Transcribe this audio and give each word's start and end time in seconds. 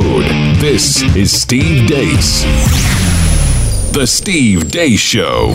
load. 0.00 0.24
This 0.56 1.02
is 1.14 1.30
Steve 1.30 1.86
Deace. 1.86 2.42
The 3.92 4.04
Steve 4.08 4.62
Deace 4.62 4.98
Show. 4.98 5.54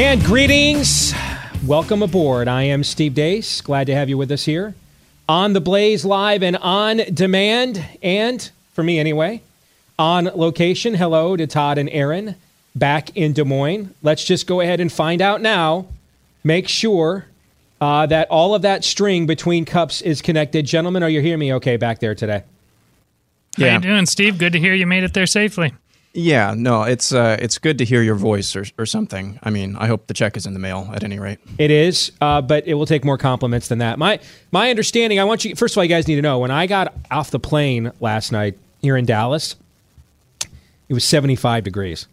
And 0.00 0.22
greetings. 0.22 1.12
Welcome 1.66 2.04
aboard. 2.04 2.46
I 2.46 2.62
am 2.62 2.84
Steve 2.84 3.14
Deace. 3.14 3.60
Glad 3.60 3.88
to 3.88 3.96
have 3.96 4.08
you 4.08 4.16
with 4.16 4.30
us 4.30 4.44
here 4.44 4.76
on 5.28 5.54
the 5.54 5.60
Blaze 5.60 6.04
Live 6.04 6.44
and 6.44 6.56
on 6.58 6.98
demand, 7.12 7.84
and 8.00 8.48
for 8.74 8.84
me 8.84 9.00
anyway, 9.00 9.42
on 9.98 10.26
location. 10.26 10.94
Hello 10.94 11.36
to 11.36 11.48
Todd 11.48 11.78
and 11.78 11.90
Aaron 11.90 12.36
back 12.76 13.10
in 13.16 13.32
Des 13.32 13.42
Moines. 13.42 13.92
Let's 14.04 14.22
just 14.22 14.46
go 14.46 14.60
ahead 14.60 14.78
and 14.78 14.92
find 14.92 15.20
out 15.20 15.42
now. 15.42 15.86
Make 16.44 16.68
sure 16.68 17.26
uh, 17.80 18.06
that 18.06 18.28
all 18.30 18.54
of 18.54 18.62
that 18.62 18.84
string 18.84 19.26
between 19.26 19.64
cups 19.64 20.00
is 20.00 20.22
connected. 20.22 20.66
Gentlemen, 20.66 21.02
are 21.02 21.10
you 21.10 21.20
hearing 21.20 21.40
me 21.40 21.54
okay 21.54 21.76
back 21.76 22.00
there 22.00 22.14
today? 22.14 22.42
How 23.58 23.66
you 23.66 23.80
doing, 23.80 24.06
Steve? 24.06 24.38
Good 24.38 24.52
to 24.52 24.58
hear 24.58 24.74
you 24.74 24.86
made 24.86 25.04
it 25.04 25.14
there 25.14 25.26
safely. 25.26 25.72
Yeah, 26.12 26.54
no, 26.56 26.84
it's 26.84 27.12
uh, 27.12 27.36
it's 27.38 27.58
good 27.58 27.76
to 27.78 27.84
hear 27.84 28.00
your 28.00 28.14
voice 28.14 28.56
or, 28.56 28.64
or 28.78 28.86
something. 28.86 29.38
I 29.42 29.50
mean, 29.50 29.76
I 29.76 29.86
hope 29.86 30.06
the 30.06 30.14
check 30.14 30.38
is 30.38 30.46
in 30.46 30.54
the 30.54 30.58
mail 30.58 30.90
at 30.94 31.04
any 31.04 31.18
rate. 31.18 31.40
It 31.58 31.70
is, 31.70 32.10
uh, 32.22 32.40
but 32.40 32.66
it 32.66 32.72
will 32.74 32.86
take 32.86 33.04
more 33.04 33.18
compliments 33.18 33.68
than 33.68 33.78
that. 33.78 33.98
My 33.98 34.18
my 34.50 34.70
understanding. 34.70 35.20
I 35.20 35.24
want 35.24 35.44
you. 35.44 35.54
First 35.54 35.74
of 35.74 35.78
all, 35.78 35.84
you 35.84 35.90
guys 35.90 36.08
need 36.08 36.16
to 36.16 36.22
know 36.22 36.38
when 36.38 36.50
I 36.50 36.66
got 36.66 36.94
off 37.10 37.30
the 37.30 37.38
plane 37.38 37.92
last 38.00 38.32
night 38.32 38.58
here 38.80 38.96
in 38.96 39.04
Dallas, 39.04 39.56
it 40.88 40.94
was 40.94 41.04
seventy 41.04 41.36
five 41.36 41.64
degrees. 41.64 42.06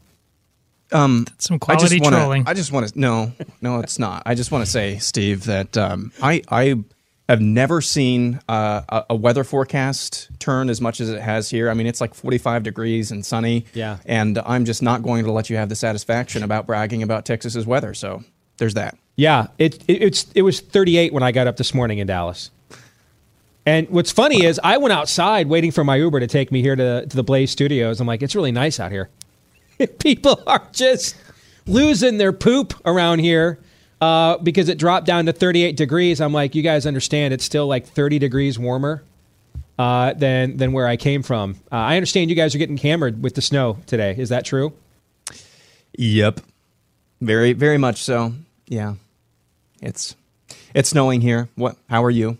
Um, 0.91 1.25
Some 1.39 1.55
I 1.55 1.57
quality 1.57 1.99
just 1.99 2.03
wanna, 2.03 2.17
trolling. 2.17 2.43
I 2.47 2.53
just 2.53 2.71
want 2.71 2.87
to 2.87 2.99
no, 2.99 3.31
no, 3.61 3.79
it's 3.79 3.97
not. 3.97 4.23
I 4.25 4.35
just 4.35 4.51
want 4.51 4.65
to 4.65 4.69
say, 4.69 4.99
Steve, 4.99 5.45
that 5.45 5.77
um, 5.77 6.11
I 6.21 6.41
I 6.49 6.83
have 7.29 7.41
never 7.41 7.81
seen 7.81 8.39
uh, 8.49 8.81
a, 8.89 9.05
a 9.11 9.15
weather 9.15 9.43
forecast 9.43 10.29
turn 10.39 10.69
as 10.69 10.81
much 10.81 10.99
as 10.99 11.09
it 11.09 11.21
has 11.21 11.49
here. 11.49 11.69
I 11.69 11.73
mean, 11.73 11.87
it's 11.87 12.01
like 12.01 12.13
45 12.13 12.63
degrees 12.63 13.11
and 13.11 13.25
sunny. 13.25 13.65
Yeah. 13.73 13.99
And 14.05 14.37
I'm 14.45 14.65
just 14.65 14.81
not 14.81 15.03
going 15.03 15.23
to 15.23 15.31
let 15.31 15.49
you 15.49 15.55
have 15.55 15.69
the 15.69 15.75
satisfaction 15.75 16.43
about 16.43 16.67
bragging 16.67 17.01
about 17.01 17.25
Texas's 17.25 17.65
weather. 17.65 17.93
So 17.93 18.23
there's 18.57 18.73
that. 18.73 18.97
Yeah, 19.15 19.47
it, 19.57 19.83
it 19.87 20.01
it's 20.01 20.31
it 20.33 20.41
was 20.41 20.59
thirty 20.59 20.97
eight 20.97 21.13
when 21.13 21.21
I 21.21 21.31
got 21.31 21.45
up 21.45 21.57
this 21.57 21.73
morning 21.73 21.99
in 21.99 22.07
Dallas. 22.07 22.49
And 23.65 23.87
what's 23.89 24.11
funny 24.11 24.43
is 24.43 24.59
I 24.63 24.77
went 24.77 24.91
outside 24.91 25.47
waiting 25.47 25.71
for 25.71 25.83
my 25.83 25.95
Uber 25.95 26.19
to 26.19 26.27
take 26.27 26.51
me 26.51 26.61
here 26.61 26.75
to, 26.75 27.05
to 27.05 27.15
the 27.15 27.23
Blaze 27.23 27.49
Studios. 27.49 28.01
I'm 28.01 28.07
like, 28.07 28.21
it's 28.21 28.35
really 28.35 28.51
nice 28.51 28.79
out 28.79 28.91
here. 28.91 29.09
People 29.99 30.41
are 30.47 30.67
just 30.71 31.15
losing 31.65 32.17
their 32.17 32.33
poop 32.33 32.73
around 32.85 33.19
here 33.19 33.59
uh, 34.01 34.37
because 34.37 34.69
it 34.69 34.77
dropped 34.77 35.05
down 35.05 35.25
to 35.25 35.33
38 35.33 35.77
degrees. 35.77 36.19
I'm 36.19 36.33
like, 36.33 36.55
you 36.55 36.61
guys 36.61 36.85
understand 36.85 37.33
it's 37.33 37.45
still 37.45 37.67
like 37.67 37.85
30 37.87 38.19
degrees 38.19 38.59
warmer 38.59 39.03
uh, 39.79 40.13
than 40.13 40.57
than 40.57 40.73
where 40.73 40.87
I 40.87 40.97
came 40.97 41.23
from. 41.23 41.55
Uh, 41.71 41.75
I 41.75 41.95
understand 41.95 42.29
you 42.29 42.35
guys 42.35 42.53
are 42.53 42.57
getting 42.57 42.77
hammered 42.77 43.23
with 43.23 43.35
the 43.35 43.41
snow 43.41 43.77
today. 43.85 44.15
Is 44.17 44.29
that 44.29 44.45
true? 44.45 44.73
Yep. 45.97 46.41
Very, 47.21 47.53
very 47.53 47.77
much 47.77 48.03
so. 48.03 48.33
Yeah. 48.67 48.95
It's 49.81 50.15
it's 50.73 50.89
snowing 50.89 51.21
here. 51.21 51.49
What? 51.55 51.77
How 51.89 52.03
are 52.03 52.11
you? 52.11 52.37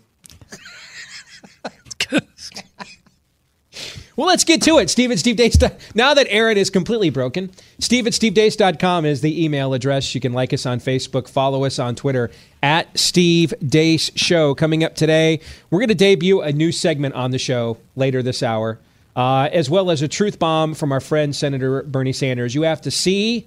Well, 4.16 4.28
let's 4.28 4.44
get 4.44 4.62
to 4.62 4.78
it. 4.78 4.90
Steve 4.90 5.10
at 5.10 5.18
Steve 5.18 5.34
Deace. 5.36 5.58
Now 5.94 6.14
that 6.14 6.28
Aaron 6.30 6.56
is 6.56 6.70
completely 6.70 7.10
broken, 7.10 7.50
Steve 7.80 8.06
at 8.06 8.12
SteveDeace.com 8.12 9.04
is 9.04 9.22
the 9.22 9.44
email 9.44 9.74
address. 9.74 10.14
You 10.14 10.20
can 10.20 10.32
like 10.32 10.52
us 10.52 10.66
on 10.66 10.78
Facebook, 10.78 11.28
follow 11.28 11.64
us 11.64 11.80
on 11.80 11.96
Twitter 11.96 12.30
at 12.62 12.96
Steve 12.96 13.52
Deace 13.60 14.12
Show. 14.14 14.54
Coming 14.54 14.84
up 14.84 14.94
today, 14.94 15.40
we're 15.68 15.80
going 15.80 15.88
to 15.88 15.96
debut 15.96 16.40
a 16.42 16.52
new 16.52 16.70
segment 16.70 17.16
on 17.16 17.32
the 17.32 17.38
show 17.38 17.76
later 17.96 18.22
this 18.22 18.40
hour, 18.40 18.78
uh, 19.16 19.48
as 19.52 19.68
well 19.68 19.90
as 19.90 20.00
a 20.00 20.06
truth 20.06 20.38
bomb 20.38 20.74
from 20.74 20.92
our 20.92 21.00
friend 21.00 21.34
Senator 21.34 21.82
Bernie 21.82 22.12
Sanders. 22.12 22.54
You 22.54 22.62
have 22.62 22.82
to 22.82 22.92
see 22.92 23.46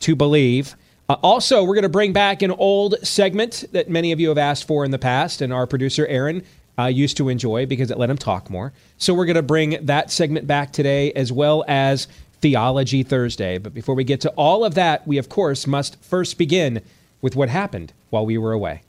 to 0.00 0.14
believe. 0.14 0.76
Uh, 1.08 1.16
also, 1.22 1.64
we're 1.64 1.74
going 1.74 1.82
to 1.82 1.88
bring 1.88 2.12
back 2.12 2.42
an 2.42 2.52
old 2.52 2.94
segment 3.02 3.64
that 3.72 3.90
many 3.90 4.12
of 4.12 4.20
you 4.20 4.28
have 4.28 4.38
asked 4.38 4.68
for 4.68 4.84
in 4.84 4.92
the 4.92 4.98
past, 4.98 5.40
and 5.40 5.52
our 5.52 5.66
producer 5.66 6.06
Aaron 6.06 6.44
uh, 6.78 6.84
used 6.84 7.16
to 7.16 7.28
enjoy 7.28 7.66
because 7.66 7.90
it 7.90 7.98
let 7.98 8.10
him 8.10 8.18
talk 8.18 8.50
more. 8.50 8.72
So 8.98 9.14
we're 9.14 9.26
going 9.26 9.36
to 9.36 9.42
bring 9.42 9.84
that 9.86 10.10
segment 10.10 10.46
back 10.46 10.72
today, 10.72 11.12
as 11.12 11.32
well 11.32 11.64
as 11.68 12.08
Theology 12.40 13.02
Thursday. 13.02 13.58
But 13.58 13.74
before 13.74 13.94
we 13.94 14.04
get 14.04 14.20
to 14.22 14.30
all 14.30 14.64
of 14.64 14.74
that, 14.74 15.06
we 15.06 15.18
of 15.18 15.28
course 15.28 15.66
must 15.66 16.02
first 16.02 16.38
begin 16.38 16.82
with 17.22 17.34
what 17.34 17.48
happened 17.48 17.92
while 18.10 18.26
we 18.26 18.38
were 18.38 18.52
away. 18.52 18.82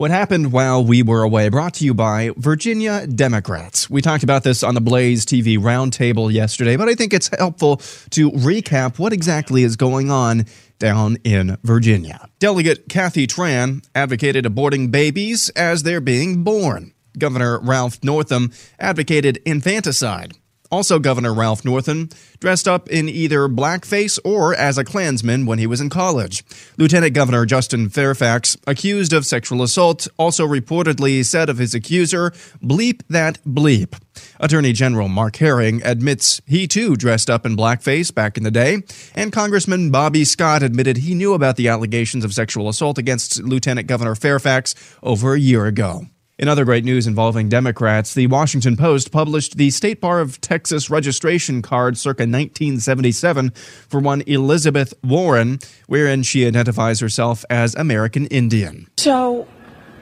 What 0.00 0.10
happened 0.10 0.50
while 0.50 0.82
we 0.82 1.02
were 1.02 1.22
away 1.22 1.50
brought 1.50 1.74
to 1.74 1.84
you 1.84 1.92
by 1.92 2.30
Virginia 2.38 3.06
Democrats. 3.06 3.90
We 3.90 4.00
talked 4.00 4.22
about 4.22 4.44
this 4.44 4.62
on 4.62 4.74
the 4.74 4.80
Blaze 4.80 5.26
TV 5.26 5.58
roundtable 5.58 6.32
yesterday, 6.32 6.78
but 6.78 6.88
I 6.88 6.94
think 6.94 7.12
it's 7.12 7.28
helpful 7.36 7.76
to 8.12 8.30
recap 8.30 8.98
what 8.98 9.12
exactly 9.12 9.62
is 9.62 9.76
going 9.76 10.10
on 10.10 10.46
down 10.78 11.18
in 11.22 11.58
Virginia. 11.64 12.30
Delegate 12.38 12.88
Kathy 12.88 13.26
Tran 13.26 13.86
advocated 13.94 14.46
aborting 14.46 14.90
babies 14.90 15.50
as 15.50 15.82
they're 15.82 16.00
being 16.00 16.44
born. 16.44 16.94
Governor 17.18 17.60
Ralph 17.60 18.02
Northam 18.02 18.52
advocated 18.78 19.36
infanticide. 19.44 20.32
Also, 20.70 20.98
Governor 20.98 21.34
Ralph 21.34 21.64
Northam 21.64 22.08
dressed 22.38 22.68
up 22.68 22.88
in 22.88 23.08
either 23.08 23.48
blackface 23.48 24.18
or 24.24 24.54
as 24.54 24.78
a 24.78 24.84
Klansman 24.84 25.44
when 25.44 25.58
he 25.58 25.66
was 25.66 25.80
in 25.80 25.90
college. 25.90 26.44
Lieutenant 26.76 27.12
Governor 27.12 27.44
Justin 27.44 27.88
Fairfax, 27.88 28.56
accused 28.66 29.12
of 29.12 29.26
sexual 29.26 29.62
assault, 29.62 30.06
also 30.16 30.46
reportedly 30.46 31.24
said 31.24 31.50
of 31.50 31.58
his 31.58 31.74
accuser, 31.74 32.30
bleep 32.62 33.02
that 33.08 33.42
bleep. 33.44 33.98
Attorney 34.38 34.72
General 34.72 35.08
Mark 35.08 35.36
Herring 35.36 35.82
admits 35.84 36.40
he 36.46 36.68
too 36.68 36.94
dressed 36.94 37.28
up 37.28 37.44
in 37.44 37.56
blackface 37.56 38.14
back 38.14 38.36
in 38.36 38.44
the 38.44 38.50
day, 38.50 38.78
and 39.14 39.32
Congressman 39.32 39.90
Bobby 39.90 40.24
Scott 40.24 40.62
admitted 40.62 40.98
he 40.98 41.14
knew 41.14 41.34
about 41.34 41.56
the 41.56 41.68
allegations 41.68 42.24
of 42.24 42.32
sexual 42.32 42.68
assault 42.68 42.96
against 42.96 43.42
Lieutenant 43.42 43.86
Governor 43.86 44.14
Fairfax 44.14 44.74
over 45.02 45.34
a 45.34 45.40
year 45.40 45.66
ago. 45.66 46.06
In 46.40 46.48
other 46.48 46.64
great 46.64 46.86
news 46.86 47.06
involving 47.06 47.50
Democrats, 47.50 48.14
the 48.14 48.26
Washington 48.26 48.74
Post 48.74 49.12
published 49.12 49.58
the 49.58 49.68
State 49.68 50.00
Bar 50.00 50.20
of 50.20 50.40
Texas 50.40 50.88
registration 50.88 51.60
card 51.60 51.98
circa 51.98 52.22
1977 52.22 53.50
for 53.90 54.00
one 54.00 54.22
Elizabeth 54.22 54.94
Warren, 55.04 55.58
wherein 55.86 56.22
she 56.22 56.46
identifies 56.46 56.98
herself 56.98 57.44
as 57.50 57.74
American 57.74 58.24
Indian. 58.28 58.88
So, 58.96 59.46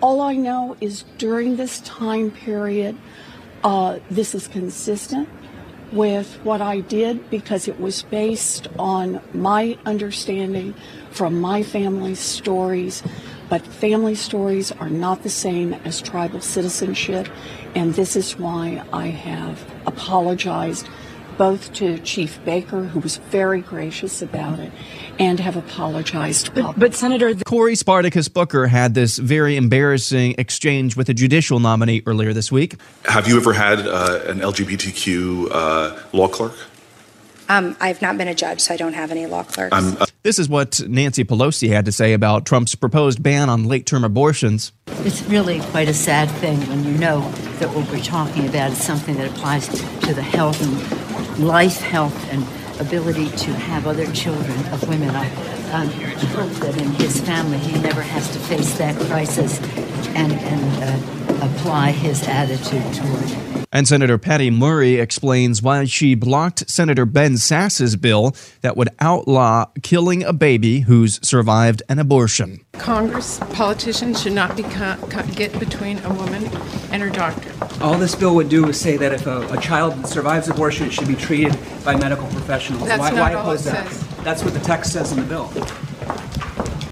all 0.01 0.21
I 0.21 0.35
know 0.35 0.77
is 0.81 1.05
during 1.19 1.57
this 1.57 1.81
time 1.81 2.31
period, 2.31 2.97
uh, 3.65 3.99
this 4.09 4.33
is 4.33 4.47
consistent 4.47 5.29
with 5.91 6.39
what 6.45 6.61
I 6.61 6.81
did 6.81 7.31
because 7.31 7.67
it 7.67 7.81
was 7.81 8.05
based 8.05 8.69
on 8.79 9.21
my 9.35 9.77
understanding 9.85 10.75
from 11.11 11.41
my 11.41 11.65
family's 11.65 12.21
stories. 12.21 13.03
But 13.49 13.67
family 13.67 14.15
stories 14.15 14.73
are 14.73 14.91
not 14.91 15.23
the 15.23 15.31
same 15.31 15.75
as 15.85 16.03
tribal 16.03 16.41
citizenship, 16.41 17.29
and 17.75 17.95
this 17.95 18.15
is 18.17 18.39
why 18.39 18.83
I 18.93 19.07
have 19.07 19.65
apologized 19.87 20.89
both 21.39 21.73
to 21.75 21.99
Chief 22.01 22.45
Baker, 22.45 22.83
who 22.83 22.99
was 22.99 23.17
very 23.17 23.61
gracious 23.61 24.21
about 24.21 24.59
it, 24.59 24.73
and 25.21 25.39
have 25.39 25.57
apologized. 25.57 26.53
But, 26.53 26.79
but 26.79 26.95
Senator, 26.95 27.33
the- 27.33 27.45
Cory 27.45 27.77
Spartacus 27.77 28.29
Booker 28.29 28.67
had 28.67 28.95
this 28.95 29.19
very 29.19 29.57
embarrassing 29.57 30.35
exchange 30.37 30.97
with 30.97 31.09
a 31.09 31.15
judicial 31.15 31.61
nominee 31.61 32.03
earlier 32.07 32.33
this 32.33 32.51
week. 32.51 32.75
Have 33.05 33.29
you 33.29 33.37
ever 33.37 33.53
had 33.53 33.87
uh, 33.87 34.21
an 34.27 34.41
LGBTQ 34.41 35.49
uh, 35.53 36.03
law 36.13 36.27
clerk? 36.29 36.55
Um, 37.49 37.77
I've 37.81 38.03
not 38.03 38.19
been 38.19 38.29
a 38.29 38.35
judge, 38.35 38.61
so 38.61 38.75
I 38.75 38.77
don't 38.77 38.93
have 38.93 39.11
any 39.11 39.27
law 39.27 39.43
clerks. 39.43 39.73
I'm, 39.73 39.97
uh, 40.01 40.07
This 40.23 40.39
is 40.39 40.49
what 40.49 40.81
Nancy 40.87 41.25
Pelosi 41.25 41.71
had 41.71 41.87
to 41.87 41.93
say 41.93 42.13
about 42.13 42.45
Trump's 42.45 42.75
proposed 42.75 43.23
ban 43.23 43.49
on 43.49 43.65
late 43.65 43.87
term 43.87 44.05
abortions. 44.05 44.73
It's 44.87 45.23
really 45.23 45.61
quite 45.61 45.89
a 45.89 45.95
sad 45.95 46.31
thing 46.31 46.61
when 46.69 46.85
you 46.85 46.93
know 46.93 47.21
that 47.59 47.71
what 47.75 47.91
we're 47.91 48.03
talking 48.03 48.47
about 48.47 48.73
is 48.73 48.83
something 48.83 49.17
that 49.17 49.31
applies 49.31 49.69
to 49.69 50.15
the 50.15 50.23
health 50.23 50.61
and 50.61 51.39
life, 51.47 51.81
health, 51.81 52.17
and 52.31 52.45
ability 52.81 53.29
to 53.31 53.53
have 53.53 53.87
other 53.87 54.07
children 54.13 54.59
of 54.67 54.87
women. 54.89 55.11
I 55.11 55.27
um, 55.73 55.89
hope 55.89 56.51
that 56.61 56.77
in 56.81 56.93
his 56.93 57.21
family 57.21 57.59
he 57.59 57.81
never 57.81 58.03
has 58.03 58.31
to 58.33 58.39
face 58.41 58.77
that 58.79 58.95
crisis 59.09 59.61
and, 60.15 60.33
and 60.33 60.85
uh, 60.85 61.28
apply 61.43 61.93
his 61.93 62.27
attitude 62.27 62.83
toward 62.95 63.23
it. 63.25 63.67
And 63.71 63.87
Senator 63.87 64.17
Patty 64.17 64.51
Murray 64.51 64.95
explains 64.95 65.61
why 65.61 65.85
she 65.85 66.15
blocked 66.15 66.71
Senator 66.71 67.05
Ben 67.05 67.37
Sasse's 67.37 67.97
bill 67.97 68.35
that 68.63 68.79
would 68.79 68.89
outlaw 68.99 69.67
killing 69.83 70.25
a 70.25 70.33
baby 70.33 70.81
who's 70.81 71.21
survived 71.27 71.83
an 71.91 71.99
abortion. 71.99 72.65
Congress 72.73 73.39
politicians 73.53 74.23
should 74.23 74.33
not 74.33 74.57
be 74.57 74.63
co- 74.63 74.97
co- 75.11 75.23
get 75.35 75.59
between 75.59 75.99
a 75.99 76.15
woman 76.15 76.47
and 76.91 77.03
her 77.03 77.11
doctor. 77.11 77.53
All 77.83 77.99
this 77.99 78.15
bill 78.15 78.35
would 78.37 78.49
do 78.49 78.67
is 78.69 78.81
say 78.81 78.97
that 78.97 79.13
if 79.13 79.27
a, 79.27 79.47
a 79.53 79.61
child 79.61 80.07
survives 80.07 80.49
abortion, 80.49 80.87
it 80.87 80.93
should 80.93 81.09
be 81.09 81.15
treated 81.15 81.55
by 81.85 81.95
medical 81.95 82.27
professionals. 82.29 82.89
That's 82.89 83.01
why 83.01 83.11
not 83.11 83.21
why 83.21 83.35
all 83.35 83.43
oppose 83.43 83.67
it 83.67 83.73
that? 83.73 83.91
says. 83.91 84.25
That's 84.25 84.43
what 84.43 84.55
the 84.55 84.61
text 84.61 84.93
says 84.95 85.13
in 85.13 85.21
the 85.21 85.27
bill. 85.27 85.53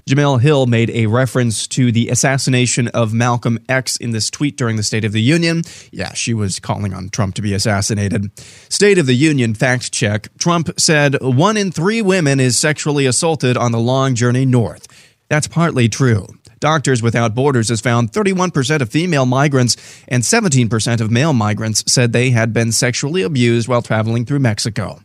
Jemele 0.07 0.39
Hill 0.39 0.67
made 0.67 0.89
a 0.91 1.07
reference 1.07 1.67
to 1.67 1.91
the 1.91 2.07
assassination 2.07 2.87
of 2.87 3.13
Malcolm 3.13 3.59
X 3.67 3.97
in 3.97 4.11
this 4.11 4.29
tweet 4.29 4.55
during 4.55 4.77
the 4.77 4.83
State 4.83 5.03
of 5.03 5.11
the 5.11 5.21
Union. 5.21 5.63
Yeah, 5.91 6.13
she 6.13 6.33
was 6.33 6.59
calling 6.59 6.93
on 6.93 7.09
Trump 7.09 7.35
to 7.35 7.41
be 7.41 7.53
assassinated. 7.53 8.31
State 8.69 8.97
of 8.97 9.05
the 9.05 9.13
Union 9.13 9.53
fact 9.53 9.91
check 9.91 10.29
Trump 10.37 10.69
said 10.79 11.21
one 11.21 11.57
in 11.57 11.73
three 11.73 12.01
women 12.01 12.39
is 12.39 12.57
sexually 12.57 13.05
assaulted 13.05 13.57
on 13.57 13.73
the 13.73 13.79
long 13.79 14.15
journey 14.15 14.45
north. 14.45 14.87
That's 15.27 15.47
partly 15.47 15.89
true. 15.89 16.25
Doctors 16.61 17.03
Without 17.03 17.35
Borders 17.35 17.67
has 17.67 17.81
found 17.81 18.13
31% 18.13 18.79
of 18.79 18.89
female 18.89 19.25
migrants 19.25 19.75
and 20.07 20.23
17% 20.23 21.01
of 21.01 21.11
male 21.11 21.33
migrants 21.33 21.83
said 21.85 22.13
they 22.13 22.29
had 22.29 22.53
been 22.53 22.71
sexually 22.71 23.23
abused 23.23 23.67
while 23.67 23.81
traveling 23.81 24.25
through 24.25 24.39
Mexico. 24.39 25.01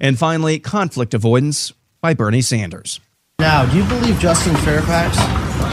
And 0.00 0.16
finally, 0.16 0.60
conflict 0.60 1.12
avoidance 1.12 1.72
by 2.00 2.14
Bernie 2.14 2.40
Sanders. 2.40 3.00
Now, 3.40 3.66
do 3.68 3.76
you 3.76 3.84
believe 3.84 4.18
Justin 4.20 4.54
Fairfax, 4.58 5.16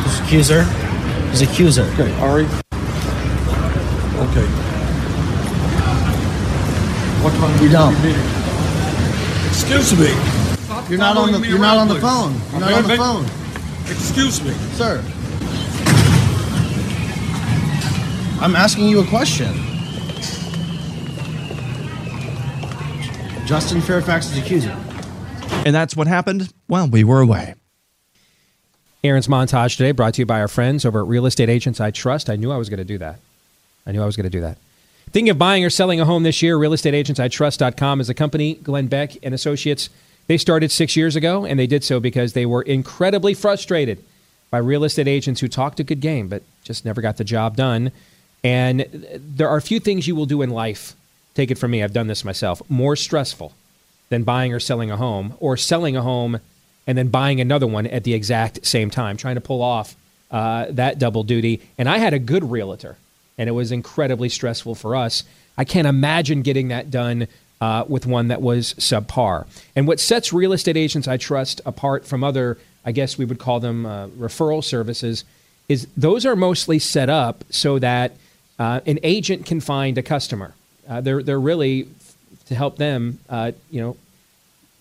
his 0.06 0.20
accuser, 0.20 0.64
his 1.30 1.42
accuser? 1.44 1.84
Okay, 1.94 2.12
Ari. 2.20 2.46
Okay. 4.26 4.48
What 7.22 7.34
time 7.36 7.64
You 7.64 7.70
don't. 7.70 7.94
Excuse 9.50 9.94
me. 10.00 10.08
You're 10.90 10.98
not 10.98 11.18
on 11.18 11.32
the. 11.34 11.48
You're 11.48 11.60
not 11.60 11.78
on 11.78 11.88
the 11.88 12.00
phone. 12.00 12.34
You're 12.52 12.62
not 12.62 12.74
on 12.74 12.88
the 12.88 12.98
phone, 12.98 13.26
Excuse 13.92 14.44
me. 14.44 14.54
sir. 14.74 15.04
I'm 18.42 18.56
asking 18.56 18.88
you 18.90 19.02
a 19.02 19.06
question. 19.06 19.54
Justin 23.46 23.82
Fairfax's 23.82 24.36
accuser. 24.36 24.76
And 25.66 25.76
that's 25.76 25.96
what 25.96 26.08
happened 26.08 26.52
while 26.68 26.88
we 26.88 27.04
were 27.04 27.22
away. 27.22 27.56
Aaron's 29.04 29.28
montage 29.28 29.78
today 29.78 29.92
brought 29.92 30.14
to 30.16 30.22
you 30.22 30.26
by 30.26 30.40
our 30.40 30.48
friends 30.48 30.86
over 30.86 31.02
at 31.02 31.08
Real 31.08 31.26
Estate 31.26 31.50
Agents 31.50 31.80
I 31.80 31.90
Trust. 31.90 32.30
I 32.30 32.36
knew 32.36 32.52
I 32.52 32.58
was 32.58 32.70
going 32.70 32.78
to 32.78 32.84
do 32.84 33.00
that. 33.00 33.20
I 33.86 33.92
knew 33.92 34.02
I 34.02 34.06
was 34.06 34.16
going 34.16 34.26
to 34.26 34.30
do 34.30 34.42
that. 34.42 34.58
Thinking 35.10 35.30
of 35.32 35.40
buying 35.40 35.66
or 35.66 35.70
selling 35.70 36.00
a 36.00 36.06
home 36.06 36.24
this 36.24 36.42
year, 36.42 36.58
realestateagentsitrust.com 36.58 38.00
is 38.00 38.10
a 38.10 38.14
company, 38.14 38.56
Glenn 38.56 38.88
Beck 38.88 39.18
and 39.24 39.34
Associates. 39.34 39.90
They 40.28 40.38
started 40.38 40.72
six 40.72 40.96
years 40.96 41.16
ago, 41.16 41.46
and 41.46 41.60
they 41.60 41.68
did 41.68 41.84
so 41.84 42.00
because 42.00 42.34
they 42.34 42.46
were 42.46 42.62
incredibly 42.62 43.34
frustrated 43.34 44.04
by 44.52 44.60
real 44.60 44.84
estate 44.84 45.08
agents 45.08 45.42
who 45.42 45.48
talked 45.48 45.80
a 45.80 45.84
good 45.84 46.00
game 46.00 46.28
but 46.28 46.44
just 46.64 46.86
never 46.86 47.02
got 47.02 47.18
the 47.18 47.24
job 47.24 47.58
done. 47.58 47.92
And 48.44 48.86
there 49.20 49.50
are 49.50 49.58
a 49.58 49.62
few 49.62 49.80
things 49.80 50.08
you 50.08 50.16
will 50.16 50.26
do 50.26 50.42
in 50.42 50.52
life, 50.52 50.96
take 51.34 51.50
it 51.50 51.58
from 51.58 51.72
me, 51.72 51.84
I've 51.84 51.94
done 51.94 52.08
this 52.08 52.24
myself, 52.24 52.62
more 52.70 52.96
stressful 52.96 53.54
than 54.12 54.24
buying 54.24 54.54
or 54.54 54.60
selling 54.60 54.92
a 54.92 54.98
home, 54.98 55.34
or 55.40 55.56
selling 55.56 55.96
a 55.96 56.02
home 56.02 56.40
and 56.86 56.98
then 56.98 57.08
buying 57.08 57.40
another 57.40 57.66
one 57.66 57.88
at 57.88 58.04
the 58.04 58.14
exact 58.14 58.66
same 58.66 58.90
time, 58.90 59.16
trying 59.16 59.36
to 59.36 59.42
pull 59.42 59.62
off 59.62 59.96
uh, 60.30 60.66
that 60.70 61.00
double 61.00 61.24
duty. 61.24 61.62
And 61.78 61.88
I 61.88 61.98
had 61.98 62.14
a 62.14 62.20
good 62.20 62.44
realtor, 62.52 62.98
and 63.38 63.48
it 63.48 63.54
was 63.54 63.72
incredibly 63.72 64.28
stressful 64.28 64.76
for 64.76 64.98
us. 64.98 65.24
I 65.58 65.64
can't 65.64 65.88
imagine 65.88 66.42
getting 66.42 66.68
that 66.68 66.92
done 66.92 67.28
uh, 67.62 67.86
with 67.88 68.06
one 68.06 68.28
that 68.28 68.42
was 68.42 68.74
subpar. 68.74 69.48
And 69.76 69.88
what 69.88 70.02
sets 70.02 70.34
real 70.34 70.52
estate 70.52 70.76
agents 70.76 71.08
I 71.08 71.16
trust 71.16 71.62
apart 71.66 72.06
from 72.06 72.22
other, 72.22 72.58
I 72.84 72.92
guess 72.92 73.18
we 73.18 73.24
would 73.24 73.40
call 73.40 73.62
them 73.62 73.86
uh, 73.86 74.08
referral 74.10 74.64
services, 74.64 75.24
is 75.70 75.88
those 75.96 76.26
are 76.26 76.36
mostly 76.36 76.80
set 76.80 77.10
up 77.10 77.46
so 77.50 77.80
that 77.80 78.12
uh, 78.60 78.82
an 78.86 79.00
agent 79.04 79.46
can 79.46 79.62
find 79.62 79.98
a 79.98 80.04
customer. 80.04 80.54
Uh, 80.90 81.00
they're 81.00 81.24
they're 81.24 81.40
really 81.40 81.88
to 82.52 82.56
help 82.56 82.78
them, 82.78 83.20
uh, 83.30 83.54
you 83.70 83.82
know, 83.82 83.98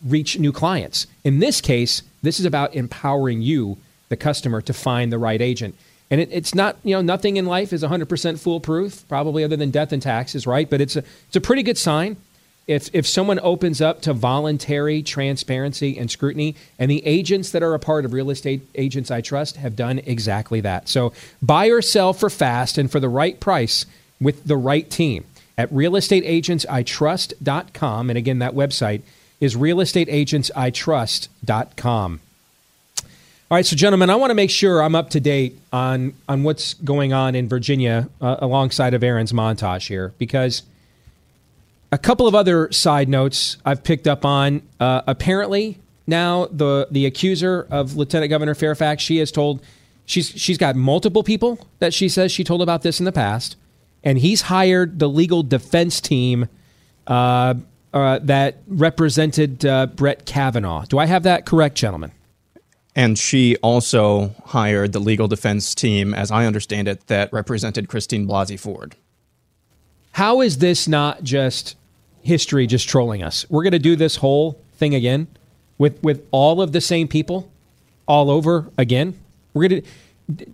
reach 0.05 0.39
new 0.39 0.51
clients. 0.51 1.07
In 1.23 1.39
this 1.39 1.61
case, 1.61 2.03
this 2.21 2.41
is 2.41 2.45
about 2.45 2.75
empowering 2.75 3.43
you, 3.43 3.79
the 4.09 4.17
customer, 4.17 4.61
to 4.63 4.73
find 4.73 5.13
the 5.13 5.19
right 5.19 5.41
agent. 5.41 5.77
And 6.11 6.21
it, 6.21 6.31
it's 6.33 6.53
not, 6.53 6.77
you 6.83 6.97
know, 6.97 7.01
nothing 7.01 7.37
in 7.37 7.47
life 7.47 7.73
is 7.73 7.85
100% 7.85 8.41
foolproof, 8.41 9.07
probably 9.09 9.45
other 9.45 9.57
than 9.57 9.71
death 9.71 9.93
and 9.93 10.03
taxes, 10.03 10.49
right? 10.49 10.69
But 10.69 10.81
it's 10.81 10.97
a, 10.97 11.05
it's 11.29 11.37
a 11.37 11.41
pretty 11.41 11.63
good 11.63 11.79
sign 11.79 12.17
if, 12.67 12.93
if 12.93 13.07
someone 13.07 13.39
opens 13.41 13.81
up 13.81 14.03
to 14.03 14.13
voluntary 14.13 15.03
transparency 15.03 15.97
and 15.97 16.11
scrutiny, 16.11 16.57
and 16.77 16.91
the 16.91 17.07
agents 17.07 17.53
that 17.53 17.63
are 17.63 17.75
a 17.75 17.79
part 17.79 18.05
of 18.05 18.13
Real 18.13 18.31
Estate 18.31 18.63
Agents 18.75 19.13
I 19.13 19.21
Trust 19.21 19.57
have 19.57 19.77
done 19.77 20.01
exactly 20.01 20.61
that. 20.63 20.89
So 20.89 21.13
buy 21.41 21.67
or 21.67 21.83
sell 21.83 22.13
for 22.13 22.31
fast 22.31 22.79
and 22.79 22.91
for 22.91 22.99
the 22.99 23.09
right 23.09 23.39
price 23.39 23.87
with 24.21 24.45
the 24.45 24.57
right 24.57 24.91
team 24.91 25.25
at 25.61 25.71
realestateagentsitrust.com. 25.71 28.11
And 28.11 28.17
again, 28.17 28.39
that 28.39 28.55
website 28.55 29.03
is 29.41 29.57
realestateagentsitrust.com. 29.57 32.21
All 33.51 33.57
right, 33.57 33.67
so 33.67 33.77
gentlemen, 33.77 34.11
I 34.11 34.17
want 34.17 34.31
to 34.31 34.35
make 34.35 34.49
sure 34.49 34.83
I'm 34.83 34.95
up 34.95 35.11
to 35.11 35.21
date 35.21 35.59
on 35.73 36.15
on 36.29 36.45
what's 36.45 36.75
going 36.75 37.13
on 37.13 37.35
in 37.35 37.49
Virginia 37.49 38.09
uh, 38.21 38.37
alongside 38.39 38.95
of 38.95 39.03
Aaron's 39.03 39.33
montage 39.33 39.89
here, 39.89 40.15
because 40.19 40.63
a 41.93 41.99
couple 41.99 42.29
of 42.29 42.35
other 42.35 42.73
side 42.73 43.09
notes 43.09 43.57
I've 43.65 43.83
picked 43.83 44.07
up 44.07 44.25
on. 44.25 44.63
Uh, 44.79 45.03
apparently, 45.07 45.79
now 46.07 46.47
the 46.47 46.87
the 46.93 47.07
accuser 47.07 47.67
of 47.71 47.97
Lieutenant 47.97 48.31
Governor 48.31 48.55
Fairfax, 48.55 49.03
she 49.03 49.17
has 49.17 49.33
told 49.33 49.61
she's 50.07 50.29
she's 50.29 50.57
got 50.57 50.77
multiple 50.77 51.25
people 51.25 51.67
that 51.81 51.93
she 51.93 52.09
says 52.09 52.31
she 52.31 52.45
told 52.45 52.63
about 52.63 52.83
this 52.83 53.01
in 53.01 53.05
the 53.05 53.13
past, 53.13 53.57
and 54.03 54.19
he's 54.19 54.43
hired 54.43 54.99
the 54.99 55.09
legal 55.09 55.43
defense 55.43 56.01
team 56.01 56.49
uh, 57.07 57.55
uh, 57.93 58.19
that 58.23 58.59
represented 58.67 59.65
uh, 59.65 59.87
Brett 59.87 60.27
Kavanaugh. 60.27 60.85
Do 60.85 60.99
I 60.99 61.07
have 61.07 61.23
that 61.25 61.47
correct, 61.47 61.77
gentlemen? 61.77 62.13
And 62.97 63.19
she 63.19 63.57
also 63.59 64.35
hired 64.47 64.93
the 64.93 64.99
legal 64.99 65.29
defense 65.29 65.75
team, 65.75 66.13
as 66.13 66.31
I 66.31 66.47
understand 66.47 66.89
it, 66.89 67.07
that 67.07 67.33
represented 67.33 67.89
Christine 67.89 68.27
Blasey 68.27 68.59
Ford. 68.59 68.97
How 70.13 70.41
is 70.41 70.59
this 70.59 70.89
not 70.89 71.23
just 71.23 71.77
history 72.23 72.67
just 72.67 72.89
trolling 72.89 73.23
us? 73.23 73.47
We're 73.49 73.63
going 73.63 73.73
to 73.73 73.79
do 73.79 73.97
this 73.97 74.17
whole 74.17 74.61
thing 74.75 74.95
again 74.95 75.29
with 75.79 76.03
with 76.03 76.27
all 76.31 76.61
of 76.61 76.73
the 76.73 76.81
same 76.81 77.07
people 77.07 77.51
all 78.07 78.31
over 78.31 78.71
again. 78.77 79.19
We're 79.55 79.69
going 79.69 79.83
to 79.83 80.47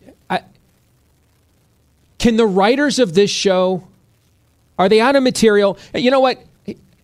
Can 2.27 2.35
the 2.35 2.45
writers 2.45 2.99
of 2.99 3.15
this 3.15 3.31
show 3.31 3.87
are 4.81 4.89
they 4.89 5.01
out 5.01 5.15
of 5.15 5.23
material? 5.23 5.79
You 5.95 6.11
know 6.11 6.19
what? 6.19 6.43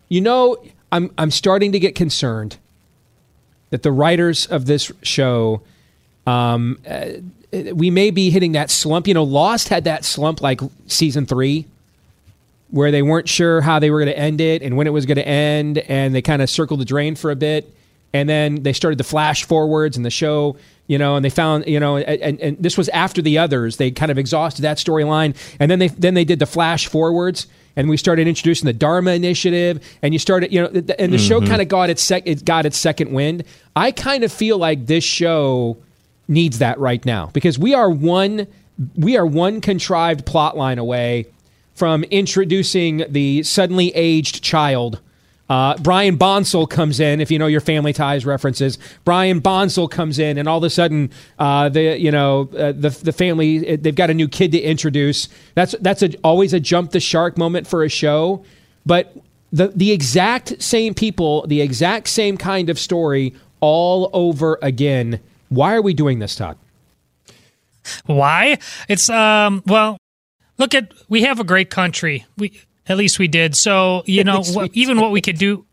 You 0.08 0.20
know 0.20 0.56
I'm 0.90 1.12
I'm 1.16 1.30
starting 1.30 1.70
to 1.70 1.78
get 1.78 1.94
concerned 1.94 2.56
that 3.70 3.84
the 3.84 3.92
writers 3.92 4.46
of 4.46 4.66
this 4.66 4.90
show 5.04 5.62
um, 6.26 6.80
uh, 6.84 7.10
we 7.72 7.88
may 7.88 8.10
be 8.10 8.30
hitting 8.30 8.50
that 8.52 8.68
slump. 8.68 9.06
You 9.06 9.14
know, 9.14 9.22
Lost 9.22 9.68
had 9.68 9.84
that 9.84 10.04
slump 10.04 10.42
like 10.42 10.60
season 10.88 11.24
3 11.24 11.66
where 12.70 12.90
they 12.90 13.02
weren't 13.02 13.28
sure 13.28 13.60
how 13.60 13.78
they 13.78 13.92
were 13.92 14.00
going 14.00 14.12
to 14.12 14.18
end 14.18 14.40
it 14.40 14.60
and 14.60 14.76
when 14.76 14.88
it 14.88 14.92
was 14.92 15.06
going 15.06 15.18
to 15.18 15.28
end, 15.28 15.78
and 15.78 16.12
they 16.12 16.22
kind 16.22 16.42
of 16.42 16.50
circled 16.50 16.80
the 16.80 16.84
drain 16.84 17.14
for 17.14 17.30
a 17.30 17.36
bit, 17.36 17.72
and 18.12 18.28
then 18.28 18.64
they 18.64 18.72
started 18.72 18.98
the 18.98 19.04
flash 19.04 19.44
forwards 19.44 19.96
and 19.96 20.04
the 20.04 20.10
show, 20.10 20.56
you 20.92 20.98
know, 20.98 21.16
and 21.16 21.24
they 21.24 21.30
found, 21.30 21.66
you 21.66 21.80
know, 21.80 21.96
and, 21.96 22.38
and 22.38 22.62
this 22.62 22.76
was 22.76 22.90
after 22.90 23.22
the 23.22 23.38
others. 23.38 23.78
They 23.78 23.90
kind 23.90 24.10
of 24.10 24.18
exhausted 24.18 24.60
that 24.60 24.76
storyline, 24.76 25.34
and 25.58 25.70
then 25.70 25.78
they 25.78 25.88
then 25.88 26.12
they 26.12 26.24
did 26.24 26.38
the 26.38 26.44
flash 26.44 26.86
forwards, 26.86 27.46
and 27.76 27.88
we 27.88 27.96
started 27.96 28.28
introducing 28.28 28.66
the 28.66 28.74
Dharma 28.74 29.12
Initiative, 29.12 29.82
and 30.02 30.12
you 30.12 30.18
started, 30.18 30.52
you 30.52 30.60
know, 30.60 30.66
and 30.66 30.74
the 30.74 30.92
mm-hmm. 30.92 31.16
show 31.16 31.40
kind 31.40 31.62
of 31.62 31.68
got 31.68 31.88
its 31.88 32.02
sec- 32.02 32.26
it 32.26 32.44
got 32.44 32.66
its 32.66 32.76
second 32.76 33.10
wind. 33.10 33.44
I 33.74 33.90
kind 33.90 34.22
of 34.22 34.30
feel 34.30 34.58
like 34.58 34.84
this 34.84 35.02
show 35.02 35.78
needs 36.28 36.58
that 36.58 36.78
right 36.78 37.02
now 37.06 37.30
because 37.32 37.58
we 37.58 37.72
are 37.72 37.88
one 37.88 38.46
we 38.94 39.16
are 39.16 39.24
one 39.24 39.62
contrived 39.62 40.26
plot 40.26 40.58
line 40.58 40.78
away 40.78 41.24
from 41.74 42.04
introducing 42.04 43.02
the 43.08 43.42
suddenly 43.44 43.92
aged 43.94 44.42
child. 44.42 45.00
Uh, 45.52 45.76
Brian 45.82 46.16
Bonsall 46.16 46.66
comes 46.66 46.98
in, 46.98 47.20
if 47.20 47.30
you 47.30 47.38
know 47.38 47.46
your 47.46 47.60
Family 47.60 47.92
Ties 47.92 48.24
references. 48.24 48.78
Brian 49.04 49.38
Bonsall 49.38 49.86
comes 49.86 50.18
in, 50.18 50.38
and 50.38 50.48
all 50.48 50.56
of 50.56 50.64
a 50.64 50.70
sudden, 50.70 51.10
uh, 51.38 51.68
the 51.68 52.00
you 52.00 52.10
know 52.10 52.48
uh, 52.56 52.72
the 52.72 52.88
the 52.88 53.12
family 53.12 53.76
they've 53.76 53.94
got 53.94 54.08
a 54.08 54.14
new 54.14 54.28
kid 54.28 54.52
to 54.52 54.58
introduce. 54.58 55.28
That's 55.54 55.74
that's 55.82 56.02
a, 56.02 56.16
always 56.24 56.54
a 56.54 56.60
jump 56.60 56.92
the 56.92 57.00
shark 57.00 57.36
moment 57.36 57.66
for 57.66 57.84
a 57.84 57.90
show, 57.90 58.42
but 58.86 59.14
the 59.52 59.68
the 59.68 59.92
exact 59.92 60.62
same 60.62 60.94
people, 60.94 61.46
the 61.46 61.60
exact 61.60 62.08
same 62.08 62.38
kind 62.38 62.70
of 62.70 62.78
story, 62.78 63.34
all 63.60 64.08
over 64.14 64.58
again. 64.62 65.20
Why 65.50 65.74
are 65.74 65.82
we 65.82 65.92
doing 65.92 66.18
this, 66.18 66.34
Todd? 66.34 66.56
Why? 68.06 68.56
It's 68.88 69.10
um 69.10 69.62
well, 69.66 69.98
look 70.56 70.74
at 70.74 70.94
we 71.10 71.24
have 71.24 71.40
a 71.40 71.44
great 71.44 71.68
country. 71.68 72.24
We 72.38 72.58
at 72.92 72.98
least 72.98 73.18
we 73.18 73.28
did. 73.28 73.56
So 73.56 74.02
you 74.06 74.22
know, 74.22 74.42
what, 74.52 74.70
even 74.74 75.00
what 75.00 75.10
we 75.10 75.20
could 75.20 75.38
do, 75.38 75.64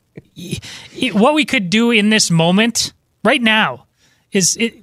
what 1.13 1.33
we 1.35 1.45
could 1.45 1.69
do 1.69 1.91
in 1.91 2.09
this 2.09 2.31
moment 2.31 2.93
right 3.23 3.41
now 3.41 3.85
is 4.31 4.57
it 4.57 4.75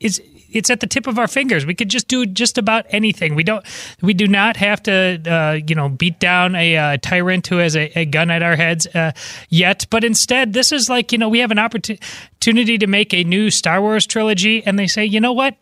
is 0.00 0.20
it's 0.50 0.70
at 0.70 0.80
the 0.80 0.86
tip 0.86 1.06
of 1.06 1.18
our 1.18 1.28
fingers. 1.28 1.66
We 1.66 1.74
could 1.74 1.88
just 1.88 2.08
do 2.08 2.24
just 2.26 2.58
about 2.58 2.86
anything. 2.90 3.34
We 3.34 3.42
don't. 3.42 3.64
We 4.00 4.14
do 4.14 4.26
not 4.26 4.56
have 4.56 4.82
to, 4.84 5.20
uh, 5.26 5.58
you 5.66 5.74
know, 5.74 5.88
beat 5.88 6.18
down 6.18 6.54
a 6.54 6.76
uh, 6.76 6.96
tyrant 6.98 7.46
who 7.46 7.58
has 7.58 7.76
a, 7.76 7.92
a, 7.98 8.04
gun 8.04 8.30
at 8.30 8.42
our 8.42 8.56
heads 8.56 8.86
uh, 8.88 9.12
yet. 9.48 9.86
But 9.90 10.04
instead, 10.04 10.52
this 10.52 10.72
is 10.72 10.88
like 10.88 11.12
you 11.12 11.18
know 11.18 11.28
we 11.28 11.40
have 11.40 11.50
an 11.50 11.58
opportunity 11.58 12.78
to 12.78 12.86
make 12.86 13.12
a 13.12 13.24
new 13.24 13.50
Star 13.50 13.80
Wars 13.80 14.06
trilogy, 14.06 14.64
and 14.64 14.78
they 14.78 14.86
say, 14.86 15.04
you 15.04 15.20
know 15.20 15.32
what? 15.32 15.56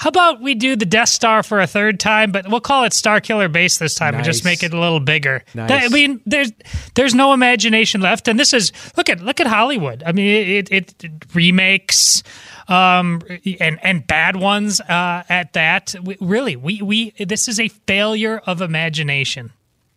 How 0.00 0.08
about 0.08 0.40
we 0.40 0.54
do 0.54 0.76
the 0.76 0.86
Death 0.86 1.10
Star 1.10 1.42
for 1.42 1.60
a 1.60 1.66
third 1.66 2.00
time, 2.00 2.32
but 2.32 2.48
we'll 2.48 2.62
call 2.62 2.84
it 2.84 2.94
Star 2.94 3.20
Killer 3.20 3.48
Base 3.48 3.76
this 3.76 3.94
time 3.94 4.14
nice. 4.14 4.20
and 4.20 4.24
just 4.24 4.46
make 4.46 4.62
it 4.62 4.72
a 4.72 4.80
little 4.80 4.98
bigger. 4.98 5.44
Nice. 5.54 5.68
That, 5.68 5.84
I 5.84 5.88
mean, 5.88 6.22
there's 6.24 6.50
there's 6.94 7.14
no 7.14 7.34
imagination 7.34 8.00
left, 8.00 8.26
and 8.26 8.40
this 8.40 8.54
is 8.54 8.72
look 8.96 9.10
at 9.10 9.20
look 9.20 9.40
at 9.40 9.46
Hollywood. 9.46 10.02
I 10.06 10.12
mean, 10.12 10.26
it, 10.26 10.72
it, 10.72 11.04
it 11.04 11.34
remakes 11.34 12.22
um, 12.66 13.20
and 13.60 13.78
and 13.82 14.06
bad 14.06 14.36
ones 14.36 14.80
uh, 14.80 15.24
at 15.28 15.52
that. 15.52 15.94
We, 16.02 16.16
really, 16.18 16.56
we 16.56 16.80
we 16.80 17.10
this 17.10 17.46
is 17.46 17.60
a 17.60 17.68
failure 17.68 18.40
of 18.46 18.62
imagination. 18.62 19.52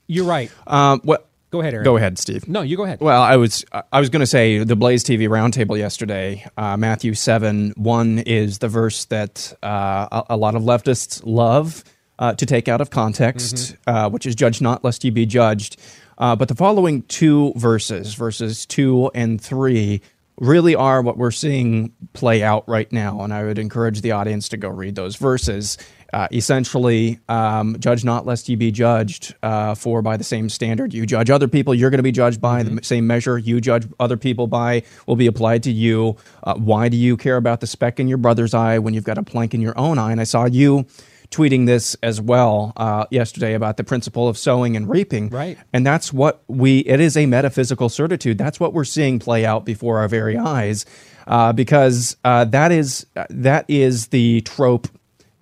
You're 0.07 0.25
right. 0.25 0.51
Um, 0.67 0.99
what 1.05 1.29
Go 1.53 1.61
ahead, 1.61 1.75
Aaron. 1.75 1.85
Go 1.85 1.97
ahead, 1.97 2.17
Steve. 2.17 2.47
No, 2.47 2.63
you 2.63 2.75
go 2.75 2.83
ahead. 2.83 2.99
Well, 2.99 3.21
I 3.21 3.35
was 3.35 3.63
I 3.91 3.99
was 3.99 4.09
going 4.09 4.21
to 4.21 4.25
say 4.25 4.63
the 4.63 4.75
Blaze 4.75 5.03
TV 5.03 5.29
roundtable 5.29 5.77
yesterday. 5.77 6.43
Uh, 6.57 6.77
Matthew 6.77 7.13
seven 7.13 7.75
one 7.77 8.17
is 8.17 8.57
the 8.57 8.67
verse 8.67 9.05
that 9.05 9.53
uh, 9.61 10.07
a, 10.11 10.33
a, 10.33 10.35
lot 10.35 10.55
of 10.55 10.63
leftists 10.63 11.21
love 11.23 11.83
uh, 12.17 12.33
to 12.33 12.47
take 12.47 12.67
out 12.67 12.81
of 12.81 12.89
context, 12.89 13.55
mm-hmm. 13.55 13.95
Uh, 13.95 14.09
which 14.09 14.25
is 14.25 14.33
"Judge 14.33 14.61
not, 14.61 14.83
lest 14.83 15.03
you 15.03 15.11
be 15.11 15.27
judged." 15.27 15.79
Uh, 16.17 16.35
but 16.35 16.47
the 16.47 16.55
following 16.55 17.03
two 17.03 17.53
verses, 17.55 18.15
verses 18.15 18.65
two 18.65 19.11
and 19.13 19.39
three, 19.39 20.01
really 20.37 20.73
are 20.73 21.03
what 21.03 21.19
we're 21.19 21.29
seeing 21.29 21.93
play 22.13 22.41
out 22.41 22.67
right 22.67 22.91
now. 22.91 23.21
And 23.21 23.31
I 23.31 23.43
would 23.43 23.59
encourage 23.59 24.01
the 24.01 24.13
audience 24.13 24.49
to 24.49 24.57
go 24.57 24.69
read 24.69 24.95
those 24.95 25.17
verses 25.17 25.77
uh, 26.13 26.27
essentially, 26.31 27.19
um, 27.27 27.75
judge 27.79 28.05
not 28.05 28.25
lest 28.25 28.47
ye 28.47 28.55
be 28.55 28.71
judged. 28.71 29.35
Uh, 29.41 29.75
for 29.75 30.01
by 30.01 30.15
the 30.15 30.23
same 30.23 30.47
standard 30.47 30.93
you 30.93 31.05
judge 31.05 31.29
other 31.29 31.47
people, 31.47 31.73
you're 31.73 31.89
going 31.89 31.97
to 31.97 32.03
be 32.03 32.11
judged 32.11 32.39
by 32.39 32.63
mm-hmm. 32.63 32.75
the 32.75 32.83
same 32.83 33.07
measure 33.07 33.37
you 33.37 33.59
judge 33.59 33.87
other 33.99 34.17
people 34.17 34.47
by 34.47 34.83
will 35.07 35.15
be 35.15 35.27
applied 35.27 35.63
to 35.63 35.71
you. 35.71 36.15
Uh, 36.43 36.53
why 36.55 36.87
do 36.87 36.95
you 36.95 37.17
care 37.17 37.37
about 37.37 37.59
the 37.59 37.67
speck 37.67 37.99
in 37.99 38.07
your 38.07 38.19
brother's 38.19 38.53
eye 38.53 38.77
when 38.77 38.93
you've 38.93 39.03
got 39.03 39.17
a 39.17 39.23
plank 39.23 39.53
in 39.53 39.61
your 39.61 39.77
own 39.77 39.97
eye? 39.97 40.11
And 40.11 40.21
I 40.21 40.25
saw 40.25 40.45
you 40.45 40.85
tweeting 41.31 41.65
this 41.65 41.95
as 42.03 42.21
well 42.21 42.73
uh, 42.77 43.05
yesterday 43.09 43.55
about 43.55 43.77
the 43.77 43.83
principle 43.83 44.27
of 44.27 44.37
sowing 44.37 44.77
and 44.77 44.87
reaping. 44.87 45.29
Right. 45.29 45.57
And 45.73 45.85
that's 45.85 46.13
what 46.13 46.43
we, 46.47 46.79
it 46.79 46.99
is 46.99 47.17
a 47.17 47.25
metaphysical 47.25 47.89
certitude. 47.89 48.37
That's 48.37 48.59
what 48.59 48.71
we're 48.71 48.83
seeing 48.83 49.17
play 49.17 49.43
out 49.43 49.65
before 49.65 49.97
our 49.99 50.07
very 50.07 50.37
eyes. 50.37 50.85
Uh, 51.25 51.53
because 51.53 52.17
uh, 52.25 52.43
that 52.45 52.71
is 52.73 53.05
that 53.29 53.63
is 53.69 54.07
the 54.07 54.41
trope 54.41 54.89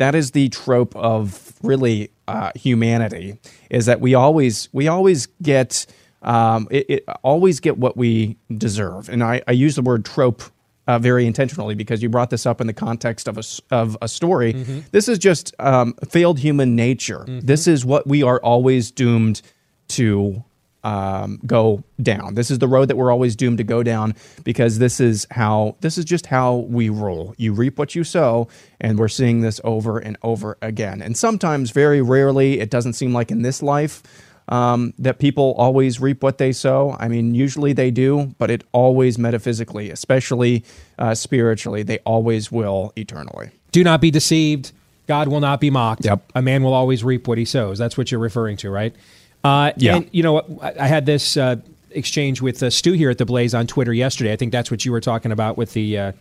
that 0.01 0.15
is 0.15 0.31
the 0.31 0.49
trope 0.49 0.95
of 0.95 1.53
really 1.61 2.09
uh, 2.27 2.51
humanity 2.55 3.37
is 3.69 3.85
that 3.85 4.01
we 4.01 4.15
always 4.15 4.67
we 4.71 4.87
always 4.87 5.27
get 5.43 5.85
um, 6.23 6.67
it, 6.71 6.85
it, 6.89 7.03
always 7.23 7.59
get 7.59 7.77
what 7.77 7.95
we 7.95 8.35
deserve 8.57 9.09
and 9.09 9.23
I, 9.23 9.41
I 9.47 9.51
use 9.51 9.75
the 9.75 9.81
word 9.83 10.03
trope 10.03 10.41
uh, 10.87 10.97
very 10.97 11.27
intentionally 11.27 11.75
because 11.75 12.01
you 12.01 12.09
brought 12.09 12.31
this 12.31 12.47
up 12.47 12.61
in 12.61 12.67
the 12.67 12.73
context 12.73 13.27
of 13.27 13.37
a, 13.37 13.43
of 13.69 13.95
a 14.01 14.07
story 14.07 14.53
mm-hmm. 14.53 14.79
this 14.91 15.07
is 15.07 15.19
just 15.19 15.53
um, 15.59 15.93
failed 16.09 16.39
human 16.39 16.75
nature 16.75 17.19
mm-hmm. 17.19 17.39
this 17.41 17.67
is 17.67 17.85
what 17.85 18.07
we 18.07 18.23
are 18.23 18.39
always 18.39 18.89
doomed 18.89 19.43
to 19.87 20.43
um, 20.83 21.39
go 21.45 21.83
down. 22.01 22.35
This 22.35 22.49
is 22.49 22.59
the 22.59 22.67
road 22.67 22.87
that 22.87 22.95
we're 22.95 23.11
always 23.11 23.35
doomed 23.35 23.59
to 23.59 23.63
go 23.63 23.83
down 23.83 24.15
because 24.43 24.79
this 24.79 24.99
is 24.99 25.27
how 25.31 25.75
this 25.81 25.97
is 25.97 26.05
just 26.05 26.25
how 26.25 26.55
we 26.55 26.89
roll. 26.89 27.35
You 27.37 27.53
reap 27.53 27.77
what 27.77 27.95
you 27.95 28.03
sow, 28.03 28.47
and 28.79 28.97
we're 28.97 29.07
seeing 29.07 29.41
this 29.41 29.61
over 29.63 29.99
and 29.99 30.17
over 30.23 30.57
again. 30.61 31.01
And 31.01 31.15
sometimes, 31.17 31.71
very 31.71 32.01
rarely, 32.01 32.59
it 32.59 32.69
doesn't 32.69 32.93
seem 32.93 33.13
like 33.13 33.31
in 33.31 33.41
this 33.41 33.61
life 33.61 34.03
um, 34.49 34.93
that 34.99 35.19
people 35.19 35.53
always 35.57 35.99
reap 35.99 36.21
what 36.21 36.37
they 36.37 36.51
sow. 36.51 36.95
I 36.99 37.07
mean, 37.07 37.33
usually 37.33 37.73
they 37.73 37.89
do, 37.89 38.35
but 38.37 38.51
it 38.51 38.63
always 38.71 39.17
metaphysically, 39.17 39.89
especially 39.89 40.65
uh, 40.99 41.15
spiritually, 41.15 41.83
they 41.83 41.99
always 41.99 42.51
will 42.51 42.91
eternally. 42.95 43.51
Do 43.71 43.83
not 43.83 44.01
be 44.01 44.11
deceived. 44.11 44.73
God 45.07 45.27
will 45.29 45.39
not 45.39 45.59
be 45.59 45.69
mocked. 45.69 46.05
Yep. 46.05 46.31
A 46.35 46.41
man 46.41 46.63
will 46.63 46.73
always 46.73 47.03
reap 47.03 47.27
what 47.27 47.37
he 47.37 47.45
sows. 47.45 47.77
That's 47.77 47.97
what 47.97 48.11
you're 48.11 48.19
referring 48.19 48.57
to, 48.57 48.69
right? 48.69 48.95
Uh, 49.43 49.71
yeah. 49.77 49.97
And, 49.97 50.09
you 50.11 50.23
know, 50.23 50.59
I 50.61 50.87
had 50.87 51.05
this 51.05 51.37
uh, 51.37 51.57
exchange 51.91 52.41
with 52.41 52.61
uh, 52.61 52.69
Stu 52.69 52.93
here 52.93 53.09
at 53.09 53.17
the 53.17 53.25
Blaze 53.25 53.53
on 53.53 53.67
Twitter 53.67 53.93
yesterday. 53.93 54.33
I 54.33 54.35
think 54.35 54.51
that's 54.51 54.69
what 54.69 54.85
you 54.85 54.91
were 54.91 55.01
talking 55.01 55.31
about 55.31 55.57
with 55.57 55.73
the 55.73 55.97
uh, 55.97 56.11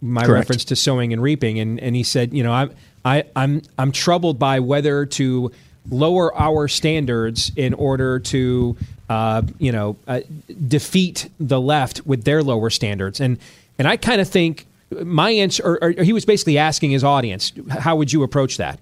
my 0.00 0.24
Correct. 0.24 0.40
reference 0.40 0.64
to 0.66 0.76
sowing 0.76 1.12
and 1.12 1.22
reaping. 1.22 1.58
And, 1.58 1.80
and 1.80 1.96
he 1.96 2.02
said, 2.02 2.32
you 2.32 2.42
know, 2.42 2.52
I'm 2.52 2.70
I, 3.04 3.24
I'm 3.36 3.62
I'm 3.78 3.92
troubled 3.92 4.38
by 4.38 4.60
whether 4.60 5.06
to 5.06 5.52
lower 5.90 6.34
our 6.34 6.66
standards 6.66 7.52
in 7.56 7.72
order 7.74 8.18
to 8.18 8.76
uh, 9.08 9.42
you 9.58 9.70
know 9.70 9.96
uh, 10.08 10.20
defeat 10.66 11.28
the 11.38 11.60
left 11.60 12.04
with 12.06 12.24
their 12.24 12.42
lower 12.42 12.70
standards. 12.70 13.20
And 13.20 13.38
and 13.78 13.86
I 13.86 13.96
kind 13.96 14.20
of 14.20 14.28
think 14.28 14.66
my 14.90 15.30
answer, 15.30 15.62
or, 15.64 15.78
or 15.82 16.02
he 16.02 16.12
was 16.12 16.24
basically 16.24 16.58
asking 16.58 16.90
his 16.90 17.04
audience, 17.04 17.52
how 17.68 17.96
would 17.96 18.12
you 18.12 18.22
approach 18.22 18.56
that? 18.56 18.78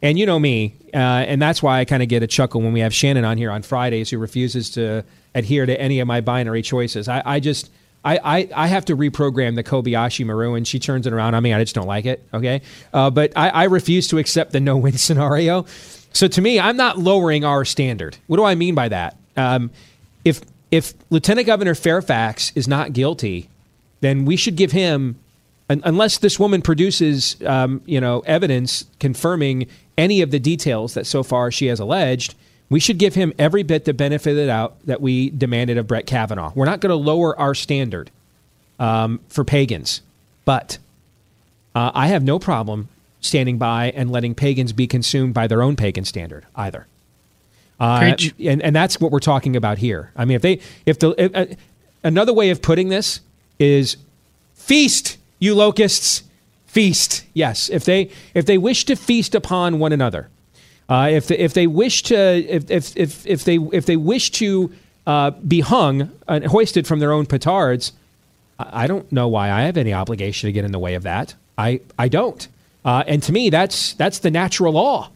And 0.00 0.18
you 0.18 0.26
know 0.26 0.38
me, 0.38 0.76
uh, 0.94 0.96
and 0.96 1.42
that's 1.42 1.62
why 1.62 1.80
I 1.80 1.84
kind 1.84 2.02
of 2.02 2.08
get 2.08 2.22
a 2.22 2.26
chuckle 2.26 2.60
when 2.60 2.72
we 2.72 2.80
have 2.80 2.94
Shannon 2.94 3.24
on 3.24 3.36
here 3.36 3.50
on 3.50 3.62
Fridays 3.62 4.10
who 4.10 4.18
refuses 4.18 4.70
to 4.70 5.04
adhere 5.34 5.66
to 5.66 5.80
any 5.80 5.98
of 6.00 6.06
my 6.06 6.20
binary 6.20 6.62
choices. 6.62 7.08
I, 7.08 7.22
I 7.24 7.40
just. 7.40 7.70
I, 8.04 8.20
I, 8.22 8.48
I, 8.54 8.66
have 8.68 8.84
to 8.86 8.96
reprogram 8.96 9.56
the 9.56 9.64
Kobayashi 9.64 10.24
Maru, 10.24 10.54
and 10.54 10.66
she 10.66 10.78
turns 10.78 11.08
it 11.08 11.12
around 11.12 11.34
on 11.34 11.42
me. 11.42 11.52
I 11.52 11.60
just 11.60 11.74
don't 11.74 11.88
like 11.88 12.06
it. 12.06 12.24
Okay, 12.32 12.62
uh, 12.94 13.10
but 13.10 13.32
I, 13.36 13.48
I 13.48 13.64
refuse 13.64 14.06
to 14.08 14.18
accept 14.18 14.52
the 14.52 14.60
no-win 14.60 14.92
scenario. 14.98 15.66
So 16.12 16.28
to 16.28 16.40
me, 16.40 16.60
I'm 16.60 16.76
not 16.76 16.96
lowering 16.96 17.44
our 17.44 17.64
standard. 17.64 18.16
What 18.28 18.36
do 18.36 18.44
I 18.44 18.54
mean 18.54 18.76
by 18.76 18.88
that? 18.88 19.16
Um, 19.36 19.72
if 20.24 20.40
if 20.70 20.94
Lieutenant 21.10 21.46
Governor 21.46 21.74
Fairfax 21.74 22.52
is 22.54 22.68
not 22.68 22.92
guilty, 22.92 23.48
then 24.00 24.24
we 24.24 24.36
should 24.36 24.56
give 24.56 24.72
him, 24.72 25.18
unless 25.68 26.18
this 26.18 26.38
woman 26.38 26.62
produces, 26.62 27.36
um, 27.44 27.82
you 27.84 28.00
know, 28.00 28.20
evidence 28.20 28.84
confirming 29.00 29.66
any 29.98 30.22
of 30.22 30.30
the 30.30 30.38
details 30.38 30.94
that 30.94 31.06
so 31.06 31.22
far 31.22 31.50
she 31.50 31.66
has 31.66 31.80
alleged, 31.80 32.34
we 32.70 32.80
should 32.80 32.98
give 32.98 33.14
him 33.14 33.32
every 33.38 33.62
bit 33.62 33.84
the 33.84 33.92
benefit 33.92 34.30
of 34.30 34.36
the 34.36 34.46
doubt 34.46 34.76
that 34.86 35.00
we 35.00 35.30
demanded 35.30 35.76
of 35.76 35.86
Brett 35.86 36.06
Kavanaugh. 36.06 36.52
We're 36.54 36.66
not 36.66 36.80
going 36.80 36.90
to 36.90 36.96
lower 36.96 37.38
our 37.38 37.54
standard 37.54 38.10
um, 38.78 39.20
for 39.28 39.44
pagans, 39.44 40.00
but 40.44 40.78
uh, 41.74 41.90
I 41.94 42.06
have 42.08 42.22
no 42.22 42.38
problem 42.38 42.88
standing 43.20 43.58
by 43.58 43.90
and 43.90 44.10
letting 44.10 44.34
pagans 44.34 44.72
be 44.72 44.86
consumed 44.86 45.34
by 45.34 45.46
their 45.46 45.62
own 45.62 45.76
pagan 45.76 46.04
standard 46.04 46.46
either. 46.54 46.86
Uh, 47.80 48.14
and, 48.40 48.62
and 48.62 48.74
that's 48.74 49.00
what 49.00 49.12
we're 49.12 49.18
talking 49.20 49.56
about 49.56 49.78
here. 49.78 50.10
I 50.16 50.24
mean, 50.24 50.36
if 50.36 50.42
they, 50.42 50.60
if 50.84 50.98
the, 50.98 51.14
if, 51.16 51.34
uh, 51.34 51.46
another 52.02 52.32
way 52.32 52.50
of 52.50 52.60
putting 52.60 52.88
this 52.88 53.20
is 53.58 53.96
feast, 54.54 55.16
you 55.38 55.54
locusts, 55.54 56.22
feast. 56.68 57.24
Yes, 57.34 57.68
if 57.68 57.84
they 57.84 58.10
if 58.34 58.46
they 58.46 58.58
wish 58.58 58.84
to 58.84 58.94
feast 58.94 59.34
upon 59.34 59.80
one 59.80 59.92
another, 59.92 60.28
uh, 60.88 61.08
if 61.10 61.26
they, 61.26 61.38
if 61.38 61.52
they 61.54 61.66
wish 61.66 62.04
to 62.04 62.16
if 62.16 62.70
if 62.70 62.96
if, 62.96 63.26
if 63.26 63.44
they 63.44 63.58
if 63.72 63.86
they 63.86 63.96
wish 63.96 64.30
to 64.30 64.70
uh, 65.06 65.30
be 65.30 65.60
hung 65.60 66.12
and 66.28 66.46
hoisted 66.46 66.86
from 66.86 67.00
their 67.00 67.12
own 67.12 67.26
petards, 67.26 67.92
I 68.58 68.86
don't 68.86 69.10
know 69.10 69.26
why 69.26 69.50
I 69.50 69.62
have 69.62 69.76
any 69.76 69.92
obligation 69.92 70.46
to 70.46 70.52
get 70.52 70.64
in 70.64 70.72
the 70.72 70.78
way 70.78 70.94
of 70.94 71.02
that. 71.02 71.34
I 71.56 71.80
I 71.98 72.08
don't. 72.08 72.46
Uh, 72.84 73.02
and 73.06 73.22
to 73.24 73.32
me, 73.32 73.50
that's 73.50 73.94
that's 73.94 74.20
the 74.20 74.30
natural 74.30 74.74
law. 74.74 75.10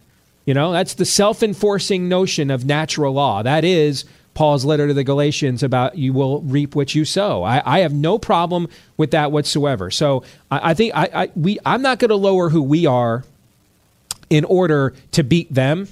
You 0.44 0.54
know, 0.54 0.72
that's 0.72 0.94
the 0.94 1.04
self-enforcing 1.04 2.08
notion 2.08 2.50
of 2.50 2.64
natural 2.64 3.12
law. 3.12 3.44
That 3.44 3.64
is 3.64 4.04
Paul's 4.34 4.64
letter 4.64 4.88
to 4.88 4.94
the 4.94 5.04
Galatians 5.04 5.62
about 5.62 5.98
you 5.98 6.12
will 6.12 6.40
reap 6.42 6.74
what 6.74 6.94
you 6.94 7.04
sow. 7.04 7.42
I, 7.42 7.62
I 7.64 7.78
have 7.80 7.92
no 7.92 8.18
problem 8.18 8.68
with 8.96 9.10
that 9.10 9.30
whatsoever. 9.30 9.90
So 9.90 10.24
I, 10.50 10.70
I 10.70 10.74
think 10.74 10.94
I, 10.94 11.08
I, 11.12 11.30
we 11.36 11.58
I'm 11.66 11.82
not 11.82 11.98
going 11.98 12.08
to 12.08 12.16
lower 12.16 12.48
who 12.48 12.62
we 12.62 12.86
are 12.86 13.24
in 14.30 14.44
order 14.44 14.94
to 15.12 15.22
beat 15.22 15.52
them, 15.52 15.88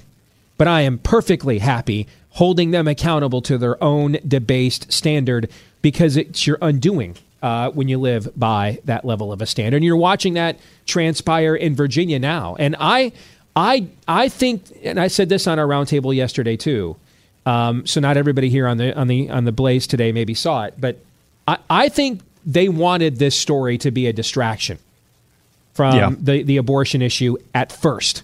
but 0.57 0.67
I 0.67 0.81
am 0.81 0.97
perfectly 0.97 1.59
happy 1.59 2.07
holding 2.31 2.71
them 2.71 2.87
accountable 2.87 3.41
to 3.43 3.57
their 3.57 3.81
own 3.83 4.17
debased 4.27 4.91
standard 4.91 5.49
because 5.81 6.17
it's 6.17 6.47
your 6.47 6.57
undoing. 6.61 7.17
Uh, 7.43 7.71
when 7.71 7.87
you 7.87 7.97
live 7.97 8.29
by 8.37 8.79
that 8.85 9.03
level 9.03 9.33
of 9.33 9.41
a 9.41 9.47
standard, 9.47 9.77
and 9.77 9.83
you're 9.83 9.97
watching 9.97 10.35
that 10.35 10.59
transpire 10.85 11.55
in 11.55 11.75
Virginia 11.75 12.19
now, 12.19 12.55
and 12.59 12.75
I, 12.79 13.13
I, 13.55 13.87
I 14.07 14.29
think, 14.29 14.65
and 14.83 14.99
I 14.99 15.07
said 15.07 15.27
this 15.27 15.47
on 15.47 15.57
our 15.57 15.65
roundtable 15.65 16.15
yesterday 16.15 16.55
too. 16.55 16.97
Um, 17.45 17.85
so 17.85 17.99
not 17.99 18.17
everybody 18.17 18.49
here 18.49 18.67
on 18.67 18.77
the 18.77 18.97
on 18.97 19.07
the 19.07 19.29
on 19.29 19.45
the 19.45 19.51
Blaze 19.51 19.87
today 19.87 20.11
maybe 20.11 20.33
saw 20.33 20.65
it, 20.65 20.75
but 20.77 20.99
I, 21.47 21.57
I 21.69 21.89
think 21.89 22.21
they 22.45 22.69
wanted 22.69 23.17
this 23.17 23.35
story 23.37 23.77
to 23.79 23.91
be 23.91 24.07
a 24.07 24.13
distraction 24.13 24.77
from 25.73 25.95
yeah. 25.95 26.11
the 26.17 26.43
the 26.43 26.57
abortion 26.57 27.01
issue 27.01 27.37
at 27.55 27.71
first. 27.71 28.23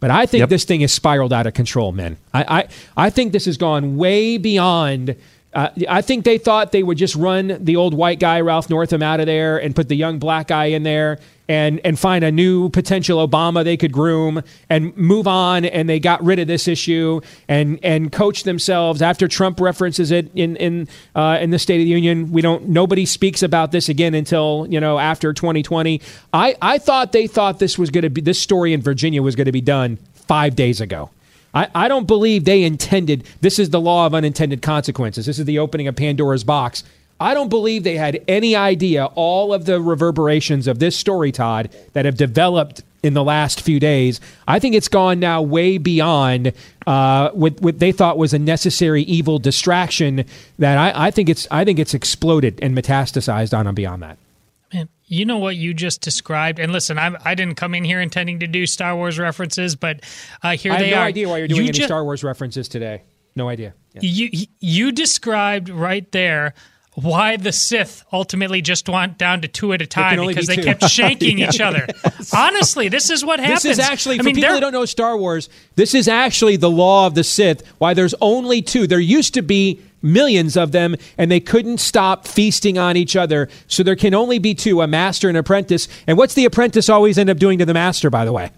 But 0.00 0.10
I 0.10 0.26
think 0.26 0.40
yep. 0.40 0.48
this 0.50 0.64
thing 0.64 0.82
has 0.82 0.92
spiraled 0.92 1.32
out 1.32 1.46
of 1.46 1.54
control, 1.54 1.90
men. 1.90 2.18
I, 2.34 2.58
I, 2.58 2.68
I 3.06 3.10
think 3.10 3.32
this 3.32 3.46
has 3.46 3.56
gone 3.56 3.96
way 3.96 4.36
beyond. 4.36 5.16
Uh, 5.54 5.70
I 5.88 6.02
think 6.02 6.26
they 6.26 6.36
thought 6.36 6.70
they 6.70 6.82
would 6.82 6.98
just 6.98 7.16
run 7.16 7.56
the 7.64 7.76
old 7.76 7.94
white 7.94 8.20
guy, 8.20 8.42
Ralph 8.42 8.68
Northam, 8.68 9.02
out 9.02 9.20
of 9.20 9.26
there 9.26 9.56
and 9.56 9.74
put 9.74 9.88
the 9.88 9.96
young 9.96 10.18
black 10.18 10.48
guy 10.48 10.66
in 10.66 10.82
there 10.82 11.18
and 11.48 11.80
and 11.84 11.98
find 11.98 12.24
a 12.24 12.32
new 12.32 12.68
potential 12.70 13.26
Obama 13.26 13.64
they 13.64 13.76
could 13.76 13.92
groom 13.92 14.42
and 14.68 14.96
move 14.96 15.26
on 15.26 15.64
and 15.64 15.88
they 15.88 16.00
got 16.00 16.22
rid 16.24 16.38
of 16.38 16.46
this 16.46 16.68
issue 16.68 17.20
and 17.48 17.78
and 17.82 18.12
coach 18.12 18.42
themselves. 18.42 19.02
After 19.02 19.28
Trump 19.28 19.60
references 19.60 20.10
it 20.10 20.30
in 20.34 20.56
in 20.56 20.88
uh, 21.14 21.38
in 21.40 21.50
the 21.50 21.58
State 21.58 21.80
of 21.80 21.84
the 21.84 21.90
Union 21.90 22.32
we 22.32 22.42
don't 22.42 22.68
nobody 22.68 23.06
speaks 23.06 23.42
about 23.42 23.72
this 23.72 23.88
again 23.88 24.14
until 24.14 24.66
you 24.68 24.80
know 24.80 24.98
after 24.98 25.32
2020 25.32 26.00
I 26.32 26.56
I 26.60 26.78
thought 26.78 27.12
they 27.12 27.26
thought 27.26 27.58
this 27.58 27.78
was 27.78 27.90
going 27.90 28.02
to 28.02 28.10
be 28.10 28.20
this 28.20 28.40
story 28.40 28.72
in 28.72 28.82
Virginia 28.82 29.22
was 29.22 29.36
going 29.36 29.46
to 29.46 29.52
be 29.52 29.60
done 29.60 29.98
5 30.14 30.56
days 30.56 30.80
ago. 30.80 31.10
I, 31.54 31.68
I 31.74 31.88
don't 31.88 32.06
believe 32.06 32.44
they 32.44 32.64
intended 32.64 33.24
this 33.40 33.58
is 33.58 33.70
the 33.70 33.80
law 33.80 34.06
of 34.06 34.14
unintended 34.14 34.62
consequences. 34.62 35.26
This 35.26 35.38
is 35.38 35.46
the 35.46 35.58
opening 35.58 35.88
of 35.88 35.96
Pandora's 35.96 36.44
box 36.44 36.82
I 37.18 37.34
don't 37.34 37.48
believe 37.48 37.82
they 37.82 37.96
had 37.96 38.22
any 38.28 38.54
idea 38.54 39.06
all 39.14 39.54
of 39.54 39.64
the 39.64 39.80
reverberations 39.80 40.66
of 40.66 40.78
this 40.78 40.96
story, 40.96 41.32
Todd, 41.32 41.70
that 41.94 42.04
have 42.04 42.16
developed 42.16 42.82
in 43.02 43.14
the 43.14 43.24
last 43.24 43.60
few 43.60 43.78
days. 43.80 44.20
I 44.48 44.58
think 44.58 44.74
it's 44.74 44.88
gone 44.88 45.20
now 45.20 45.40
way 45.40 45.78
beyond 45.78 46.52
uh, 46.86 47.30
what, 47.30 47.60
what 47.60 47.78
they 47.78 47.92
thought 47.92 48.18
was 48.18 48.34
a 48.34 48.38
necessary 48.38 49.02
evil 49.02 49.38
distraction. 49.38 50.24
That 50.58 50.76
I, 50.76 51.06
I 51.06 51.10
think 51.10 51.28
it's 51.28 51.46
I 51.50 51.64
think 51.64 51.78
it's 51.78 51.94
exploded 51.94 52.58
and 52.62 52.76
metastasized 52.76 53.56
on 53.56 53.66
and 53.66 53.76
beyond 53.76 54.02
that. 54.02 54.18
Man, 54.74 54.88
you 55.06 55.24
know 55.24 55.38
what 55.38 55.56
you 55.56 55.72
just 55.72 56.00
described, 56.00 56.58
and 56.58 56.72
listen, 56.72 56.98
I, 56.98 57.14
I 57.24 57.34
didn't 57.34 57.54
come 57.54 57.74
in 57.74 57.84
here 57.84 58.00
intending 58.00 58.40
to 58.40 58.46
do 58.48 58.66
Star 58.66 58.96
Wars 58.96 59.18
references, 59.18 59.76
but 59.76 60.00
uh, 60.42 60.56
here. 60.56 60.72
I 60.72 60.78
they 60.78 60.88
have 60.88 60.96
no 60.96 61.02
are. 61.02 61.06
idea 61.06 61.28
why 61.28 61.38
you're 61.38 61.48
doing 61.48 61.60
You 61.62 61.68
any 61.68 61.78
ju- 61.78 61.84
Star 61.84 62.02
Wars 62.04 62.24
references 62.24 62.68
today. 62.68 63.02
No 63.36 63.48
idea. 63.48 63.72
Yeah. 63.94 64.00
You 64.02 64.46
you 64.60 64.92
described 64.92 65.68
right 65.68 66.10
there 66.10 66.54
why 66.96 67.36
the 67.36 67.52
Sith 67.52 68.04
ultimately 68.10 68.62
just 68.62 68.88
went 68.88 69.18
down 69.18 69.42
to 69.42 69.48
two 69.48 69.74
at 69.74 69.82
a 69.82 69.86
time 69.86 70.26
because 70.26 70.46
be 70.46 70.56
they 70.56 70.62
kept 70.62 70.80
shanking 70.84 71.46
each 71.46 71.60
other. 71.60 71.86
Honestly, 72.34 72.88
this 72.88 73.10
is 73.10 73.22
what 73.22 73.38
happens. 73.38 73.62
This 73.64 73.78
is 73.78 73.78
actually, 73.78 74.16
I 74.16 74.18
for 74.18 74.24
mean, 74.24 74.36
people 74.36 74.54
who 74.54 74.60
don't 74.60 74.72
know 74.72 74.86
Star 74.86 75.16
Wars, 75.16 75.50
this 75.74 75.94
is 75.94 76.08
actually 76.08 76.56
the 76.56 76.70
law 76.70 77.06
of 77.06 77.14
the 77.14 77.22
Sith. 77.22 77.66
Why 77.78 77.92
there's 77.92 78.14
only 78.22 78.62
two. 78.62 78.86
There 78.86 78.98
used 78.98 79.34
to 79.34 79.42
be 79.42 79.78
millions 80.00 80.56
of 80.56 80.72
them, 80.72 80.96
and 81.18 81.30
they 81.30 81.40
couldn't 81.40 81.78
stop 81.78 82.26
feasting 82.26 82.78
on 82.78 82.96
each 82.96 83.14
other. 83.14 83.50
So 83.66 83.82
there 83.82 83.96
can 83.96 84.14
only 84.14 84.38
be 84.38 84.54
two 84.54 84.80
a 84.80 84.86
master 84.86 85.28
and 85.28 85.36
apprentice. 85.36 85.88
And 86.06 86.16
what's 86.16 86.32
the 86.32 86.46
apprentice 86.46 86.88
always 86.88 87.18
end 87.18 87.28
up 87.28 87.36
doing 87.38 87.58
to 87.58 87.66
the 87.66 87.74
master, 87.74 88.08
by 88.08 88.24
the 88.24 88.32
way? 88.32 88.50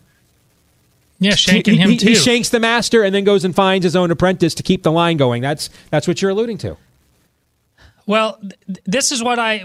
yeah, 1.19 1.33
shanking 1.33 1.73
he, 1.73 1.77
him 1.77 1.91
he- 1.91 1.97
too. 1.97 2.09
he 2.11 2.15
shanks 2.15 2.51
the 2.51 2.61
master 2.61 3.03
and 3.03 3.13
then 3.13 3.25
goes 3.25 3.45
and 3.45 3.53
finds 3.55 3.83
his 3.83 3.97
own 3.97 4.13
apprentice 4.13 4.55
to 4.55 4.63
keep 4.63 4.85
the 4.85 4.93
line 4.93 5.17
going. 5.17 5.43
That's, 5.43 5.71
that's 5.91 6.07
what 6.07 6.23
you're 6.23 6.31
alluding 6.31 6.59
to. 6.59 6.77
Well, 8.09 8.41
th- 8.41 8.81
this 8.87 9.13
is 9.13 9.23
what 9.23 9.39
I 9.39 9.65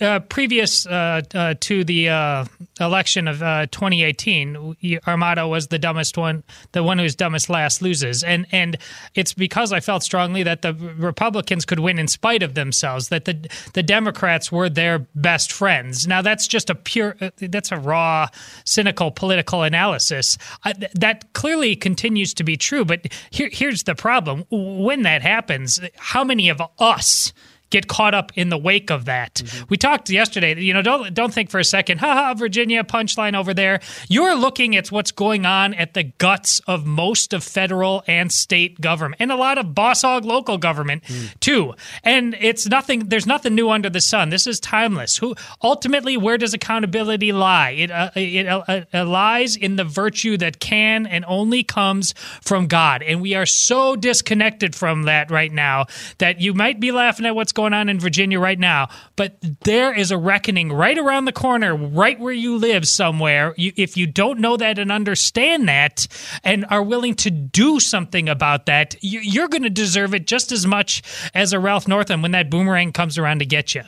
uh, 0.00 0.20
previous 0.20 0.86
uh, 0.86 1.20
uh, 1.34 1.54
to 1.60 1.84
the 1.84 2.08
uh, 2.08 2.44
election 2.80 3.28
of 3.28 3.42
uh, 3.42 3.66
2018. 3.66 4.74
we- 4.82 4.98
Our 5.06 5.18
motto 5.18 5.46
was 5.46 5.66
the 5.66 5.78
dumbest 5.78 6.16
one, 6.16 6.44
the 6.72 6.82
one 6.82 6.98
who's 6.98 7.14
dumbest 7.14 7.50
last 7.50 7.82
loses, 7.82 8.22
and 8.22 8.46
and 8.52 8.78
it's 9.14 9.34
because 9.34 9.70
I 9.70 9.80
felt 9.80 10.02
strongly 10.02 10.42
that 10.44 10.62
the 10.62 10.72
Republicans 10.72 11.66
could 11.66 11.78
win 11.80 11.98
in 11.98 12.08
spite 12.08 12.42
of 12.42 12.54
themselves, 12.54 13.10
that 13.10 13.26
the 13.26 13.36
the 13.74 13.82
Democrats 13.82 14.50
were 14.50 14.70
their 14.70 15.00
best 15.14 15.52
friends. 15.52 16.06
Now 16.06 16.22
that's 16.22 16.48
just 16.48 16.70
a 16.70 16.74
pure, 16.74 17.16
uh, 17.20 17.30
that's 17.36 17.70
a 17.70 17.76
raw, 17.76 18.28
cynical 18.64 19.10
political 19.10 19.62
analysis. 19.62 20.38
Uh, 20.64 20.72
th- 20.72 20.92
that 20.94 21.34
clearly 21.34 21.76
continues 21.76 22.32
to 22.32 22.44
be 22.44 22.56
true, 22.56 22.86
but 22.86 23.08
here, 23.28 23.50
here's 23.52 23.82
the 23.82 23.94
problem: 23.94 24.44
when 24.50 25.02
that 25.02 25.20
happens, 25.20 25.78
how 25.98 26.24
many 26.24 26.48
of 26.48 26.62
us? 26.78 27.34
Get 27.70 27.88
caught 27.88 28.14
up 28.14 28.32
in 28.34 28.48
the 28.48 28.58
wake 28.58 28.90
of 28.90 29.04
that. 29.06 29.42
We 29.68 29.76
talked 29.76 30.10
yesterday, 30.10 30.58
you 30.60 30.72
know, 30.72 30.82
don't 30.82 31.14
don't 31.14 31.32
think 31.32 31.50
for 31.50 31.58
a 31.58 31.64
second, 31.64 31.98
haha, 31.98 32.34
Virginia 32.34 32.84
punchline 32.84 33.36
over 33.36 33.54
there. 33.54 33.80
You're 34.08 34.34
looking 34.34 34.76
at 34.76 34.90
what's 34.90 35.10
going 35.10 35.46
on 35.46 35.74
at 35.74 35.94
the 35.94 36.04
guts 36.04 36.60
of 36.66 36.86
most 36.86 37.32
of 37.32 37.44
federal 37.44 38.02
and 38.06 38.32
state 38.32 38.80
government 38.80 39.20
and 39.20 39.32
a 39.32 39.36
lot 39.36 39.58
of 39.58 39.74
boss 39.74 40.02
hog 40.02 40.24
local 40.24 40.58
government 40.58 41.02
too. 41.40 41.74
And 42.02 42.36
it's 42.40 42.66
nothing 42.66 43.08
there's 43.08 43.26
nothing 43.26 43.54
new 43.54 43.70
under 43.70 43.90
the 43.90 44.00
sun. 44.00 44.30
This 44.30 44.46
is 44.46 44.60
timeless. 44.60 45.18
Who 45.18 45.34
ultimately 45.62 46.16
where 46.16 46.38
does 46.38 46.54
accountability 46.54 47.32
lie? 47.32 47.70
It 47.70 47.90
uh, 47.90 48.10
it 48.14 48.46
uh, 48.46 48.84
uh, 48.92 49.04
lies 49.04 49.56
in 49.56 49.76
the 49.76 49.84
virtue 49.84 50.36
that 50.38 50.60
can 50.60 51.06
and 51.06 51.24
only 51.26 51.62
comes 51.62 52.14
from 52.40 52.66
God. 52.66 53.02
And 53.02 53.20
we 53.20 53.34
are 53.34 53.46
so 53.46 53.96
disconnected 53.96 54.74
from 54.74 55.04
that 55.04 55.30
right 55.30 55.52
now 55.52 55.86
that 56.18 56.40
you 56.40 56.54
might 56.54 56.80
be 56.80 56.92
laughing 56.92 57.26
at 57.26 57.34
what's 57.34 57.52
going 57.58 57.74
on 57.74 57.88
in 57.88 57.98
Virginia 57.98 58.38
right 58.38 58.58
now, 58.60 58.88
but 59.16 59.36
there 59.64 59.92
is 59.92 60.12
a 60.12 60.16
reckoning 60.16 60.72
right 60.72 60.96
around 60.96 61.24
the 61.24 61.32
corner, 61.32 61.74
right 61.74 62.16
where 62.20 62.32
you 62.32 62.56
live 62.56 62.86
somewhere. 62.86 63.52
You, 63.56 63.72
if 63.74 63.96
you 63.96 64.06
don't 64.06 64.38
know 64.38 64.56
that 64.56 64.78
and 64.78 64.92
understand 64.92 65.68
that 65.68 66.06
and 66.44 66.64
are 66.70 66.84
willing 66.84 67.16
to 67.16 67.32
do 67.32 67.80
something 67.80 68.28
about 68.28 68.66
that, 68.66 68.94
you, 69.02 69.18
you're 69.18 69.48
going 69.48 69.64
to 69.64 69.70
deserve 69.70 70.14
it 70.14 70.24
just 70.24 70.52
as 70.52 70.68
much 70.68 71.02
as 71.34 71.52
a 71.52 71.58
Ralph 71.58 71.88
Northam 71.88 72.22
when 72.22 72.30
that 72.30 72.48
boomerang 72.48 72.92
comes 72.92 73.18
around 73.18 73.40
to 73.40 73.46
get 73.46 73.74
you. 73.74 73.82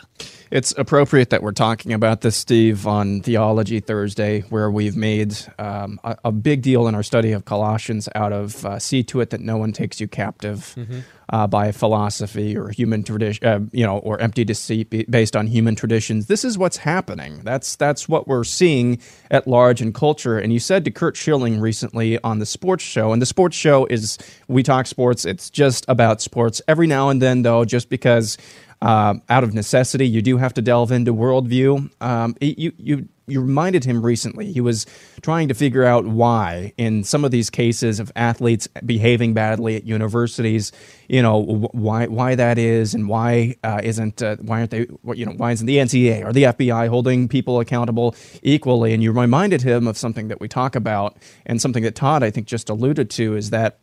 It's 0.50 0.74
appropriate 0.76 1.30
that 1.30 1.44
we're 1.44 1.52
talking 1.52 1.92
about 1.92 2.22
this, 2.22 2.34
Steve, 2.34 2.84
on 2.84 3.20
Theology 3.20 3.78
Thursday, 3.78 4.40
where 4.50 4.68
we've 4.68 4.96
made 4.96 5.36
um, 5.60 6.00
a, 6.02 6.16
a 6.24 6.32
big 6.32 6.62
deal 6.62 6.88
in 6.88 6.94
our 6.96 7.04
study 7.04 7.30
of 7.30 7.44
Colossians 7.44 8.08
out 8.16 8.32
of 8.32 8.64
uh, 8.66 8.80
see 8.80 9.04
to 9.04 9.20
it 9.20 9.30
that 9.30 9.40
no 9.40 9.56
one 9.58 9.72
takes 9.72 10.00
you 10.00 10.08
captive 10.08 10.74
Mhm. 10.76 11.04
uh, 11.28 11.46
by 11.46 11.70
philosophy 11.70 12.56
or 12.56 12.70
human 12.70 13.04
tradition, 13.04 13.46
uh, 13.46 13.60
you 13.70 13.86
know, 13.86 13.98
or 13.98 14.18
empty 14.20 14.44
deceit 14.44 14.90
based 15.08 15.36
on 15.36 15.46
human 15.46 15.76
traditions. 15.76 16.26
This 16.26 16.44
is 16.44 16.58
what's 16.58 16.78
happening. 16.78 17.42
That's 17.44 17.76
that's 17.76 18.08
what 18.08 18.26
we're 18.26 18.42
seeing 18.42 18.98
at 19.30 19.46
large 19.46 19.80
in 19.80 19.92
culture. 19.92 20.36
And 20.36 20.52
you 20.52 20.58
said 20.58 20.84
to 20.84 20.90
Curt 20.90 21.16
Schilling 21.16 21.60
recently 21.60 22.18
on 22.24 22.40
the 22.40 22.46
sports 22.46 22.82
show, 22.82 23.12
and 23.12 23.22
the 23.22 23.26
sports 23.26 23.56
show 23.56 23.86
is 23.86 24.18
we 24.48 24.64
talk 24.64 24.88
sports. 24.88 25.24
It's 25.24 25.48
just 25.48 25.84
about 25.86 26.20
sports. 26.20 26.60
Every 26.66 26.88
now 26.88 27.08
and 27.08 27.22
then, 27.22 27.42
though, 27.42 27.64
just 27.64 27.88
because 27.88 28.36
uh, 28.82 29.14
out 29.28 29.44
of 29.44 29.52
necessity, 29.54 30.08
you 30.08 30.22
do 30.22 30.38
have 30.38 30.54
to 30.54 30.62
delve 30.62 30.90
into 30.92 31.12
worldview. 31.14 31.90
Um, 32.02 32.36
it- 32.40 32.58
you 32.58 32.72
you 32.78 33.08
you 33.26 33.40
reminded 33.40 33.84
him 33.84 34.04
recently. 34.04 34.50
He 34.52 34.60
was 34.60 34.86
trying 35.22 35.46
to 35.48 35.54
figure 35.54 35.84
out 35.84 36.04
why, 36.04 36.72
in 36.76 37.04
some 37.04 37.24
of 37.24 37.30
these 37.30 37.48
cases 37.48 38.00
of 38.00 38.10
athletes 38.16 38.66
behaving 38.84 39.34
badly 39.34 39.76
at 39.76 39.84
universities, 39.86 40.72
you 41.08 41.22
know 41.22 41.38
why 41.72 42.06
why 42.06 42.34
that 42.34 42.58
is, 42.58 42.92
and 42.94 43.08
why 43.08 43.54
uh, 43.62 43.80
isn't 43.84 44.20
uh, 44.22 44.36
why 44.40 44.60
aren't 44.60 44.70
they 44.70 44.86
you 45.14 45.26
know 45.26 45.32
why 45.32 45.52
isn't 45.52 45.66
the 45.66 45.76
NCAA 45.76 46.24
or 46.24 46.32
the 46.32 46.44
FBI 46.44 46.88
holding 46.88 47.28
people 47.28 47.60
accountable 47.60 48.16
equally? 48.42 48.92
And 48.94 49.02
you 49.02 49.12
reminded 49.12 49.62
him 49.62 49.86
of 49.86 49.96
something 49.96 50.28
that 50.28 50.40
we 50.40 50.48
talk 50.48 50.74
about, 50.74 51.16
and 51.46 51.60
something 51.60 51.82
that 51.84 51.94
Todd 51.94 52.22
I 52.22 52.30
think 52.30 52.46
just 52.46 52.68
alluded 52.70 53.10
to 53.10 53.36
is 53.36 53.50
that 53.50 53.78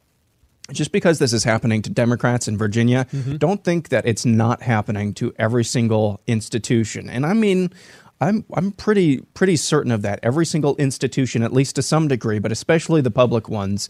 just 0.72 0.92
because 0.92 1.20
this 1.20 1.34
is 1.34 1.44
happening 1.44 1.82
to 1.82 1.90
Democrats 1.90 2.48
in 2.48 2.58
Virginia, 2.58 3.06
Mhm. 3.14 3.40
don't 3.40 3.64
think 3.64 3.90
that 3.90 4.06
it's 4.06 4.26
not 4.26 4.62
happening 4.64 5.14
to 5.16 5.34
every 5.40 5.64
single 5.64 6.20
institution. 6.28 7.10
And 7.10 7.26
I 7.26 7.34
mean, 7.34 7.72
I'm 8.20 8.46
I'm 8.54 8.72
pretty 8.72 9.20
pretty 9.34 9.56
certain 9.58 9.92
of 9.92 10.02
that. 10.02 10.20
Every 10.24 10.46
single 10.46 10.76
institution, 10.78 11.44
at 11.44 11.54
least 11.54 11.76
to 11.76 11.82
some 11.84 12.08
degree, 12.08 12.40
but 12.40 12.52
especially 12.52 13.00
the 13.02 13.12
public 13.12 13.48
ones, 13.48 13.88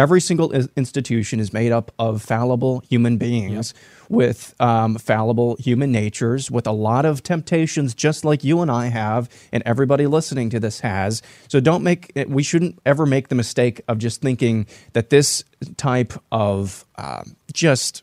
every 0.00 0.20
single 0.20 0.50
institution 0.52 1.40
is 1.40 1.52
made 1.52 1.72
up 1.72 1.92
of 1.98 2.22
fallible 2.22 2.82
human 2.88 3.18
beings 3.18 3.74
with 4.08 4.54
um, 4.58 4.96
fallible 4.96 5.56
human 5.56 5.92
natures, 5.92 6.50
with 6.50 6.66
a 6.66 6.72
lot 6.72 7.04
of 7.04 7.22
temptations, 7.22 7.94
just 7.94 8.24
like 8.24 8.42
you 8.42 8.62
and 8.62 8.70
I 8.70 8.86
have, 8.86 9.28
and 9.52 9.62
everybody 9.66 10.06
listening 10.06 10.48
to 10.50 10.58
this 10.58 10.80
has. 10.80 11.20
So 11.48 11.60
don't 11.60 11.84
make 11.84 12.12
we 12.28 12.42
shouldn't 12.42 12.78
ever 12.86 13.04
make 13.04 13.28
the 13.28 13.34
mistake 13.34 13.82
of 13.88 13.98
just 13.98 14.22
thinking 14.22 14.66
that 14.94 15.10
this 15.10 15.44
type 15.76 16.14
of 16.32 16.86
um, 16.96 17.36
just 17.52 18.02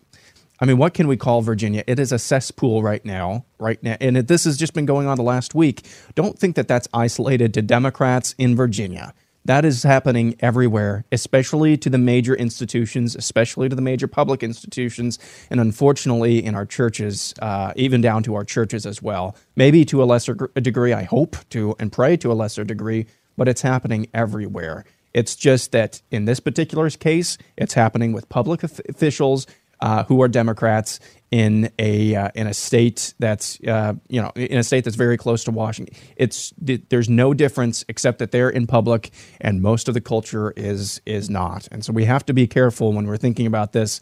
I 0.59 0.65
mean, 0.65 0.77
what 0.77 0.93
can 0.93 1.07
we 1.07 1.17
call 1.17 1.41
Virginia? 1.41 1.83
It 1.87 1.99
is 1.99 2.11
a 2.11 2.19
cesspool 2.19 2.81
right 2.81 3.03
now, 3.05 3.45
right 3.59 3.81
now, 3.81 3.97
and 3.99 4.17
it, 4.17 4.27
this 4.27 4.43
has 4.45 4.57
just 4.57 4.73
been 4.73 4.85
going 4.85 5.07
on 5.07 5.17
the 5.17 5.23
last 5.23 5.55
week. 5.55 5.85
Don't 6.15 6.37
think 6.37 6.55
that 6.55 6.67
that's 6.67 6.87
isolated 6.93 7.53
to 7.55 7.61
Democrats 7.61 8.35
in 8.37 8.55
Virginia. 8.55 9.13
That 9.47 9.63
is 9.63 9.83
happening 9.83 10.35
everywhere, 10.41 11.05
especially 11.09 11.77
to 11.77 11.89
the 11.89 11.97
major 11.97 12.35
institutions, 12.35 13.15
especially 13.15 13.69
to 13.69 13.77
the 13.77 13.81
major 13.81 14.05
public 14.05 14.43
institutions, 14.43 15.19
and 15.49 15.61
unfortunately 15.61 16.43
in 16.43 16.53
our 16.53 16.65
churches, 16.65 17.33
uh, 17.41 17.71
even 17.77 18.01
down 18.01 18.23
to 18.23 18.35
our 18.35 18.43
churches 18.43 18.85
as 18.85 19.01
well. 19.01 19.37
Maybe 19.55 19.85
to 19.85 20.03
a 20.03 20.05
lesser 20.05 20.35
gr- 20.35 20.47
degree, 20.59 20.91
I 20.91 21.03
hope 21.03 21.37
to 21.51 21.77
and 21.79 21.93
pray 21.93 22.17
to 22.17 22.31
a 22.31 22.35
lesser 22.35 22.65
degree, 22.65 23.05
but 23.37 23.47
it's 23.47 23.61
happening 23.61 24.07
everywhere. 24.13 24.83
It's 25.13 25.33
just 25.33 25.71
that 25.71 26.01
in 26.11 26.25
this 26.25 26.41
particular 26.41 26.89
case, 26.89 27.37
it's 27.55 27.73
happening 27.73 28.11
with 28.11 28.27
public 28.27 28.63
of- 28.63 28.81
officials 28.89 29.47
uh, 29.79 30.03
who 30.03 30.21
are 30.21 30.27
Democrats 30.27 30.99
in 31.31 31.69
a 31.77 32.15
uh, 32.15 32.29
in 32.35 32.47
a 32.47 32.53
state 32.53 33.13
that's 33.19 33.59
uh, 33.67 33.93
you 34.07 34.21
know 34.21 34.31
in 34.35 34.57
a 34.57 34.63
state 34.63 34.83
that's 34.83 34.95
very 34.95 35.17
close 35.17 35.43
to 35.45 35.51
Washington. 35.51 35.95
It's 36.15 36.53
there's 36.57 37.09
no 37.09 37.33
difference 37.33 37.83
except 37.89 38.19
that 38.19 38.31
they're 38.31 38.49
in 38.49 38.67
public 38.67 39.11
and 39.41 39.61
most 39.61 39.87
of 39.87 39.93
the 39.93 40.01
culture 40.01 40.53
is 40.55 41.01
is 41.05 41.29
not. 41.29 41.67
And 41.71 41.83
so 41.83 41.91
we 41.91 42.05
have 42.05 42.25
to 42.27 42.33
be 42.33 42.47
careful 42.47 42.93
when 42.93 43.07
we're 43.07 43.17
thinking 43.17 43.45
about 43.45 43.73
this. 43.73 43.99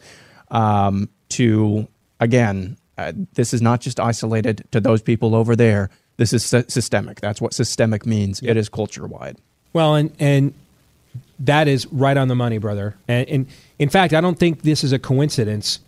Um, 0.50 1.08
to 1.30 1.88
again, 2.20 2.76
uh, 2.96 3.12
this 3.34 3.52
is 3.52 3.60
not 3.60 3.80
just 3.80 3.98
isolated 3.98 4.64
to 4.70 4.80
those 4.80 5.02
people 5.02 5.34
over 5.34 5.56
there. 5.56 5.90
This 6.18 6.32
is 6.32 6.44
sy- 6.44 6.64
systemic. 6.68 7.20
That's 7.20 7.40
what 7.40 7.52
systemic 7.52 8.06
means. 8.06 8.40
It 8.42 8.56
is 8.56 8.68
culture 8.68 9.06
wide. 9.06 9.38
Well, 9.72 9.96
and 9.96 10.12
and 10.18 10.54
that 11.40 11.68
is 11.68 11.86
right 11.86 12.16
on 12.16 12.28
the 12.28 12.34
money, 12.34 12.58
brother. 12.58 12.96
And, 13.08 13.28
and 13.28 13.46
in 13.78 13.88
fact, 13.88 14.14
I 14.14 14.20
don't 14.20 14.38
think 14.38 14.62
this 14.62 14.82
is 14.84 14.92
a 14.92 14.98
coincidence. 14.98 15.80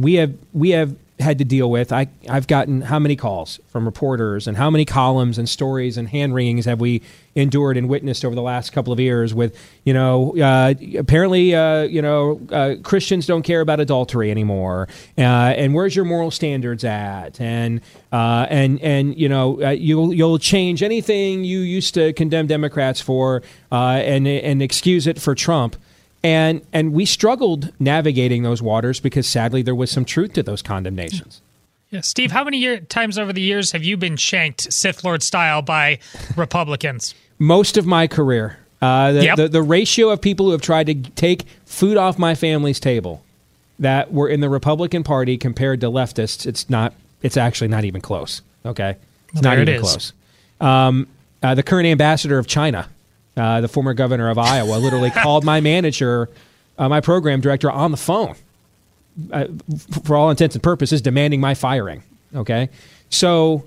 We 0.00 0.14
have 0.14 0.34
we 0.52 0.70
have 0.70 0.96
had 1.20 1.38
to 1.38 1.44
deal 1.44 1.70
with. 1.70 1.92
I 1.92 2.08
I've 2.28 2.46
gotten 2.46 2.82
how 2.82 2.98
many 2.98 3.16
calls 3.16 3.60
from 3.68 3.84
reporters 3.84 4.46
and 4.46 4.56
how 4.56 4.70
many 4.70 4.84
columns 4.84 5.38
and 5.38 5.48
stories 5.48 5.96
and 5.96 6.08
hand 6.08 6.34
wringings 6.34 6.64
have 6.64 6.80
we 6.80 7.02
endured 7.34 7.76
and 7.76 7.88
witnessed 7.88 8.24
over 8.24 8.34
the 8.34 8.42
last 8.42 8.72
couple 8.72 8.92
of 8.92 8.98
years 8.98 9.32
with 9.32 9.56
you 9.84 9.94
know 9.94 10.36
uh, 10.38 10.74
apparently 10.98 11.54
uh, 11.54 11.82
you 11.82 12.02
know 12.02 12.40
uh, 12.50 12.74
Christians 12.82 13.26
don't 13.26 13.42
care 13.42 13.60
about 13.60 13.78
adultery 13.80 14.30
anymore 14.30 14.88
uh, 15.16 15.20
and 15.20 15.74
where's 15.74 15.94
your 15.94 16.04
moral 16.04 16.30
standards 16.30 16.82
at 16.82 17.40
and 17.40 17.80
uh, 18.12 18.46
and 18.48 18.80
and 18.80 19.16
you 19.18 19.28
know 19.28 19.62
uh, 19.62 19.70
you'll 19.70 20.12
you'll 20.12 20.38
change 20.38 20.82
anything 20.82 21.44
you 21.44 21.60
used 21.60 21.94
to 21.94 22.12
condemn 22.14 22.46
Democrats 22.46 23.00
for 23.00 23.42
and 23.70 24.26
and 24.26 24.62
excuse 24.62 25.06
it 25.06 25.20
for 25.20 25.34
Trump 25.34 25.76
and 26.22 26.60
and 26.72 26.92
we 26.92 27.04
struggled 27.06 27.72
navigating 27.78 28.42
those 28.42 28.60
waters 28.62 29.00
because 29.00 29.26
sadly 29.26 29.62
there 29.62 29.74
was 29.74 29.90
some 29.90 30.04
truth 30.04 30.32
to 30.34 30.42
those 30.42 30.62
condemnations. 30.62 31.40
Yeah, 31.90 32.02
Steve, 32.02 32.30
how 32.30 32.44
many 32.44 32.58
year, 32.58 32.78
times 32.78 33.18
over 33.18 33.32
the 33.32 33.40
years 33.40 33.72
have 33.72 33.82
you 33.82 33.96
been 33.96 34.16
shanked 34.16 34.72
Sith 34.72 35.02
Lord 35.02 35.22
style 35.24 35.60
by 35.60 35.98
Republicans? 36.36 37.14
Most 37.38 37.76
of 37.76 37.84
my 37.86 38.06
career. 38.06 38.58
Uh, 38.80 39.12
the, 39.12 39.24
Yep. 39.24 39.36
the, 39.36 39.48
the 39.48 39.62
ratio 39.62 40.08
of 40.10 40.20
people 40.20 40.46
who 40.46 40.52
have 40.52 40.62
tried 40.62 40.86
to 40.86 40.94
take 40.94 41.44
food 41.66 41.96
off 41.96 42.18
my 42.18 42.34
family's 42.34 42.78
table 42.80 43.22
that 43.78 44.12
were 44.12 44.28
in 44.28 44.40
the 44.40 44.48
Republican 44.48 45.02
Party 45.02 45.36
compared 45.36 45.80
to 45.80 45.88
leftists, 45.88 46.46
it's 46.46 46.70
not. 46.70 46.94
It's 47.22 47.36
actually 47.36 47.68
not 47.68 47.84
even 47.84 48.00
close. 48.00 48.40
Okay, 48.64 48.90
it's 49.28 49.34
Well, 49.34 49.42
not 49.42 49.50
there 49.56 49.62
it 49.62 49.68
even 49.68 49.80
close. 49.80 50.12
Um, 50.60 51.08
uh, 51.42 51.54
the 51.54 51.62
current 51.62 51.86
ambassador 51.86 52.38
of 52.38 52.46
China, 52.46 52.88
uh, 53.40 53.60
the 53.60 53.68
former 53.68 53.94
governor 53.94 54.28
of 54.28 54.38
Iowa, 54.38 54.76
literally 54.76 55.10
called 55.22 55.44
my 55.44 55.60
manager, 55.60 56.28
uh, 56.78 56.88
my 56.88 57.00
program 57.00 57.40
director, 57.40 57.70
on 57.70 57.90
the 57.90 57.96
phone. 57.96 58.36
Uh, 59.32 59.46
for 60.04 60.16
all 60.16 60.30
intents 60.30 60.54
and 60.54 60.62
purposes, 60.62 61.02
demanding 61.02 61.40
my 61.40 61.54
firing. 61.54 62.02
Okay, 62.34 62.70
so 63.10 63.64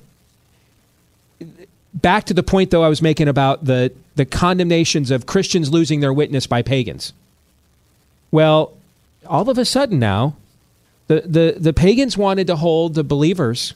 back 1.93 2.23
to 2.25 2.33
the 2.33 2.43
point 2.43 2.71
though 2.71 2.83
I 2.83 2.87
was 2.87 3.01
making 3.01 3.27
about 3.27 3.65
the 3.65 3.91
the 4.15 4.25
condemnations 4.25 5.11
of 5.11 5.25
Christians 5.25 5.71
losing 5.71 5.99
their 5.99 6.13
witness 6.13 6.47
by 6.47 6.61
pagans. 6.61 7.13
Well, 8.31 8.73
all 9.27 9.49
of 9.49 9.57
a 9.57 9.65
sudden 9.65 9.99
now, 9.99 10.35
the 11.07 11.21
the, 11.21 11.55
the 11.57 11.73
pagans 11.73 12.17
wanted 12.17 12.47
to 12.47 12.55
hold 12.55 12.95
the 12.95 13.03
believers 13.03 13.73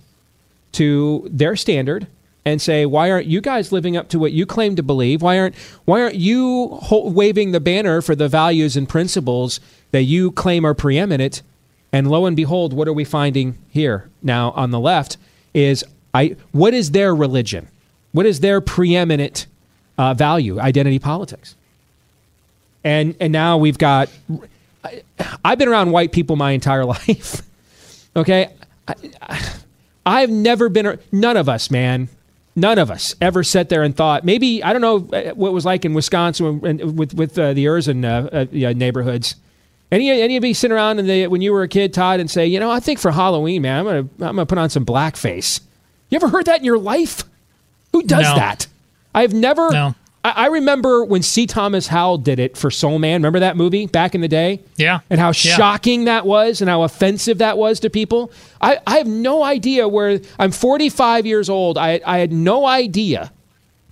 to 0.74 1.28
their 1.30 1.56
standard 1.56 2.08
and 2.48 2.62
say, 2.62 2.86
why 2.86 3.12
aren't 3.12 3.28
you 3.28 3.42
guys 3.42 3.74
living 3.74 3.98
up 3.98 4.08
to 4.08 4.18
what 4.18 4.32
you 4.32 4.46
claim 4.46 4.78
to 4.78 4.84
believe? 4.84 5.22
Why 5.22 5.38
aren't 5.38 5.54
why 5.84 6.02
aren't 6.02 6.16
you 6.16 6.80
waving 6.90 7.52
the 7.52 7.60
banner 7.60 8.02
for 8.02 8.16
the 8.16 8.30
values 8.30 8.78
and 8.78 8.88
principles 8.88 9.60
that 9.92 10.04
you 10.04 10.32
claim 10.32 10.64
are 10.64 10.74
preeminent? 10.74 11.42
And 11.92 12.10
lo 12.10 12.26
and 12.26 12.38
behold, 12.38 12.72
what 12.72 12.88
are 12.88 12.94
we 12.94 13.04
finding 13.04 13.58
here 13.70 14.10
now 14.24 14.52
on 14.52 14.72
the 14.72 14.80
left? 14.80 15.18
Is 15.54 15.84
I 16.14 16.38
what 16.54 16.74
is 16.74 16.92
their 16.92 17.14
religion? 17.14 17.68
What 18.14 18.26
is 18.26 18.40
their 18.40 18.62
preeminent 18.62 19.46
uh, 19.98 20.14
value? 20.14 20.58
Identity 20.58 21.00
politics. 21.00 21.54
And 22.82 23.14
and 23.20 23.34
now 23.34 23.58
we've 23.58 23.78
got. 23.78 24.10
I, 24.86 25.04
I've 25.44 25.60
been 25.60 25.68
around 25.68 25.92
white 25.92 26.14
people 26.14 26.38
my 26.38 26.52
entire 26.52 26.86
life. 26.96 27.42
okay, 28.16 28.52
I, 28.88 28.96
I've 30.06 30.30
never 30.30 30.70
been. 30.70 30.98
None 31.12 31.36
of 31.36 31.50
us, 31.50 31.70
man. 31.70 32.08
None 32.58 32.80
of 32.80 32.90
us 32.90 33.14
ever 33.22 33.44
sat 33.44 33.70
there 33.70 33.84
and 33.84 33.96
thought. 33.96 34.26
Maybe 34.26 34.64
I 34.64 34.74
don't 34.74 34.82
know 34.82 34.96
uh, 35.16 35.36
what 35.36 35.50
it 35.50 35.54
was 35.54 35.64
like 35.64 35.86
in 35.86 35.94
Wisconsin 35.94 36.60
with 36.96 37.14
with 37.14 37.38
uh, 37.38 37.54
the 37.54 37.68
Urson 37.68 38.04
uh, 38.04 38.30
uh, 38.34 38.46
neighborhoods. 38.52 39.36
Any 39.92 40.10
of 40.10 40.18
anybody 40.18 40.54
sitting 40.56 40.76
around 40.76 40.98
and 41.00 41.08
they, 41.08 41.28
when 41.28 41.42
you 41.42 41.54
were 41.54 41.62
a 41.62 41.68
kid, 41.68 41.94
Todd, 41.94 42.20
and 42.20 42.30
say, 42.30 42.48
you 42.48 42.60
know, 42.60 42.72
I 42.72 42.80
think 42.80 42.98
for 43.00 43.12
Halloween, 43.12 43.62
man, 43.62 43.80
I'm 43.80 43.86
gonna 43.86 44.00
I'm 44.30 44.36
gonna 44.36 44.46
put 44.48 44.58
on 44.58 44.72
some 44.72 44.86
blackface. 44.86 45.62
You 46.10 46.16
ever 46.16 46.30
heard 46.30 46.46
that 46.48 46.58
in 46.60 46.66
your 46.66 46.80
life? 46.80 47.24
Who 47.94 48.02
does 48.02 48.24
No. 48.24 48.36
that? 48.36 48.66
I've 49.14 49.34
never. 49.34 49.70
No. 49.72 49.96
I, 50.36 50.44
I 50.44 50.46
remember 50.48 51.04
when 51.06 51.22
C. 51.22 51.46
Thomas 51.48 51.88
Howell 51.88 52.20
did 52.20 52.40
it 52.40 52.58
for 52.58 52.70
Soul 52.72 53.00
Man. 53.00 53.22
Remember 53.22 53.40
that 53.40 53.58
movie 53.58 53.86
back 53.88 54.16
in 54.16 54.22
the 54.22 54.28
day? 54.28 54.62
Yeah. 54.76 55.00
And 55.10 55.20
how 55.20 55.28
Yeah. 55.28 55.32
shocking 55.34 56.06
that 56.06 56.26
was 56.26 56.62
and 56.62 56.70
how 56.70 56.84
offensive 56.84 57.38
that 57.40 57.58
was 57.58 57.80
to 57.82 57.90
people. 57.90 58.32
I, 58.62 58.80
I 58.86 58.98
have 58.98 59.08
no 59.08 59.44
idea 59.44 59.88
where 59.88 60.20
I'm 60.40 60.52
45 60.52 61.26
years 61.26 61.50
old. 61.50 61.78
I, 61.78 62.02
I 62.06 62.18
had 62.20 62.32
no 62.32 62.66
idea 62.66 63.32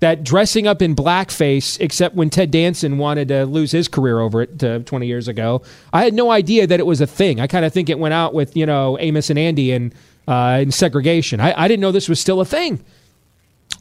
that 0.02 0.24
dressing 0.24 0.68
up 0.68 0.82
in 0.82 0.94
blackface, 0.96 1.80
except 1.80 2.16
when 2.16 2.30
Ted 2.30 2.52
Danson 2.52 2.98
wanted 2.98 3.30
to 3.30 3.46
lose 3.46 3.72
his 3.72 3.88
career 3.88 4.20
over 4.20 4.42
it 4.42 4.62
uh, 4.64 4.80
20 4.80 5.08
years 5.08 5.28
ago, 5.30 5.62
I 5.94 6.04
had 6.04 6.14
no 6.14 6.32
idea 6.32 6.68
that 6.68 6.80
it 6.80 6.86
was 6.86 7.00
a 7.00 7.08
thing. 7.08 7.40
I 7.40 7.48
kind 7.48 7.64
of 7.64 7.72
think 7.74 7.90
it 7.90 7.98
went 7.98 8.14
out 8.14 8.34
with, 8.34 8.58
you 8.58 8.66
know, 8.66 8.98
Amos 9.00 9.30
and 9.30 9.40
Andy 9.40 9.72
and, 9.72 9.94
uh, 10.28 10.60
and 10.62 10.74
segregation. 10.74 11.40
I, 11.40 11.54
I 11.60 11.68
didn't 11.70 11.80
know 11.80 11.92
this 11.94 12.10
was 12.10 12.20
still 12.20 12.42
a 12.42 12.46
thing. 12.46 12.84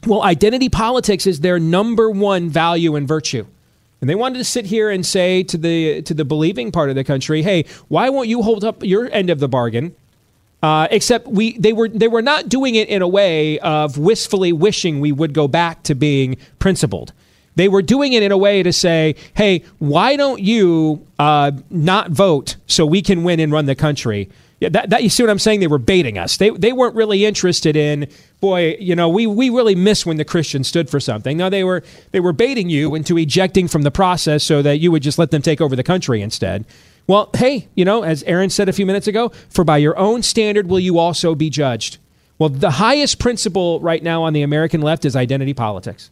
Well, 0.07 0.23
identity 0.23 0.69
politics 0.69 1.27
is 1.27 1.41
their 1.41 1.59
number 1.59 2.11
one 2.11 2.51
value 2.51 2.95
and 2.97 3.09
virtue. 3.09 3.47
And 4.01 4.11
they 4.11 4.15
wanted 4.15 4.39
to 4.39 4.45
sit 4.45 4.67
here 4.67 4.91
and 4.91 5.05
say 5.05 5.43
to 5.45 5.57
the 5.57 6.03
to 6.03 6.13
the 6.13 6.27
believing 6.27 6.71
part 6.71 6.91
of 6.91 6.95
the 6.95 7.05
country, 7.05 7.43
"Hey, 7.43 7.65
why 7.89 8.11
won't 8.11 8.29
you 8.29 8.43
hold 8.43 8.63
up 8.63 8.85
your 8.85 9.11
end 9.11 9.31
of 9.31 9.41
the 9.41 9.49
bargain?" 9.49 9.95
Uh, 10.63 10.89
except 10.91 11.27
we 11.27 11.57
they 11.57 11.73
were 11.73 11.89
they 11.89 12.09
were 12.09 12.21
not 12.21 12.51
doing 12.51 12.75
it 12.75 12.89
in 12.89 13.01
a 13.01 13.09
way 13.09 13.59
of 13.61 13.97
wistfully 13.97 14.53
wishing 14.53 15.01
we 15.01 15.11
would 15.11 15.33
go 15.33 15.49
back 15.49 15.83
to 15.85 15.95
being 15.95 16.37
principled. 16.59 17.13
They 17.57 17.69
were 17.69 17.83
doing 17.83 18.13
it 18.13 18.23
in 18.23 18.31
a 18.31 18.37
way 18.37 18.63
to 18.63 18.73
say, 18.75 19.15
"Hey, 19.35 19.63
why 19.79 20.17
don't 20.17 20.41
you 20.41 21.07
uh, 21.19 21.53
not 21.71 22.11
vote 22.11 22.57
so 22.67 22.85
we 22.85 23.01
can 23.01 23.25
win 23.25 23.41
and 23.41 23.53
run 23.53 23.65
the 23.65 23.75
country?" 23.75 24.29
Yeah, 24.65 24.71
that, 24.71 24.89
that 24.89 25.03
you 25.03 25.11
see 25.11 25.23
what 25.23 25.29
I'm 25.29 25.39
saying? 25.39 25.61
They 25.61 25.67
were 25.67 25.77
baiting 25.77 26.17
us. 26.17 26.39
They 26.39 26.49
they 26.49 26.73
weren't 26.73 26.97
really 26.97 27.27
interested 27.27 27.77
in, 27.77 28.09
boy, 28.41 28.79
you 28.81 28.97
know, 28.97 29.11
we 29.11 29.27
we 29.27 29.51
really 29.51 29.75
miss 29.75 30.07
when 30.07 30.17
the 30.17 30.25
Christians 30.25 30.69
stood 30.69 30.89
for 30.89 30.99
something. 30.99 31.37
No, 31.37 31.51
they 31.51 31.65
were 31.65 31.83
they 32.13 32.21
were 32.21 32.33
baiting 32.33 32.71
you 32.71 32.95
into 32.95 33.19
ejecting 33.19 33.69
from 33.69 33.83
the 33.83 33.91
process 33.91 34.43
so 34.43 34.63
that 34.63 34.79
you 34.79 34.91
would 34.91 35.03
just 35.03 35.19
let 35.19 35.31
them 35.31 35.43
take 35.43 35.61
over 35.61 35.77
the 35.77 35.83
country 35.83 36.23
instead. 36.23 36.65
Well, 37.07 37.29
hey, 37.37 37.69
you 37.75 37.85
know, 37.85 38.05
as 38.05 38.23
Aaron 38.23 38.49
said 38.49 38.71
a 38.71 38.73
few 38.73 38.87
minutes 38.87 39.07
ago, 39.07 39.29
for 39.51 39.65
by 39.65 39.77
your 39.77 39.99
own 39.99 40.23
standard 40.23 40.67
will 40.67 40.81
you 40.81 40.99
also 40.99 41.35
be 41.35 41.51
judged. 41.51 41.99
Well, 42.39 42.49
the 42.49 42.71
highest 42.71 43.19
principle 43.19 43.81
right 43.81 44.03
now 44.03 44.23
on 44.23 44.33
the 44.33 44.41
American 44.41 44.81
left 44.81 45.05
is 45.05 45.15
identity 45.15 45.53
politics 45.53 46.11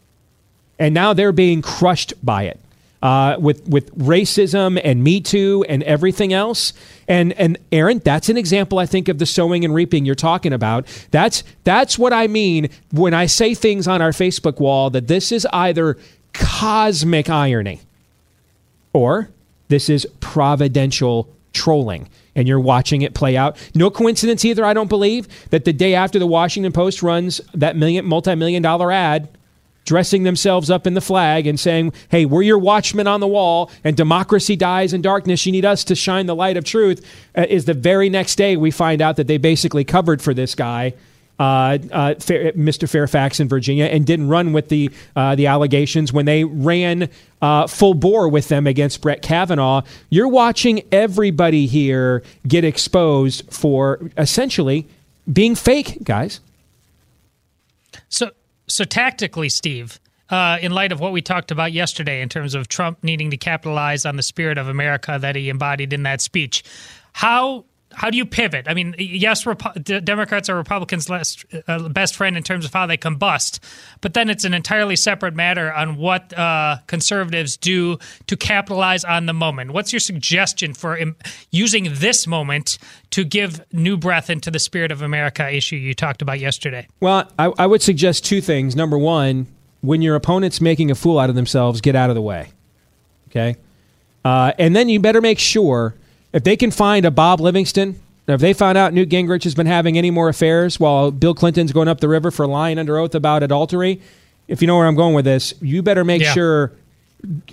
and 0.79 0.95
now 0.95 1.13
they're 1.15 1.33
being 1.33 1.63
crushed 1.63 2.13
by 2.23 2.43
it 2.43 2.59
uh, 3.03 3.37
with 3.39 3.69
with 3.69 3.95
racism 3.99 4.81
and 4.83 5.03
Me 5.03 5.21
Too 5.21 5.65
and 5.69 5.83
everything 5.83 6.33
else. 6.33 6.73
And 7.09 7.33
and 7.35 7.59
Aaron, 7.73 7.99
that's 7.99 8.29
an 8.29 8.37
example, 8.37 8.79
I 8.79 8.87
think, 8.87 9.09
of 9.09 9.19
the 9.19 9.27
sowing 9.27 9.65
and 9.65 9.75
reaping 9.75 10.05
you're 10.07 10.15
talking 10.15 10.53
about. 10.53 10.87
That's 11.11 11.43
that's 11.65 11.99
what 11.99 12.13
I 12.13 12.29
mean 12.29 12.71
when 12.93 13.13
I 13.13 13.27
say 13.27 13.55
things 13.55 13.89
on 13.89 14.01
our 14.01 14.13
Facebook 14.13 14.61
wall 14.61 14.91
that 14.91 15.09
this 15.09 15.33
is 15.33 15.47
either 15.53 15.99
cosmic 16.33 17.29
irony 17.29 17.81
or 18.93 19.29
this 19.69 19.89
is 19.89 20.07
providential 20.21 21.29
trolling 21.53 22.09
and 22.35 22.49
you're 22.49 22.61
watching 22.61 23.03
it 23.03 23.13
play 23.13 23.37
out 23.37 23.59
no 23.75 23.91
coincidence 23.91 24.43
either 24.43 24.65
i 24.65 24.73
don't 24.73 24.89
believe 24.89 25.29
that 25.51 25.67
the 25.67 25.73
day 25.73 25.95
after 25.95 26.19
the 26.19 26.27
washington 26.27 26.73
post 26.73 27.03
runs 27.03 27.43
that 27.53 27.77
million 27.77 28.07
multi-million 28.07 28.63
dollar 28.63 28.91
ad 28.91 29.29
dressing 29.85 30.23
themselves 30.23 30.71
up 30.71 30.87
in 30.87 30.95
the 30.95 31.01
flag 31.01 31.47
and 31.47 31.59
saying 31.59 31.93
hey 32.09 32.25
we're 32.25 32.43
your 32.43 32.59
watchmen 32.59 33.07
on 33.07 33.21
the 33.21 33.27
wall 33.27 33.71
and 33.85 33.97
democracy 33.97 34.57
dies 34.57 34.93
in 34.93 35.03
darkness 35.03 35.45
you 35.45 35.53
need 35.53 35.65
us 35.65 35.85
to 35.85 35.95
shine 35.95 36.27
the 36.27 36.35
light 36.35 36.57
of 36.57 36.65
truth 36.65 37.05
uh, 37.37 37.45
is 37.49 37.65
the 37.65 37.75
very 37.75 38.09
next 38.09 38.37
day 38.37 38.57
we 38.57 38.71
find 38.71 39.03
out 39.03 39.17
that 39.17 39.27
they 39.27 39.39
basically 39.39 39.85
covered 39.85 40.23
for 40.23 40.35
this 40.35 40.55
guy 40.55 40.93
uh, 41.43 41.79
uh, 41.91 42.15
Mr. 42.15 42.89
Fairfax 42.89 43.41
in 43.41 43.49
Virginia, 43.49 43.87
and 43.87 44.07
didn't 44.07 44.29
run 44.29 44.53
with 44.53 44.69
the 44.69 44.91
uh, 45.17 45.35
the 45.35 45.49
allegations 45.49 46.13
when 46.13 46.25
they 46.25 46.45
ran 46.45 47.09
uh, 47.41 47.67
full 47.67 47.95
bore 47.95 48.29
with 48.29 48.47
them 48.47 48.67
against 48.67 49.01
Brett 49.01 49.23
Kavanaugh. 49.23 49.83
You're 50.09 50.29
watching 50.29 50.83
everybody 50.93 51.67
here 51.67 52.23
get 52.47 52.65
exposed 52.65 53.53
for 53.53 54.11
essentially 54.17 54.87
being 55.33 55.57
fake, 55.57 56.05
guys. 56.05 56.41
So, 58.09 58.31
so 58.73 58.85
tactically, 58.85 59.49
Steve, 59.49 60.01
uh, 60.31 60.59
in 60.63 60.73
light 60.73 60.93
of 60.93 61.01
what 61.01 61.13
we 61.13 61.21
talked 61.21 61.51
about 61.51 61.73
yesterday 61.73 62.23
in 62.23 62.29
terms 62.29 62.55
of 62.55 62.69
Trump 62.69 63.05
needing 63.05 63.31
to 63.31 63.37
capitalize 63.37 64.07
on 64.07 64.17
the 64.17 64.23
spirit 64.23 64.57
of 64.57 64.69
America 64.69 65.19
that 65.21 65.37
he 65.37 65.51
embodied 65.51 65.93
in 65.93 66.05
that 66.05 66.21
speech, 66.21 66.65
how 67.13 67.67
how 67.95 68.11
do 68.11 68.17
you 68.17 68.27
pivot? 68.27 68.67
I 68.69 68.75
mean, 68.75 68.95
yes, 68.99 69.47
D- 69.83 70.01
Democrats 70.01 70.49
are 70.49 70.57
Republicans' 70.57 71.09
less, 71.09 71.45
uh, 71.69 71.89
best 71.89 72.17
friend 72.17 72.37
in 72.37 72.43
terms 72.43 72.65
of 72.65 72.73
how 72.73 72.87
they 72.87 72.97
combust, 72.97 73.59
but 74.01 74.15
then 74.15 74.31
it's 74.31 74.45
an 74.45 74.55
entirely 74.55 74.97
separate 74.97 75.35
matter 75.35 75.73
on 75.73 75.97
what 75.97 76.37
uh, 76.37 76.79
conservatives 76.87 77.57
do 77.57 77.99
to 78.27 78.37
capitalize 78.37 79.05
on 79.05 79.27
the 79.27 79.33
moment. 79.33 79.73
What's 79.73 79.93
your 79.93 80.01
suggestion 80.01 80.75
for 80.75 80.97
im- 80.97 81.17
using 81.51 81.89
this 81.93 82.27
moment 82.27 82.79
to 83.11 83.25
give 83.25 83.61
new 83.73 83.97
breath 83.97 84.31
into 84.31 84.51
the 84.51 84.59
spirit 84.59 84.91
of 84.91 85.03
America 85.03 85.51
issue 85.51 85.77
you 85.77 85.95
talked 85.95 86.23
about 86.23 86.41
yesterday? 86.41 86.87
Well, 87.01 87.31
I, 87.39 87.53
I 87.59 87.67
would 87.67 87.83
suggest 87.83 88.25
two 88.25 88.41
things. 88.41 88.75
Number 88.75 88.99
one, 88.99 89.47
when 89.81 90.03
your 90.03 90.15
opponent's 90.15 90.61
making 90.61 90.91
a 90.91 90.95
fool 90.95 91.19
out 91.19 91.29
of 91.29 91.35
themselves, 91.35 91.81
get 91.81 91.97
out 91.97 92.09
of 92.11 92.15
the 92.15 92.23
way. 92.23 92.49
Okay? 93.29 93.57
Uh, 94.25 94.53
and 94.59 94.75
then 94.77 94.89
you 94.89 95.01
better 95.01 95.21
make 95.21 95.39
sure 95.39 95.95
if 96.33 96.45
they 96.45 96.57
can 96.57 96.71
find 96.71 97.05
a 97.05 97.11
Bob 97.11 97.41
Livingston, 97.41 98.01
if 98.27 98.41
they 98.41 98.53
found 98.53 98.79
out 98.79 98.93
Newt 98.93 99.09
Gingrich 99.09 99.45
has 99.45 99.55
been 99.55 99.67
having 99.67 99.99
any 99.99 100.11
more 100.11 100.29
affairs 100.29 100.79
while 100.79 101.11
Bill 101.11 101.35
Clinton's 101.35 101.73
going 101.73 101.89
up 101.89 102.01
the 102.01 102.09
river 102.09 102.31
for 102.31 102.47
lying 102.47 102.79
under 102.79 102.97
oath 102.99 103.15
about 103.15 103.43
adultery, 103.43 104.01
if 104.49 104.61
you 104.61 104.67
know 104.67 104.77
where 104.77 104.87
I'm 104.87 104.95
going 104.97 105.15
with 105.15 105.25
this, 105.25 105.55
you 105.61 105.83
better 105.83 106.05
make 106.05 106.23
Yeah. 106.23 106.33
sure 106.33 106.73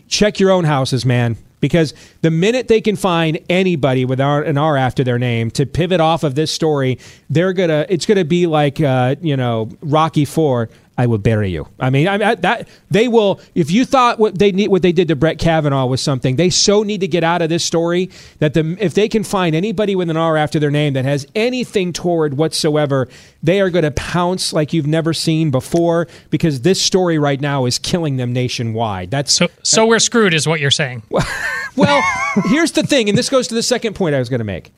check 0.08 0.40
your 0.40 0.52
own 0.52 0.64
houses, 0.66 1.06
man. 1.06 1.38
Because 1.62 1.94
the 2.22 2.32
minute 2.32 2.70
they 2.70 2.80
can 2.80 2.96
find 2.96 3.38
anybody 3.50 4.06
with 4.06 4.22
an 4.22 4.58
R 4.58 4.78
after 4.78 5.04
their 5.04 5.20
name 5.20 5.52
to 5.52 5.66
pivot 5.66 6.00
off 6.00 6.24
of 6.24 6.34
this 6.36 6.52
story, 6.52 6.98
they're 7.30 7.52
gonna. 7.52 7.86
It's 7.90 8.06
gonna 8.06 8.24
be 8.24 8.48
like 8.48 8.80
uh, 8.80 9.16
you 9.22 9.36
know 9.36 9.70
Rocky 9.82 10.24
Four. 10.24 10.70
I 11.00 11.06
will 11.06 11.18
bury 11.18 11.50
you. 11.50 11.66
I 11.80 11.90
mean, 11.90 12.10
I, 12.10 12.32
I, 12.32 12.36
that 12.36 12.68
they 12.92 13.08
will. 13.08 13.40
If 13.56 13.72
you 13.72 13.86
thought 13.86 14.20
what 14.20 14.38
they 14.38 14.52
need, 14.52 14.68
what 14.68 14.82
they 14.82 14.92
did 14.92 15.08
to 15.08 15.16
Brett 15.16 15.40
Kavanaugh 15.40 15.86
was 15.86 16.02
something, 16.02 16.36
they 16.36 16.50
so 16.50 16.84
need 16.84 17.00
to 17.00 17.08
get 17.08 17.24
out 17.24 17.42
of 17.42 17.48
this 17.48 17.64
story 17.64 18.10
that 18.40 18.54
the 18.54 18.76
if 18.82 18.96
they 18.96 19.08
can 19.08 19.24
find 19.24 19.56
anybody 19.56 19.96
with 19.96 20.10
an 20.10 20.18
R 20.18 20.36
after 20.36 20.60
their 20.60 20.70
name 20.70 20.92
that 20.94 21.06
has 21.06 21.26
anything 21.36 21.94
toward 21.94 22.34
whatsoever, 22.36 23.08
they 23.42 23.62
are 23.62 23.70
going 23.70 23.84
to 23.86 23.92
pounce 23.92 24.52
like 24.52 24.74
you've 24.74 24.88
never 24.88 25.14
seen 25.14 25.52
before. 25.52 26.06
Because 26.32 26.62
this 26.62 26.82
story 26.82 27.18
right 27.18 27.40
now 27.40 27.64
is 27.64 27.80
killing 27.80 28.18
them 28.18 28.34
nationwide. 28.34 29.10
That's 29.10 29.32
So, 29.32 29.48
so 29.64 29.86
we're 29.86 30.00
screwed, 30.00 30.34
is 30.34 30.46
what 30.48 30.60
you're 30.60 30.70
saying. 30.70 31.04
well, 31.78 32.04
here's 32.50 32.74
the 32.74 32.84
thing, 32.84 33.08
and 33.08 33.18
this 33.18 33.30
goes 33.30 33.48
to 33.48 33.56
the 33.56 33.64
second 33.64 33.94
point 33.96 34.16
I 34.16 34.20
was 34.20 34.28
going 34.28 34.40
to 34.40 34.44
make. 34.44 34.74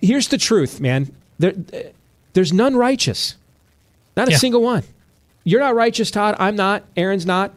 Here's 0.00 0.28
the 0.28 0.38
truth, 0.38 0.78
man. 0.80 1.12
There, 1.40 1.54
there's 2.34 2.52
none 2.52 2.76
righteous, 2.76 3.34
not 4.16 4.28
a 4.28 4.30
Yeah. 4.30 4.36
single 4.36 4.62
one. 4.62 4.84
You're 5.48 5.60
not 5.60 5.74
righteous, 5.74 6.10
Todd. 6.10 6.36
I'm 6.38 6.56
not. 6.56 6.84
Aaron's 6.94 7.24
not. 7.24 7.54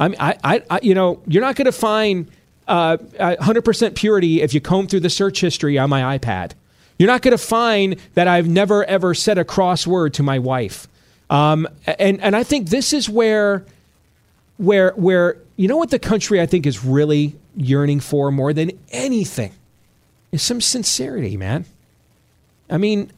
I'm. 0.00 0.14
I. 0.18 0.38
I. 0.42 0.62
I 0.70 0.80
you 0.82 0.94
know, 0.94 1.20
you're 1.26 1.42
not 1.42 1.56
going 1.56 1.66
to 1.66 1.72
find 1.72 2.30
uh, 2.66 2.96
uh, 3.18 3.36
100% 3.38 3.94
purity 3.94 4.40
if 4.40 4.54
you 4.54 4.62
comb 4.62 4.86
through 4.86 5.00
the 5.00 5.10
search 5.10 5.42
history 5.42 5.76
on 5.76 5.90
my 5.90 6.18
iPad. 6.18 6.52
You're 6.98 7.06
not 7.08 7.20
going 7.20 7.36
to 7.36 7.44
find 7.44 7.96
that 8.14 8.28
I've 8.28 8.48
never 8.48 8.82
ever 8.84 9.12
said 9.12 9.36
a 9.36 9.44
cross 9.44 9.86
word 9.86 10.14
to 10.14 10.22
my 10.22 10.38
wife. 10.38 10.88
Um, 11.28 11.68
and 11.86 12.18
and 12.22 12.34
I 12.34 12.44
think 12.44 12.70
this 12.70 12.94
is 12.94 13.10
where 13.10 13.66
where 14.56 14.92
where 14.92 15.36
you 15.56 15.68
know 15.68 15.76
what 15.76 15.90
the 15.90 15.98
country 15.98 16.40
I 16.40 16.46
think 16.46 16.64
is 16.64 16.82
really 16.82 17.34
yearning 17.56 18.00
for 18.00 18.30
more 18.30 18.54
than 18.54 18.70
anything 18.90 19.52
is 20.32 20.42
some 20.42 20.62
sincerity, 20.62 21.36
man. 21.36 21.66
I 22.70 22.78
mean, 22.78 23.12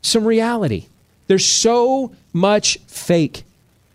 some 0.00 0.24
reality. 0.24 0.86
There's 1.26 1.44
so 1.44 2.12
much 2.32 2.78
fake. 2.86 3.42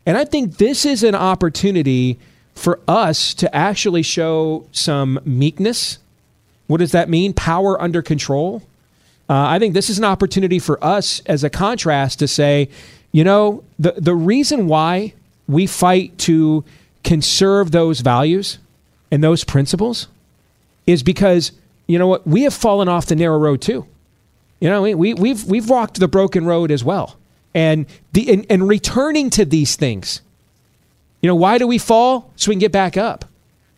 And 0.05 0.17
I 0.17 0.25
think 0.25 0.57
this 0.57 0.85
is 0.85 1.03
an 1.03 1.15
opportunity 1.15 2.17
for 2.55 2.79
us 2.87 3.33
to 3.35 3.53
actually 3.55 4.03
show 4.03 4.67
some 4.71 5.19
meekness. 5.25 5.99
What 6.67 6.77
does 6.77 6.91
that 6.91 7.09
mean? 7.09 7.33
Power 7.33 7.81
under 7.81 8.01
control. 8.01 8.63
Uh, 9.29 9.47
I 9.47 9.59
think 9.59 9.73
this 9.73 9.89
is 9.89 9.97
an 9.97 10.03
opportunity 10.03 10.59
for 10.59 10.83
us 10.83 11.21
as 11.25 11.43
a 11.43 11.49
contrast 11.49 12.19
to 12.19 12.27
say, 12.27 12.69
you 13.11 13.23
know, 13.23 13.63
the, 13.79 13.93
the 13.97 14.15
reason 14.15 14.67
why 14.67 15.13
we 15.47 15.67
fight 15.67 16.17
to 16.19 16.63
conserve 17.03 17.71
those 17.71 18.01
values 18.01 18.57
and 19.11 19.23
those 19.23 19.43
principles 19.43 20.07
is 20.87 21.03
because, 21.03 21.51
you 21.87 21.99
know 21.99 22.07
what, 22.07 22.25
we 22.25 22.43
have 22.43 22.53
fallen 22.53 22.87
off 22.87 23.05
the 23.05 23.15
narrow 23.15 23.37
road 23.37 23.61
too. 23.61 23.85
You 24.59 24.69
know, 24.69 24.81
we, 24.81 24.93
we, 24.93 25.13
we've, 25.13 25.43
we've 25.45 25.69
walked 25.69 25.99
the 25.99 26.07
broken 26.07 26.45
road 26.45 26.71
as 26.71 26.83
well. 26.83 27.17
And, 27.53 27.85
the, 28.13 28.31
and, 28.31 28.45
and 28.49 28.67
returning 28.67 29.29
to 29.31 29.45
these 29.45 29.75
things, 29.75 30.21
you 31.21 31.27
know, 31.27 31.35
why 31.35 31.57
do 31.57 31.67
we 31.67 31.77
fall? 31.77 32.31
So 32.35 32.49
we 32.49 32.55
can 32.55 32.59
get 32.59 32.71
back 32.71 32.97
up. 32.97 33.25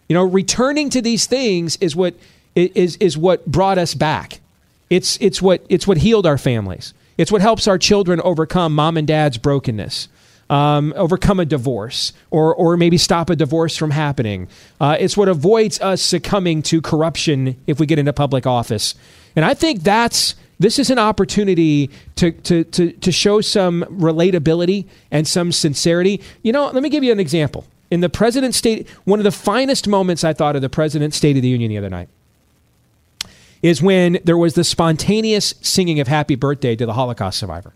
You 0.07 0.15
know, 0.15 0.23
returning 0.23 0.89
to 0.91 1.01
these 1.01 1.25
things 1.25 1.77
is 1.77 1.95
what 1.95 2.15
is 2.55 2.97
is 2.97 3.17
what 3.17 3.45
brought 3.45 3.77
us 3.77 3.93
back. 3.93 4.41
It's 4.89 5.17
it's 5.21 5.41
what 5.41 5.65
it's 5.69 5.88
what 5.88 5.97
healed 5.97 6.25
our 6.25 6.38
families. 6.38 6.93
It's 7.17 7.31
what 7.31 7.41
helps 7.41 7.67
our 7.67 7.77
children 7.77 8.21
overcome 8.21 8.75
mom 8.75 8.97
and 8.97 9.07
dad's 9.07 9.38
brokenness, 9.38 10.07
um, 10.49 10.93
overcome 10.95 11.39
a 11.39 11.45
divorce, 11.45 12.13
or 12.31 12.53
or 12.53 12.77
maybe 12.77 12.97
stop 12.97 13.29
a 13.29 13.36
divorce 13.36 13.75
from 13.75 13.91
happening. 13.91 14.47
Uh, 14.79 14.97
it's 14.99 15.17
what 15.17 15.29
avoids 15.29 15.81
us 15.81 16.01
succumbing 16.01 16.62
to 16.63 16.81
corruption 16.81 17.55
if 17.65 17.79
we 17.79 17.86
get 17.86 17.97
into 17.97 18.13
public 18.13 18.45
office. 18.45 18.95
And 19.36 19.43
I 19.43 19.53
think 19.55 19.81
that's 19.81 20.36
this 20.60 20.80
is 20.80 20.89
an 20.89 21.00
opportunity 21.00 21.89
to, 22.16 22.32
to, 22.32 22.63
to, 22.66 22.92
to 22.92 23.12
show 23.12 23.42
some 23.42 23.84
relatability 23.89 24.86
and 25.12 25.28
some 25.28 25.52
sincerity. 25.52 26.22
You 26.42 26.52
know, 26.52 26.70
let 26.70 26.84
me 26.84 26.89
give 26.89 27.04
you 27.04 27.12
an 27.12 27.20
example. 27.20 27.66
In 27.92 28.02
the 28.02 28.10
President's 28.10 28.58
State, 28.58 28.89
one 29.04 29.20
of 29.20 29.24
the 29.24 29.32
finest 29.32 29.88
moments 29.88 30.24
I 30.24 30.34
thought 30.34 30.56
of 30.56 30.62
the 30.62 30.70
President's 30.70 31.18
State 31.18 31.36
of 31.36 31.42
the 31.42 31.50
Union 31.50 31.70
the 31.70 31.78
other 31.78 31.89
night 31.89 32.10
is 33.62 33.82
when 33.82 34.20
there 34.24 34.38
was 34.38 34.56
the 34.56 34.63
spontaneous 34.63 35.54
singing 35.62 36.00
of 36.00 36.08
Happy 36.08 36.36
Birthday 36.36 36.76
to 36.76 36.86
the 36.86 36.94
Holocaust 36.94 37.39
survivor. 37.39 37.74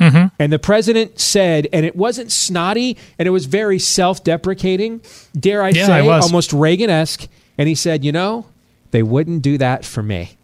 Mm-hmm. 0.00 0.34
And 0.38 0.52
the 0.52 0.58
president 0.58 1.18
said, 1.18 1.68
and 1.72 1.86
it 1.86 1.96
wasn't 1.96 2.30
snotty 2.30 2.96
and 3.18 3.26
it 3.26 3.30
was 3.30 3.46
very 3.46 3.78
self 3.78 4.22
deprecating, 4.24 5.00
dare 5.38 5.62
I 5.62 5.70
Yeah, 5.70 5.86
say, 5.86 6.08
almost 6.08 6.52
Reagan 6.52 6.90
esque. 6.90 7.28
And 7.58 7.68
he 7.68 7.74
said, 7.74 8.04
you 8.04 8.12
know, 8.12 8.46
they 8.90 9.02
wouldn't 9.02 9.42
do 9.42 9.58
that 9.58 9.84
for 9.84 10.02
me. 10.02 10.36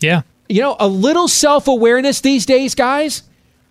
Yeah. 0.00 0.22
You 0.48 0.60
know, 0.60 0.76
a 0.78 0.88
little 0.88 1.28
self 1.28 1.68
awareness 1.68 2.20
these 2.20 2.46
days, 2.46 2.74
guys, 2.74 3.22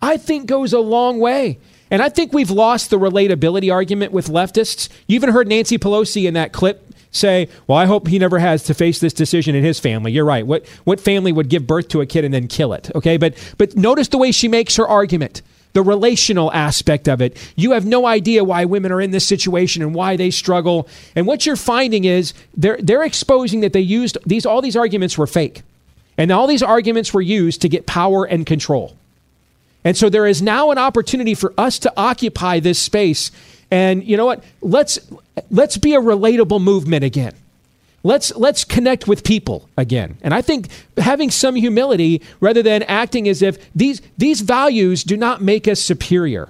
I 0.01 0.17
think 0.17 0.47
goes 0.47 0.73
a 0.73 0.79
long 0.79 1.19
way. 1.19 1.59
And 1.91 2.01
I 2.01 2.09
think 2.09 2.33
we've 2.33 2.49
lost 2.49 2.89
the 2.89 2.97
relatability 2.97 3.71
argument 3.71 4.11
with 4.11 4.27
leftists. 4.27 4.89
You 5.07 5.15
even 5.15 5.29
heard 5.29 5.47
Nancy 5.47 5.77
Pelosi 5.77 6.27
in 6.27 6.33
that 6.33 6.51
clip 6.51 6.91
say, 7.11 7.47
Well, 7.67 7.77
I 7.77 7.85
hope 7.85 8.07
he 8.07 8.17
never 8.17 8.39
has 8.39 8.63
to 8.63 8.73
face 8.73 8.99
this 8.99 9.13
decision 9.13 9.53
in 9.53 9.63
his 9.63 9.79
family. 9.79 10.11
You're 10.11 10.25
right. 10.25 10.45
What, 10.45 10.67
what 10.85 10.99
family 10.99 11.31
would 11.31 11.49
give 11.49 11.67
birth 11.67 11.89
to 11.89 12.01
a 12.01 12.05
kid 12.05 12.25
and 12.25 12.33
then 12.33 12.47
kill 12.47 12.73
it? 12.73 12.89
Okay. 12.95 13.17
But, 13.17 13.35
but 13.57 13.75
notice 13.75 14.07
the 14.07 14.17
way 14.17 14.31
she 14.31 14.47
makes 14.47 14.75
her 14.77 14.87
argument 14.87 15.41
the 15.73 15.81
relational 15.81 16.51
aspect 16.53 17.09
of 17.09 17.21
it. 17.21 17.35
You 17.55 17.71
have 17.71 17.85
no 17.85 18.05
idea 18.05 18.43
why 18.43 18.65
women 18.65 18.91
are 18.91 19.01
in 19.01 19.11
this 19.11 19.27
situation 19.27 19.81
and 19.81 19.93
why 19.93 20.15
they 20.15 20.29
struggle. 20.31 20.87
And 21.15 21.25
what 21.27 21.45
you're 21.45 21.55
finding 21.55 22.05
is 22.05 22.33
they're, 22.55 22.77
they're 22.81 23.03
exposing 23.03 23.61
that 23.61 23.73
they 23.73 23.79
used 23.79 24.17
these, 24.25 24.45
all 24.45 24.61
these 24.61 24.77
arguments 24.77 25.17
were 25.17 25.27
fake. 25.27 25.63
And 26.17 26.31
all 26.31 26.47
these 26.47 26.63
arguments 26.63 27.13
were 27.13 27.21
used 27.21 27.61
to 27.61 27.69
get 27.69 27.85
power 27.85 28.25
and 28.25 28.45
control. 28.45 28.95
And 29.83 29.97
so 29.97 30.09
there 30.09 30.25
is 30.25 30.41
now 30.41 30.71
an 30.71 30.77
opportunity 30.77 31.33
for 31.33 31.53
us 31.57 31.79
to 31.79 31.93
occupy 31.97 32.59
this 32.59 32.79
space. 32.79 33.31
And 33.69 34.03
you 34.03 34.17
know 34.17 34.25
what? 34.25 34.43
Let's 34.61 34.99
let's 35.49 35.77
be 35.77 35.95
a 35.95 36.01
relatable 36.01 36.61
movement 36.61 37.03
again. 37.03 37.33
Let's 38.03 38.35
let's 38.35 38.63
connect 38.63 39.07
with 39.07 39.23
people 39.23 39.69
again. 39.77 40.17
And 40.21 40.33
I 40.33 40.41
think 40.41 40.67
having 40.97 41.31
some 41.31 41.55
humility 41.55 42.21
rather 42.39 42.61
than 42.61 42.83
acting 42.83 43.27
as 43.27 43.41
if 43.41 43.73
these 43.73 44.01
these 44.17 44.41
values 44.41 45.03
do 45.03 45.17
not 45.17 45.41
make 45.41 45.67
us 45.67 45.81
superior. 45.81 46.49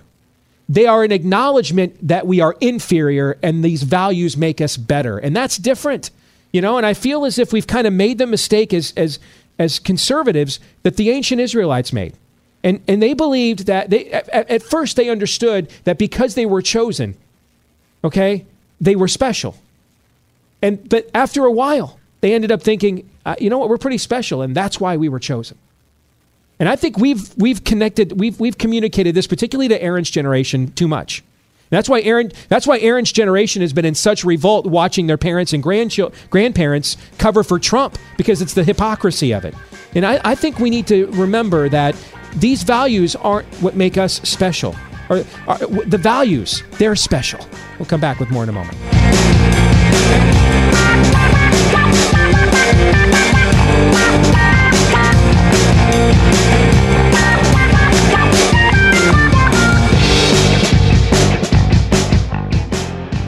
They 0.69 0.85
are 0.85 1.03
an 1.03 1.11
acknowledgement 1.11 2.07
that 2.07 2.25
we 2.25 2.39
are 2.39 2.55
inferior 2.59 3.37
and 3.43 3.63
these 3.63 3.83
values 3.83 4.37
make 4.37 4.61
us 4.61 4.77
better. 4.77 5.17
And 5.17 5.35
that's 5.35 5.57
different. 5.57 6.09
You 6.51 6.61
know, 6.61 6.77
and 6.77 6.85
I 6.85 6.93
feel 6.93 7.25
as 7.25 7.39
if 7.39 7.51
we've 7.51 7.67
kind 7.67 7.87
of 7.87 7.93
made 7.93 8.17
the 8.17 8.27
mistake 8.27 8.73
as 8.73 8.93
as 8.95 9.19
as 9.59 9.79
conservatives 9.79 10.59
that 10.83 10.97
the 10.97 11.09
ancient 11.09 11.41
Israelites 11.41 11.93
made. 11.93 12.13
And, 12.63 12.81
and 12.87 13.01
they 13.01 13.13
believed 13.13 13.65
that 13.65 13.89
they 13.89 14.09
at, 14.11 14.29
at 14.29 14.63
first 14.63 14.95
they 14.95 15.09
understood 15.09 15.69
that 15.83 15.97
because 15.97 16.35
they 16.35 16.45
were 16.45 16.61
chosen, 16.61 17.15
okay, 18.03 18.45
they 18.79 18.95
were 18.95 19.07
special. 19.07 19.57
And 20.61 20.87
but 20.87 21.09
after 21.13 21.45
a 21.45 21.51
while, 21.51 21.99
they 22.21 22.33
ended 22.33 22.51
up 22.51 22.61
thinking, 22.61 23.09
uh, 23.25 23.35
you 23.37 23.49
know 23.49 23.57
what, 23.57 23.67
we're 23.67 23.77
pretty 23.77 23.97
special, 23.97 24.41
and 24.41 24.55
that's 24.55 24.79
why 24.79 24.95
we 24.95 25.09
were 25.09 25.19
chosen. 25.19 25.57
And 26.57 26.69
I 26.69 26.77
think 26.77 26.97
we've 26.97 27.35
we've 27.37 27.65
connected, 27.65 28.17
we've 28.17 28.39
we've 28.39 28.57
communicated 28.57 29.13
this, 29.13 29.27
particularly 29.27 29.67
to 29.67 29.83
Aaron's 29.83 30.09
generation, 30.09 30.71
too 30.71 30.87
much. 30.87 31.21
That's 31.73 31.89
why 31.89 32.01
Aaron. 32.01 32.31
That's 32.49 32.67
why 32.67 32.77
Aaron's 32.79 33.11
generation 33.11 33.61
has 33.63 33.73
been 33.73 33.85
in 33.85 33.95
such 33.95 34.23
revolt 34.23 34.67
watching 34.67 35.07
their 35.07 35.17
parents 35.17 35.53
and 35.53 35.63
grandparents 35.63 36.97
cover 37.17 37.43
for 37.43 37.57
Trump 37.57 37.97
because 38.15 38.41
it's 38.43 38.53
the 38.53 38.63
hypocrisy 38.63 39.33
of 39.33 39.43
it. 39.43 39.55
And 39.95 40.05
I, 40.05 40.21
I 40.23 40.35
think 40.35 40.59
we 40.59 40.69
need 40.69 40.85
to 40.87 41.07
remember 41.07 41.69
that 41.69 41.95
these 42.35 42.61
values 42.63 43.15
aren't 43.15 43.47
what 43.55 43.75
make 43.75 43.97
us 43.97 44.21
special. 44.21 44.75
Or, 45.09 45.23
or 45.47 45.57
the 45.85 45.97
values, 45.97 46.63
they're 46.73 46.95
special. 46.95 47.45
We'll 47.79 47.87
come 47.87 48.01
back 48.01 48.19
with 48.19 48.29
more 48.29 48.43
in 48.43 48.49
a 48.49 48.53
moment. 48.53 48.77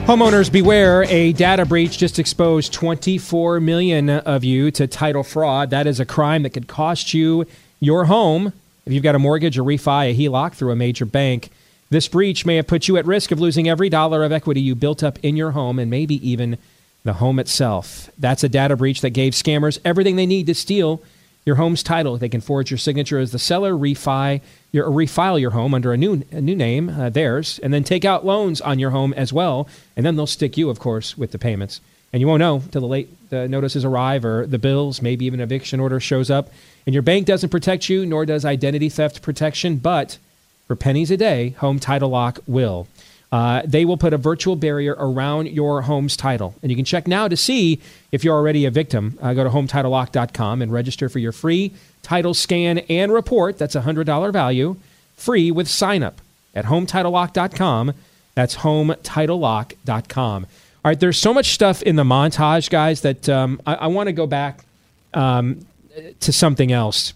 Homeowners 0.05 0.51
beware, 0.51 1.03
a 1.05 1.33
data 1.33 1.65
breach 1.65 1.97
just 1.97 2.19
exposed 2.19 2.71
24 2.71 3.59
million 3.59 4.11
of 4.11 4.43
you 4.43 4.69
to 4.69 4.85
title 4.85 5.23
fraud. 5.23 5.71
That 5.71 5.87
is 5.87 5.99
a 5.99 6.05
crime 6.05 6.43
that 6.43 6.51
could 6.51 6.67
cost 6.67 7.15
you 7.15 7.47
your 7.79 8.05
home 8.05 8.53
if 8.85 8.93
you've 8.93 9.01
got 9.01 9.15
a 9.15 9.19
mortgage, 9.19 9.57
a 9.57 9.63
refi, 9.63 10.11
a 10.11 10.15
HELOC 10.15 10.53
through 10.53 10.69
a 10.69 10.75
major 10.75 11.05
bank. 11.05 11.49
This 11.89 12.07
breach 12.07 12.45
may 12.45 12.57
have 12.57 12.67
put 12.67 12.87
you 12.87 12.97
at 12.97 13.07
risk 13.07 13.31
of 13.31 13.39
losing 13.39 13.67
every 13.67 13.89
dollar 13.89 14.23
of 14.23 14.31
equity 14.31 14.61
you 14.61 14.75
built 14.75 15.01
up 15.01 15.17
in 15.23 15.35
your 15.35 15.51
home 15.51 15.79
and 15.79 15.89
maybe 15.89 16.15
even 16.29 16.59
the 17.03 17.13
home 17.13 17.39
itself. 17.39 18.11
That's 18.15 18.43
a 18.43 18.49
data 18.49 18.75
breach 18.75 19.01
that 19.01 19.09
gave 19.09 19.33
scammers 19.33 19.79
everything 19.83 20.17
they 20.17 20.27
need 20.27 20.45
to 20.45 20.53
steal 20.53 21.01
your 21.47 21.55
home's 21.55 21.81
title. 21.81 22.15
They 22.17 22.29
can 22.29 22.41
forge 22.41 22.69
your 22.69 22.77
signature 22.77 23.17
as 23.17 23.31
the 23.31 23.39
seller, 23.39 23.73
refi 23.73 24.41
your, 24.75 24.87
refile 24.89 25.39
your 25.39 25.51
home 25.51 25.73
under 25.73 25.93
a 25.93 25.97
new 25.97 26.23
a 26.31 26.41
new 26.41 26.55
name, 26.55 26.89
uh, 26.89 27.09
theirs, 27.09 27.59
and 27.63 27.73
then 27.73 27.83
take 27.83 28.03
out 28.03 28.25
loans 28.25 28.59
on 28.59 28.77
your 28.77 28.91
home 28.91 29.13
as 29.13 29.31
well. 29.31 29.67
And 29.95 30.05
then 30.05 30.17
they'll 30.17 30.27
stick 30.27 30.57
you, 30.57 30.69
of 30.69 30.79
course, 30.79 31.17
with 31.17 31.31
the 31.31 31.39
payments. 31.39 31.79
And 32.11 32.21
you 32.21 32.27
won't 32.27 32.39
know 32.39 32.61
till 32.71 32.81
the 32.81 32.87
late 32.87 33.29
the 33.29 33.47
notices 33.47 33.85
arrive 33.85 34.25
or 34.25 34.45
the 34.45 34.59
bills, 34.59 35.01
maybe 35.01 35.25
even 35.25 35.39
eviction 35.39 35.79
order 35.79 35.99
shows 35.99 36.29
up. 36.29 36.49
And 36.85 36.93
your 36.93 37.03
bank 37.03 37.25
doesn't 37.25 37.49
protect 37.49 37.89
you, 37.89 38.05
nor 38.05 38.25
does 38.25 38.43
identity 38.43 38.89
theft 38.89 39.21
protection. 39.21 39.77
But 39.77 40.17
for 40.67 40.75
pennies 40.75 41.09
a 41.09 41.17
day, 41.17 41.49
Home 41.59 41.79
Title 41.79 42.09
Lock 42.09 42.39
will. 42.45 42.87
Uh, 43.31 43.63
they 43.65 43.85
will 43.85 43.97
put 43.97 44.13
a 44.13 44.17
virtual 44.17 44.55
barrier 44.55 44.95
around 44.97 45.49
your 45.49 45.81
home's 45.81 46.15
title. 46.15 46.55
And 46.61 46.71
you 46.71 46.75
can 46.75 46.85
check 46.85 47.07
now 47.07 47.27
to 47.27 47.35
see 47.35 47.81
if 48.11 48.23
you're 48.23 48.35
already 48.35 48.65
a 48.65 48.71
victim. 48.71 49.17
Uh, 49.21 49.33
go 49.33 49.43
to 49.43 49.49
HometitleLock.com 49.49 50.61
and 50.61 50.71
register 50.71 51.09
for 51.09 51.19
your 51.19 51.31
free 51.31 51.73
title 52.05 52.33
scan 52.33 52.79
and 52.79 53.11
report. 53.11 53.57
That's 53.57 53.75
a 53.75 53.81
$100 53.81 54.31
value, 54.31 54.77
free 55.15 55.51
with 55.51 55.67
sign 55.67 56.03
up 56.03 56.21
at 56.53 56.65
HometitleLock.com. 56.65 57.93
That's 58.33 58.57
HometitleLock.com. 58.57 60.43
All 60.43 60.89
right, 60.89 60.99
there's 60.99 61.17
so 61.17 61.33
much 61.33 61.53
stuff 61.53 61.81
in 61.81 61.95
the 61.95 62.03
montage, 62.03 62.69
guys, 62.69 63.01
that 63.01 63.27
um, 63.27 63.59
I, 63.65 63.75
I 63.75 63.87
want 63.87 64.07
to 64.07 64.13
go 64.13 64.27
back 64.27 64.63
um, 65.13 65.65
to 66.19 66.31
something 66.31 66.71
else 66.71 67.13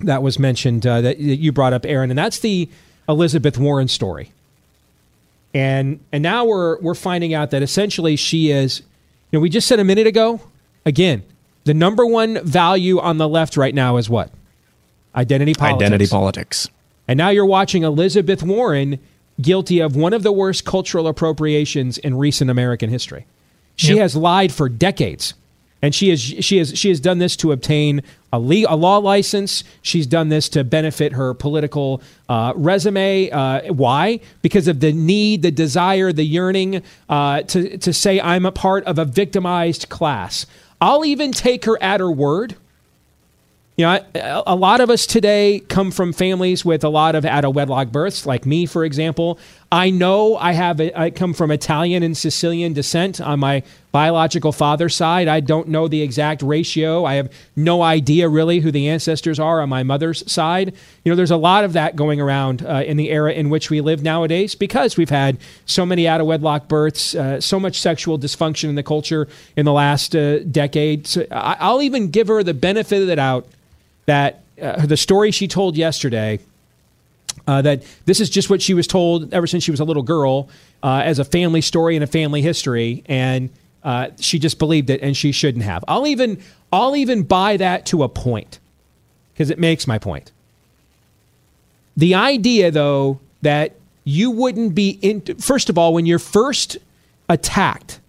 that 0.00 0.22
was 0.22 0.38
mentioned 0.38 0.86
uh, 0.86 1.00
that 1.00 1.18
you 1.18 1.52
brought 1.52 1.72
up, 1.72 1.86
Aaron, 1.86 2.10
and 2.10 2.18
that's 2.18 2.40
the 2.40 2.68
Elizabeth 3.08 3.56
Warren 3.56 3.88
story 3.88 4.30
and 5.56 6.00
and 6.12 6.22
now 6.22 6.44
we're 6.44 6.78
we're 6.80 6.94
finding 6.94 7.32
out 7.32 7.50
that 7.50 7.62
essentially 7.62 8.14
she 8.14 8.50
is 8.50 8.80
you 8.80 9.38
know 9.38 9.40
we 9.40 9.48
just 9.48 9.66
said 9.66 9.80
a 9.80 9.84
minute 9.84 10.06
ago 10.06 10.38
again 10.84 11.22
the 11.66 11.74
number 11.74 12.06
one 12.06 12.42
value 12.44 12.98
on 12.98 13.18
the 13.18 13.28
left 13.28 13.56
right 13.58 13.74
now 13.74 13.98
is 13.98 14.08
what 14.08 14.30
identity 15.14 15.54
politics 15.54 15.82
Identity 15.84 16.06
politics. 16.06 16.68
and 17.08 17.16
now 17.18 17.28
you're 17.28 17.46
watching 17.46 17.82
Elizabeth 17.82 18.42
Warren 18.42 18.98
guilty 19.40 19.80
of 19.80 19.94
one 19.96 20.12
of 20.14 20.22
the 20.22 20.32
worst 20.32 20.64
cultural 20.64 21.06
appropriations 21.08 21.98
in 21.98 22.16
recent 22.16 22.50
American 22.50 22.88
history 22.90 23.26
she 23.76 23.88
Yep. 23.94 23.98
has 23.98 24.16
lied 24.16 24.52
for 24.52 24.68
decades 24.68 25.34
and 25.82 25.94
she 25.94 26.08
has 26.08 26.20
she 26.20 26.56
has 26.56 26.76
she 26.78 26.88
has 26.88 27.00
done 27.00 27.18
this 27.18 27.36
to 27.36 27.52
obtain 27.52 28.00
a, 28.32 28.40
le- 28.40 28.64
a 28.66 28.74
law 28.74 28.96
license. 28.96 29.62
She's 29.82 30.06
done 30.06 30.30
this 30.30 30.48
to 30.50 30.64
benefit 30.64 31.12
her 31.12 31.32
political 31.34 32.00
uh, 32.30 32.54
resume. 32.56 33.30
Uh, 33.30 33.72
why? 33.74 34.20
Because 34.42 34.68
of 34.68 34.80
the 34.80 34.92
need, 34.92 35.42
the 35.42 35.50
desire, 35.50 36.12
the 36.12 36.24
yearning 36.24 36.82
uh, 37.10 37.42
to 37.42 37.76
to 37.76 37.92
say 37.92 38.18
I'm 38.20 38.46
a 38.46 38.52
part 38.52 38.84
of 38.84 38.98
a 38.98 39.04
victimized 39.04 39.90
class. 39.90 40.46
I'll 40.80 41.04
even 41.04 41.32
take 41.32 41.64
her 41.64 41.80
at 41.82 42.00
her 42.00 42.10
word. 42.10 42.56
You 43.76 43.84
know, 43.84 44.42
a 44.46 44.56
lot 44.56 44.80
of 44.80 44.88
us 44.88 45.06
today 45.06 45.60
come 45.68 45.90
from 45.90 46.14
families 46.14 46.64
with 46.64 46.82
a 46.82 46.88
lot 46.88 47.14
of 47.14 47.26
out 47.26 47.44
of 47.44 47.54
wedlock 47.54 47.88
births, 47.88 48.24
like 48.24 48.46
me, 48.46 48.64
for 48.64 48.84
example. 48.84 49.38
I 49.70 49.90
know 49.90 50.36
I 50.36 50.52
have 50.52 50.80
a, 50.80 50.98
I 50.98 51.10
come 51.10 51.34
from 51.34 51.50
Italian 51.50 52.04
and 52.04 52.16
Sicilian 52.16 52.72
descent 52.72 53.20
on 53.20 53.40
my 53.40 53.64
biological 53.90 54.52
father's 54.52 54.94
side. 54.94 55.26
I 55.26 55.40
don't 55.40 55.68
know 55.68 55.88
the 55.88 56.02
exact 56.02 56.42
ratio. 56.42 57.04
I 57.04 57.14
have 57.14 57.32
no 57.56 57.82
idea 57.82 58.28
really 58.28 58.60
who 58.60 58.70
the 58.70 58.88
ancestors 58.88 59.40
are 59.40 59.60
on 59.60 59.68
my 59.68 59.82
mother's 59.82 60.30
side. 60.30 60.72
You 61.04 61.10
know, 61.10 61.16
there's 61.16 61.32
a 61.32 61.36
lot 61.36 61.64
of 61.64 61.72
that 61.72 61.96
going 61.96 62.20
around 62.20 62.64
uh, 62.64 62.84
in 62.86 62.96
the 62.96 63.10
era 63.10 63.32
in 63.32 63.50
which 63.50 63.68
we 63.68 63.80
live 63.80 64.04
nowadays 64.04 64.54
because 64.54 64.96
we've 64.96 65.10
had 65.10 65.38
so 65.64 65.84
many 65.84 66.06
out 66.06 66.20
of 66.20 66.28
wedlock 66.28 66.68
births, 66.68 67.16
uh, 67.16 67.40
so 67.40 67.58
much 67.58 67.80
sexual 67.80 68.18
dysfunction 68.18 68.68
in 68.68 68.76
the 68.76 68.84
culture 68.84 69.26
in 69.56 69.64
the 69.64 69.72
last 69.72 70.14
uh, 70.14 70.40
decade. 70.44 71.08
So 71.08 71.26
I, 71.32 71.56
I'll 71.58 71.82
even 71.82 72.10
give 72.10 72.28
her 72.28 72.44
the 72.44 72.54
benefit 72.54 73.02
of 73.02 73.08
the 73.08 73.16
doubt 73.16 73.48
that 74.04 74.44
uh, 74.62 74.86
the 74.86 74.96
story 74.96 75.32
she 75.32 75.48
told 75.48 75.76
yesterday 75.76 76.38
uh, 77.46 77.62
that 77.62 77.82
this 78.04 78.20
is 78.20 78.30
just 78.30 78.50
what 78.50 78.60
she 78.62 78.74
was 78.74 78.86
told 78.86 79.32
ever 79.32 79.46
since 79.46 79.64
she 79.64 79.70
was 79.70 79.80
a 79.80 79.84
little 79.84 80.02
girl 80.02 80.48
uh, 80.82 81.02
as 81.04 81.18
a 81.18 81.24
family 81.24 81.60
story 81.60 81.96
and 81.96 82.04
a 82.04 82.06
family 82.06 82.42
history 82.42 83.02
and 83.06 83.50
uh, 83.84 84.08
she 84.18 84.38
just 84.38 84.58
believed 84.58 84.90
it 84.90 85.00
and 85.02 85.16
she 85.16 85.32
shouldn't 85.32 85.64
have 85.64 85.84
i'll 85.88 86.06
even 86.06 86.40
i'll 86.72 86.96
even 86.96 87.22
buy 87.22 87.56
that 87.56 87.86
to 87.86 88.02
a 88.02 88.08
point 88.08 88.58
because 89.32 89.50
it 89.50 89.58
makes 89.58 89.86
my 89.86 89.98
point 89.98 90.32
the 91.96 92.14
idea 92.14 92.70
though 92.70 93.20
that 93.42 93.72
you 94.04 94.30
wouldn't 94.30 94.74
be 94.74 94.98
in 95.02 95.20
first 95.36 95.70
of 95.70 95.78
all 95.78 95.94
when 95.94 96.06
you're 96.06 96.18
first 96.18 96.78
attacked 97.28 98.00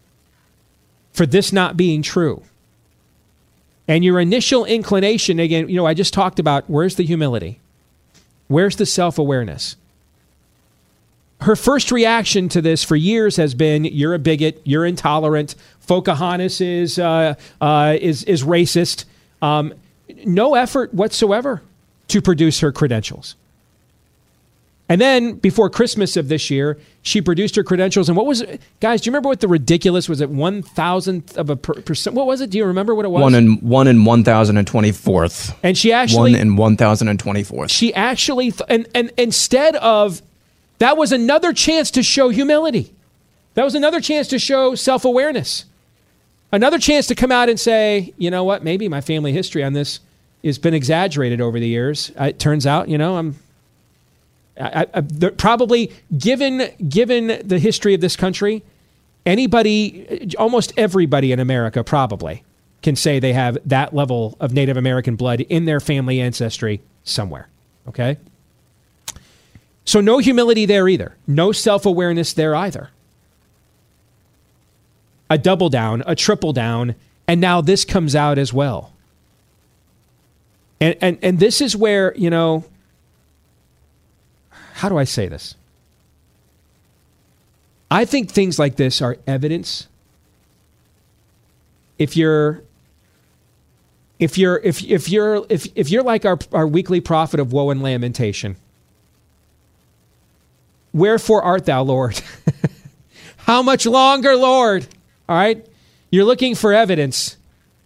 for 1.11 1.25
this 1.25 1.53
not 1.53 1.77
being 1.77 2.01
true 2.01 2.41
and 3.87 4.03
your 4.03 4.19
initial 4.19 4.65
inclination, 4.65 5.39
again, 5.39 5.69
you 5.69 5.75
know, 5.75 5.85
I 5.85 5.93
just 5.93 6.13
talked 6.13 6.39
about 6.39 6.69
where's 6.69 6.95
the 6.95 7.03
humility? 7.03 7.59
Where's 8.47 8.75
the 8.75 8.85
self 8.85 9.17
awareness? 9.17 9.75
Her 11.41 11.55
first 11.55 11.91
reaction 11.91 12.49
to 12.49 12.61
this 12.61 12.83
for 12.83 12.95
years 12.95 13.35
has 13.35 13.53
been 13.53 13.85
you're 13.85 14.15
a 14.15 14.19
bigot, 14.19 14.59
you're 14.63 14.85
intolerant, 14.85 15.55
Pocahontas 15.87 16.59
is, 16.59 16.99
uh, 16.99 17.35
uh, 17.61 17.97
is, 17.99 18.23
is 18.25 18.43
racist. 18.43 19.05
Um, 19.41 19.73
no 20.25 20.55
effort 20.55 20.93
whatsoever 20.93 21.61
to 22.09 22.21
produce 22.21 22.59
her 22.59 22.71
credentials. 22.71 23.35
And 24.89 25.01
then 25.01 25.33
before 25.33 25.69
Christmas 25.69 26.15
of 26.15 26.29
this 26.29 26.49
year, 26.49 26.79
she 27.01 27.21
produced 27.21 27.57
her 27.57 27.63
credentials. 27.63 28.07
And 28.07 28.15
what 28.15 28.25
was 28.25 28.39
it? 28.41 28.61
Guys, 28.79 29.01
do 29.01 29.07
you 29.07 29.11
remember 29.11 29.27
what 29.27 29.41
the 29.41 29.47
ridiculous 29.49 30.07
was? 30.07 30.21
It 30.21 30.29
one 30.29 30.61
thousandth 30.61 31.37
of 31.37 31.49
a 31.49 31.57
per- 31.57 31.81
percent? 31.81 32.15
What 32.15 32.25
was 32.25 32.39
it? 32.39 32.49
Do 32.49 32.57
you 32.57 32.65
remember 32.65 32.95
what 32.95 33.03
it 33.03 33.09
was? 33.09 33.21
One 33.21 33.35
in 33.35 33.57
one 33.57 33.87
in 33.87 34.05
one 34.05 34.23
thousand 34.23 34.55
and 34.57 34.65
twenty 34.65 34.93
fourth. 34.93 35.53
And 35.61 35.77
she 35.77 35.91
actually- 35.91 36.31
one 36.31 36.39
in 36.41 36.55
one 36.55 36.77
thousand 36.77 37.09
and 37.09 37.19
twenty 37.19 37.43
fourth. 37.43 37.69
she 37.69 37.93
actually 37.93 38.51
th- 38.51 38.61
and 38.69 38.87
and 38.95 39.11
instead 39.17 39.75
of 39.75 40.21
that 40.79 40.95
was 40.95 41.11
another 41.11 41.51
chance 41.51 41.91
to 41.91 42.01
show 42.03 42.29
humility 42.29 42.93
that 43.55 43.63
was 43.65 43.73
another 43.75 43.99
chance 43.99 44.27
to 44.29 44.37
show 44.39 44.75
self-awareness 44.75 45.65
another 46.51 46.77
chance 46.77 47.07
to 47.07 47.15
come 47.15 47.31
out 47.31 47.49
and 47.49 47.59
say 47.59 48.13
you 48.17 48.29
know 48.31 48.43
what 48.43 48.63
maybe 48.63 48.87
my 48.87 49.01
family 49.01 49.33
history 49.33 49.63
on 49.63 49.73
this 49.73 49.99
has 50.43 50.57
been 50.59 50.73
exaggerated 50.75 51.41
over 51.41 51.59
the 51.59 51.67
years 51.67 52.11
it 52.19 52.37
turns 52.39 52.65
out 52.67 52.87
you 52.89 52.97
know 52.97 53.17
i'm 53.17 53.35
Probably 55.37 55.91
given 56.17 56.69
given 56.89 57.41
the 57.43 57.59
history 57.59 57.93
of 57.93 58.01
this 58.01 58.15
country 58.15 58.63
anybody 59.25 60.33
almost 60.39 60.73
everybody 60.77 61.31
in 61.31 61.39
america 61.39 61.83
probably 61.83 62.43
can 62.81 62.95
say 62.95 63.19
they 63.19 63.33
have 63.33 63.57
that 63.65 63.93
level 63.93 64.35
of 64.39 64.53
native 64.53 64.77
american 64.77 65.15
blood 65.15 65.41
in 65.41 65.65
their 65.65 65.79
family 65.79 66.19
ancestry 66.19 66.81
somewhere 67.03 67.49
okay? 67.87 68.17
So 69.85 70.01
no 70.01 70.17
humility 70.17 70.65
there 70.65 70.87
either. 70.87 71.15
No 71.25 71.51
self-awareness 71.51 72.33
there 72.33 72.55
either. 72.55 72.89
A 75.29 75.37
double 75.37 75.69
down 75.69 76.03
a 76.05 76.15
triple 76.15 76.53
down 76.53 76.95
and 77.27 77.41
now 77.41 77.61
this 77.61 77.83
comes 77.83 78.15
out 78.15 78.37
as 78.37 78.53
well. 78.53 78.93
And 80.79 80.95
and 81.01 81.17
and 81.21 81.39
this 81.39 81.59
is 81.59 81.75
where 81.75 82.13
you 82.15 82.29
know 82.29 82.63
how 84.77 84.89
do 84.89 84.97
I 84.97 85.05
say 85.05 85.27
this? 85.27 85.55
I 87.89 88.05
think 88.05 88.29
things 88.29 88.59
like 88.59 88.75
this 88.75 89.01
are 89.01 89.17
evidence. 89.25 89.87
If 91.97 92.15
you're 92.15 92.61
if 94.19 94.37
you're 94.37 94.57
if 94.57 94.83
if 94.83 95.09
you're 95.09 95.45
if 95.49 95.67
if 95.73 95.89
you're 95.89 96.03
like 96.03 96.25
our 96.25 96.37
our 96.51 96.67
weekly 96.67 97.01
prophet 97.01 97.39
of 97.39 97.51
woe 97.51 97.71
and 97.71 97.81
lamentation, 97.81 98.55
wherefore 100.93 101.41
art 101.41 101.65
thou, 101.65 101.81
Lord? 101.81 102.21
How 103.37 103.63
much 103.63 103.87
longer, 103.87 104.35
Lord? 104.35 104.85
All 105.27 105.37
right? 105.37 105.65
You're 106.11 106.25
looking 106.25 106.53
for 106.53 106.71
evidence 106.71 107.37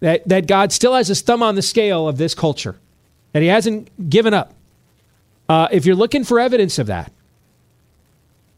that, 0.01 0.27
that 0.27 0.45
God 0.45 0.73
still 0.73 0.93
has 0.93 1.07
his 1.07 1.21
thumb 1.21 1.41
on 1.41 1.55
the 1.55 1.61
scale 1.61 2.09
of 2.09 2.17
this 2.17 2.35
culture, 2.35 2.75
that 3.31 3.41
he 3.41 3.47
hasn't 3.47 4.09
given 4.09 4.33
up. 4.33 4.53
Uh, 5.51 5.67
if 5.69 5.85
you're 5.85 5.97
looking 5.97 6.23
for 6.23 6.39
evidence 6.39 6.79
of 6.79 6.87
that, 6.87 7.11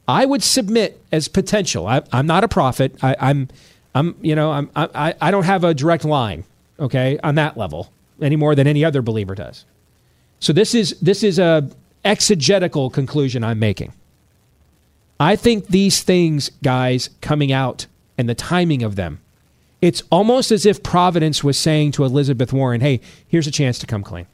I 0.07 0.27
would 0.27 0.43
submit 0.43 1.01
as 1.11 1.27
potential. 1.27 1.87
I, 1.87 2.03
I'm 2.11 2.27
not 2.27 2.43
a 2.43 2.47
prophet. 2.47 3.03
I, 3.03 3.15
I'm, 3.19 3.47
I'm, 3.95 4.15
you 4.21 4.35
know, 4.35 4.51
I'm, 4.51 4.69
I, 4.75 5.15
I 5.19 5.31
don't 5.31 5.45
have 5.45 5.63
a 5.63 5.73
direct 5.73 6.05
line, 6.05 6.43
okay, 6.79 7.17
on 7.23 7.33
that 7.33 7.57
level 7.57 7.91
any 8.21 8.35
more 8.35 8.53
than 8.53 8.67
any 8.67 8.85
other 8.85 9.01
believer 9.01 9.33
does. 9.33 9.65
So 10.39 10.53
this 10.53 10.75
is 10.75 10.99
this 10.99 11.23
is 11.23 11.39
a 11.39 11.67
exegetical 12.05 12.91
conclusion 12.91 13.43
I'm 13.43 13.57
making. 13.57 13.91
I 15.19 15.35
think 15.35 15.69
these 15.69 16.03
things, 16.03 16.51
guys, 16.61 17.09
coming 17.21 17.51
out 17.51 17.87
and 18.19 18.29
the 18.29 18.35
timing 18.35 18.83
of 18.83 18.97
them, 18.97 19.19
it's 19.81 20.03
almost 20.11 20.51
as 20.51 20.63
if 20.63 20.83
Providence 20.83 21.43
was 21.43 21.57
saying 21.57 21.93
to 21.93 22.05
Elizabeth 22.05 22.53
Warren, 22.53 22.81
"Hey, 22.81 23.01
here's 23.27 23.47
a 23.47 23.51
chance 23.51 23.79
to 23.79 23.87
come 23.87 24.03
clean. 24.03 24.27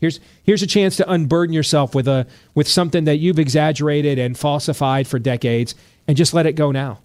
Here's 0.00 0.20
here's 0.42 0.62
a 0.62 0.66
chance 0.66 0.96
to 0.96 1.10
unburden 1.10 1.54
yourself 1.54 1.94
with 1.94 2.06
a 2.06 2.26
with 2.54 2.68
something 2.68 3.04
that 3.04 3.16
you've 3.16 3.38
exaggerated 3.38 4.18
and 4.18 4.38
falsified 4.38 5.06
for 5.06 5.18
decades, 5.18 5.74
and 6.06 6.16
just 6.16 6.34
let 6.34 6.46
it 6.46 6.52
go 6.52 6.70
now." 6.70 7.00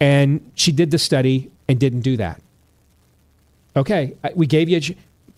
And 0.00 0.50
she 0.54 0.72
did 0.72 0.90
the 0.90 0.98
study 0.98 1.50
and 1.68 1.78
didn't 1.78 2.00
do 2.00 2.16
that. 2.16 2.40
Okay, 3.76 4.14
we 4.34 4.46
gave 4.46 4.68
you. 4.68 4.96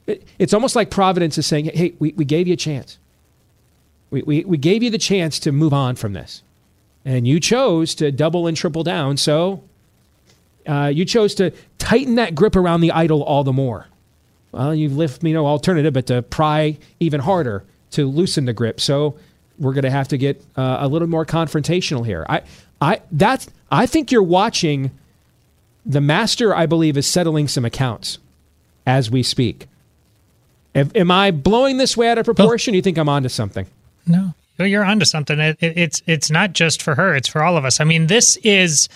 A, 0.08 0.20
it's 0.38 0.54
almost 0.54 0.76
like 0.76 0.90
Providence 0.90 1.38
is 1.38 1.46
saying, 1.46 1.66
"Hey, 1.66 1.94
we, 1.98 2.12
we 2.12 2.24
gave 2.24 2.46
you 2.46 2.54
a 2.54 2.56
chance. 2.56 2.98
We, 4.10 4.22
we 4.22 4.44
we 4.44 4.58
gave 4.58 4.82
you 4.82 4.90
the 4.90 4.98
chance 4.98 5.38
to 5.40 5.52
move 5.52 5.72
on 5.72 5.96
from 5.96 6.12
this, 6.12 6.42
and 7.04 7.26
you 7.26 7.40
chose 7.40 7.94
to 7.96 8.12
double 8.12 8.46
and 8.46 8.56
triple 8.56 8.84
down. 8.84 9.16
So." 9.16 9.62
Uh, 10.64 10.86
you 10.94 11.04
chose 11.04 11.34
to 11.34 11.50
tighten 11.78 12.14
that 12.14 12.36
grip 12.36 12.54
around 12.54 12.82
the 12.82 12.92
idol 12.92 13.20
all 13.24 13.42
the 13.42 13.52
more. 13.52 13.88
Well, 14.52 14.74
you've 14.74 14.96
left 14.96 15.22
me 15.22 15.32
no 15.32 15.46
alternative 15.46 15.94
but 15.94 16.06
to 16.06 16.22
pry 16.22 16.78
even 17.00 17.20
harder 17.20 17.64
to 17.92 18.06
loosen 18.06 18.44
the 18.44 18.52
grip. 18.52 18.80
So 18.80 19.16
we're 19.58 19.72
going 19.72 19.84
to 19.84 19.90
have 19.90 20.08
to 20.08 20.18
get 20.18 20.42
uh, 20.56 20.78
a 20.80 20.88
little 20.88 21.08
more 21.08 21.24
confrontational 21.24 22.04
here. 22.04 22.26
I, 22.28 22.42
I, 22.80 23.00
that's, 23.10 23.48
I 23.70 23.86
think 23.86 24.12
you're 24.12 24.22
watching. 24.22 24.90
The 25.84 26.00
master, 26.00 26.54
I 26.54 26.66
believe, 26.66 26.96
is 26.96 27.08
settling 27.08 27.48
some 27.48 27.64
accounts 27.64 28.18
as 28.86 29.10
we 29.10 29.24
speak. 29.24 29.66
Am, 30.74 31.10
I 31.10 31.32
blowing 31.32 31.76
this 31.76 31.96
way 31.96 32.08
out 32.08 32.18
of 32.18 32.24
proportion? 32.24 32.72
You 32.72 32.82
think 32.82 32.98
I'm 32.98 33.08
onto 33.08 33.28
something? 33.28 33.66
No, 34.58 34.64
you're 34.64 34.84
onto 34.84 35.04
something. 35.04 35.38
It, 35.38 35.58
it, 35.60 35.76
it's 35.76 36.02
it's 36.06 36.30
not 36.30 36.52
just 36.52 36.80
for 36.80 36.94
her; 36.94 37.14
it's 37.14 37.28
for 37.28 37.42
all 37.42 37.56
of 37.56 37.64
us. 37.64 37.80
I 37.80 37.84
mean, 37.84 38.06
this 38.06 38.36
is 38.38 38.88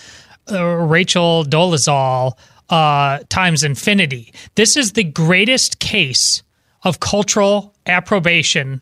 uh, 0.51 0.63
Rachel 0.63 1.43
Dolezal 1.43 2.37
uh, 2.69 3.19
times 3.29 3.63
infinity. 3.63 4.33
This 4.55 4.77
is 4.77 4.93
the 4.93 5.03
greatest 5.03 5.79
case 5.79 6.43
of 6.83 6.99
cultural 6.99 7.73
approbation 7.85 8.81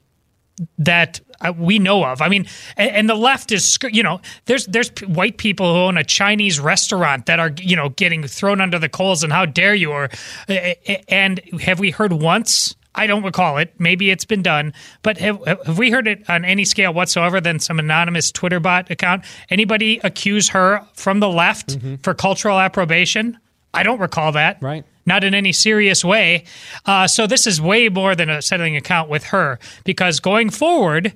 that 0.78 1.20
uh, 1.42 1.54
we 1.58 1.80
know 1.80 2.04
of. 2.06 2.22
I 2.22 2.30
mean, 2.30 2.48
and, 2.78 3.10
the 3.10 3.16
left 3.16 3.52
is, 3.52 3.78
you 3.92 4.04
know, 4.04 4.22
there's 4.46 4.66
there's 4.68 4.90
white 5.06 5.38
people 5.38 5.74
who 5.74 5.80
own 5.82 5.98
a 5.98 6.04
Chinese 6.04 6.60
restaurant 6.60 7.26
that 7.26 7.40
are, 7.40 7.52
you 7.60 7.76
know, 7.76 7.90
getting 7.90 8.24
thrown 8.26 8.62
under 8.62 8.80
the 8.80 8.90
coals, 8.90 9.24
and 9.24 9.34
how 9.34 9.46
dare 9.46 9.76
you? 9.76 9.92
Or 9.92 10.10
and 11.10 11.40
have 11.62 11.80
we 11.80 11.92
heard 11.92 12.14
once? 12.14 12.76
I 12.98 13.08
don't 13.08 13.24
recall 13.24 13.58
it. 13.58 13.74
Maybe 13.78 14.10
it's 14.10 14.24
been 14.24 14.42
done, 14.42 14.74
but 15.02 15.18
have, 15.18 15.46
have 15.46 15.78
we 15.78 15.92
heard 15.92 16.08
it 16.08 16.30
on 16.30 16.46
any 16.46 16.64
scale 16.64 16.94
whatsoever 16.94 17.42
than 17.42 17.60
some 17.60 17.78
anonymous 17.78 18.32
Twitter 18.32 18.62
bot 18.62 18.90
account? 18.90 19.26
Anybody 19.50 20.00
accuse 20.04 20.50
her 20.50 20.82
from 20.94 21.20
the 21.20 21.28
left 21.28 21.78
for 22.02 22.14
cultural 22.14 22.58
approbation? 22.58 23.38
I 23.76 23.84
don't 23.84 24.00
recall 24.00 24.32
that. 24.34 24.62
Right 24.62 24.84
not 25.06 25.24
in 25.24 25.36
any 25.36 25.54
serious 25.54 26.04
way. 26.04 26.46
Uh, 26.86 27.08
so 27.08 27.28
this 27.28 27.46
is 27.46 27.62
way 27.62 27.90
more 27.90 28.16
than 28.16 28.30
a 28.30 28.42
settling 28.42 28.76
account 28.76 29.10
with 29.10 29.26
her 29.26 29.60
because 29.84 30.20
going 30.20 30.50
forward, 30.50 31.14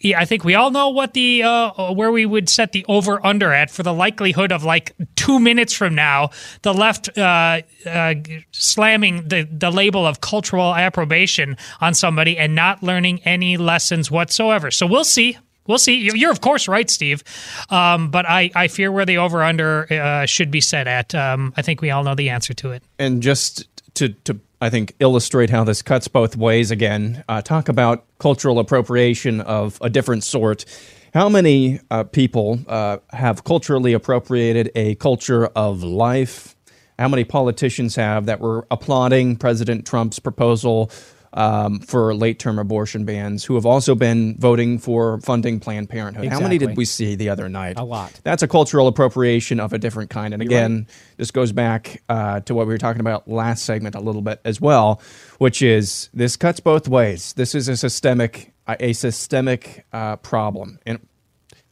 yeah, 0.00 0.20
I 0.20 0.24
think 0.26 0.44
we 0.44 0.54
all 0.54 0.70
know 0.70 0.90
what 0.90 1.14
the 1.14 1.42
uh, 1.42 1.92
where 1.92 2.12
we 2.12 2.26
would 2.26 2.48
set 2.48 2.72
the 2.72 2.84
over 2.86 3.24
under 3.24 3.52
at 3.52 3.70
for 3.70 3.82
the 3.82 3.94
likelihood 3.94 4.52
of 4.52 4.62
like 4.62 4.94
two 5.14 5.40
minutes 5.40 5.72
from 5.72 5.94
now, 5.94 6.30
the 6.62 6.74
left 6.74 7.16
uh, 7.16 7.62
uh, 7.86 8.14
slamming 8.52 9.28
the 9.28 9.48
the 9.50 9.70
label 9.70 10.06
of 10.06 10.20
cultural 10.20 10.74
approbation 10.74 11.56
on 11.80 11.94
somebody 11.94 12.36
and 12.36 12.54
not 12.54 12.82
learning 12.82 13.20
any 13.24 13.56
lessons 13.56 14.10
whatsoever. 14.10 14.70
So 14.70 14.86
we'll 14.86 15.04
see. 15.04 15.38
We'll 15.66 15.78
see. 15.78 16.10
You're, 16.14 16.30
of 16.30 16.40
course 16.40 16.68
right, 16.68 16.88
Steve, 16.88 17.22
um, 17.70 18.10
but 18.10 18.26
I, 18.28 18.50
I 18.54 18.68
fear 18.68 18.92
where 18.92 19.04
the 19.04 19.18
over 19.18 19.42
under 19.42 19.92
uh, 19.92 20.26
should 20.26 20.50
be 20.50 20.60
set 20.60 20.86
at. 20.86 21.14
Um, 21.14 21.52
I 21.56 21.62
think 21.62 21.80
we 21.80 21.90
all 21.90 22.04
know 22.04 22.14
the 22.14 22.30
answer 22.30 22.54
to 22.54 22.72
it. 22.72 22.82
And 22.98 23.22
just 23.22 23.68
to, 23.94 24.10
to 24.10 24.40
I 24.60 24.70
think, 24.70 24.94
illustrate 25.00 25.50
how 25.50 25.64
this 25.64 25.82
cuts 25.82 26.08
both 26.08 26.36
ways 26.36 26.70
again, 26.70 27.22
uh, 27.28 27.42
talk 27.42 27.68
about 27.68 28.04
cultural 28.18 28.58
appropriation 28.58 29.40
of 29.42 29.78
a 29.82 29.90
different 29.90 30.24
sort. 30.24 30.64
How 31.12 31.28
many 31.28 31.80
uh, 31.90 32.04
people 32.04 32.60
uh, 32.66 32.98
have 33.10 33.44
culturally 33.44 33.92
appropriated 33.92 34.70
a 34.74 34.94
culture 34.96 35.46
of 35.46 35.82
life? 35.82 36.56
How 36.98 37.08
many 37.08 37.24
politicians 37.24 37.96
have 37.96 38.26
that 38.26 38.40
were 38.40 38.66
applauding 38.70 39.36
President 39.36 39.86
Trump's 39.86 40.18
proposal 40.18 40.90
um, 41.32 41.80
for 41.80 42.14
late 42.14 42.38
term 42.38 42.58
abortion 42.58 43.04
bans, 43.04 43.44
who 43.44 43.54
have 43.54 43.66
also 43.66 43.94
been 43.94 44.36
voting 44.38 44.78
for 44.78 45.20
funding 45.20 45.60
Planned 45.60 45.88
Parenthood? 45.88 46.26
How 46.28 46.40
many 46.40 46.58
did 46.58 46.76
we 46.76 46.84
see 46.84 47.14
the 47.14 47.28
other 47.28 47.48
night? 47.48 47.78
A 47.78 47.84
lot. 47.84 48.20
That's 48.22 48.42
a 48.42 48.48
cultural 48.48 48.86
appropriation 48.86 49.60
of 49.60 49.72
a 49.72 49.78
different 49.78 50.10
kind. 50.10 50.34
And 50.34 50.42
You're 50.42 50.50
again, 50.50 50.86
this 51.16 51.30
goes 51.30 51.52
back 51.52 52.02
uh, 52.08 52.40
to 52.40 52.54
what 52.54 52.66
we 52.66 52.74
were 52.74 52.78
talking 52.78 53.00
about 53.00 53.28
last 53.28 53.64
segment 53.64 53.94
a 53.94 54.00
little 54.00 54.22
bit 54.22 54.40
as 54.44 54.60
well, 54.60 55.00
which 55.38 55.62
is 55.62 56.10
this 56.14 56.36
cuts 56.36 56.60
both 56.60 56.88
ways. 56.88 57.32
This 57.34 57.54
is 57.54 57.68
a 57.68 57.76
systemic 57.76 58.52
a 58.68 58.92
systemic 58.94 59.86
uh, 59.92 60.16
problem, 60.16 60.80
and 60.84 60.98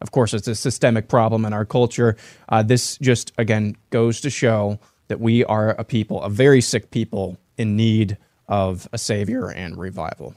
of 0.01 0.11
course, 0.11 0.35
it's 0.35 0.47
a 0.47 0.55
systemic 0.55 1.09
problem 1.09 1.45
in 1.45 1.53
our 1.53 1.65
culture. 1.65 2.17
Uh, 2.49 2.63
this 2.63 2.99
just 2.99 3.33
again 3.39 3.77
goes 3.91 4.21
to 4.21 4.31
show 4.31 4.79
that 5.09 5.21
we 5.21 5.45
are 5.45 5.71
a 5.71 5.85
people, 5.85 6.23
a 6.23 6.31
very 6.31 6.61
sick 6.61 6.91
people, 6.91 7.39
in 7.57 7.77
need 7.77 8.17
of 8.49 8.89
a 8.93 8.99
savior 8.99 9.51
and 9.51 9.79
revival. 9.79 10.35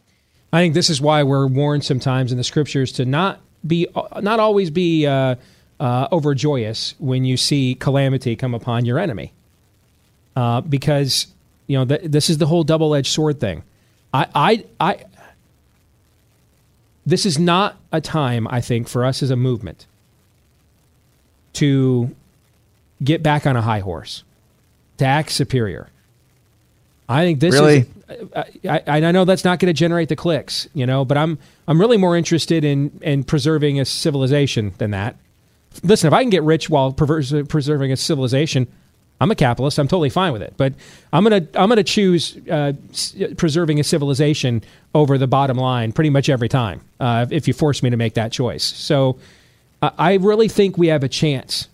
I 0.53 0.61
think 0.61 0.73
this 0.73 0.89
is 0.89 1.01
why 1.01 1.23
we're 1.23 1.47
warned 1.47 1.83
sometimes 1.83 2.31
in 2.31 2.37
the 2.37 2.43
scriptures 2.43 2.91
to 2.93 3.05
not 3.05 3.41
be, 3.65 3.87
not 4.21 4.39
always 4.39 4.69
be 4.69 5.05
uh, 5.05 5.35
uh, 5.79 6.07
overjoyous 6.11 6.95
when 6.99 7.25
you 7.25 7.37
see 7.37 7.75
calamity 7.75 8.35
come 8.35 8.53
upon 8.53 8.85
your 8.85 8.97
enemy, 8.97 9.33
uh, 10.35 10.61
because 10.61 11.27
you 11.67 11.77
know 11.77 11.85
th- 11.85 12.01
this 12.03 12.29
is 12.29 12.37
the 12.37 12.45
whole 12.45 12.63
double-edged 12.63 13.11
sword 13.11 13.39
thing. 13.39 13.63
I, 14.13 14.27
I, 14.33 14.65
I, 14.79 15.05
this 17.05 17.25
is 17.25 17.37
not 17.37 17.77
a 17.91 17.99
time 17.99 18.47
I 18.47 18.61
think 18.61 18.87
for 18.87 19.03
us 19.03 19.21
as 19.21 19.31
a 19.31 19.35
movement 19.35 19.85
to 21.53 22.15
get 23.03 23.21
back 23.21 23.45
on 23.45 23.55
a 23.55 23.61
high 23.61 23.79
horse, 23.79 24.23
to 24.97 25.05
act 25.05 25.31
superior. 25.31 25.89
I 27.09 27.23
think 27.23 27.39
this 27.39 27.53
Really? 27.53 27.77
is. 27.77 27.87
I, 28.65 28.81
I, 28.87 29.01
I 29.01 29.11
know 29.11 29.25
that's 29.25 29.43
not 29.43 29.59
going 29.59 29.67
to 29.67 29.73
generate 29.73 30.09
the 30.09 30.15
clicks, 30.15 30.67
you 30.73 30.85
know, 30.85 31.03
but 31.05 31.17
I'm 31.17 31.37
I'm 31.67 31.79
really 31.79 31.97
more 31.97 32.15
interested 32.15 32.63
in 32.63 32.91
in 33.01 33.23
preserving 33.23 33.79
a 33.79 33.85
civilization 33.85 34.73
than 34.77 34.91
that. 34.91 35.15
Listen, 35.83 36.07
if 36.07 36.13
I 36.13 36.23
can 36.23 36.29
get 36.29 36.43
rich 36.43 36.69
while 36.69 36.91
preserving 36.93 37.91
a 37.91 37.97
civilization, 37.97 38.67
I'm 39.19 39.29
a 39.31 39.35
capitalist. 39.35 39.77
I'm 39.77 39.87
totally 39.87 40.09
fine 40.09 40.31
with 40.33 40.41
it. 40.41 40.53
But 40.57 40.73
I'm 41.11 41.23
gonna 41.23 41.47
I'm 41.53 41.69
gonna 41.69 41.83
choose 41.83 42.37
uh, 42.49 42.73
preserving 43.37 43.79
a 43.79 43.83
civilization 43.83 44.63
over 44.95 45.17
the 45.17 45.27
bottom 45.27 45.57
line 45.57 45.91
pretty 45.91 46.09
much 46.09 46.29
every 46.29 46.49
time 46.49 46.81
uh, 46.99 47.25
if 47.29 47.47
you 47.47 47.53
force 47.53 47.83
me 47.83 47.89
to 47.89 47.97
make 47.97 48.13
that 48.15 48.31
choice. 48.31 48.63
So 48.63 49.17
uh, 49.81 49.91
I 49.97 50.13
really 50.15 50.47
think 50.47 50.77
we 50.77 50.87
have 50.87 51.03
a 51.03 51.09
chance 51.09 51.67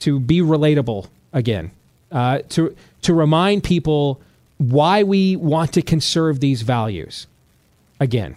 to 0.00 0.20
be 0.20 0.40
relatable 0.40 1.08
again, 1.32 1.70
uh, 2.12 2.40
to 2.50 2.76
to 3.02 3.14
remind 3.14 3.64
people 3.64 4.20
why 4.70 5.02
we 5.02 5.36
want 5.36 5.72
to 5.74 5.82
conserve 5.82 6.40
these 6.40 6.62
values 6.62 7.26
again, 8.00 8.36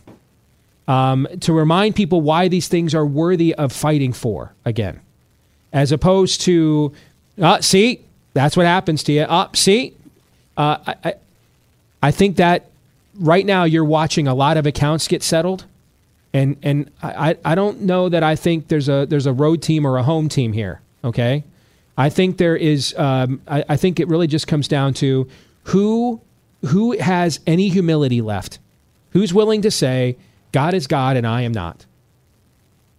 um, 0.87 1.27
to 1.41 1.53
remind 1.53 1.95
people 1.95 2.21
why 2.21 2.47
these 2.47 2.67
things 2.67 2.95
are 2.95 3.05
worthy 3.05 3.53
of 3.55 3.71
fighting 3.71 4.13
for 4.13 4.53
again, 4.65 4.99
as 5.73 5.91
opposed 5.91 6.41
to, 6.41 6.93
uh, 7.41 7.61
see, 7.61 8.01
that's 8.33 8.55
what 8.55 8.65
happens 8.65 9.03
to 9.03 9.11
you. 9.11 9.21
Uh, 9.21 9.49
see, 9.53 9.93
uh, 10.55 10.77
I, 10.85 10.95
I, 11.03 11.13
I 12.03 12.11
think 12.11 12.37
that 12.37 12.69
right 13.19 13.45
now 13.45 13.63
you're 13.63 13.85
watching 13.85 14.27
a 14.27 14.35
lot 14.35 14.57
of 14.57 14.65
accounts 14.65 15.07
get 15.07 15.23
settled 15.23 15.65
and 16.33 16.57
and 16.63 16.91
I, 17.01 17.37
I 17.43 17.55
don't 17.55 17.81
know 17.81 18.09
that 18.09 18.23
I 18.23 18.35
think 18.35 18.67
there's 18.67 18.89
a 18.89 19.05
there's 19.05 19.25
a 19.25 19.33
road 19.33 19.61
team 19.61 19.85
or 19.85 19.97
a 19.97 20.03
home 20.03 20.29
team 20.29 20.53
here. 20.53 20.81
Okay, 21.03 21.43
I 21.97 22.09
think 22.09 22.37
there 22.37 22.55
is. 22.55 22.93
Um, 22.97 23.41
I, 23.47 23.63
I 23.69 23.77
think 23.77 23.99
it 23.99 24.07
really 24.07 24.27
just 24.27 24.47
comes 24.47 24.67
down 24.67 24.93
to 24.95 25.27
who 25.67 26.21
who 26.65 26.97
has 26.97 27.39
any 27.45 27.69
humility 27.69 28.21
left, 28.21 28.59
who's 29.11 29.33
willing 29.33 29.61
to 29.61 29.71
say 29.71 30.17
God 30.51 30.73
is 30.73 30.87
God 30.87 31.17
and 31.17 31.27
I 31.27 31.41
am 31.41 31.51
not, 31.51 31.85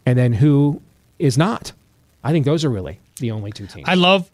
and 0.06 0.18
then 0.18 0.32
who 0.32 0.80
is 1.18 1.36
not. 1.36 1.72
I 2.22 2.32
think 2.32 2.44
those 2.44 2.64
are 2.64 2.70
really 2.70 3.00
the 3.20 3.30
only 3.30 3.52
two 3.52 3.66
teams. 3.66 3.88
I 3.88 3.94
love 3.94 4.30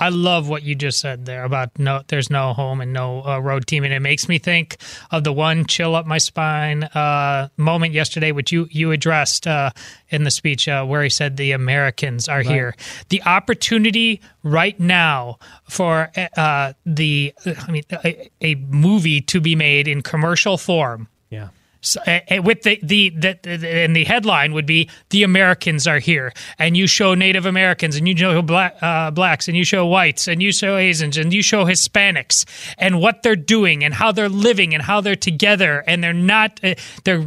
I 0.00 0.10
love 0.10 0.48
what 0.48 0.62
you 0.62 0.74
just 0.74 1.00
said 1.00 1.26
there 1.26 1.44
about 1.44 1.78
no 1.78 2.02
there's 2.08 2.30
no 2.30 2.52
home 2.52 2.80
and 2.80 2.92
no 2.92 3.24
uh, 3.24 3.38
road 3.40 3.66
team 3.66 3.84
and 3.84 3.92
it 3.92 4.00
makes 4.00 4.28
me 4.28 4.38
think 4.38 4.76
of 5.10 5.24
the 5.24 5.32
one 5.32 5.66
chill 5.66 5.94
up 5.96 6.06
my 6.06 6.18
spine 6.18 6.84
uh, 6.84 7.48
moment 7.56 7.92
yesterday 7.94 8.30
which 8.32 8.52
you 8.52 8.68
you 8.70 8.92
addressed 8.92 9.46
uh, 9.46 9.70
in 10.10 10.24
the 10.24 10.30
speech 10.30 10.68
uh, 10.68 10.84
where 10.84 11.02
he 11.02 11.08
said 11.10 11.36
the 11.36 11.52
Americans 11.52 12.28
are 12.28 12.38
Right. 12.38 12.46
here 12.46 12.74
the 13.08 13.22
opportunity 13.24 14.20
right 14.42 14.78
now 14.78 15.38
for 15.68 16.10
uh, 16.36 16.72
the 16.86 17.34
I 17.66 17.70
mean 17.70 17.82
a, 18.04 18.30
a 18.40 18.54
movie 18.56 19.20
to 19.22 19.40
be 19.40 19.56
made 19.56 19.88
in 19.88 20.02
commercial 20.02 20.56
form 20.58 21.08
Yeah. 21.30 21.48
Uh, 21.96 22.20
uh, 22.30 22.42
with 22.42 22.62
the, 22.62 22.78
the 22.82 23.10
the 23.10 23.38
the 23.42 23.68
and 23.68 23.94
the 23.94 24.04
headline 24.04 24.52
would 24.52 24.66
be 24.66 24.88
the 25.10 25.22
Americans 25.22 25.86
are 25.86 25.98
here, 25.98 26.32
and 26.58 26.76
you 26.76 26.86
show 26.86 27.14
Native 27.14 27.46
Americans, 27.46 27.96
and 27.96 28.08
you 28.08 28.16
show 28.16 28.42
black, 28.42 28.76
uh, 28.82 29.10
blacks, 29.10 29.48
and 29.48 29.56
you 29.56 29.64
show 29.64 29.86
whites, 29.86 30.28
and 30.28 30.42
you 30.42 30.52
show 30.52 30.76
Asians, 30.76 31.16
and 31.16 31.32
you 31.32 31.42
show 31.42 31.64
Hispanics, 31.64 32.44
and 32.78 33.00
what 33.00 33.22
they're 33.22 33.36
doing, 33.36 33.84
and 33.84 33.94
how 33.94 34.12
they're 34.12 34.28
living, 34.28 34.74
and 34.74 34.82
how 34.82 35.00
they're 35.00 35.16
together, 35.16 35.84
and 35.86 36.02
they're 36.02 36.12
not 36.12 36.60
uh, 36.64 36.74
they're 37.04 37.24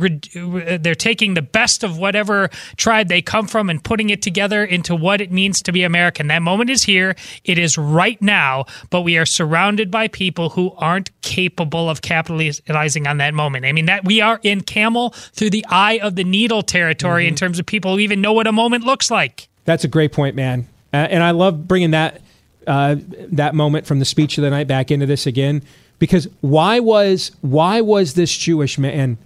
they're 0.78 0.95
taking 0.95 1.34
the 1.34 1.41
best 1.41 1.84
of 1.84 1.97
whatever 1.97 2.49
tribe 2.78 3.07
they 3.07 3.22
come 3.22 3.47
from 3.47 3.70
and 3.70 3.84
putting 3.84 4.09
it 4.09 4.22
together 4.22 4.64
into 4.64 4.95
what 4.95 5.22
it 5.22 5.32
means 5.32 5.62
to 5.62 5.72
be 5.72 5.84
American. 5.84 6.28
That 6.28 6.41
moment 6.41 6.70
is 6.70 6.84
here. 6.84 7.16
It 7.43 7.57
is 7.57 7.78
right 7.78 8.22
now, 8.22 8.66
but 8.89 9.01
we 9.01 9.18
are 9.18 9.26
surrounded 9.26 9.89
by 9.89 10.07
people 10.07 10.49
who 10.49 10.72
aren't 10.78 11.09
capable 11.22 11.89
of 11.89 12.01
capitalizing 12.01 13.07
on 13.07 13.18
that 13.18 13.34
moment. 13.34 13.66
I 13.66 13.72
mean 13.72 13.86
that 13.86 14.05
we 14.05 14.22
are 14.22 14.39
in 14.43 14.51
camel 14.60 15.12
through 15.12 15.52
the 15.52 15.66
eye 15.70 15.99
of 15.99 16.16
the 16.16 16.26
needle 16.26 16.64
territory 16.64 17.24
mm-hmm. 17.24 17.30
in 17.30 17.36
terms 17.36 17.60
of 17.60 17.66
people 17.66 17.93
who 17.93 17.99
even 17.99 18.20
know 18.20 18.34
what 18.34 18.47
a 18.47 18.52
moment 18.52 18.84
looks 18.84 19.10
like. 19.10 19.47
That's 19.64 19.86
a 19.86 19.88
great 19.88 20.12
point, 20.12 20.36
man. 20.36 20.68
Uh, 20.93 20.97
and 20.97 21.24
I 21.24 21.32
love 21.32 21.70
bringing 21.70 21.91
that 21.91 22.22
uh, 22.68 22.95
that 23.32 23.56
moment 23.56 23.88
from 23.88 23.99
the 23.99 24.06
speech 24.06 24.38
of 24.38 24.43
the 24.43 24.49
night 24.49 24.68
back 24.68 24.91
into 24.91 25.06
this 25.06 25.26
again 25.26 25.64
because 26.02 26.28
why 26.41 26.80
was 26.80 27.32
why 27.41 27.82
was 27.82 28.16
this 28.16 28.36
Jewish 28.36 28.78
man 28.78 29.18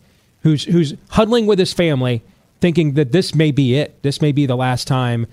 who's 0.44 0.66
who's 0.66 0.94
huddling 1.10 1.46
with 1.46 1.58
his 1.58 1.74
family 1.74 2.22
thinking 2.62 2.94
that 2.94 3.12
this 3.12 3.34
may 3.34 3.52
be 3.52 3.76
it 3.76 4.02
this 4.04 4.22
may 4.22 4.32
be 4.32 4.46
the 4.46 4.56
last 4.56 4.88
time 4.88 5.26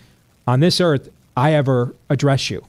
on 0.46 0.60
this 0.60 0.80
earth 0.80 1.10
I 1.36 1.52
ever 1.52 1.94
address 2.08 2.50
you 2.50 2.64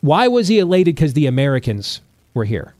why 0.00 0.28
was 0.28 0.48
he 0.48 0.58
elated 0.58 0.94
because 0.94 1.14
the 1.14 1.26
Americans 1.26 2.00
were 2.34 2.44
here 2.44 2.74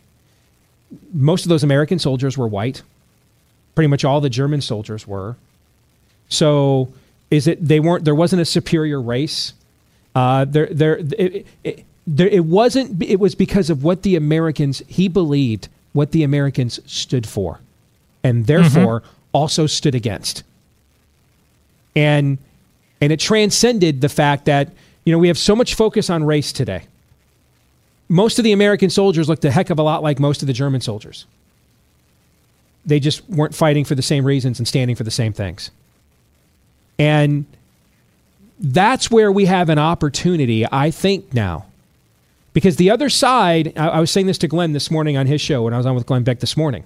most 1.13 1.45
of 1.45 1.49
those 1.49 1.65
American 1.65 1.99
soldiers 1.99 2.39
were 2.39 2.49
white 2.49 2.83
Pretty 3.79 3.87
much 3.87 4.05
all 4.05 4.21
the 4.21 4.29
German 4.29 4.61
soldiers 4.61 5.07
were. 5.07 5.37
So 6.29 6.93
is 7.31 7.47
it 7.47 7.65
they 7.65 7.79
weren't 7.79 8.05
there 8.05 8.13
wasn't 8.13 8.43
a 8.43 8.45
superior 8.45 9.01
race. 9.01 9.53
Uh, 10.17 10.47
there 10.47 10.67
there 10.67 10.97
it, 10.97 11.47
it, 11.63 11.85
there 12.05 12.27
it 12.27 12.45
wasn't 12.45 13.01
it 13.01 13.21
was 13.21 13.37
because 13.37 13.71
of 13.71 13.85
what 13.85 14.03
the 14.03 14.17
Americans 14.17 14.83
he 14.89 15.07
believed 15.07 15.69
what 15.93 16.11
the 16.11 16.25
Americans 16.25 16.81
stood 16.93 17.25
for 17.25 17.61
and 18.25 18.49
therefore 18.49 19.03
mm-hmm. 19.03 19.11
also 19.33 19.69
stood 19.69 19.95
against. 19.95 20.43
And 21.95 22.39
and 23.01 23.13
it 23.13 23.21
transcended 23.21 24.01
the 24.01 24.09
fact 24.09 24.47
that 24.47 24.73
you 25.05 25.13
know 25.13 25.21
we 25.21 25.29
have 25.29 25.39
so 25.39 25.55
much 25.55 25.77
focus 25.77 26.11
on 26.11 26.25
race 26.25 26.53
today. 26.53 26.83
Most 28.09 28.41
of 28.41 28.45
the 28.45 28.51
American 28.51 28.91
soldiers 28.91 29.29
looked 29.29 29.45
a 29.45 29.53
heck 29.53 29.71
of 29.71 29.79
a 29.79 29.83
lot 29.83 30.03
like 30.03 30.19
most 30.19 30.43
of 30.43 30.49
the 30.49 30.53
German 30.53 30.81
soldiers 30.81 31.27
they 32.89 32.99
just 32.99 33.29
weren't 33.29 33.55
fighting 33.55 33.85
for 33.85 33.95
the 33.95 34.03
same 34.03 34.25
reasons 34.25 34.59
and 34.59 34.67
standing 34.67 34.97
for 34.97 35.05
the 35.05 35.11
same 35.11 35.33
things. 35.33 35.71
And 36.99 37.45
that's 38.59 39.11
where 39.11 39.31
we 39.31 39.45
have 39.45 39.69
an 39.69 39.79
opportunity, 39.79 40.67
I 40.71 40.91
think, 40.91 41.33
now. 41.33 41.67
Because 42.55 42.77
the 42.77 42.91
other 42.91 43.09
side, 43.09 43.75
I, 43.77 43.89
I 43.89 44.01
was 44.01 44.11
saying 44.11 44.27
this 44.27 44.39
to 44.39 44.49
Glenn 44.49 44.73
this 44.73 44.91
morning 44.91 45.17
on 45.17 45.27
his 45.27 45.41
show 45.41 45.63
when 45.63 45.75
I 45.75 45.77
was 45.77 45.87
on 45.87 45.95
with 45.95 46.07
Glenn 46.07 46.25
Beck 46.25 46.41
this 46.41 46.57
morning. 46.57 46.85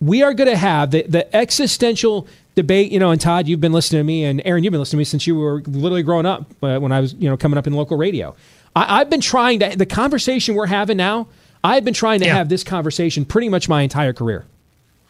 We 0.00 0.22
are 0.22 0.34
going 0.34 0.50
to 0.50 0.56
have 0.56 0.92
the, 0.92 1.02
the 1.02 1.34
existential 1.34 2.28
debate, 2.54 2.92
you 2.92 3.00
know, 3.00 3.10
and 3.10 3.20
Todd, 3.20 3.48
you've 3.48 3.60
been 3.60 3.72
listening 3.72 4.00
to 4.00 4.04
me, 4.04 4.24
and 4.24 4.40
Aaron, 4.44 4.62
you've 4.62 4.70
been 4.70 4.80
listening 4.80 4.98
to 4.98 5.00
me 5.00 5.04
since 5.04 5.26
you 5.26 5.36
were 5.36 5.62
literally 5.66 6.04
growing 6.04 6.26
up 6.26 6.46
uh, 6.62 6.78
when 6.78 6.92
I 6.92 7.00
was, 7.00 7.14
you 7.14 7.28
know, 7.28 7.36
coming 7.36 7.58
up 7.58 7.66
in 7.66 7.72
local 7.72 7.96
radio. 7.96 8.36
I, 8.76 8.98
have 8.98 9.10
been 9.10 9.20
trying 9.20 9.58
to, 9.60 9.76
the 9.76 9.86
conversation 9.86 10.54
we're 10.54 10.66
having 10.66 10.96
now, 10.96 11.26
I've 11.64 11.84
been 11.84 11.94
trying 11.94 12.20
to 12.20 12.26
yeah. 12.26 12.34
have 12.34 12.48
this 12.48 12.62
conversation 12.62 13.24
pretty 13.24 13.48
much 13.48 13.68
my 13.68 13.82
entire 13.82 14.12
career. 14.12 14.44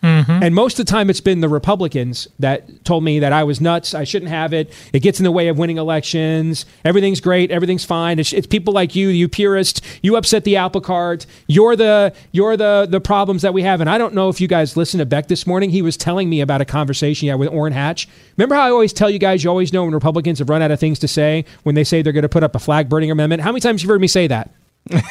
Mm-hmm. 0.02 0.42
And 0.42 0.54
most 0.54 0.78
of 0.78 0.86
the 0.86 0.90
time, 0.90 1.10
it's 1.10 1.20
been 1.20 1.40
the 1.40 1.48
Republicans 1.48 2.28
that 2.38 2.84
told 2.84 3.02
me 3.02 3.18
that 3.18 3.32
I 3.32 3.42
was 3.42 3.60
nuts. 3.60 3.94
I 3.94 4.04
shouldn't 4.04 4.30
have 4.30 4.52
it. 4.52 4.72
It 4.92 5.00
gets 5.00 5.18
in 5.18 5.24
the 5.24 5.32
way 5.32 5.48
of 5.48 5.58
winning 5.58 5.76
elections. 5.76 6.66
Everything's 6.84 7.20
great. 7.20 7.50
Everything's 7.50 7.84
fine. 7.84 8.18
It's, 8.20 8.32
it's 8.32 8.46
people 8.46 8.72
like 8.72 8.94
you, 8.94 9.08
you 9.08 9.28
purist. 9.28 9.84
You 10.02 10.16
upset 10.16 10.44
the 10.44 10.56
apple 10.56 10.80
cart. 10.80 11.26
You're 11.48 11.74
the 11.74 12.14
you're 12.30 12.56
the 12.56 12.86
the 12.88 13.00
problems 13.00 13.42
that 13.42 13.52
we 13.52 13.62
have. 13.62 13.80
And 13.80 13.90
I 13.90 13.98
don't 13.98 14.14
know 14.14 14.28
if 14.28 14.40
you 14.40 14.46
guys 14.46 14.76
listened 14.76 15.00
to 15.00 15.06
Beck 15.06 15.26
this 15.26 15.46
morning. 15.46 15.70
He 15.70 15.82
was 15.82 15.96
telling 15.96 16.30
me 16.30 16.40
about 16.40 16.60
a 16.60 16.64
conversation 16.64 17.26
he 17.26 17.28
had 17.28 17.38
with 17.40 17.48
Orrin 17.48 17.72
Hatch. 17.72 18.08
Remember 18.36 18.54
how 18.54 18.62
I 18.62 18.70
always 18.70 18.92
tell 18.92 19.10
you 19.10 19.18
guys, 19.18 19.42
you 19.42 19.50
always 19.50 19.72
know 19.72 19.84
when 19.84 19.94
Republicans 19.94 20.38
have 20.38 20.48
run 20.48 20.62
out 20.62 20.70
of 20.70 20.78
things 20.78 21.00
to 21.00 21.08
say 21.08 21.44
when 21.64 21.74
they 21.74 21.84
say 21.84 22.02
they're 22.02 22.12
going 22.12 22.22
to 22.22 22.28
put 22.28 22.44
up 22.44 22.54
a 22.54 22.60
flag 22.60 22.88
burning 22.88 23.10
amendment. 23.10 23.42
How 23.42 23.50
many 23.50 23.60
times 23.60 23.82
have 23.82 23.88
you 23.88 23.92
heard 23.92 24.00
me 24.00 24.06
say 24.06 24.28
that? 24.28 24.50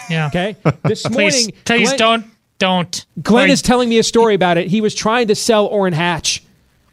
Yeah. 0.10 0.28
Okay. 0.28 0.56
This 0.84 1.10
morning, 1.10 1.32
please, 1.32 1.52
please 1.66 1.90
Glenn, 1.90 1.98
don't 1.98 2.37
don't. 2.58 3.06
Glenn 3.22 3.50
is 3.50 3.62
telling 3.62 3.90
me 3.90 4.00
a 4.00 4.04
story 4.04 4.36
about 4.36 4.58
it. 4.58 4.68
He 4.68 4.82
was 4.82 4.96
trying 4.96 5.28
to 5.28 5.36
sell 5.36 5.68
Orrin 5.68 5.94
Hatch 5.94 6.44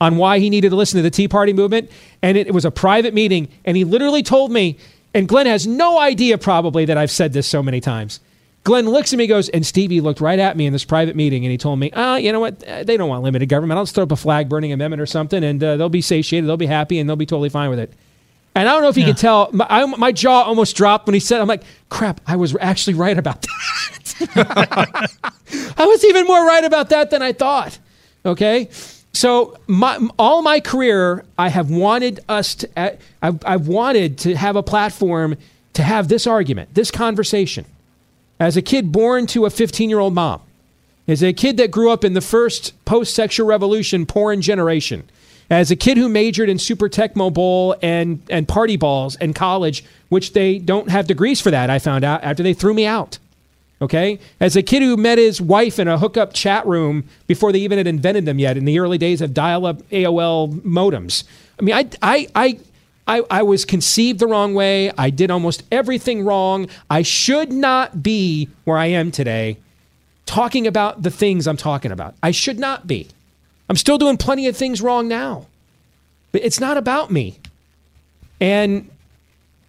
on 0.01 0.17
why 0.17 0.39
he 0.39 0.51
needed 0.51 0.71
to 0.71 0.77
listen 0.77 0.99
to 0.99 1.03
the 1.03 1.11
Tea 1.11 1.29
Party 1.29 1.53
movement, 1.53 1.91
and 2.23 2.37
it, 2.37 2.47
it 2.47 2.55
was 2.55 2.65
a 2.65 2.71
private 2.71 3.15
meeting, 3.15 3.49
and 3.65 3.77
he 3.77 3.85
literally 3.85 4.23
told 4.23 4.51
me, 4.51 4.77
and 5.15 5.29
Glenn 5.29 5.47
has 5.47 5.67
no 5.67 5.99
idea 5.99 6.37
probably 6.37 6.85
that 6.85 6.99
I've 6.99 7.11
said 7.11 7.33
this 7.33 7.47
so 7.47 7.63
many 7.63 7.81
times. 7.81 8.21
Glenn 8.65 8.89
looks 8.89 9.13
at 9.13 9.19
me, 9.19 9.27
goes, 9.27 9.51
and 9.51 9.65
Stevie 9.65 10.01
looked 10.01 10.21
right 10.21 10.39
at 10.39 10.57
me 10.57 10.67
in 10.67 10.73
this 10.73 10.85
private 10.85 11.15
meeting, 11.15 11.45
and 11.45 11.53
he 11.53 11.59
told 11.59 11.79
me, 11.79 11.91
ah, 11.95 12.17
you 12.17 12.33
know 12.33 12.41
what? 12.41 12.61
They 12.61 12.97
don't 12.97 13.09
want 13.09 13.23
limited 13.23 13.47
government. 13.49 13.77
I'll 13.79 13.85
just 13.85 13.95
throw 13.95 14.05
up 14.05 14.13
a 14.13 14.17
flag 14.17 14.49
burning 14.49 14.73
amendment 14.73 15.01
or 15.01 15.07
something, 15.07 15.45
and 15.45 15.63
uh, 15.63 15.77
they'll 15.77 15.89
be 15.89 16.01
satiated, 16.01 16.49
they'll 16.49 16.57
be 16.57 16.67
happy, 16.67 16.99
and 16.99 17.09
they'll 17.09 17.17
be 17.17 17.27
totally 17.27 17.51
fine 17.51 17.71
with 17.71 17.79
it. 17.79 17.93
And 18.55 18.69
I 18.69 18.73
don't 18.73 18.83
know 18.83 18.89
if 18.89 18.97
you 18.97 19.03
yeah. 19.03 19.09
could 19.09 19.19
tell, 19.19 19.51
my, 19.53 19.67
I, 19.69 19.85
my, 19.85 20.13
jaw 20.13 20.43
almost 20.43 20.77
dropped 20.77 21.07
when 21.07 21.15
he 21.15 21.21
said, 21.21 21.41
I'm 21.41 21.49
like, 21.49 21.65
crap, 21.89 22.21
I 22.27 22.37
was 22.37 22.57
actually 22.61 22.95
right 22.95 23.19
about 23.19 23.43
that. 23.43 25.11
I 25.77 25.87
was 25.87 26.05
even 26.05 26.25
more 26.25 26.47
right 26.47 26.65
about 26.65 26.91
that 26.91 27.11
than 27.11 27.21
I 27.21 27.33
thought. 27.33 27.79
Okay? 28.25 28.69
So 29.13 29.57
my, 29.67 30.09
all 30.19 30.43
my 30.43 30.61
career, 30.61 31.25
I 31.37 31.49
have 31.49 31.71
wanted 31.71 32.21
us 32.29 32.55
to, 32.57 32.99
I've, 33.23 33.45
I've 33.45 33.67
wanted 33.67 34.19
to 34.19 34.37
have 34.37 34.55
a 34.55 34.63
platform 34.63 35.37
to 35.75 35.83
have 35.83 36.07
this 36.07 36.27
argument, 36.27 36.75
this 36.75 36.91
conversation. 36.91 37.65
As 38.39 38.57
a 38.57 38.63
kid 38.63 38.93
born 38.93 39.27
to 39.29 39.47
a 39.47 39.51
15 39.51 39.91
year 39.91 39.99
old 39.99 40.15
mom, 40.15 40.43
as 41.07 41.23
a 41.23 41.33
kid 41.33 41.57
that 41.59 41.71
grew 41.71 41.91
up 41.91 42.05
in 42.05 42.15
the 42.15 42.21
first 42.21 42.73
post 42.85 43.15
sexual 43.15 43.47
revolution 43.47 44.07
porn 44.07 44.41
generation, 44.41 45.05
as 45.51 45.71
a 45.71 45.77
kid 45.77 45.99
who 45.99 46.09
majored 46.09 46.49
in 46.49 46.59
Super 46.59 46.89
Tecmo 46.89 47.33
Bowl 47.33 47.77
and, 47.83 48.23
and 48.31 48.49
party 48.49 48.77
balls 48.77 49.17
in 49.17 49.35
college, 49.35 49.85
which 50.09 50.33
they 50.33 50.59
don't 50.59 50.91
have 50.91 51.07
degrees 51.07 51.41
for 51.41 51.51
that, 51.51 51.69
I 51.69 51.79
found 51.79 52.05
out 52.05 52.25
after 52.25 52.43
they 52.43 52.55
threw 52.55 52.73
me 52.73 52.87
out. 52.87 53.19
Okay? 53.83 54.19
As 54.41 54.57
a 54.57 54.63
kid 54.63 54.83
who 54.83 54.97
met 54.97 55.19
his 55.19 55.41
wife 55.41 55.79
in 55.79 55.89
a 55.89 55.99
hookup 55.99 56.33
chat 56.33 56.67
room 56.67 57.05
before 57.27 57.53
they 57.53 57.59
even 57.59 57.77
had 57.77 57.87
invented 57.87 58.25
them 58.25 58.39
yet 58.39 58.57
in 58.57 58.65
the 58.65 58.79
early 58.79 58.97
days 58.97 59.21
of 59.21 59.35
dial 59.35 59.67
up 59.67 59.83
AOL 59.91 60.61
modems. 60.63 61.25
I 61.59 61.63
mean, 61.63 61.75
I, 61.75 61.91
I, 62.01 62.29
I, 62.35 62.59
I, 63.07 63.23
I 63.31 63.43
was 63.43 63.67
conceived 63.67 64.21
the 64.21 64.27
wrong 64.27 64.55
way. 64.55 64.91
I 64.97 65.11
did 65.11 65.31
almost 65.31 65.65
everything 65.71 66.25
wrong. 66.25 66.69
I 66.89 67.03
should 67.03 67.53
not 67.53 68.03
be 68.03 68.49
where 68.65 68.79
I 68.79 68.87
am 68.87 69.11
today 69.11 69.59
talking 70.27 70.67
about 70.67 71.03
the 71.03 71.11
things 71.11 71.47
I'm 71.47 71.57
talking 71.57 71.93
about. 71.93 72.15
I 72.23 72.31
should 72.31 72.59
not 72.59 72.87
be. 72.87 73.09
I'm 73.69 73.77
still 73.77 73.99
doing 73.99 74.17
plenty 74.17 74.47
of 74.47 74.57
things 74.57 74.83
wrong 74.83 75.09
now. 75.09 75.47
But 76.33 76.43
it's 76.43 76.61
not 76.61 76.77
about 76.77 77.11
me. 77.11 77.39
And 78.41 78.91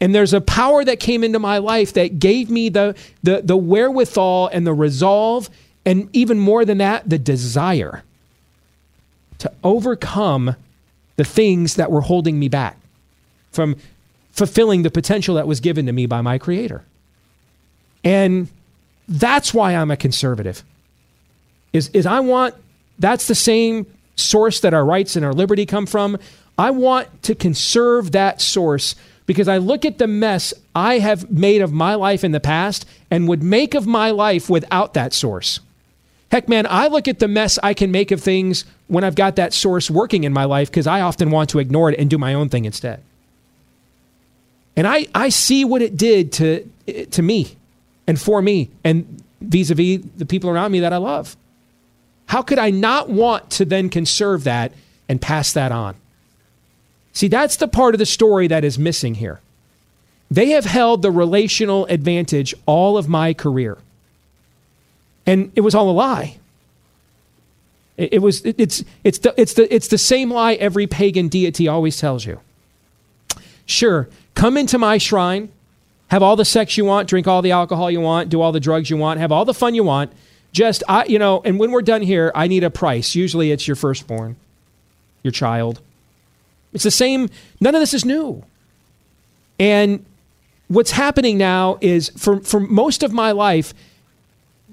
and 0.02 0.14
there's 0.14 0.34
a 0.34 0.42
power 0.42 0.84
that 0.84 1.00
came 1.00 1.24
into 1.24 1.40
my 1.40 1.60
life 1.60 1.94
that 1.94 2.20
gave 2.20 2.50
me 2.50 2.70
the 2.70 2.96
the 3.24 3.42
the 3.44 3.58
wherewithal 3.58 4.48
and 4.48 4.66
the 4.66 4.74
resolve 4.74 5.50
and 5.86 6.10
even 6.14 6.40
more 6.40 6.66
than 6.66 6.80
that, 6.80 7.08
the 7.08 7.20
desire 7.20 8.04
to 9.38 9.52
overcome 9.64 10.56
the 11.18 11.24
things 11.24 11.76
that 11.76 11.92
were 11.92 12.02
holding 12.02 12.40
me 12.40 12.50
back 12.50 12.78
from 13.52 13.76
fulfilling 14.32 14.82
the 14.82 14.92
potential 14.92 15.36
that 15.36 15.48
was 15.48 15.60
given 15.60 15.86
to 15.86 15.92
me 15.92 16.06
by 16.06 16.22
my 16.22 16.38
creator. 16.38 16.84
And 18.04 18.50
that's 19.08 19.54
why 19.54 19.76
I'm 19.76 19.92
a 19.92 19.98
conservative. 19.98 20.64
Is 21.74 21.90
is 21.90 22.06
I 22.06 22.20
want 22.22 22.56
that's 23.00 23.28
the 23.28 23.36
same 23.36 23.86
source 24.16 24.62
that 24.62 24.74
our 24.74 24.86
rights 24.86 25.16
and 25.16 25.26
our 25.26 25.34
liberty 25.34 25.66
come 25.66 25.86
from. 25.86 26.18
I 26.58 26.72
want 26.72 27.24
to 27.24 27.36
conserve 27.36 28.14
that 28.14 28.42
source 28.42 28.96
because 29.26 29.48
I 29.48 29.58
look 29.58 29.86
at 29.86 29.98
the 29.98 30.08
mess 30.08 30.54
I 30.74 31.00
have 31.00 31.30
made 31.30 31.62
of 31.62 31.74
my 31.74 31.96
life 31.96 32.24
in 32.24 32.32
the 32.32 32.40
past 32.40 32.88
and 33.12 33.28
would 33.28 33.44
make 33.44 33.74
of 33.74 33.86
my 33.86 34.12
life 34.12 34.50
without 34.50 34.94
that 34.94 35.14
source. 35.14 35.60
Heck, 36.32 36.48
man, 36.48 36.66
I 36.70 36.88
look 36.88 37.08
at 37.08 37.20
the 37.20 37.28
mess 37.28 37.60
I 37.62 37.74
can 37.74 37.92
make 37.92 38.12
of 38.12 38.22
things 38.22 38.66
when 38.88 39.04
I've 39.04 39.16
got 39.16 39.36
that 39.36 39.54
source 39.54 39.92
working 39.92 40.24
in 40.24 40.34
my 40.34 40.46
life 40.46 40.70
because 40.70 40.88
I 40.88 41.02
often 41.02 41.30
want 41.30 41.50
to 41.52 41.60
ignore 41.60 41.92
it 41.92 42.00
and 42.00 42.10
do 42.10 42.18
my 42.18 42.34
own 42.34 42.50
thing 42.50 42.66
instead. 42.66 43.02
And 44.76 44.88
I, 44.88 45.08
I 45.14 45.30
see 45.30 45.66
what 45.66 45.82
it 45.82 45.98
did 45.98 46.34
to, 46.34 46.70
to 47.12 47.22
me 47.22 47.58
and 48.08 48.20
for 48.20 48.42
me 48.42 48.70
and 48.84 49.24
vis 49.42 49.70
a 49.70 49.76
vis 49.76 50.02
the 50.18 50.26
people 50.26 50.50
around 50.50 50.72
me 50.72 50.80
that 50.80 50.94
I 50.94 50.98
love. 50.98 51.36
How 52.28 52.42
could 52.42 52.60
I 52.60 52.72
not 52.72 53.10
want 53.10 53.50
to 53.52 53.66
then 53.66 53.90
conserve 53.90 54.44
that 54.46 54.72
and 55.08 55.22
pass 55.22 55.54
that 55.54 55.72
on? 55.72 55.96
See, 57.14 57.28
that's 57.28 57.56
the 57.56 57.68
part 57.68 57.96
of 57.96 58.00
the 58.00 58.06
story 58.06 58.48
that 58.48 58.64
is 58.64 58.78
missing 58.78 59.16
here. 59.16 59.40
They 60.30 60.50
have 60.50 60.66
held 60.66 61.02
the 61.02 61.12
relational 61.12 61.86
advantage 61.86 62.54
all 62.66 62.98
of 62.98 63.08
my 63.08 63.34
career. 63.34 63.78
And 65.26 65.52
it 65.56 65.62
was 65.62 65.76
all 65.76 65.90
a 65.90 65.92
lie. 65.92 66.38
It, 67.98 68.22
was. 68.22 68.42
It, 68.44 68.60
it's 68.60 68.84
it's 69.06 69.20
the 69.20 69.34
it's 69.40 69.54
the 69.54 69.74
it's 69.74 69.88
the 69.88 69.98
same 69.98 70.30
lie 70.30 70.56
every 70.56 70.86
pagan 70.86 71.30
deity 71.30 71.70
always 71.70 71.98
tells 71.98 72.26
you. 72.26 72.42
Sure, 73.66 74.10
come 74.34 74.58
into 74.58 74.78
my 74.78 74.98
shrine, 74.98 75.50
have 76.16 76.24
all 76.24 76.38
the 76.38 76.46
sex 76.46 76.78
you 76.78 76.86
want, 76.86 77.10
drink 77.10 77.28
all 77.28 77.42
the 77.42 77.52
alcohol 77.52 77.92
you 77.92 78.00
want, 78.00 78.30
do 78.30 78.40
all 78.40 78.54
the 78.54 78.60
drugs 78.62 78.90
you 78.90 78.96
want, 78.96 79.20
have 79.20 79.34
all 79.34 79.44
the 79.44 79.54
fun 79.54 79.76
you 79.76 79.84
want. 79.84 80.14
Just 80.54 80.82
I, 80.88 81.04
you 81.04 81.20
know, 81.20 81.42
and 81.44 81.60
when 81.60 81.72
we're 81.72 81.82
done 81.82 82.02
here, 82.02 82.32
I 82.34 82.48
need 82.48 82.64
a 82.64 82.70
price. 82.70 83.16
Usually, 83.16 83.52
it's 83.52 83.68
your 83.68 83.76
firstborn, 83.76 84.38
your 85.24 85.34
child. 85.34 85.82
It's 86.72 86.86
the 86.86 86.92
same. 86.92 87.30
None 87.60 87.76
of 87.76 87.82
this 87.82 87.94
is 87.94 88.06
new. 88.06 88.46
And 89.60 90.06
what's 90.70 90.92
happening 90.92 91.38
now 91.38 91.78
is 91.82 92.08
for, 92.16 92.40
for 92.40 92.62
most 92.62 93.04
of 93.04 93.12
my 93.12 93.34
life, 93.34 93.74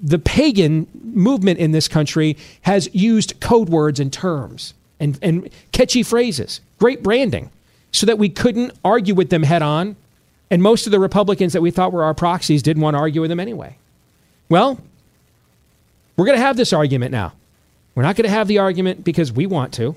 the 0.01 0.19
pagan 0.19 0.87
movement 0.93 1.59
in 1.59 1.73
this 1.73 1.89
country 1.89 2.37
has 2.61 2.87
used 2.95 3.41
code 3.41 3.67
words 3.67 3.99
and 3.99 4.13
terms 4.13 4.73
and, 4.97 5.19
and 5.21 5.49
catchy 5.73 6.03
phrases, 6.03 6.61
great 6.79 7.03
branding, 7.03 7.51
so 7.91 8.05
that 8.05 8.17
we 8.17 8.29
couldn't 8.29 8.71
argue 8.85 9.13
with 9.13 9.29
them 9.29 9.43
head 9.43 9.61
on. 9.61 9.97
And 10.49 10.61
most 10.61 10.85
of 10.85 10.91
the 10.91 10.99
Republicans 10.99 11.53
that 11.53 11.61
we 11.61 11.71
thought 11.71 11.91
were 11.91 12.03
our 12.03 12.13
proxies 12.13 12.61
didn't 12.61 12.83
want 12.83 12.95
to 12.95 12.99
argue 12.99 13.21
with 13.21 13.29
them 13.29 13.39
anyway. 13.39 13.77
Well, 14.49 14.79
we're 16.15 16.25
going 16.25 16.37
to 16.37 16.43
have 16.43 16.57
this 16.57 16.73
argument 16.73 17.11
now. 17.11 17.33
We're 17.95 18.03
not 18.03 18.15
going 18.15 18.25
to 18.25 18.35
have 18.35 18.47
the 18.47 18.59
argument 18.59 19.03
because 19.03 19.31
we 19.31 19.45
want 19.45 19.73
to. 19.75 19.95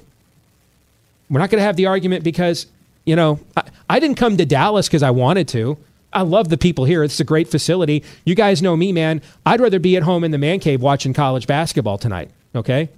We're 1.29 1.41
not 1.41 1.51
going 1.51 1.61
to 1.61 1.65
have 1.65 1.77
the 1.77 1.87
argument 1.87 2.25
because, 2.25 2.67
you 3.05 3.17
know, 3.17 3.41
I, 3.57 3.63
I 3.91 4.01
didn't 4.01 4.17
come 4.17 4.37
to 4.37 4.47
Dallas 4.47 4.89
because 4.89 5.03
I 5.03 5.11
wanted 5.11 5.49
to. 5.49 5.77
I 6.13 6.23
love 6.23 6.49
the 6.49 6.57
people 6.57 6.85
here. 6.85 7.03
It's 7.03 7.21
a 7.21 7.25
great 7.25 7.49
facility. 7.49 8.03
You 8.25 8.35
guys 8.35 8.63
know 8.63 8.77
me, 8.77 8.93
man. 8.93 9.21
I'd 9.45 9.61
rather 9.61 9.79
be 9.79 9.97
at 9.97 10.05
home 10.05 10.25
in 10.25 10.31
the 10.31 10.39
man 10.39 10.61
cave 10.61 10.81
watching 10.81 11.13
college 11.13 11.47
basketball 11.47 11.99
tonight, 11.99 12.31
okay? 12.55 12.89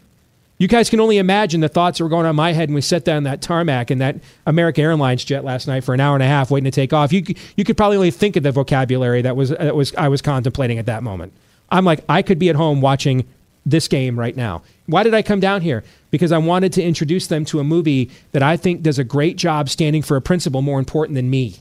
You 0.59 0.67
guys 0.67 0.91
can 0.91 0.99
only 0.99 1.19
imagine 1.19 1.61
the 1.61 1.69
thoughts 1.69 1.99
that 1.99 2.05
were 2.05 2.11
going 2.11 2.27
on 2.27 2.31
in 2.31 2.37
my 2.37 2.53
head 2.53 2.69
when 2.69 2.75
we 2.75 2.81
sat 2.81 3.05
down 3.05 3.23
that 3.23 3.41
tarmac 3.41 3.93
in 3.93 3.99
that 3.99 4.17
American 4.45 4.83
Airlines 4.83 5.25
jet 5.25 5.45
last 5.45 5.69
night 5.69 5.85
for 5.85 5.95
an 5.95 6.01
hour 6.01 6.15
and 6.17 6.23
a 6.23 6.27
half 6.27 6.51
waiting 6.51 6.71
to 6.71 6.75
take 6.75 6.93
off. 6.93 7.13
You, 7.13 7.23
you 7.57 7.65
could 7.65 7.77
probably 7.77 7.97
only 7.97 8.11
think 8.11 8.35
of 8.35 8.43
the 8.43 8.51
vocabulary 8.51 9.23
that 9.23 9.37
was, 9.37 9.51
that 9.51 9.77
was 9.77 9.95
I 9.95 10.09
was 10.09 10.21
contemplating 10.21 10.79
at 10.79 10.87
that 10.87 11.05
moment. 11.05 11.33
I'm 11.71 11.85
like, 11.85 12.05
I 12.09 12.23
could 12.23 12.41
be 12.41 12.49
at 12.49 12.57
home 12.57 12.81
watching 12.81 13.25
this 13.65 13.87
game 13.87 14.19
right 14.19 14.35
now. 14.35 14.63
Why 14.87 15.05
did 15.05 15.15
I 15.15 15.23
come 15.23 15.39
down 15.39 15.61
here? 15.61 15.85
Because 16.11 16.33
I 16.33 16.39
wanted 16.39 16.73
to 16.73 16.83
introduce 16.83 17.29
them 17.29 17.45
to 17.47 17.61
a 17.61 17.65
movie 17.65 18.11
that 18.33 18.43
I 18.43 18.57
think 18.57 18.83
does 18.83 18.99
a 18.99 19.05
great 19.05 19.37
job 19.37 19.69
standing 19.69 20.03
for 20.03 20.17
a 20.17 20.23
principle 20.23 20.63
more 20.63 20.79
important 20.79 21.15
than 21.15 21.31
me. 21.31 21.57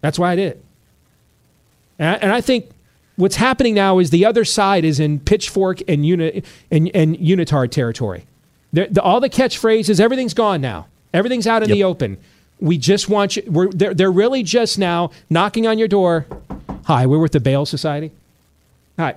That's 0.00 0.18
why 0.18 0.32
I 0.32 0.36
did. 0.36 0.62
And 1.98 2.08
I, 2.08 2.12
and 2.14 2.32
I 2.32 2.40
think 2.40 2.70
what's 3.20 3.36
happening 3.36 3.74
now 3.74 3.98
is 3.98 4.10
the 4.10 4.24
other 4.24 4.44
side 4.44 4.84
is 4.84 4.98
in 4.98 5.20
pitchfork 5.20 5.80
and, 5.88 6.04
uni, 6.04 6.42
and, 6.70 6.90
and 6.94 7.16
unitard 7.18 7.70
territory. 7.70 8.26
The, 8.72 8.88
the, 8.90 9.02
all 9.02 9.20
the 9.20 9.30
catchphrases, 9.30 10.00
everything's 10.00 10.34
gone 10.34 10.60
now. 10.60 10.86
Everything's 11.12 11.46
out 11.46 11.62
in 11.62 11.68
yep. 11.68 11.76
the 11.76 11.84
open. 11.84 12.18
We 12.60 12.78
just 12.78 13.08
want 13.08 13.36
you. 13.36 13.42
We're, 13.46 13.70
they're, 13.70 13.94
they're 13.94 14.12
really 14.12 14.42
just 14.42 14.78
now 14.78 15.10
knocking 15.28 15.66
on 15.66 15.78
your 15.78 15.88
door. 15.88 16.26
Hi, 16.84 17.06
we're 17.06 17.18
with 17.18 17.32
the 17.32 17.40
Baal 17.40 17.66
Society. 17.66 18.10
Hi. 18.98 19.16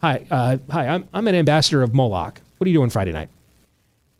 Hi. 0.00 0.26
Uh, 0.30 0.58
hi, 0.70 0.88
I'm, 0.88 1.08
I'm 1.14 1.28
an 1.28 1.34
ambassador 1.34 1.82
of 1.82 1.94
Moloch. 1.94 2.40
What 2.58 2.66
are 2.66 2.70
you 2.70 2.76
doing 2.78 2.90
Friday 2.90 3.12
night? 3.12 3.28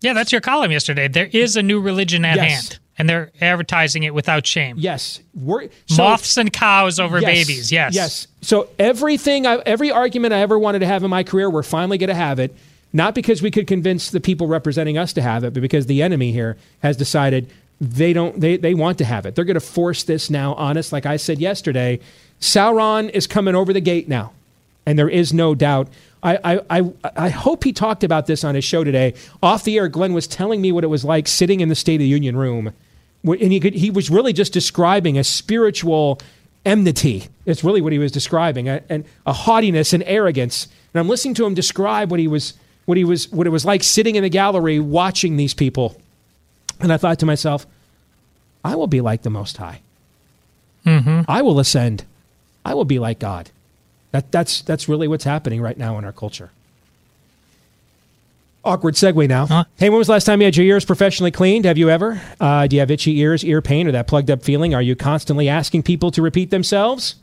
Yeah, 0.01 0.15
that's 0.15 0.33
your 0.33 0.41
column 0.41 0.73
yesterday. 0.73 1.09
There 1.09 1.29
is 1.33 1.57
a 1.57 1.63
new 1.63 1.81
religion 1.81 2.25
at 2.25 2.37
Yes. 2.37 2.69
hand, 2.69 2.79
and 2.99 3.09
they're 3.09 3.31
advertising 3.41 4.03
it 4.03 4.15
without 4.15 4.47
shame. 4.47 4.77
Yes. 4.79 5.21
We're, 5.35 5.69
so- 5.87 6.03
Moths 6.05 6.37
and 6.37 6.53
cows 6.53 7.01
over 7.01 7.21
Yes, 7.21 7.31
babies. 7.47 7.73
Yes. 7.73 7.95
Yes. 7.95 8.27
So 8.43 8.69
everything, 8.79 9.47
I, 9.47 9.57
every 9.67 9.91
argument 9.91 10.35
I 10.35 10.41
ever 10.41 10.59
wanted 10.59 10.81
to 10.81 10.87
have 10.87 11.03
in 11.03 11.11
my 11.11 11.23
career, 11.23 11.49
we're 11.49 11.63
finally 11.63 11.99
going 11.99 12.09
to 12.09 12.15
have 12.15 12.39
it. 12.39 12.55
Not 12.93 13.15
because 13.15 13.41
we 13.41 13.51
could 13.51 13.67
convince 13.67 14.11
the 14.11 14.21
people 14.21 14.47
representing 14.47 14.99
us 14.99 15.15
to 15.15 15.23
have 15.23 15.45
it, 15.45 15.55
but 15.55 15.63
because 15.63 15.87
the 15.87 16.03
enemy 16.03 16.31
here 16.31 16.59
has 16.83 16.97
decided 16.97 17.49
they 17.81 18.13
don't. 18.13 18.39
They 18.39 18.59
they 18.59 18.75
want 18.75 18.99
to 18.99 19.05
have 19.05 19.25
it. 19.25 19.35
They're 19.35 19.47
going 19.47 19.55
to 19.55 19.61
force 19.61 20.05
this 20.05 20.29
now 20.29 20.53
on 20.55 20.77
us. 20.77 20.93
Like 20.93 21.07
I 21.07 21.17
said 21.17 21.39
yesterday, 21.39 22.01
Sauron 22.39 23.09
is 23.11 23.27
coming 23.27 23.55
over 23.55 23.73
the 23.73 23.81
gate 23.81 24.09
now, 24.09 24.33
and 24.87 24.99
there 24.99 25.09
is 25.09 25.33
no 25.33 25.55
doubt. 25.55 25.89
I, 26.23 26.39
I, 26.45 26.61
I, 26.71 26.93
I 27.17 27.29
hope 27.31 27.65
he 27.65 27.73
talked 27.73 28.05
about 28.05 28.27
this 28.27 28.45
on 28.45 28.55
his 28.55 28.65
show 28.65 28.85
today. 28.85 29.15
Off 29.43 29.65
the 29.65 29.79
air, 29.79 29.89
Glenn 29.89 30.13
was 30.13 30.27
telling 30.27 30.61
me 30.61 30.71
what 30.71 30.85
it 30.85 30.89
was 30.89 31.05
like 31.05 31.27
sitting 31.27 31.61
in 31.61 31.69
the 31.69 31.75
State 31.75 31.97
of 31.97 32.01
the 32.01 32.09
Union 32.09 32.37
room 32.37 32.73
and 33.25 33.53
he 33.53 33.61
could, 33.61 33.75
he 33.75 33.91
was 33.91 34.11
really 34.11 34.33
just 34.33 34.53
describing 34.53 35.19
a 35.19 35.25
spiritual 35.25 36.21
enmity. 36.65 37.29
It's 37.47 37.63
really 37.63 37.81
what 37.81 37.93
he 37.93 37.99
was 37.99 38.13
describing, 38.13 38.69
a, 38.69 38.83
and 38.89 39.05
a 39.27 39.33
haughtiness 39.33 39.93
and 39.93 40.03
arrogance. 40.05 40.69
And 40.93 41.01
I'm 41.01 41.09
listening 41.09 41.35
to 41.35 41.47
him 41.47 41.55
describe 41.55 42.11
what 42.11 42.21
he 42.21 42.29
was 42.29 42.55
what 42.85 42.99
he 42.99 43.05
was 43.05 43.31
what 43.31 43.47
it 43.47 43.51
was 43.51 43.65
like 43.65 43.85
sitting 43.85 44.17
in 44.17 44.25
the 44.25 44.29
gallery 44.29 44.81
watching 44.81 45.37
these 45.37 45.55
people. 45.55 46.01
And 46.81 46.93
I 46.93 46.97
thought 46.97 47.21
to 47.21 47.27
myself, 47.27 47.67
I 48.65 48.75
will 48.75 48.89
be 48.89 49.01
like 49.01 49.23
the 49.23 49.31
Most 49.31 49.57
High. 49.57 49.81
Mm-hmm. 50.85 51.23
I 51.29 51.43
will 51.43 51.61
ascend. 51.61 52.05
I 52.65 52.75
will 52.75 52.85
be 52.85 52.99
like 52.99 53.21
God. 53.21 53.51
That, 54.13 54.31
that's, 54.31 54.63
that's 54.63 54.89
really 54.89 55.09
what's 55.09 55.25
happening 55.25 55.61
right 55.61 55.77
now 55.77 55.99
in 55.99 56.05
our 56.05 56.13
culture. 56.13 56.51
Awkward 58.65 58.95
segue 58.95 59.29
now. 59.29 59.67
Hey, 59.77 59.91
when 59.91 59.99
was 59.99 60.07
the 60.07 60.13
last 60.13 60.25
time 60.25 60.41
you 60.41 60.45
had 60.45 60.57
your 60.57 60.67
ears 60.67 60.85
professionally 60.85 61.33
cleaned? 61.33 61.65
Have 61.65 61.79
you 61.79 61.91
ever? 61.91 62.23
Uh, 62.39 62.69
do 62.69 62.77
you 62.77 62.81
have 62.81 62.93
itchy 62.93 63.19
ears, 63.19 63.45
ear 63.45 63.61
pain, 63.61 63.89
or 63.89 63.93
that 63.93 64.07
plugged 64.07 64.31
up 64.31 64.43
feeling? 64.43 64.73
Are 64.73 64.83
you 64.83 64.95
constantly 64.95 65.49
asking 65.49 65.83
people 65.83 66.13
to 66.13 66.23
repeat 66.23 66.51
themselves? 66.51 67.17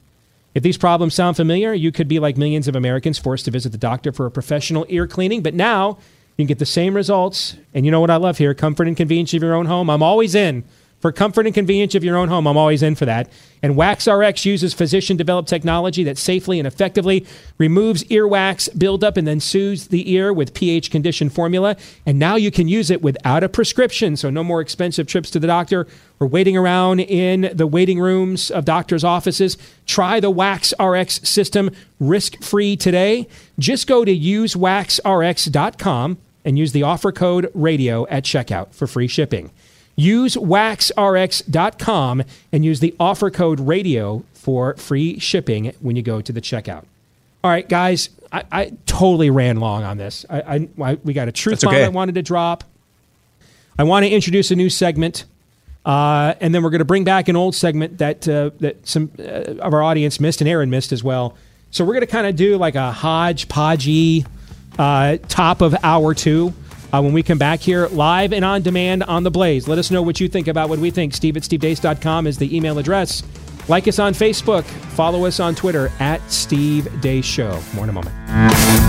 If 0.54 0.64
these 0.64 0.78
problems 0.78 1.14
sound 1.14 1.38
familiar, 1.38 1.74
you 1.74 1.94
could 1.94 2.10
be 2.10 2.20
like 2.20 2.36
millions 2.36 2.68
of 2.68 2.76
Americans 2.76 3.18
forced 3.18 3.46
to 3.46 3.52
visit 3.52 3.72
the 3.72 3.78
doctor 3.78 4.12
for 4.12 4.26
a 4.26 4.32
professional 4.32 4.86
ear 4.90 5.08
cleaning. 5.08 5.42
But 5.42 5.54
now 5.54 6.00
you 6.36 6.44
can 6.44 6.48
get 6.48 6.60
the 6.60 6.66
same 6.66 6.94
results. 6.94 7.56
And 7.74 7.86
you 7.86 7.92
know 7.92 8.02
what 8.02 8.10
I 8.10 8.18
love 8.18 8.38
here 8.38 8.54
comfort 8.54 8.88
and 8.88 8.98
convenience 8.98 9.34
of 9.34 9.42
your 9.42 9.54
own 9.54 9.68
home. 9.68 9.90
I'm 9.90 10.04
always 10.04 10.36
in. 10.36 10.66
For 11.00 11.12
comfort 11.14 11.46
and 11.46 11.56
convenience 11.56 11.96
of 11.96 12.04
your 12.04 12.18
own 12.18 12.28
home, 12.28 12.46
I'm 12.46 12.58
always 12.58 12.84
in 12.84 12.96
for 12.96 13.06
that. 13.06 13.32
And 13.64 13.76
WaxRx 13.76 14.44
uses 14.46 14.74
physician 14.74 15.16
developed 15.16 15.48
technology 15.48 16.04
that 16.04 16.18
safely 16.18 16.60
and 16.60 16.68
effectively 16.68 17.26
removes 17.58 18.04
earwax 18.06 18.68
buildup 18.78 19.16
and 19.16 19.26
then 19.28 19.40
soothes 19.40 19.88
the 19.88 20.12
ear 20.12 20.34
with 20.34 20.54
pH 20.54 20.92
conditioned 20.92 21.32
formula. 21.34 21.78
And 22.06 22.20
now 22.20 22.36
you 22.36 22.52
can 22.52 22.68
use 22.68 22.90
it 22.90 23.02
without 23.02 23.46
a 23.46 23.50
prescription. 23.50 24.18
So 24.18 24.30
no 24.30 24.44
more 24.44 24.60
expensive 24.60 25.08
trips 25.08 25.32
to 25.32 25.40
the 25.40 25.48
doctor 25.48 25.88
or 26.20 26.28
waiting 26.28 26.58
around 26.58 27.00
in 27.00 27.50
the 27.54 27.68
waiting 27.68 28.00
rooms 28.00 28.52
of 28.52 28.66
doctors' 28.66 29.06
offices. 29.06 29.58
Try 29.86 30.20
the 30.20 30.32
WaxRx 30.32 31.26
system 31.26 31.72
risk 32.00 32.44
free 32.44 32.76
today. 32.76 33.30
Just 33.58 33.88
go 33.88 34.04
to 34.04 34.14
usewaxrx.com 34.14 36.18
and 36.46 36.58
use 36.58 36.72
the 36.72 36.84
offer 36.84 37.12
code 37.12 37.52
radio 37.54 38.08
at 38.08 38.24
checkout 38.24 38.74
for 38.74 38.88
free 38.88 39.08
shipping. 39.08 39.52
Use 40.00 40.36
waxrx.com 40.38 42.24
and 42.54 42.64
use 42.64 42.80
the 42.80 42.96
offer 43.00 43.30
code 43.30 43.60
radio 43.60 44.24
for 44.34 44.76
free 44.78 45.20
shipping 45.20 45.74
when 45.82 45.96
you 45.98 46.02
go 46.02 46.22
to 46.22 46.32
the 46.32 46.40
checkout. 46.40 46.86
All 47.44 47.52
right, 47.52 47.68
guys, 47.68 48.10
I, 48.32 48.44
I 48.52 48.72
totally 48.86 49.30
ran 49.30 49.58
long 49.58 49.84
on 49.84 49.98
this. 49.98 50.26
I, 50.30 50.42
I, 50.42 50.70
I- 50.92 50.98
we 51.04 51.12
got 51.14 51.28
a 51.28 51.32
truth 51.34 51.62
bomb 51.62 51.74
okay. 51.76 51.84
I 51.84 51.90
wanted 51.90 52.16
to 52.16 52.22
drop. 52.22 52.64
I 53.78 53.84
want 53.84 54.06
to 54.06 54.10
introduce 54.10 54.52
a 54.52 54.56
new 54.56 54.70
segment, 54.70 55.26
uh, 55.86 56.34
and 56.40 56.56
then 56.56 56.64
we're 56.64 56.70
going 56.70 56.80
to 56.80 56.86
bring 56.86 57.04
back 57.04 57.28
an 57.28 57.36
old 57.36 57.56
segment 57.56 57.98
that 57.98 58.28
uh, 58.28 58.52
that 58.60 58.88
some 58.88 59.12
uh, 59.20 59.22
of 59.60 59.74
our 59.74 59.82
audience 59.84 60.20
missed 60.20 60.40
and 60.42 60.50
Aaron 60.50 60.70
missed 60.70 60.92
as 60.94 61.04
well. 61.04 61.36
So 61.72 61.84
we're 61.86 61.94
going 61.94 62.06
to 62.06 62.12
kind 62.12 62.28
of 62.28 62.36
do 62.38 62.58
like 62.58 62.76
a 62.76 62.94
hodgepodgey 62.96 64.26
uh, 64.78 65.18
top 65.28 65.62
of 65.62 65.76
hour 65.84 66.14
two. 66.14 66.54
Uh, 66.92 67.02
when 67.02 67.14
we 67.14 67.22
come 67.22 67.38
back 67.38 67.60
here 67.60 67.88
live 67.88 68.34
and 68.34 68.44
on 68.44 68.62
demand 68.62 69.04
on 69.04 69.24
the 69.24 69.32
Blaze, 69.32 69.68
let 69.68 69.78
us 69.78 69.92
know 69.92 70.02
what 70.02 70.20
you 70.20 70.28
think 70.28 70.48
about 70.48 70.70
what 70.70 70.80
we 70.80 70.90
think. 70.90 71.14
Steve 71.14 71.38
at 71.38 71.44
stevedeace.com 71.44 72.26
is 72.26 72.38
the 72.38 72.56
email 72.56 72.80
address. 72.80 73.24
Like 73.68 73.88
us 73.88 74.00
on 74.00 74.14
Facebook. 74.14 74.64
Follow 74.64 75.26
us 75.26 75.40
on 75.40 75.54
Twitter 75.54 75.92
at 76.00 76.20
Steve 76.32 76.86
Deace 77.02 77.24
Show. 77.24 77.62
More 77.76 77.84
in 77.84 77.90
a 77.90 77.94
moment. 77.94 78.89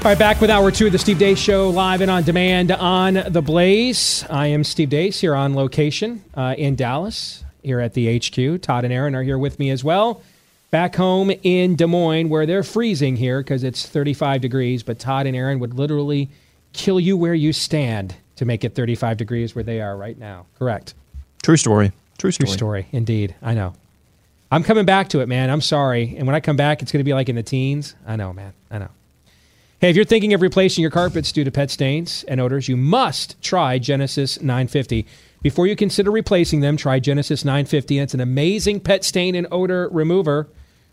All 0.00 0.06
right, 0.06 0.18
back 0.18 0.40
with 0.40 0.48
hour 0.48 0.70
two 0.70 0.86
of 0.86 0.92
the 0.92 0.98
Steve 0.98 1.18
Deace 1.18 1.36
Show, 1.36 1.68
live 1.68 2.00
and 2.00 2.10
on 2.10 2.22
demand 2.22 2.72
on 2.72 3.22
The 3.28 3.42
Blaze. 3.42 4.24
I 4.30 4.46
am 4.46 4.64
Steve 4.64 4.88
Deace 4.88 5.20
here 5.20 5.34
on 5.34 5.54
location 5.54 6.24
uh, 6.34 6.54
in 6.56 6.74
Dallas, 6.74 7.44
here 7.62 7.80
at 7.80 7.92
the 7.92 8.18
HQ. 8.18 8.62
Todd 8.62 8.84
and 8.84 8.94
Aaron 8.94 9.14
are 9.14 9.22
here 9.22 9.36
with 9.36 9.58
me 9.58 9.68
as 9.68 9.84
well. 9.84 10.22
Back 10.70 10.96
home 10.96 11.30
in 11.42 11.76
Des 11.76 11.86
Moines, 11.86 12.30
where 12.30 12.46
they're 12.46 12.62
freezing 12.62 13.14
here 13.14 13.40
because 13.40 13.62
it's 13.62 13.86
35 13.86 14.40
degrees, 14.40 14.82
but 14.82 14.98
Todd 14.98 15.26
and 15.26 15.36
Aaron 15.36 15.58
would 15.58 15.74
literally 15.74 16.30
kill 16.72 16.98
you 16.98 17.18
where 17.18 17.34
you 17.34 17.52
stand 17.52 18.14
to 18.36 18.46
make 18.46 18.64
it 18.64 18.74
35 18.74 19.18
degrees 19.18 19.54
where 19.54 19.64
they 19.64 19.82
are 19.82 19.98
right 19.98 20.16
now. 20.16 20.46
Correct. 20.58 20.94
True 21.42 21.58
story. 21.58 21.92
True 22.16 22.30
story. 22.30 22.46
True 22.46 22.56
story, 22.56 22.86
indeed. 22.92 23.34
I 23.42 23.52
know. 23.52 23.74
I'm 24.50 24.62
coming 24.62 24.86
back 24.86 25.10
to 25.10 25.20
it, 25.20 25.28
man. 25.28 25.50
I'm 25.50 25.60
sorry. 25.60 26.14
And 26.16 26.26
when 26.26 26.34
I 26.34 26.40
come 26.40 26.56
back, 26.56 26.80
it's 26.80 26.90
going 26.90 27.00
to 27.00 27.04
be 27.04 27.12
like 27.12 27.28
in 27.28 27.36
the 27.36 27.42
teens. 27.42 27.94
I 28.06 28.16
know, 28.16 28.32
man. 28.32 28.54
I 28.70 28.78
know. 28.78 28.88
Hey, 29.80 29.88
if 29.88 29.96
you're 29.96 30.04
thinking 30.04 30.34
of 30.34 30.42
replacing 30.42 30.82
your 30.82 30.90
carpets 30.90 31.32
due 31.32 31.42
to 31.42 31.50
pet 31.50 31.70
stains 31.70 32.22
and 32.28 32.38
odors, 32.38 32.68
you 32.68 32.76
must 32.76 33.40
try 33.40 33.78
Genesis 33.78 34.38
950. 34.38 35.06
Before 35.40 35.66
you 35.66 35.74
consider 35.74 36.10
replacing 36.10 36.60
them, 36.60 36.76
try 36.76 37.00
Genesis 37.00 37.46
950. 37.46 37.98
It's 37.98 38.12
an 38.12 38.20
amazing 38.20 38.80
pet 38.80 39.04
stain 39.04 39.34
and 39.34 39.46
odor 39.50 39.88
remover. 39.88 40.48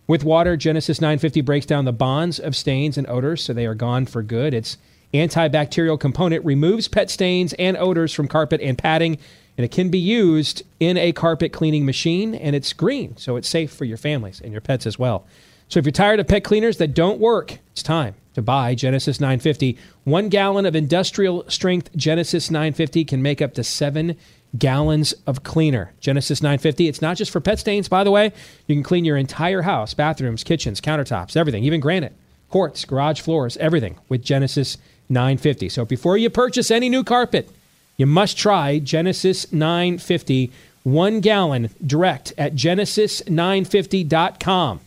With 0.07 0.23
water, 0.23 0.55
Genesis 0.55 1.01
950 1.01 1.41
breaks 1.41 1.65
down 1.65 1.83
the 1.83 1.91
bonds 1.91 2.39
of 2.39 2.55
stains 2.55 2.97
and 2.97 3.05
odors 3.09 3.43
so 3.43 3.51
they 3.51 3.65
are 3.65 3.75
gone 3.75 4.05
for 4.05 4.23
good. 4.23 4.53
Its 4.53 4.77
antibacterial 5.13 5.99
component 5.99 6.45
removes 6.45 6.87
pet 6.87 7.09
stains 7.09 7.51
and 7.59 7.75
odors 7.75 8.13
from 8.13 8.29
carpet 8.29 8.61
and 8.61 8.77
padding, 8.77 9.17
and 9.57 9.65
it 9.65 9.71
can 9.71 9.89
be 9.89 9.99
used 9.99 10.63
in 10.79 10.95
a 10.95 11.11
carpet 11.11 11.51
cleaning 11.51 11.85
machine, 11.85 12.33
and 12.35 12.55
it's 12.55 12.71
green, 12.71 13.17
so 13.17 13.35
it's 13.35 13.49
safe 13.49 13.73
for 13.73 13.83
your 13.83 13.97
families 13.97 14.39
and 14.39 14.53
your 14.53 14.61
pets 14.61 14.85
as 14.85 14.97
well. 14.97 15.25
So 15.67 15.77
if 15.77 15.85
you're 15.85 15.91
tired 15.91 16.21
of 16.21 16.27
pet 16.29 16.45
cleaners 16.45 16.77
that 16.77 16.93
don't 16.93 17.19
work, 17.19 17.57
it's 17.73 17.83
time 17.83 18.15
to 18.37 18.41
buy 18.43 18.73
Genesis 18.75 19.19
950. 19.19 19.75
One 20.03 20.29
gallon 20.29 20.67
of 20.67 20.75
industrial 20.75 21.43
strength 21.49 21.89
Genesis 21.95 22.51
950 22.51 23.03
can 23.03 23.23
make 23.23 23.41
up 23.41 23.55
to 23.55 23.63
seven 23.63 24.15
gallons 24.55 25.11
of 25.25 25.41
cleaner. 25.41 25.91
Genesis 25.99 26.43
950, 26.43 26.87
it's 26.87 27.01
not 27.01 27.17
just 27.17 27.31
for 27.31 27.41
pet 27.41 27.57
stains, 27.57 27.89
by 27.89 28.03
the 28.03 28.11
way. 28.11 28.31
You 28.67 28.75
can 28.75 28.83
clean 28.83 29.05
your 29.05 29.17
entire 29.17 29.63
house, 29.63 29.95
bathrooms, 29.95 30.43
kitchens, 30.43 30.79
countertops, 30.79 31.35
everything, 31.35 31.63
even 31.63 31.79
granite, 31.79 32.13
quartz, 32.51 32.85
garage 32.85 33.21
floors, 33.21 33.57
everything 33.57 33.97
with 34.07 34.21
Genesis 34.21 34.77
950. 35.09 35.69
So 35.69 35.83
before 35.83 36.15
you 36.15 36.29
purchase 36.29 36.69
any 36.69 36.89
new 36.89 37.03
carpet, 37.03 37.49
you 37.97 38.05
must 38.05 38.37
try 38.37 38.77
Genesis 38.77 39.51
950, 39.51 40.51
one 40.83 41.21
gallon 41.21 41.71
direct 41.83 42.33
at 42.37 42.53
genesis950.com. 42.53 44.81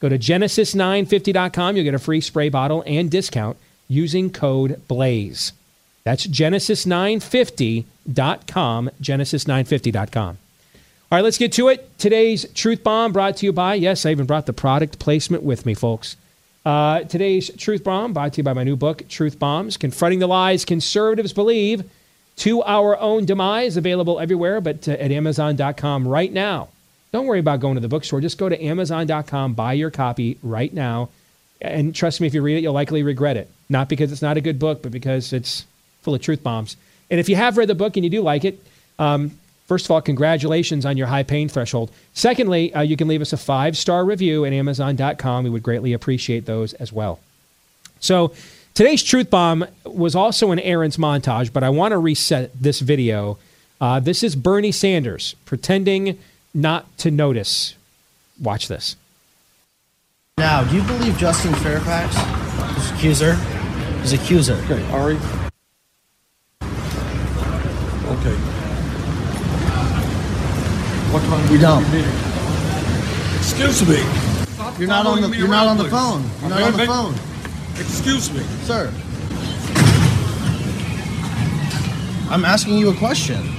Go 0.00 0.08
to 0.08 0.18
genesis950.com. 0.18 1.76
You'll 1.76 1.84
get 1.84 1.94
a 1.94 1.98
free 1.98 2.20
spray 2.20 2.48
bottle 2.48 2.82
and 2.86 3.10
discount 3.10 3.56
using 3.88 4.30
code 4.30 4.80
BLAZE. 4.88 5.52
That's 6.04 6.26
genesis950.com. 6.26 8.90
Genesis950.com. 9.02 10.38
All 11.10 11.16
right, 11.16 11.24
let's 11.24 11.38
get 11.38 11.52
to 11.54 11.68
it. 11.68 11.98
Today's 11.98 12.46
Truth 12.52 12.84
Bomb 12.84 13.12
brought 13.12 13.38
to 13.38 13.46
you 13.46 13.52
by, 13.52 13.74
yes, 13.74 14.04
I 14.04 14.10
even 14.10 14.26
brought 14.26 14.44
the 14.44 14.52
product 14.52 14.98
placement 14.98 15.42
with 15.42 15.64
me, 15.64 15.72
folks. 15.72 16.16
Uh, 16.66 17.00
today's 17.04 17.50
Truth 17.56 17.82
Bomb 17.82 18.12
brought 18.12 18.34
to 18.34 18.38
you 18.38 18.42
by 18.42 18.52
my 18.52 18.62
new 18.62 18.76
book, 18.76 19.08
Truth 19.08 19.38
Bombs 19.38 19.78
Confronting 19.78 20.18
the 20.18 20.26
Lies 20.26 20.66
Conservatives 20.66 21.32
Believe 21.32 21.90
to 22.36 22.62
Our 22.62 22.98
Own 22.98 23.24
Demise, 23.24 23.78
available 23.78 24.20
everywhere, 24.20 24.60
but 24.60 24.86
uh, 24.86 24.92
at 24.92 25.10
Amazon.com 25.10 26.06
right 26.06 26.32
now. 26.32 26.68
Don't 27.18 27.26
worry 27.26 27.40
about 27.40 27.58
going 27.58 27.74
to 27.74 27.80
the 27.80 27.88
bookstore. 27.88 28.20
Just 28.20 28.38
go 28.38 28.48
to 28.48 28.64
Amazon.com, 28.64 29.54
buy 29.54 29.72
your 29.72 29.90
copy 29.90 30.38
right 30.40 30.72
now. 30.72 31.08
And 31.60 31.92
trust 31.92 32.20
me, 32.20 32.28
if 32.28 32.32
you 32.32 32.42
read 32.42 32.58
it, 32.58 32.60
you'll 32.60 32.74
likely 32.74 33.02
regret 33.02 33.36
it. 33.36 33.50
Not 33.68 33.88
because 33.88 34.12
it's 34.12 34.22
not 34.22 34.36
a 34.36 34.40
good 34.40 34.60
book, 34.60 34.84
but 34.84 34.92
because 34.92 35.32
it's 35.32 35.66
full 36.02 36.14
of 36.14 36.22
truth 36.22 36.44
bombs. 36.44 36.76
And 37.10 37.18
if 37.18 37.28
you 37.28 37.34
have 37.34 37.56
read 37.56 37.68
the 37.68 37.74
book 37.74 37.96
and 37.96 38.04
you 38.04 38.10
do 38.10 38.22
like 38.22 38.44
it, 38.44 38.64
um, 39.00 39.32
first 39.66 39.84
of 39.84 39.90
all, 39.90 40.00
congratulations 40.00 40.86
on 40.86 40.96
your 40.96 41.08
high 41.08 41.24
pain 41.24 41.48
threshold. 41.48 41.90
Secondly, 42.14 42.72
uh, 42.72 42.82
you 42.82 42.96
can 42.96 43.08
leave 43.08 43.20
us 43.20 43.32
a 43.32 43.36
five 43.36 43.76
star 43.76 44.04
review 44.04 44.44
at 44.44 44.52
Amazon.com. 44.52 45.42
We 45.42 45.50
would 45.50 45.64
greatly 45.64 45.94
appreciate 45.94 46.46
those 46.46 46.72
as 46.74 46.92
well. 46.92 47.18
So 47.98 48.32
today's 48.74 49.02
truth 49.02 49.28
bomb 49.28 49.66
was 49.84 50.14
also 50.14 50.52
an 50.52 50.60
Aaron's 50.60 50.98
montage, 50.98 51.52
but 51.52 51.64
I 51.64 51.70
want 51.70 51.90
to 51.90 51.98
reset 51.98 52.52
this 52.62 52.78
video. 52.78 53.38
Uh, 53.80 53.98
this 53.98 54.22
is 54.22 54.36
Bernie 54.36 54.70
Sanders 54.70 55.34
pretending 55.46 56.16
not 56.58 56.84
to 56.98 57.10
notice. 57.10 57.76
Watch 58.42 58.66
this. 58.68 58.96
Now, 60.38 60.64
do 60.64 60.76
you 60.76 60.82
believe 60.82 61.16
Justin 61.16 61.54
Fairfax, 61.54 62.16
his 62.76 62.90
accuser, 62.90 63.34
his 64.02 64.12
accuser? 64.12 64.54
Okay, 64.64 64.82
Ari. 64.90 65.16
Okay. 68.14 68.36
What 71.10 71.22
time? 71.22 71.52
You 71.52 71.58
don't. 71.58 71.84
Excuse 73.38 73.88
me. 73.88 74.02
You're 74.78 74.88
not 74.88 75.06
on 75.06 75.22
the. 75.22 75.36
You're 75.36 75.48
not 75.48 75.66
on 75.66 75.76
the 75.78 75.88
phone. 75.88 76.24
You're 76.40 76.50
not 76.50 76.62
on 76.62 76.72
the 76.76 76.86
phone, 76.86 77.14
Excuse 77.80 78.32
me. 78.32 78.42
sir. 78.64 78.92
I'm 82.30 82.44
asking 82.44 82.78
you 82.78 82.90
a 82.90 82.94
question. 82.96 83.57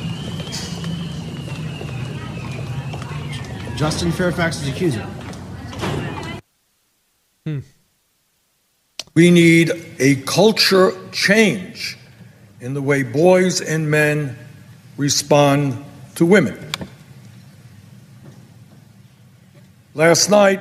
Justin 3.79 4.11
Fairfax's 4.11 4.67
accuser. 4.67 5.07
Hmm. 7.45 7.59
We 9.13 9.31
need 9.31 9.71
a 9.99 10.15
culture 10.23 10.91
change 11.13 11.97
in 12.59 12.73
the 12.73 12.81
way 12.81 13.03
boys 13.03 13.61
and 13.61 13.89
men 13.89 14.37
respond 14.97 15.81
to 16.15 16.25
women. 16.25 16.59
Last 19.93 20.29
night, 20.29 20.59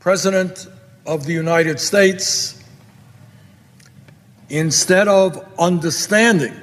President 0.00 0.66
of 1.06 1.24
the 1.24 1.32
United 1.32 1.80
States, 1.80 2.62
instead 4.50 5.08
of 5.08 5.42
understanding 5.58 6.54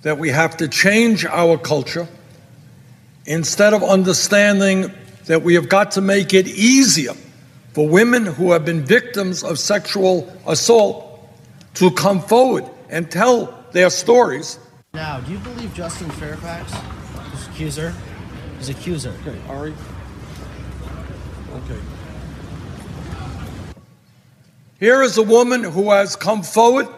that 0.00 0.16
we 0.16 0.30
have 0.30 0.56
to 0.56 0.66
change 0.66 1.26
our 1.26 1.58
culture, 1.58 2.08
instead 3.26 3.72
of 3.72 3.82
understanding 3.82 4.92
that 5.26 5.42
we 5.42 5.54
have 5.54 5.68
got 5.68 5.92
to 5.92 6.00
make 6.00 6.34
it 6.34 6.48
easier 6.48 7.12
for 7.72 7.88
women 7.88 8.26
who 8.26 8.52
have 8.52 8.64
been 8.64 8.84
victims 8.84 9.44
of 9.44 9.58
sexual 9.58 10.30
assault 10.46 11.06
to 11.74 11.90
come 11.92 12.20
forward 12.20 12.64
and 12.88 13.10
tell 13.10 13.54
their 13.72 13.90
stories. 13.90 14.58
Now, 14.92 15.20
do 15.20 15.32
you 15.32 15.38
believe 15.38 15.72
Justin 15.72 16.10
Fairfax, 16.10 16.72
his 17.30 17.46
accuser, 17.48 17.94
his 18.58 18.68
accuser? 18.68 19.14
Okay, 19.22 19.38
Ari. 19.48 19.74
Okay. 21.52 21.80
Here 24.80 25.02
is 25.02 25.16
a 25.16 25.22
woman 25.22 25.62
who 25.62 25.90
has 25.90 26.16
come 26.16 26.42
forward 26.42 26.88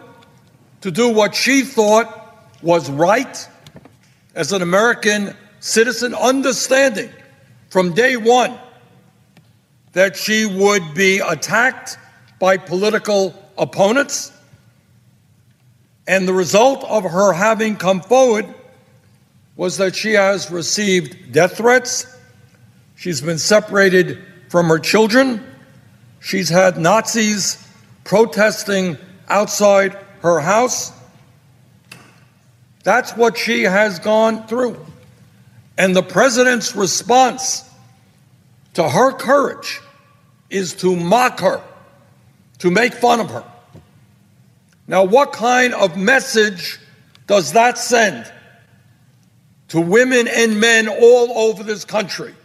to 0.81 0.89
do 0.89 1.09
what 1.09 1.35
she 1.35 1.61
thought 1.61 2.19
was 2.61 2.89
right 2.89 3.47
as 4.33 4.51
an 4.53 4.61
American 4.61 5.35
citizen, 5.63 6.13
understanding 6.13 7.09
from 7.69 7.93
day 7.93 8.17
one 8.17 8.53
that 9.93 10.17
she 10.17 10.45
would 10.45 10.93
be 10.93 11.19
attacked 11.19 11.97
by 12.37 12.57
political 12.57 13.33
opponents. 13.57 14.33
And 16.05 16.27
the 16.27 16.33
result 16.33 16.83
of 16.83 17.05
her 17.05 17.31
having 17.31 17.77
come 17.77 18.01
forward 18.01 18.53
was 19.55 19.77
that 19.77 19.95
she 19.95 20.13
has 20.13 20.51
received 20.51 21.31
death 21.31 21.55
threats. 21.55 22.13
She's 22.97 23.21
been 23.21 23.37
separated 23.37 24.21
from 24.49 24.67
her 24.67 24.79
children. 24.79 25.45
She's 26.19 26.49
had 26.49 26.77
Nazis 26.77 27.65
protesting 28.03 28.97
outside 29.29 29.97
her 30.19 30.41
house. 30.41 30.91
That's 32.83 33.15
what 33.15 33.37
she 33.37 33.63
has 33.63 33.99
gone 33.99 34.45
through. 34.47 34.85
And 35.77 35.95
the 35.95 36.03
president's 36.03 36.75
response 36.75 37.69
to 38.75 38.87
her 38.87 39.11
courage 39.11 39.81
is 40.49 40.73
to 40.75 40.95
mock 40.95 41.39
her, 41.39 41.63
to 42.59 42.69
make 42.69 42.93
fun 42.93 43.19
of 43.19 43.29
her. 43.29 43.43
Now, 44.87 45.03
what 45.03 45.33
kind 45.33 45.73
of 45.73 45.97
message 45.97 46.79
does 47.25 47.53
that 47.53 47.77
send 47.77 48.31
to 49.69 49.79
women 49.79 50.27
and 50.27 50.59
men 50.59 50.87
all 50.87 51.31
over 51.37 51.63
this 51.63 51.85
country? 51.85 52.35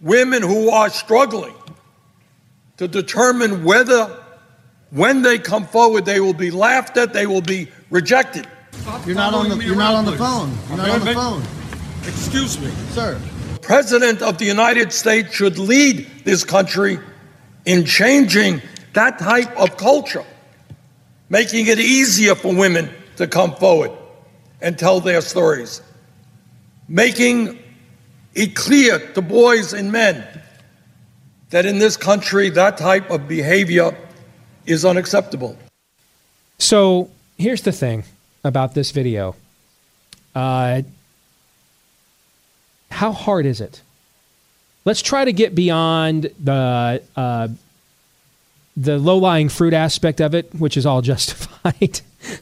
Women 0.00 0.42
who 0.42 0.68
are 0.70 0.90
struggling 0.90 1.54
to 2.76 2.88
determine 2.88 3.64
whether, 3.64 4.20
when 4.90 5.22
they 5.22 5.38
come 5.38 5.66
forward, 5.66 6.04
they 6.04 6.20
will 6.20 6.34
be 6.34 6.50
laughed 6.50 6.96
at, 6.96 7.12
they 7.12 7.26
will 7.26 7.40
be 7.40 7.68
rejected. 7.90 8.46
You're 9.06 9.14
not 9.14 9.32
on 9.32 9.48
the. 9.48 9.64
You're 9.64 9.76
not 9.76 9.94
on 9.94 10.04
the 10.04 10.16
phone. 10.16 10.52
You're 10.68 10.78
not 10.78 10.90
on 10.90 11.04
the 11.04 11.14
phone, 11.14 11.42
Excuse 12.06 12.60
me. 12.60 12.70
sir. 12.90 13.18
President 13.62 14.20
of 14.20 14.36
the 14.36 14.44
United 14.44 14.92
States 14.92 15.34
should 15.34 15.58
lead 15.58 16.06
this 16.24 16.44
country 16.44 16.98
in 17.64 17.86
changing 17.86 18.60
that 18.92 19.18
type 19.18 19.50
of 19.58 19.76
culture, 19.78 20.24
making 21.30 21.66
it 21.66 21.78
easier 21.78 22.34
for 22.34 22.54
women 22.54 22.90
to 23.16 23.26
come 23.26 23.54
forward 23.56 23.90
and 24.60 24.78
tell 24.78 25.00
their 25.00 25.22
stories, 25.22 25.80
making 26.88 27.58
it 28.34 28.54
clear 28.54 28.98
to 29.14 29.22
boys 29.22 29.72
and 29.72 29.90
men 29.90 30.26
that 31.50 31.64
in 31.64 31.78
this 31.78 31.96
country 31.96 32.50
that 32.50 32.76
type 32.76 33.08
of 33.10 33.28
behavior 33.28 33.96
is 34.66 34.84
unacceptable. 34.84 35.56
So 36.58 37.10
here's 37.38 37.62
the 37.62 37.72
thing 37.72 38.04
about 38.42 38.74
this 38.74 38.90
video. 38.90 39.36
Uh, 40.34 40.82
how 42.94 43.12
hard 43.12 43.46
is 43.46 43.60
it 43.60 43.82
let's 44.84 45.02
try 45.02 45.24
to 45.24 45.32
get 45.32 45.54
beyond 45.54 46.30
the 46.42 47.02
uh, 47.16 47.48
the 48.76 48.98
low 48.98 49.18
lying 49.18 49.48
fruit 49.48 49.72
aspect 49.72 50.20
of 50.20 50.34
it, 50.34 50.52
which 50.54 50.76
is 50.76 50.86
all 50.86 51.02
justified. 51.12 52.00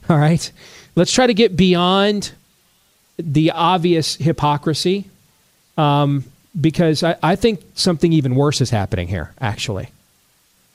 all 0.09 0.18
right, 0.18 0.50
let's 0.96 1.12
try 1.12 1.26
to 1.26 1.34
get 1.34 1.57
beyond 1.57 2.32
the 3.18 3.50
obvious 3.50 4.16
hypocrisy, 4.16 5.05
um, 5.76 6.24
because 6.59 7.03
I, 7.03 7.16
I 7.22 7.36
think 7.36 7.61
something 7.74 8.12
even 8.12 8.34
worse 8.34 8.61
is 8.61 8.70
happening 8.70 9.09
here. 9.09 9.32
Actually, 9.40 9.88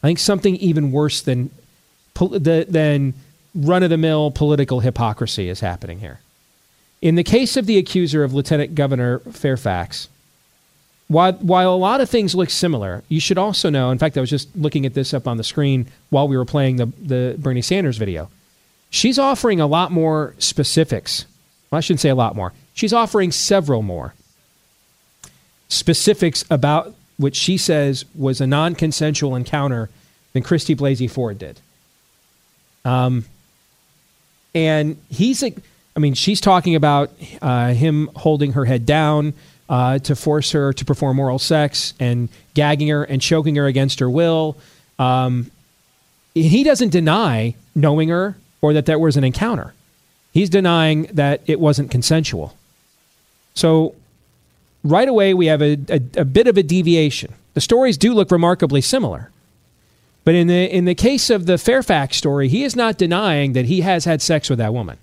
I 0.04 0.08
think 0.08 0.20
something 0.20 0.56
even 0.58 0.92
worse 0.92 1.22
than 1.22 1.50
than 2.16 3.14
run 3.54 3.84
of 3.84 3.90
the 3.90 3.98
mill 3.98 4.32
political 4.32 4.80
hypocrisy 4.80 5.50
is 5.50 5.60
happening 5.60 6.00
here. 6.00 6.20
In 7.02 7.16
the 7.16 7.24
case 7.24 7.58
of 7.58 7.66
the 7.66 7.78
accuser 7.78 8.24
of 8.24 8.34
Lieutenant 8.34 8.76
Governor 8.76 9.20
Fairfax, 9.20 10.10
while, 11.08 11.34
while 11.34 11.74
a 11.74 11.76
lot 11.76 12.02
of 12.02 12.10
things 12.10 12.36
look 12.36 12.50
similar, 12.50 13.04
you 13.08 13.20
should 13.20 13.38
also 13.38 13.70
know. 13.70 13.92
In 13.92 13.98
fact, 13.98 14.18
I 14.18 14.22
was 14.22 14.30
just 14.30 14.54
looking 14.56 14.86
at 14.86 14.94
this 14.94 15.14
up 15.14 15.28
on 15.28 15.38
the 15.38 15.44
screen 15.44 15.88
while 16.10 16.28
we 16.28 16.36
were 16.36 16.46
playing 16.46 16.78
the, 16.78 16.88
the 17.02 17.36
Bernie 17.38 17.62
Sanders 17.62 17.98
video. 17.98 18.30
She's 18.90 19.18
offering 19.18 19.62
a 19.62 19.68
lot 19.68 19.92
more 19.92 20.34
specifics. 20.38 21.26
Well, 21.72 21.78
I 21.78 21.82
shouldn't 21.82 22.02
say 22.02 22.10
a 22.10 22.16
lot 22.16 22.36
more. 22.36 22.54
She's 22.74 22.94
offering 22.94 23.32
several 23.32 23.82
more 23.82 24.14
specifics 25.70 26.44
about 26.50 26.94
what 27.18 27.36
she 27.36 27.58
says 27.58 28.06
was 28.16 28.42
a 28.42 28.48
non 28.48 28.76
consensual 28.76 29.36
encounter 29.36 29.90
than 30.34 30.44
Christy 30.44 30.76
Blasey 30.76 31.10
Ford 31.10 31.40
did. 31.40 31.60
Um, 32.86 33.26
and 34.54 34.98
he's, 35.10 35.44
I 35.98 36.00
mean, 36.00 36.14
she's 36.14 36.40
talking 36.40 36.76
about 36.76 37.12
uh, 37.42 37.74
him 37.74 38.12
holding 38.16 38.54
her 38.54 38.66
head 38.66 38.86
down 38.86 39.34
uh, 39.68 39.98
to 40.00 40.16
force 40.16 40.52
her 40.52 40.72
to 40.72 40.86
perform 40.86 41.20
oral 41.20 41.40
sex 41.40 41.96
and 42.00 42.30
gagging 42.54 42.90
her 42.90 43.04
and 43.04 43.20
choking 43.20 43.56
her 43.56 43.66
against 43.66 44.00
her 44.00 44.08
will. 44.08 44.58
Um, 45.00 45.50
he 46.36 46.64
doesn't 46.64 46.90
deny 46.90 47.56
knowing 47.74 48.10
her 48.10 48.38
or 48.62 48.74
that 48.74 48.86
there 48.86 49.00
was 49.00 49.18
an 49.18 49.24
encounter. 49.24 49.74
He's 50.32 50.52
denying 50.52 51.10
that 51.14 51.42
it 51.48 51.60
wasn't 51.60 51.90
consensual. 51.90 52.56
So 53.56 53.96
right 54.84 55.10
away, 55.10 55.34
we 55.34 55.48
have 55.48 55.64
a, 55.64 55.80
a, 55.90 56.02
a 56.18 56.26
bit 56.26 56.46
of 56.46 56.58
a 56.58 56.64
deviation. 56.64 57.34
The 57.56 57.62
stories 57.62 57.98
do 57.98 58.14
look 58.14 58.30
remarkably 58.30 58.82
similar. 58.82 59.32
But 60.26 60.36
in 60.36 60.46
the 60.46 60.72
in 60.72 60.86
the 60.86 60.94
case 60.94 61.32
of 61.32 61.48
the 61.48 61.58
Fairfax 61.58 62.18
story, 62.18 62.50
he 62.50 62.64
is 62.64 62.76
not 62.76 63.00
denying 63.00 63.54
that 63.54 63.66
he 63.66 63.82
has 63.82 64.06
had 64.06 64.22
sex 64.22 64.48
with 64.48 64.60
that 64.60 64.76
woman. 64.76 65.00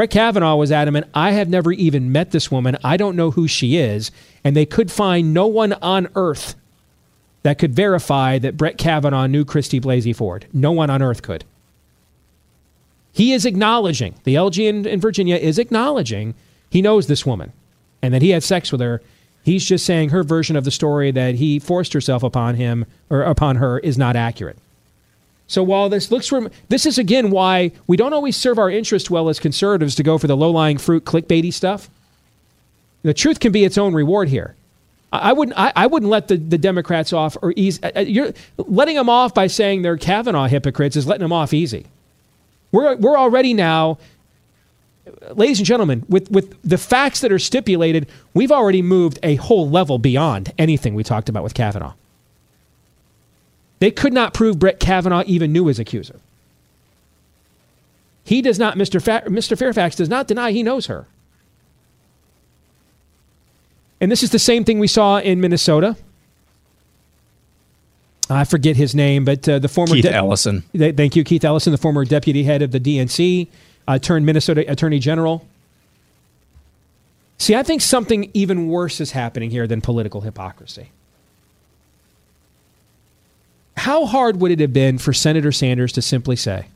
Brett 0.00 0.08
Kavanaugh 0.08 0.56
was 0.56 0.72
adamant, 0.72 1.06
I 1.12 1.32
have 1.32 1.50
never 1.50 1.72
even 1.72 2.10
met 2.10 2.30
this 2.30 2.50
woman. 2.50 2.78
I 2.82 2.96
don't 2.96 3.16
know 3.16 3.32
who 3.32 3.46
she 3.46 3.76
is. 3.76 4.10
And 4.42 4.56
they 4.56 4.64
could 4.64 4.90
find 4.90 5.34
no 5.34 5.46
one 5.46 5.74
on 5.74 6.08
earth 6.14 6.54
that 7.42 7.58
could 7.58 7.74
verify 7.74 8.38
that 8.38 8.56
Brett 8.56 8.78
Kavanaugh 8.78 9.26
knew 9.26 9.44
Christy 9.44 9.78
Blasey 9.78 10.16
Ford. 10.16 10.46
No 10.54 10.72
one 10.72 10.88
on 10.88 11.02
earth 11.02 11.20
could. 11.20 11.44
He 13.12 13.34
is 13.34 13.44
acknowledging, 13.44 14.14
the 14.24 14.36
LG 14.36 14.66
in, 14.66 14.86
in 14.86 15.02
Virginia 15.02 15.36
is 15.36 15.58
acknowledging 15.58 16.32
he 16.70 16.80
knows 16.80 17.06
this 17.06 17.26
woman 17.26 17.52
and 18.00 18.14
that 18.14 18.22
he 18.22 18.30
had 18.30 18.42
sex 18.42 18.72
with 18.72 18.80
her 18.80 19.02
He's 19.42 19.66
just 19.66 19.84
saying 19.84 20.08
her 20.08 20.22
version 20.22 20.56
of 20.56 20.64
the 20.64 20.70
story 20.70 21.10
that 21.10 21.34
he 21.34 21.58
forced 21.58 21.92
herself 21.92 22.22
upon 22.22 22.54
him 22.54 22.86
or 23.10 23.20
upon 23.20 23.56
her 23.56 23.78
is 23.80 23.98
not 23.98 24.16
accurate. 24.16 24.56
So 25.50 25.64
while 25.64 25.88
this 25.88 26.12
looks 26.12 26.28
from 26.28 26.48
this 26.68 26.86
is 26.86 26.96
again 26.96 27.30
why 27.30 27.72
we 27.88 27.96
don't 27.96 28.12
always 28.12 28.36
serve 28.36 28.56
our 28.56 28.70
interest 28.70 29.10
well 29.10 29.28
as 29.28 29.40
conservatives 29.40 29.96
to 29.96 30.04
go 30.04 30.16
for 30.16 30.28
the 30.28 30.36
low-lying 30.36 30.78
fruit 30.78 31.04
clickbaity 31.04 31.52
stuff. 31.52 31.90
The 33.02 33.12
truth 33.12 33.40
can 33.40 33.50
be 33.50 33.64
its 33.64 33.76
own 33.76 33.92
reward 33.92 34.28
here. 34.28 34.54
I 35.12 35.32
wouldn't. 35.32 35.58
I, 35.58 35.72
I, 35.74 35.88
wouldn't 35.88 36.08
let 36.08 36.28
the, 36.28 36.36
the 36.36 36.56
Democrats 36.56 37.12
off 37.12 37.36
or 37.42 37.52
easy. 37.56 37.82
Uh, 37.82 37.90
uh, 37.96 38.00
you're 38.02 38.32
letting 38.58 38.94
them 38.94 39.08
off 39.08 39.34
by 39.34 39.48
saying 39.48 39.82
they're 39.82 39.96
Kavanaugh 39.96 40.46
hypocrites 40.46 40.94
is 40.94 41.04
letting 41.04 41.24
them 41.24 41.32
off 41.32 41.52
easy. 41.52 41.86
We're 42.70 42.94
we're 42.94 43.18
already 43.18 43.52
now 43.52 43.98
ladies 45.32 45.58
and 45.58 45.66
gentlemen, 45.66 46.04
with, 46.08 46.30
with 46.30 46.56
the 46.62 46.78
facts 46.78 47.22
that 47.22 47.32
are 47.32 47.40
stipulated, 47.40 48.06
we've 48.34 48.52
already 48.52 48.82
moved 48.82 49.18
a 49.24 49.34
whole 49.34 49.68
level 49.68 49.98
beyond 49.98 50.52
anything 50.58 50.94
we 50.94 51.02
talked 51.02 51.28
about 51.28 51.42
with 51.42 51.54
Kavanaugh. 51.54 51.94
They 53.80 53.90
could 53.90 54.12
not 54.12 54.32
prove 54.34 54.58
Brett 54.58 54.78
Kavanaugh 54.78 55.24
even 55.26 55.52
knew 55.52 55.66
his 55.66 55.78
accuser. 55.78 56.20
He 58.24 58.42
does 58.42 58.58
not, 58.58 58.76
Mr. 58.76 59.02
Fa- 59.02 59.24
Mr. 59.26 59.58
Fairfax 59.58 59.96
does 59.96 60.08
not 60.08 60.28
deny 60.28 60.52
he 60.52 60.62
knows 60.62 60.86
her. 60.86 61.06
And 64.00 64.12
this 64.12 64.22
is 64.22 64.30
the 64.30 64.38
same 64.38 64.64
thing 64.64 64.78
we 64.78 64.86
saw 64.86 65.18
in 65.18 65.40
Minnesota. 65.40 65.96
I 68.28 68.44
forget 68.44 68.76
his 68.76 68.94
name, 68.94 69.24
but 69.24 69.48
uh, 69.48 69.58
the 69.58 69.68
former 69.68 69.94
Keith 69.94 70.04
de- 70.04 70.14
Ellison. 70.14 70.62
thank 70.76 71.16
you, 71.16 71.24
Keith 71.24 71.44
Ellison, 71.44 71.72
the 71.72 71.78
former 71.78 72.04
deputy 72.04 72.44
head 72.44 72.62
of 72.62 72.70
the 72.70 72.78
DNC 72.78 73.48
uh, 73.88 73.98
turned 73.98 74.24
Minnesota 74.24 74.70
Attorney 74.70 75.00
General. 75.00 75.44
See, 77.38 77.56
I 77.56 77.62
think 77.62 77.80
something 77.82 78.30
even 78.34 78.68
worse 78.68 79.00
is 79.00 79.12
happening 79.12 79.50
here 79.50 79.66
than 79.66 79.80
political 79.80 80.20
hypocrisy. 80.20 80.90
How 83.80 84.04
hard 84.04 84.42
would 84.42 84.50
it 84.50 84.60
have 84.60 84.74
been 84.74 84.98
for 84.98 85.14
Senator 85.14 85.50
Sanders 85.52 85.92
to 85.92 86.02
simply 86.02 86.36
say, 86.36 86.66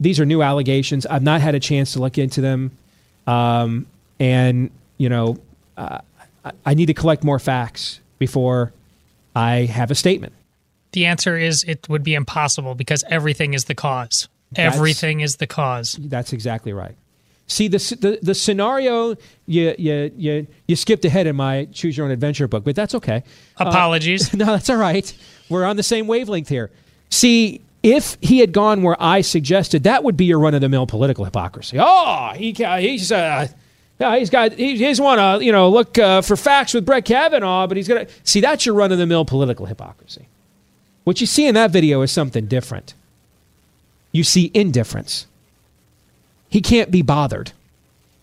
These 0.00 0.18
are 0.18 0.26
new 0.26 0.42
allegations. 0.42 1.06
I've 1.06 1.22
not 1.22 1.40
had 1.40 1.54
a 1.54 1.60
chance 1.60 1.92
to 1.92 2.00
look 2.00 2.18
into 2.18 2.40
them. 2.40 2.72
Um, 3.24 3.86
and, 4.18 4.72
you 4.96 5.08
know, 5.08 5.38
uh, 5.76 6.00
I 6.66 6.74
need 6.74 6.86
to 6.86 6.94
collect 6.94 7.22
more 7.22 7.38
facts 7.38 8.00
before 8.18 8.72
I 9.36 9.66
have 9.66 9.92
a 9.92 9.94
statement. 9.94 10.32
The 10.90 11.06
answer 11.06 11.38
is 11.38 11.62
it 11.62 11.88
would 11.88 12.02
be 12.02 12.14
impossible 12.14 12.74
because 12.74 13.04
everything 13.06 13.54
is 13.54 13.66
the 13.66 13.76
cause. 13.76 14.26
Everything 14.56 15.20
is 15.20 15.36
the 15.36 15.46
cause. 15.46 15.96
That's 16.00 16.32
exactly 16.32 16.72
right. 16.72 16.96
See 17.48 17.66
the, 17.68 17.78
the 18.00 18.18
the 18.22 18.34
scenario 18.34 19.16
you 19.46 19.74
you 19.78 20.12
you 20.16 20.46
you 20.66 20.76
skipped 20.76 21.04
ahead 21.04 21.26
in 21.26 21.34
my 21.34 21.66
choose 21.72 21.96
your 21.96 22.06
own 22.06 22.12
adventure 22.12 22.46
book, 22.46 22.62
but 22.64 22.76
that's 22.76 22.94
okay. 22.94 23.24
Apologies. 23.56 24.32
Uh, 24.32 24.36
no, 24.38 24.46
that's 24.46 24.70
all 24.70 24.76
right. 24.76 25.12
We're 25.48 25.64
on 25.64 25.76
the 25.76 25.82
same 25.82 26.06
wavelength 26.06 26.48
here. 26.48 26.70
See, 27.10 27.62
if 27.82 28.18
he 28.20 28.38
had 28.38 28.52
gone 28.52 28.82
where 28.82 28.96
I 29.00 29.22
suggested, 29.22 29.84
that 29.84 30.04
would 30.04 30.16
be 30.16 30.26
your 30.26 30.38
run 30.38 30.54
of 30.54 30.60
the 30.60 30.68
mill 30.68 30.86
political 30.86 31.24
hypocrisy. 31.24 31.78
Oh, 31.80 32.32
he 32.36 32.52
he's 32.52 33.10
uh, 33.10 33.48
yeah, 33.98 34.18
he's 34.18 34.30
got 34.30 34.52
he, 34.52 34.76
he 34.76 34.84
doesn't 34.84 35.04
want 35.04 35.40
to 35.40 35.44
you 35.44 35.50
know 35.50 35.70
look 35.70 35.98
uh, 35.98 36.20
for 36.20 36.36
facts 36.36 36.74
with 36.74 36.84
Brett 36.84 37.06
Kavanaugh, 37.06 37.66
but 37.66 37.76
he's 37.76 37.88
gonna 37.88 38.06
see 38.24 38.40
that's 38.40 38.66
your 38.66 38.74
run 38.74 38.92
of 38.92 38.98
the 38.98 39.06
mill 39.06 39.24
political 39.24 39.66
hypocrisy. 39.66 40.28
What 41.04 41.20
you 41.22 41.26
see 41.26 41.46
in 41.46 41.54
that 41.54 41.70
video 41.70 42.02
is 42.02 42.12
something 42.12 42.46
different 42.46 42.94
you 44.12 44.24
see 44.24 44.50
indifference. 44.54 45.26
He 46.48 46.60
can't 46.60 46.90
be 46.90 47.02
bothered. 47.02 47.52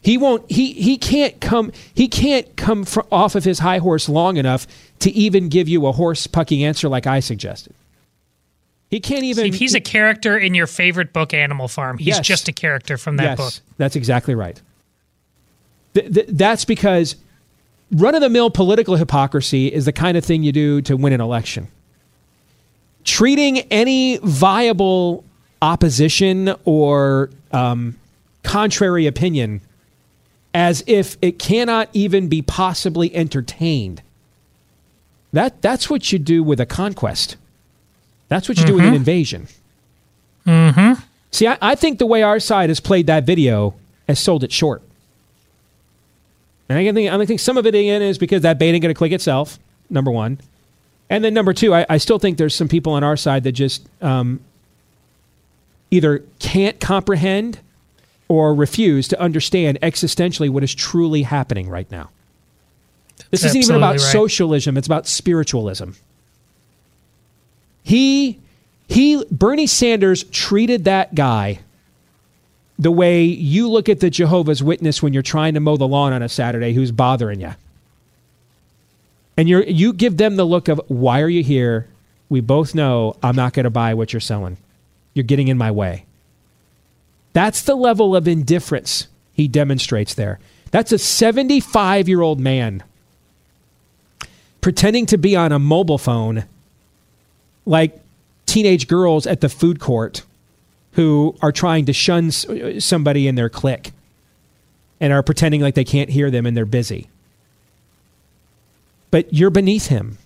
He 0.01 0.17
won't. 0.17 0.49
He 0.51 0.73
he 0.73 0.97
can't 0.97 1.39
come. 1.41 1.71
He 1.93 2.07
can't 2.07 2.55
come 2.55 2.85
fr- 2.85 3.01
off 3.11 3.33
of 3.35 3.43
his 3.43 3.59
high 3.59 3.79
horse 3.79 4.07
long 4.07 4.37
enough 4.37 4.67
to 4.99 5.11
even 5.11 5.49
give 5.49 5.67
you 5.67 5.87
a 5.87 5.91
horse 5.91 6.27
pucking 6.27 6.63
answer 6.63 6.87
like 6.87 7.07
I 7.07 7.19
suggested. 7.19 7.73
He 8.91 8.99
can't 8.99 9.23
even. 9.23 9.51
See, 9.51 9.57
he's 9.57 9.73
a 9.73 9.79
character 9.81 10.37
in 10.37 10.53
your 10.53 10.67
favorite 10.67 11.11
book, 11.11 11.33
Animal 11.33 11.67
Farm. 11.67 11.97
He's 11.97 12.07
Yes. 12.07 12.21
just 12.21 12.47
a 12.47 12.51
character 12.53 12.97
from 12.97 13.17
that 13.17 13.23
yes, 13.23 13.37
book. 13.37 13.53
That's 13.77 13.95
exactly 13.95 14.35
right. 14.35 14.61
Th- 15.95 16.13
th- 16.13 16.27
that's 16.29 16.65
because 16.65 17.15
run 17.91 18.13
of 18.13 18.21
the 18.21 18.29
mill 18.29 18.51
political 18.51 18.95
hypocrisy 18.97 19.73
is 19.73 19.85
the 19.85 19.91
kind 19.93 20.17
of 20.17 20.23
thing 20.23 20.43
you 20.43 20.51
do 20.51 20.81
to 20.83 20.95
win 20.95 21.13
an 21.13 21.21
election. 21.21 21.67
Treating 23.03 23.59
any 23.71 24.17
viable 24.17 25.23
opposition 25.61 26.53
or 26.63 27.29
um, 27.51 27.95
contrary 28.45 29.07
opinion 29.07 29.61
as 30.53 30.83
if 30.87 31.17
it 31.21 31.37
cannot 31.37 31.89
even 31.91 32.29
be 32.29 32.41
possibly 32.41 33.13
entertained. 33.13 34.01
That, 35.33 35.61
that's 35.61 35.89
what 35.89 36.13
you 36.13 36.19
do 36.19 36.41
with 36.43 36.61
a 36.61 36.65
conquest. 36.65 37.35
That's 38.29 38.47
what 38.47 38.57
you 38.57 38.65
do 38.65 38.75
with 38.75 38.85
an 38.85 38.93
invasion. 38.93 39.47
Mm-hmm. 40.47 41.01
See, 41.31 41.47
I, 41.47 41.57
I 41.61 41.75
think 41.75 41.99
the 41.99 42.05
way 42.05 42.23
our 42.23 42.39
side 42.39 42.69
has 42.69 42.79
played 42.79 43.07
that 43.07 43.25
video 43.25 43.75
has 44.07 44.19
sold 44.19 44.43
it 44.45 44.51
short. 44.51 44.81
And 46.69 46.79
I 46.79 46.91
think, 46.91 47.11
I 47.11 47.25
think 47.25 47.39
some 47.41 47.57
of 47.57 47.65
it 47.65 47.75
again 47.75 48.01
is 48.01 48.17
because 48.17 48.41
that 48.43 48.57
bait 48.57 48.71
ain't 48.71 48.81
going 48.81 48.93
to 48.93 48.97
click 48.97 49.11
itself, 49.11 49.59
number 49.89 50.09
one. 50.09 50.39
And 51.09 51.23
then 51.23 51.33
number 51.33 51.53
two, 51.53 51.73
I, 51.73 51.85
I 51.89 51.97
still 51.97 52.17
think 52.17 52.37
there's 52.37 52.55
some 52.55 52.67
people 52.67 52.93
on 52.93 53.03
our 53.03 53.17
side 53.17 53.43
that 53.43 53.51
just 53.51 53.87
um, 54.01 54.39
either 55.91 56.23
can't 56.39 56.79
comprehend 56.79 57.59
or 58.27 58.55
refuse 58.55 59.07
to 59.09 59.19
understand 59.21 59.79
existentially 59.81 60.49
what 60.49 60.63
is 60.63 60.73
truly 60.75 61.23
happening 61.23 61.69
right 61.69 61.89
now. 61.91 62.09
This 63.31 63.41
That's 63.41 63.55
isn't 63.55 63.63
even 63.63 63.75
about 63.75 63.93
right. 63.93 63.99
socialism, 64.01 64.77
it's 64.77 64.87
about 64.87 65.07
spiritualism. 65.07 65.91
He 67.83 68.39
he 68.87 69.23
Bernie 69.31 69.67
Sanders 69.67 70.23
treated 70.25 70.85
that 70.85 71.15
guy 71.15 71.59
the 72.79 72.91
way 72.91 73.23
you 73.23 73.69
look 73.69 73.89
at 73.89 73.99
the 74.01 74.09
Jehovah's 74.09 74.63
Witness 74.63 75.03
when 75.03 75.13
you're 75.13 75.23
trying 75.23 75.53
to 75.55 75.59
mow 75.59 75.77
the 75.77 75.87
lawn 75.87 76.13
on 76.13 76.21
a 76.23 76.29
Saturday 76.29 76.73
who's 76.73 76.91
bothering 76.91 77.41
you. 77.41 77.53
and 79.37 79.49
you 79.49 79.63
you 79.67 79.93
give 79.93 80.17
them 80.17 80.35
the 80.35 80.45
look 80.45 80.67
of 80.67 80.81
why 80.87 81.21
are 81.21 81.29
you 81.29 81.43
here? 81.43 81.87
We 82.29 82.41
both 82.41 82.75
know 82.75 83.15
I'm 83.23 83.35
not 83.35 83.53
going 83.53 83.65
to 83.65 83.69
buy 83.69 83.93
what 83.93 84.13
you're 84.13 84.19
selling. 84.19 84.57
You're 85.13 85.23
getting 85.23 85.47
in 85.47 85.57
my 85.57 85.71
way. 85.71 86.05
That's 87.35 87.63
the 87.63 87.75
level 87.75 88.15
of 88.15 88.29
indifference 88.29 89.09
he 89.33 89.49
demonstrates 89.49 90.13
there. 90.13 90.39
That's 90.71 90.93
a 90.93 90.97
75 90.97 92.07
year 92.07 92.21
old 92.21 92.39
man 92.39 92.81
pretending 94.61 95.05
to 95.07 95.17
be 95.17 95.35
on 95.35 95.51
a 95.51 95.59
mobile 95.59 95.97
phone 95.97 96.45
like 97.65 97.99
teenage 98.45 98.87
girls 98.87 99.27
at 99.27 99.41
the 99.41 99.49
food 99.49 99.81
court 99.81 100.23
who 100.93 101.35
are 101.41 101.51
trying 101.51 101.83
to 101.87 101.91
shun 101.91 102.27
uh, 102.27 102.79
somebody 102.79 103.27
in 103.27 103.35
their 103.35 103.49
clique 103.49 103.91
and 105.01 105.11
are 105.11 105.21
pretending 105.21 105.59
like 105.59 105.75
they 105.75 105.83
can't 105.83 106.11
hear 106.11 106.31
them 106.31 106.45
and 106.45 106.55
they're 106.55 106.63
busy. 106.63 107.09
But 109.11 109.33
you're 109.33 109.49
beneath 109.49 109.87
him 109.87 110.19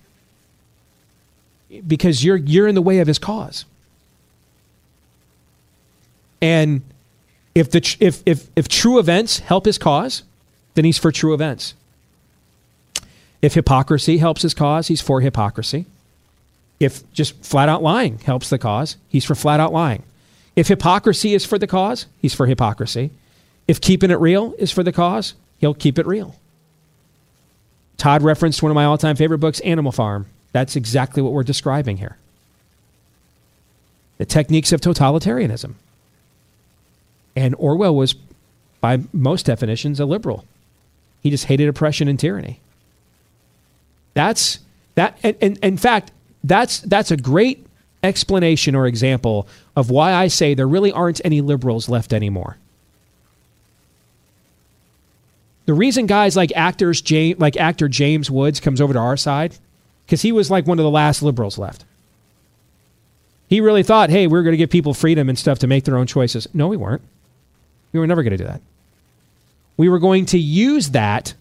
because 1.88 2.24
you're 2.24 2.38
you're 2.38 2.68
in 2.68 2.76
the 2.76 2.84
way 2.84 2.99
of 2.99 3.07
his 3.07 3.18
cause. 3.18 3.66
And 6.39 6.84
if 7.56 7.72
the 7.72 7.97
if 8.00 8.22
if 8.26 8.47
if 8.56 8.68
true 8.68 9.00
events 9.00 9.39
help 9.39 9.66
his 9.66 9.78
cause, 9.78 10.24
then 10.76 10.86
he's 10.86 10.97
for 10.97 11.12
true 11.12 11.34
events. 11.34 11.74
If 13.41 13.54
hypocrisy 13.54 14.18
helps 14.18 14.41
his 14.41 14.54
cause, 14.54 14.88
he's 14.88 15.02
for 15.02 15.22
hypocrisy. 15.22 15.86
If 16.80 17.12
just 17.14 17.43
flat 17.43 17.70
out 17.70 17.84
lying 17.84 18.20
helps 18.20 18.50
the 18.50 18.58
cause, 18.58 18.97
he's 19.10 19.26
for 19.26 19.36
flat 19.36 19.60
out 19.60 19.74
lying. 19.74 20.04
If 20.56 20.68
hypocrisy 20.68 21.34
is 21.34 21.45
for 21.45 21.58
the 21.58 21.68
cause, 21.68 22.06
he's 22.22 22.34
for 22.34 22.45
hypocrisy. 22.45 23.12
If 23.68 23.82
keeping 23.82 24.12
it 24.12 24.20
real 24.20 24.56
is 24.58 24.72
for 24.72 24.84
the 24.84 24.91
cause, 24.91 25.34
he'll 25.60 25.74
keep 25.74 26.00
it 26.00 26.08
real. 26.08 26.36
Todd 27.97 28.24
referenced 28.24 28.64
one 28.64 28.72
of 28.72 28.76
my 28.76 28.86
all 28.86 28.97
time 28.97 29.16
favorite 29.16 29.39
books, 29.39 29.60
Animal 29.62 29.91
Farm. 29.91 30.26
That's 30.52 30.76
exactly 30.76 31.22
what 31.22 31.34
we're 31.34 31.43
describing 31.43 31.97
here. 31.97 32.18
The 34.18 34.26
techniques 34.26 34.72
of 34.72 34.82
totalitarianism. 34.82 35.76
And 37.36 37.56
Orwell 37.58 37.96
was, 37.96 38.16
by 38.82 39.00
most 39.14 39.46
definitions, 39.46 40.00
a 40.00 40.06
liberal. 40.06 40.46
He 41.22 41.30
just 41.30 41.46
hated 41.46 41.68
oppression 41.68 42.08
and 42.08 42.20
tyranny. 42.20 42.60
That's 44.14 44.60
that. 44.96 45.18
And, 45.24 45.38
and, 45.42 45.58
in 45.60 45.78
fact, 45.78 46.12
that's 46.44 46.80
that's 46.80 47.12
a 47.12 47.18
great 47.18 47.66
explanation 48.04 48.76
or 48.76 48.88
example 48.88 49.48
of 49.76 49.90
why 49.90 50.14
I 50.14 50.28
say 50.28 50.54
there 50.54 50.68
really 50.68 50.92
aren't 50.92 51.22
any 51.24 51.42
liberals 51.42 51.90
left 51.90 52.14
anymore. 52.14 52.58
The 55.66 55.74
reason 55.74 56.08
guys 56.08 56.36
like 56.36 56.52
actors 56.56 57.02
James, 57.02 57.40
like 57.40 57.56
actor 57.58 57.88
James 57.88 58.32
Woods 58.32 58.60
comes 58.60 58.82
over 58.82 58.94
to 58.94 59.00
our 59.00 59.18
side 59.18 59.56
because 60.06 60.22
he 60.22 60.32
was 60.32 60.50
like 60.50 60.66
one 60.66 60.80
of 60.80 60.84
the 60.84 60.90
last 60.90 61.22
liberals 61.22 61.58
left. 61.58 61.86
He 63.48 63.62
really 63.62 63.84
thought, 63.84 64.10
hey, 64.10 64.28
we're 64.28 64.44
going 64.44 64.54
to 64.54 64.58
give 64.58 64.70
people 64.70 64.94
freedom 64.94 65.30
and 65.30 65.38
stuff 65.38 65.60
to 65.60 65.68
make 65.68 65.84
their 65.84 65.98
own 65.98 66.08
choices. 66.08 66.48
No, 66.54 66.68
we 66.68 66.78
weren't. 66.78 67.02
We 67.92 68.00
were 68.00 68.08
never 68.08 68.24
going 68.24 68.32
to 68.32 68.38
do 68.38 68.46
that. 68.46 68.62
We 69.78 69.90
were 69.90 70.00
going 70.00 70.26
to 70.28 70.40
use 70.40 70.90
that 70.90 71.34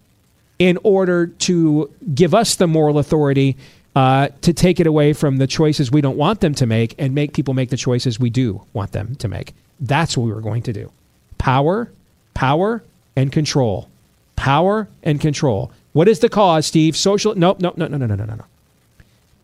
in 0.57 0.77
order 0.83 1.27
to 1.27 1.91
give 2.13 2.33
us 2.33 2.55
the 2.55 2.67
moral 2.67 2.97
authority 2.99 3.57
uh, 3.95 4.29
to 4.41 4.53
take 4.53 4.79
it 4.79 4.87
away 4.87 5.13
from 5.13 5.37
the 5.37 5.47
choices 5.47 5.91
we 5.91 6.01
don't 6.01 6.17
want 6.17 6.41
them 6.41 6.53
to 6.55 6.65
make 6.65 6.95
and 6.97 7.15
make 7.15 7.33
people 7.33 7.53
make 7.53 7.69
the 7.69 7.77
choices 7.77 8.19
we 8.19 8.29
do 8.29 8.61
want 8.73 8.91
them 8.91 9.15
to 9.15 9.27
make. 9.27 9.53
That's 9.79 10.15
what 10.15 10.25
we 10.25 10.31
were 10.31 10.41
going 10.41 10.61
to 10.63 10.73
do. 10.73 10.91
Power, 11.37 11.91
power, 12.33 12.83
and 13.15 13.31
control. 13.31 13.89
Power 14.35 14.87
and 15.03 15.19
control. 15.19 15.71
What 15.93 16.07
is 16.07 16.19
the 16.19 16.29
cause, 16.29 16.65
Steve? 16.65 16.95
Social. 16.95 17.35
Nope, 17.35 17.59
nope, 17.59 17.77
no, 17.77 17.87
no, 17.87 17.97
no, 17.97 18.05
no, 18.05 18.15
no, 18.15 18.25
no. 18.25 18.45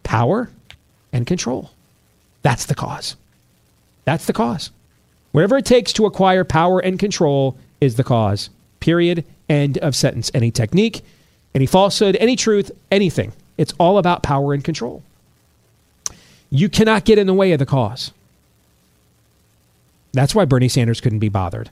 Power 0.03 0.49
and 1.12 1.26
control. 1.26 1.72
That's 2.43 2.66
the 2.66 2.76
cause. 2.76 3.16
That's 4.03 4.26
the 4.26 4.34
cause. 4.34 4.72
Whatever 5.36 5.57
it 5.57 5.65
takes 5.65 5.91
to 5.91 6.05
acquire 6.05 6.45
power 6.45 6.79
and 6.79 6.97
control 6.97 7.57
is 7.81 7.97
the 7.97 8.05
cause. 8.05 8.49
Period. 8.79 9.25
End 9.49 9.77
of 9.79 9.93
sentence. 9.93 10.31
Any 10.33 10.49
technique, 10.49 11.03
any 11.53 11.65
falsehood, 11.65 12.15
any 12.21 12.38
truth, 12.38 12.71
anything 12.89 13.33
it's 13.57 13.73
all 13.77 13.97
about 13.97 14.23
power 14.23 14.53
and 14.53 14.63
control. 14.63 15.03
You 16.49 16.69
cannot 16.69 17.03
get 17.03 17.17
in 17.17 17.27
the 17.27 17.33
way 17.33 17.51
of 17.51 17.59
the 17.59 17.65
cause. 17.65 18.11
That's 20.13 20.33
why 20.33 20.45
Bernie 20.45 20.69
Sanders 20.69 21.01
couldn't 21.01 21.19
be 21.19 21.27
bothered. 21.27 21.69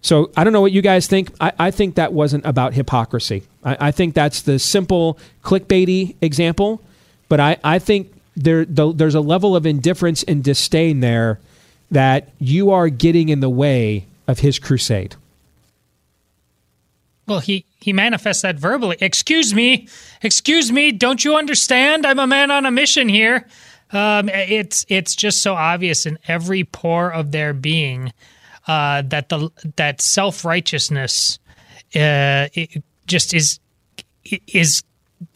So 0.00 0.30
I 0.36 0.44
don't 0.44 0.52
know 0.52 0.60
what 0.60 0.70
you 0.70 0.80
guys 0.80 1.08
think. 1.08 1.32
I, 1.40 1.50
I 1.58 1.70
think 1.72 1.96
that 1.96 2.12
wasn't 2.12 2.46
about 2.46 2.74
hypocrisy. 2.74 3.42
I, 3.64 3.88
I, 3.88 3.90
think 3.90 4.14
that's 4.14 4.42
the 4.42 4.60
simple 4.60 5.18
clickbaity 5.42 6.14
example. 6.20 6.80
But 7.28 7.40
I, 7.40 7.56
I 7.64 7.80
think 7.80 8.12
there 8.36 8.64
the, 8.64 8.92
there's 8.92 9.16
a 9.16 9.20
level 9.20 9.56
of 9.56 9.66
indifference 9.66 10.22
and 10.22 10.44
disdain 10.44 11.00
there 11.00 11.40
that 11.90 12.30
you 12.38 12.70
are 12.70 12.88
getting 12.88 13.28
in 13.28 13.40
the 13.40 13.50
way 13.50 14.06
of 14.26 14.40
his 14.40 14.58
crusade. 14.58 15.16
Well, 17.26 17.40
he 17.40 17.64
he 17.80 17.92
manifests 17.92 18.42
that 18.42 18.56
verbally. 18.56 18.96
Excuse 19.00 19.54
me, 19.54 19.88
excuse 20.22 20.72
me. 20.72 20.92
Don't 20.92 21.24
you 21.24 21.36
understand? 21.36 22.06
I'm 22.06 22.18
a 22.18 22.26
man 22.26 22.50
on 22.50 22.66
a 22.66 22.70
mission 22.70 23.08
here. 23.08 23.46
Um, 23.90 24.28
it's 24.28 24.84
it's 24.88 25.14
just 25.14 25.42
so 25.42 25.54
obvious 25.54 26.06
in 26.06 26.18
every 26.26 26.64
pore 26.64 27.12
of 27.12 27.30
their 27.32 27.52
being 27.52 28.12
uh, 28.66 29.02
that 29.06 29.28
the 29.28 29.50
that 29.76 30.00
self 30.00 30.44
righteousness 30.44 31.38
uh, 31.94 32.48
just 33.06 33.34
is 33.34 33.60
is 34.46 34.82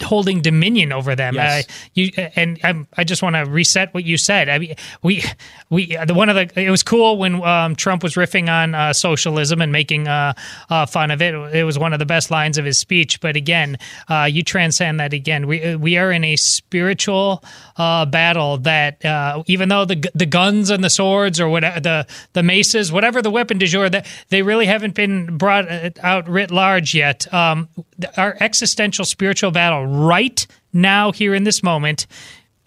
holding 0.01 0.41
dominion 0.41 0.91
over 0.91 1.15
them. 1.15 1.35
Yes. 1.35 1.65
Uh, 1.65 1.73
you 1.93 2.11
and 2.35 2.59
I'm, 2.63 2.87
i 2.95 3.03
just 3.03 3.21
want 3.21 3.35
to 3.35 3.43
reset 3.43 3.93
what 3.93 4.03
you 4.03 4.17
said. 4.17 4.49
I 4.49 4.59
mean, 4.59 4.75
we 5.01 5.23
we 5.69 5.97
the 6.05 6.13
one 6.13 6.29
of 6.29 6.35
the 6.35 6.61
it 6.61 6.69
was 6.69 6.83
cool 6.83 7.17
when 7.17 7.43
um, 7.43 7.75
Trump 7.75 8.03
was 8.03 8.15
riffing 8.15 8.49
on 8.49 8.75
uh, 8.75 8.93
socialism 8.93 9.61
and 9.61 9.71
making 9.71 10.07
uh, 10.07 10.33
uh 10.69 10.85
fun 10.85 11.11
of 11.11 11.21
it. 11.21 11.33
It 11.53 11.63
was 11.63 11.77
one 11.77 11.93
of 11.93 11.99
the 11.99 12.05
best 12.05 12.31
lines 12.31 12.57
of 12.57 12.65
his 12.65 12.77
speech. 12.77 13.19
But 13.21 13.35
again, 13.35 13.77
uh, 14.09 14.27
you 14.31 14.43
transcend 14.43 14.99
that. 14.99 15.13
Again, 15.13 15.47
we 15.47 15.75
we 15.75 15.97
are 15.97 16.11
in 16.11 16.23
a 16.23 16.35
spiritual 16.35 17.43
uh, 17.77 18.05
battle 18.05 18.57
that 18.59 19.03
even 19.47 19.69
though 19.69 19.85
the 19.85 20.09
the 20.13 20.25
guns 20.25 20.69
and 20.69 20.83
the 20.83 20.89
swords 20.89 21.39
or 21.39 21.49
whatever 21.49 21.79
the 21.79 22.07
the 22.33 22.43
maces, 22.43 22.91
whatever 22.91 23.21
the 23.21 23.31
weapon 23.31 23.57
du 23.57 23.67
jour, 23.67 23.89
that 23.89 24.05
they 24.29 24.41
really 24.41 24.65
haven't 24.65 24.95
been 24.95 25.37
brought 25.37 25.65
out 26.03 26.27
writ 26.29 26.51
large 26.51 26.95
yet. 26.95 27.31
Um, 27.33 27.67
our 28.17 28.35
existential 28.39 29.05
spiritual 29.05 29.51
battle 29.51 29.72
battle 29.73 30.05
right 30.05 30.45
now, 30.71 31.11
here 31.11 31.33
in 31.33 31.43
this 31.43 31.63
moment, 31.63 32.07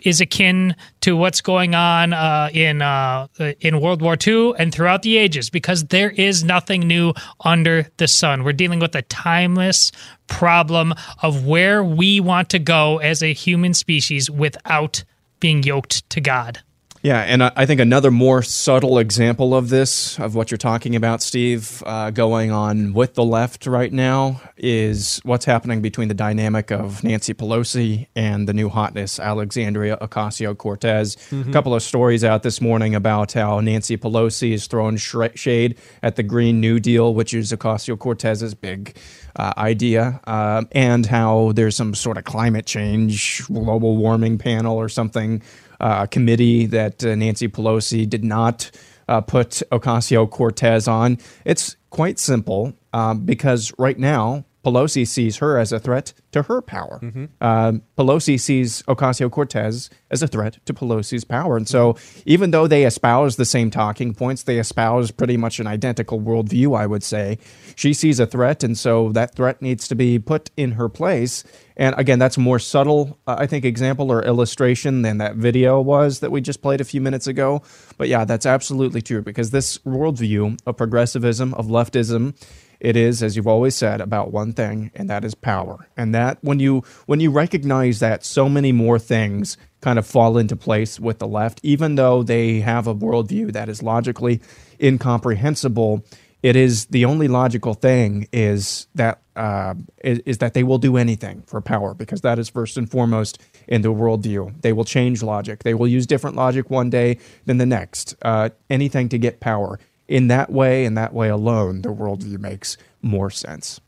is 0.05 0.21
akin 0.21 0.77
to 1.01 1.17
what's 1.17 1.41
going 1.41 1.75
on 1.75 2.13
uh, 2.13 2.49
in 2.53 2.83
uh, 2.83 3.27
in 3.61 3.81
World 3.81 4.03
War 4.03 4.17
II 4.25 4.53
and 4.59 4.73
throughout 4.73 5.03
the 5.03 5.17
ages, 5.17 5.51
because 5.51 5.85
there 5.85 6.11
is 6.11 6.45
nothing 6.45 6.81
new 6.87 7.13
under 7.41 7.89
the 7.97 8.07
sun. 8.07 8.45
We're 8.45 8.53
dealing 8.53 8.79
with 8.79 8.95
a 8.95 9.03
timeless 9.03 9.91
problem 10.27 10.95
of 11.23 11.47
where 11.47 11.83
we 11.83 12.21
want 12.21 12.51
to 12.51 12.59
go 12.59 12.99
as 12.99 13.23
a 13.23 13.33
human 13.33 13.75
species 13.75 14.31
without 14.31 15.03
being 15.41 15.63
yoked 15.63 16.09
to 16.11 16.21
God. 16.21 16.63
Yeah, 17.07 17.21
and 17.21 17.41
I 17.41 17.67
think 17.67 17.81
another 17.81 18.11
more 18.11 18.43
subtle 18.43 18.99
example 18.99 19.55
of 19.55 19.69
this, 19.69 20.19
of 20.19 20.35
what 20.35 20.51
you're 20.51 20.59
talking 20.59 20.97
about, 20.97 21.23
Steve, 21.23 21.81
uh, 21.87 22.11
going 22.11 22.51
on 22.51 22.95
with 22.95 23.15
the 23.15 23.23
left 23.23 23.69
right 23.69 23.93
now, 23.93 24.41
is 24.57 25.21
what's 25.23 25.45
happening 25.45 25.83
between 25.83 26.09
the 26.09 26.15
dynamic 26.15 26.73
of 26.73 27.05
Nancy 27.05 27.33
Pelosi 27.33 28.09
and 28.17 28.49
the 28.49 28.53
new 28.53 28.69
hotness, 28.69 29.21
Alexandria 29.21 29.97
Ocasio 29.99 30.59
Cortez. 30.59 31.15
Mm-hmm. 31.31 31.51
A 31.51 31.53
couple 31.53 31.77
of 31.77 31.85
stories 31.85 32.25
out 32.25 32.43
this 32.43 32.61
morning 32.61 32.97
about 32.97 33.35
how 33.35 33.61
Nancy 33.61 33.97
Pelosi 33.97 34.51
is 34.51 34.67
throwing 34.67 34.97
sh- 34.97 35.15
shade 35.37 35.79
at 36.03 36.17
the 36.17 36.25
Green 36.25 36.61
New 36.61 36.81
Deal, 36.81 37.15
which 37.15 37.33
is 37.35 37.53
Ocasio 37.53 37.97
Cortez's 37.97 38.55
big 38.55 38.97
uh, 39.37 39.53
idea, 39.57 40.21
uh, 40.27 40.65
and 40.73 41.07
how 41.07 41.53
there's 41.55 41.77
some 41.77 41.95
sort 41.95 42.19
of 42.19 42.25
climate 42.25 42.67
change, 42.67 43.47
global 43.47 43.97
warming 43.97 44.39
panel 44.39 44.77
or 44.77 44.89
something 44.89 45.41
uh, 45.81 46.07
committee 46.07 46.67
that 46.67 47.05
uh, 47.05 47.15
Nancy 47.15 47.49
Pelosi 47.49 48.09
did 48.09 48.25
not 48.25 48.71
uh, 49.09 49.21
put 49.21 49.63
Ocasio 49.71 50.29
Cortez 50.29 50.89
on. 50.89 51.19
It's 51.45 51.77
quite 51.91 52.19
simple 52.19 52.73
um, 52.93 53.25
because 53.25 53.73
right 53.79 53.99
now 53.99 54.45
Pelosi 54.67 55.07
sees 55.07 55.37
her 55.37 55.59
as 55.59 55.71
a 55.71 55.79
threat 55.79 56.13
to 56.33 56.43
her 56.43 56.61
power. 56.61 56.99
Mm-hmm. 57.01 57.27
Uh, 57.41 57.75
Pelosi 57.97 58.39
sees 58.39 58.83
Ocasio 58.89 59.31
Cortez 59.31 59.89
as 60.11 60.25
a 60.25 60.27
threat 60.27 60.59
to 60.67 60.75
Pelosi's 60.75 61.23
power. 61.23 61.57
And 61.57 61.69
so, 61.69 61.97
even 62.25 62.51
though 62.51 62.67
they 62.67 62.85
espouse 62.85 63.37
the 63.37 63.45
same 63.45 63.71
talking 63.71 64.13
points, 64.13 64.43
they 64.43 64.59
espouse 64.59 65.13
pretty 65.13 65.37
much 65.37 65.61
an 65.61 65.69
identical 65.69 66.21
worldview, 66.21 66.77
I 66.77 66.85
would 66.85 67.05
say. 67.05 67.39
She 67.77 67.93
sees 67.93 68.19
a 68.19 68.27
threat, 68.27 68.65
and 68.65 68.77
so 68.77 69.13
that 69.13 69.37
threat 69.37 69.63
needs 69.63 69.87
to 69.87 69.95
be 69.95 70.19
put 70.19 70.51
in 70.57 70.73
her 70.73 70.89
place. 70.89 71.45
And 71.77 71.95
again, 71.97 72.19
that's 72.19 72.39
more 72.39 72.59
subtle, 72.59 73.19
uh, 73.27 73.37
I 73.39 73.47
think, 73.47 73.65
example 73.65 74.11
or 74.11 74.25
illustration 74.25 75.03
than 75.03 75.19
that 75.19 75.37
video 75.37 75.81
was 75.81 76.21
that 76.21 76.33
we 76.33 76.41
just 76.41 76.63
played 76.63 76.81
a 76.81 76.85
few 76.85 77.01
minutes 77.01 77.29
ago. 77.29 77.63
But 77.99 78.09
yeah, 78.09 78.25
that's 78.25 78.47
absolutely 78.47 79.03
true 79.03 79.23
because 79.23 79.51
this 79.51 79.79
worldview 79.79 80.59
of 80.67 80.77
progressivism, 80.77 81.55
of 81.55 81.67
leftism, 81.67 82.35
It 82.81 82.97
is, 82.97 83.23
as 83.23 83.37
you've 83.37 83.47
always 83.47 83.75
said, 83.75 84.01
about 84.01 84.33
one 84.33 84.53
thing, 84.53 84.91
and 84.95 85.09
that 85.11 85.25
is 85.25 85.35
power. 85.35 85.89
And 85.97 86.15
that 86.15 86.39
when 86.43 86.61
you 86.61 86.83
when 87.07 87.21
you 87.21 87.31
recognize 87.31 88.01
that, 88.01 88.25
so 88.25 88.49
many 88.49 88.73
more 88.73 88.99
things 88.99 89.57
kind 89.81 89.99
of 89.99 90.07
fall 90.07 90.39
into 90.39 90.57
place 90.57 90.99
with 90.99 91.19
the 91.19 91.29
left, 91.29 91.61
even 91.63 91.95
though 91.95 92.23
they 92.23 92.61
have 92.61 92.87
a 92.87 92.95
worldview 92.95 93.53
that 93.53 93.69
is 93.69 93.83
logically 93.83 94.41
incomprehensible. 94.83 96.05
It 96.43 96.55
is 96.55 96.87
the 96.87 97.05
only 97.05 97.29
logical 97.29 97.75
thing 97.75 98.29
is 98.33 98.87
that 98.95 99.21
uh, 99.37 99.75
is, 100.03 100.21
is 100.21 100.39
that 100.39 100.55
they 100.55 100.63
will 100.63 100.79
do 100.79 100.97
anything 100.97 101.43
for 101.47 101.61
power 101.61 101.93
because 101.95 102.21
that 102.23 102.39
is 102.39 102.49
first 102.49 102.77
and 102.77 102.91
foremost 102.91 103.41
in 103.69 103.83
the 103.83 103.93
worldview. 103.93 104.61
They 104.63 104.73
will 104.73 104.85
change 104.85 105.23
logic. 105.23 105.63
They 105.63 105.75
will 105.75 105.89
use 105.89 106.07
different 106.07 106.37
logic 106.37 106.71
one 106.71 106.89
day 106.91 107.19
than 107.45 107.59
the 107.59 107.67
next. 107.67 108.15
Uh, 108.23 108.51
anything 108.71 109.09
to 109.11 109.19
get 109.19 109.41
power. 109.41 109.79
In 110.09 110.29
that 110.29 110.51
way 110.51 110.85
and 110.85 110.97
that 110.97 111.13
way 111.13 111.29
alone, 111.29 111.83
the 111.83 111.89
worldview 111.89 112.39
makes 112.39 112.77
more 113.03 113.31
sense. 113.31 113.81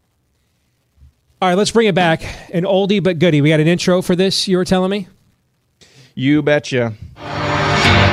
All 1.41 1.49
right, 1.49 1.55
let's 1.55 1.71
bring 1.71 1.87
it 1.87 1.95
back. 1.95 2.23
An 2.53 2.65
oldie 2.65 3.03
but 3.03 3.21
goodie. 3.21 3.41
We 3.41 3.51
got 3.51 3.61
an 3.61 3.69
intro 3.69 4.03
for 4.03 4.17
this, 4.17 4.49
you 4.49 4.57
were 4.57 4.65
telling 4.65 4.91
me? 4.91 5.07
You 6.15 6.43
betcha. 6.43 6.95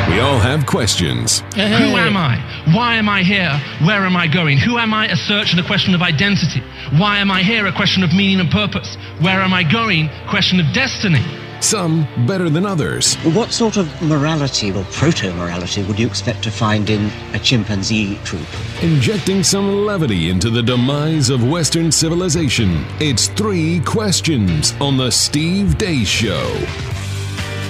We 0.07 0.19
all 0.19 0.37
have 0.37 0.67
questions. 0.67 1.39
Who 1.55 1.59
am 1.59 2.15
I? 2.15 2.37
Why 2.75 2.95
am 2.95 3.09
I 3.09 3.23
here? 3.23 3.49
Where 3.83 4.05
am 4.05 4.15
I 4.15 4.27
going? 4.27 4.59
Who 4.59 4.77
am 4.77 4.93
I? 4.93 5.07
A 5.07 5.15
search 5.15 5.51
and 5.51 5.59
a 5.59 5.65
question 5.65 5.95
of 5.95 6.03
identity. 6.03 6.61
Why 6.99 7.17
am 7.17 7.31
I 7.31 7.41
here? 7.41 7.65
A 7.65 7.75
question 7.75 8.03
of 8.03 8.13
meaning 8.13 8.39
and 8.39 8.51
purpose. 8.51 8.95
Where 9.19 9.41
am 9.41 9.53
I 9.53 9.63
going? 9.63 10.09
Question 10.29 10.59
of 10.59 10.71
destiny. 10.73 11.25
Some 11.61 12.07
better 12.27 12.49
than 12.49 12.65
others. 12.65 13.15
What 13.33 13.51
sort 13.51 13.77
of 13.77 13.89
morality 14.01 14.71
or 14.71 14.83
proto 14.91 15.33
morality 15.33 15.83
would 15.83 15.99
you 15.99 16.07
expect 16.07 16.43
to 16.43 16.51
find 16.51 16.89
in 16.89 17.09
a 17.33 17.39
chimpanzee 17.39 18.19
troop? 18.23 18.47
Injecting 18.81 19.43
some 19.43 19.85
levity 19.85 20.29
into 20.29 20.49
the 20.49 20.61
demise 20.61 21.29
of 21.29 21.47
Western 21.49 21.91
civilization. 21.91 22.85
It's 22.99 23.27
three 23.29 23.79
questions 23.81 24.73
on 24.79 24.97
The 24.97 25.09
Steve 25.09 25.77
Deace 25.77 26.07
Show. 26.07 26.53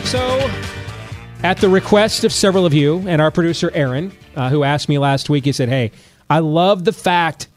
So, 0.06 0.50
at 1.44 1.58
the 1.58 1.70
request 1.70 2.24
of 2.24 2.34
several 2.34 2.66
of 2.66 2.74
you 2.74 3.08
and 3.08 3.22
our 3.22 3.32
producer 3.32 3.72
Aaron, 3.74 4.12
uh, 4.36 4.50
who 4.50 4.64
asked 4.64 4.90
me 4.90 4.98
last 4.98 5.30
week, 5.30 5.46
he 5.46 5.52
said, 5.52 5.70
Hey, 5.70 5.92
I 6.30 6.40
love 6.40 6.86
the 6.86 6.94
fact 6.94 7.48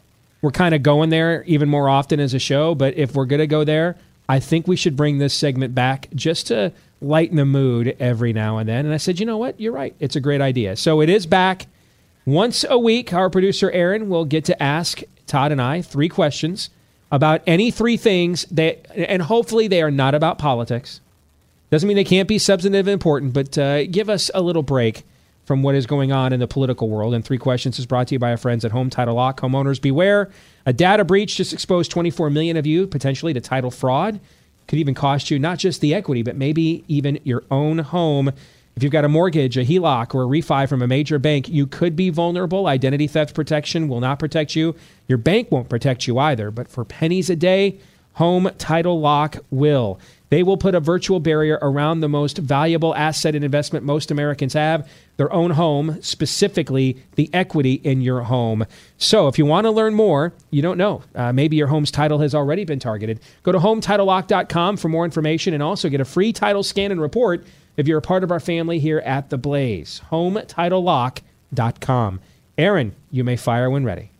we're 0.42 0.50
kind 0.50 0.74
of 0.74 0.82
going 0.82 1.10
there 1.10 1.42
even 1.44 1.68
more 1.68 1.88
often 1.88 2.20
as 2.20 2.34
a 2.34 2.38
show, 2.38 2.74
but 2.74 2.96
if 2.96 3.14
we're 3.14 3.24
going 3.24 3.40
to 3.40 3.46
go 3.46 3.64
there, 3.64 3.96
I 4.28 4.40
think 4.40 4.66
we 4.66 4.76
should 4.76 4.96
bring 4.96 5.18
this 5.18 5.34
segment 5.34 5.74
back 5.74 6.08
just 6.14 6.48
to 6.48 6.72
lighten 7.00 7.36
the 7.36 7.46
mood 7.46 7.96
every 7.98 8.32
now 8.32 8.58
and 8.58 8.68
then. 8.68 8.84
And 8.84 8.94
I 8.94 8.98
said, 8.98 9.20
You 9.20 9.26
know 9.26 9.38
what? 9.38 9.58
You're 9.60 9.72
right. 9.72 9.94
It's 10.00 10.16
a 10.16 10.20
great 10.20 10.40
idea. 10.40 10.76
So, 10.76 11.00
it 11.00 11.08
is 11.08 11.26
back 11.26 11.66
once 12.26 12.64
a 12.68 12.78
week. 12.78 13.12
Our 13.12 13.30
producer 13.30 13.70
Aaron 13.70 14.08
will 14.08 14.24
get 14.24 14.44
to 14.46 14.62
ask 14.62 15.02
Todd 15.26 15.52
and 15.52 15.62
I 15.62 15.82
three 15.82 16.08
questions 16.08 16.70
about 17.10 17.40
any 17.46 17.70
three 17.70 17.96
things 17.96 18.44
that, 18.50 18.86
and 18.94 19.22
hopefully 19.22 19.66
they 19.66 19.82
are 19.82 19.90
not 19.90 20.14
about 20.14 20.38
politics. 20.38 21.00
Doesn't 21.70 21.86
mean 21.86 21.96
they 21.96 22.04
can't 22.04 22.28
be 22.28 22.38
substantive 22.38 22.86
and 22.86 22.92
important, 22.92 23.32
but 23.32 23.56
uh, 23.56 23.86
give 23.86 24.10
us 24.10 24.30
a 24.34 24.42
little 24.42 24.62
break 24.62 25.04
from 25.48 25.62
what 25.62 25.74
is 25.74 25.86
going 25.86 26.12
on 26.12 26.34
in 26.34 26.40
the 26.40 26.46
political 26.46 26.90
world. 26.90 27.14
And 27.14 27.24
Three 27.24 27.38
Questions 27.38 27.78
is 27.78 27.86
brought 27.86 28.08
to 28.08 28.14
you 28.14 28.18
by 28.18 28.32
our 28.32 28.36
friends 28.36 28.66
at 28.66 28.70
Home 28.70 28.90
Title 28.90 29.14
Lock. 29.14 29.40
Homeowners 29.40 29.80
beware. 29.80 30.30
A 30.66 30.74
data 30.74 31.06
breach 31.06 31.36
just 31.36 31.54
exposed 31.54 31.90
24 31.90 32.28
million 32.28 32.58
of 32.58 32.66
you 32.66 32.86
potentially 32.86 33.32
to 33.32 33.40
title 33.40 33.70
fraud. 33.70 34.20
Could 34.66 34.78
even 34.78 34.92
cost 34.92 35.30
you 35.30 35.38
not 35.38 35.58
just 35.58 35.80
the 35.80 35.94
equity, 35.94 36.22
but 36.22 36.36
maybe 36.36 36.84
even 36.86 37.18
your 37.24 37.44
own 37.50 37.78
home. 37.78 38.28
If 38.76 38.82
you've 38.82 38.92
got 38.92 39.06
a 39.06 39.08
mortgage, 39.08 39.56
a 39.56 39.64
HELOC, 39.64 40.14
or 40.14 40.24
a 40.24 40.26
refi 40.26 40.68
from 40.68 40.82
a 40.82 40.86
major 40.86 41.18
bank, 41.18 41.48
you 41.48 41.66
could 41.66 41.96
be 41.96 42.10
vulnerable. 42.10 42.66
Identity 42.66 43.06
theft 43.06 43.34
protection 43.34 43.88
will 43.88 44.00
not 44.00 44.18
protect 44.18 44.54
you. 44.54 44.76
Your 45.06 45.16
bank 45.16 45.50
won't 45.50 45.70
protect 45.70 46.06
you 46.06 46.18
either. 46.18 46.50
But 46.50 46.68
for 46.68 46.84
pennies 46.84 47.30
a 47.30 47.36
day, 47.36 47.78
Home 48.16 48.50
Title 48.58 49.00
Lock 49.00 49.38
will. 49.50 49.98
They 50.30 50.42
will 50.42 50.56
put 50.56 50.74
a 50.74 50.80
virtual 50.80 51.20
barrier 51.20 51.58
around 51.62 52.00
the 52.00 52.08
most 52.08 52.38
valuable 52.38 52.94
asset 52.94 53.34
and 53.34 53.44
investment 53.44 53.84
most 53.84 54.10
Americans 54.10 54.54
have 54.54 54.90
their 55.16 55.30
own 55.32 55.52
home, 55.52 56.02
specifically 56.02 57.02
the 57.16 57.30
equity 57.32 57.74
in 57.74 58.00
your 58.00 58.22
home. 58.22 58.66
So, 58.98 59.28
if 59.28 59.38
you 59.38 59.46
want 59.46 59.64
to 59.64 59.70
learn 59.70 59.94
more, 59.94 60.34
you 60.50 60.62
don't 60.62 60.78
know, 60.78 61.02
uh, 61.14 61.32
maybe 61.32 61.56
your 61.56 61.68
home's 61.68 61.90
title 61.90 62.18
has 62.18 62.34
already 62.34 62.64
been 62.64 62.78
targeted. 62.78 63.20
Go 63.42 63.52
to 63.52 63.58
HometitleLock.com 63.58 64.76
for 64.76 64.88
more 64.88 65.04
information 65.04 65.54
and 65.54 65.62
also 65.62 65.88
get 65.88 66.00
a 66.00 66.04
free 66.04 66.32
title 66.32 66.62
scan 66.62 66.92
and 66.92 67.00
report 67.00 67.44
if 67.76 67.88
you're 67.88 67.98
a 67.98 68.02
part 68.02 68.24
of 68.24 68.30
our 68.30 68.40
family 68.40 68.78
here 68.78 68.98
at 68.98 69.30
The 69.30 69.38
Blaze. 69.38 70.02
HometitleLock.com. 70.10 72.20
Aaron, 72.58 72.94
you 73.10 73.24
may 73.24 73.36
fire 73.36 73.70
when 73.70 73.84
ready. 73.84 74.10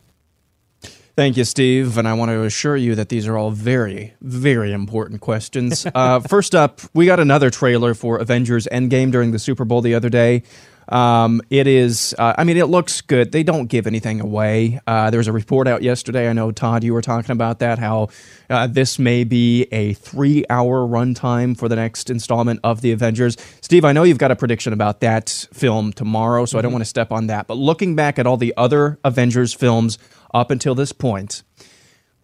Thank 1.19 1.37
you, 1.37 1.43
Steve. 1.43 1.99
And 1.99 2.07
I 2.07 2.13
want 2.13 2.31
to 2.31 2.45
assure 2.45 2.77
you 2.77 2.95
that 2.95 3.09
these 3.09 3.27
are 3.27 3.37
all 3.37 3.51
very, 3.51 4.15
very 4.21 4.71
important 4.71 5.21
questions. 5.21 5.85
uh, 5.97 6.21
first 6.21 6.55
up, 6.55 6.81
we 6.95 7.07
got 7.07 7.19
another 7.19 7.51
trailer 7.51 7.93
for 7.95 8.19
Avengers 8.19 8.69
Endgame 8.71 9.11
during 9.11 9.33
the 9.33 9.41
Super 9.41 9.65
Bowl 9.65 9.81
the 9.81 9.97
other 9.97 10.11
day. 10.11 10.45
Um, 10.89 11.43
it 11.51 11.67
is, 11.67 12.15
uh, 12.19 12.35
I 12.39 12.45
mean, 12.45 12.57
it 12.57 12.67
looks 12.67 13.01
good. 13.01 13.33
They 13.33 13.43
don't 13.43 13.67
give 13.67 13.89
anything 13.89 14.21
away. 14.21 14.79
Uh, 14.87 15.11
there 15.11 15.19
was 15.19 15.27
a 15.27 15.33
report 15.33 15.67
out 15.67 15.83
yesterday. 15.83 16.31
I 16.31 16.33
know, 16.33 16.53
Todd, 16.53 16.85
you 16.85 16.95
were 16.95 17.03
talking 17.03 17.33
about 17.33 17.59
that, 17.59 17.81
how 17.81 18.11
uh, 18.49 18.69
this 18.69 18.99
may 19.01 19.25
be 19.25 19.67
a 19.73 19.95
three 19.95 20.45
hour 20.49 20.87
runtime 20.87 21.59
for 21.59 21.69
the 21.69 21.77
next 21.77 22.11
installment 22.11 22.61
of 22.63 22.81
the 22.81 22.93
Avengers. 22.93 23.37
Steve, 23.61 23.85
I 23.85 23.93
know 23.93 24.05
you've 24.05 24.19
got 24.19 24.31
a 24.31 24.37
prediction 24.37 24.73
about 24.73 25.01
that 25.01 25.49
film 25.53 25.93
tomorrow, 25.93 26.45
so 26.45 26.53
mm-hmm. 26.53 26.59
I 26.59 26.63
don't 26.63 26.73
want 26.73 26.83
to 26.83 26.89
step 26.89 27.11
on 27.11 27.27
that. 27.27 27.49
But 27.49 27.59
looking 27.59 27.97
back 27.97 28.21
at 28.21 28.27
all 28.27 28.37
the 28.37 28.55
other 28.57 29.01
Avengers 29.05 29.53
films 29.53 29.99
up 30.33 30.51
until 30.51 30.75
this 30.75 30.93
point, 30.93 31.43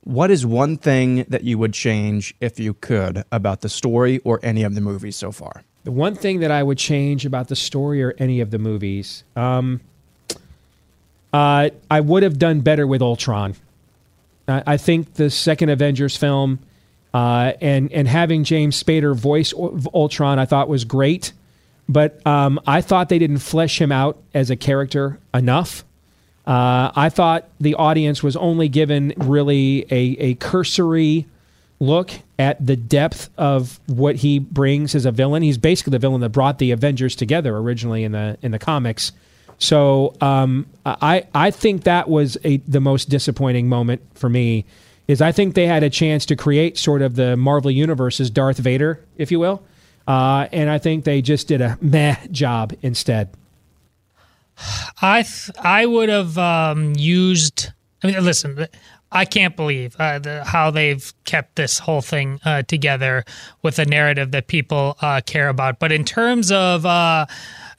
what 0.02 0.30
is 0.30 0.44
one 0.44 0.76
thing 0.76 1.24
that 1.28 1.44
you 1.44 1.58
would 1.58 1.72
change 1.72 2.34
if 2.40 2.60
you 2.60 2.74
could 2.74 3.24
about 3.32 3.62
the 3.62 3.68
story 3.68 4.18
or 4.18 4.38
any 4.42 4.62
of 4.62 4.74
the 4.74 4.80
movies 4.80 5.16
so 5.16 5.32
far? 5.32 5.64
The 5.84 5.92
one 5.92 6.14
thing 6.14 6.40
that 6.40 6.50
I 6.50 6.62
would 6.62 6.78
change 6.78 7.26
about 7.26 7.48
the 7.48 7.56
story 7.56 8.02
or 8.02 8.14
any 8.18 8.40
of 8.40 8.50
the 8.50 8.58
movies, 8.58 9.24
um, 9.36 9.80
uh, 11.32 11.70
I 11.90 12.00
would 12.00 12.22
have 12.22 12.38
done 12.38 12.60
better 12.60 12.86
with 12.86 13.02
Ultron. 13.02 13.54
I, 14.46 14.62
I 14.66 14.76
think 14.76 15.14
the 15.14 15.30
second 15.30 15.70
Avengers 15.70 16.16
film 16.16 16.60
uh, 17.12 17.52
and 17.60 17.92
and 17.92 18.08
having 18.08 18.44
James 18.44 18.82
Spader 18.82 19.16
voice 19.16 19.54
Ultron, 19.54 20.38
I 20.38 20.46
thought 20.46 20.68
was 20.68 20.84
great, 20.84 21.32
but 21.88 22.24
um, 22.26 22.60
I 22.66 22.80
thought 22.80 23.08
they 23.08 23.18
didn't 23.18 23.38
flesh 23.38 23.80
him 23.80 23.92
out 23.92 24.22
as 24.34 24.50
a 24.50 24.56
character 24.56 25.18
enough. 25.32 25.84
Uh, 26.46 26.92
I 26.94 27.08
thought 27.08 27.48
the 27.58 27.74
audience 27.74 28.22
was 28.22 28.36
only 28.36 28.68
given 28.68 29.14
really 29.16 29.86
a, 29.90 30.16
a 30.18 30.34
cursory 30.34 31.26
look 31.80 32.10
at 32.38 32.64
the 32.64 32.76
depth 32.76 33.30
of 33.38 33.80
what 33.86 34.16
he 34.16 34.38
brings 34.38 34.94
as 34.94 35.06
a 35.06 35.10
villain. 35.10 35.42
He's 35.42 35.58
basically 35.58 35.92
the 35.92 35.98
villain 35.98 36.20
that 36.20 36.30
brought 36.30 36.58
the 36.58 36.70
Avengers 36.70 37.16
together 37.16 37.56
originally 37.56 38.04
in 38.04 38.12
the 38.12 38.36
in 38.42 38.50
the 38.50 38.58
comics. 38.58 39.12
So 39.58 40.14
um, 40.20 40.66
I 40.84 41.24
I 41.34 41.50
think 41.50 41.84
that 41.84 42.08
was 42.08 42.36
a 42.44 42.58
the 42.58 42.80
most 42.80 43.08
disappointing 43.08 43.68
moment 43.68 44.02
for 44.14 44.28
me. 44.28 44.64
Is 45.06 45.20
I 45.20 45.32
think 45.32 45.54
they 45.54 45.66
had 45.66 45.82
a 45.82 45.90
chance 45.90 46.24
to 46.26 46.36
create 46.36 46.78
sort 46.78 47.02
of 47.02 47.14
the 47.14 47.36
Marvel 47.36 47.70
Universe's 47.70 48.30
Darth 48.30 48.56
Vader, 48.56 49.04
if 49.18 49.30
you 49.30 49.38
will, 49.38 49.62
uh, 50.08 50.48
and 50.50 50.70
I 50.70 50.78
think 50.78 51.04
they 51.04 51.20
just 51.20 51.48
did 51.48 51.60
a 51.60 51.78
meh 51.82 52.16
job 52.30 52.72
instead. 52.82 53.28
I 55.00 55.22
th- 55.22 55.50
I 55.58 55.86
would 55.86 56.08
have 56.08 56.38
um, 56.38 56.94
used. 56.96 57.70
I 58.02 58.08
mean, 58.08 58.24
listen, 58.24 58.66
I 59.14 59.24
can't 59.24 59.54
believe 59.54 59.94
uh, 59.98 60.18
the, 60.18 60.44
how 60.44 60.72
they've 60.72 61.12
kept 61.24 61.54
this 61.54 61.78
whole 61.78 62.02
thing 62.02 62.40
uh, 62.44 62.62
together 62.62 63.24
with 63.62 63.78
a 63.78 63.84
narrative 63.84 64.32
that 64.32 64.48
people 64.48 64.96
uh, 65.00 65.20
care 65.24 65.48
about. 65.48 65.78
But 65.78 65.92
in 65.92 66.04
terms 66.04 66.50
of 66.50 66.84
uh, 66.84 67.26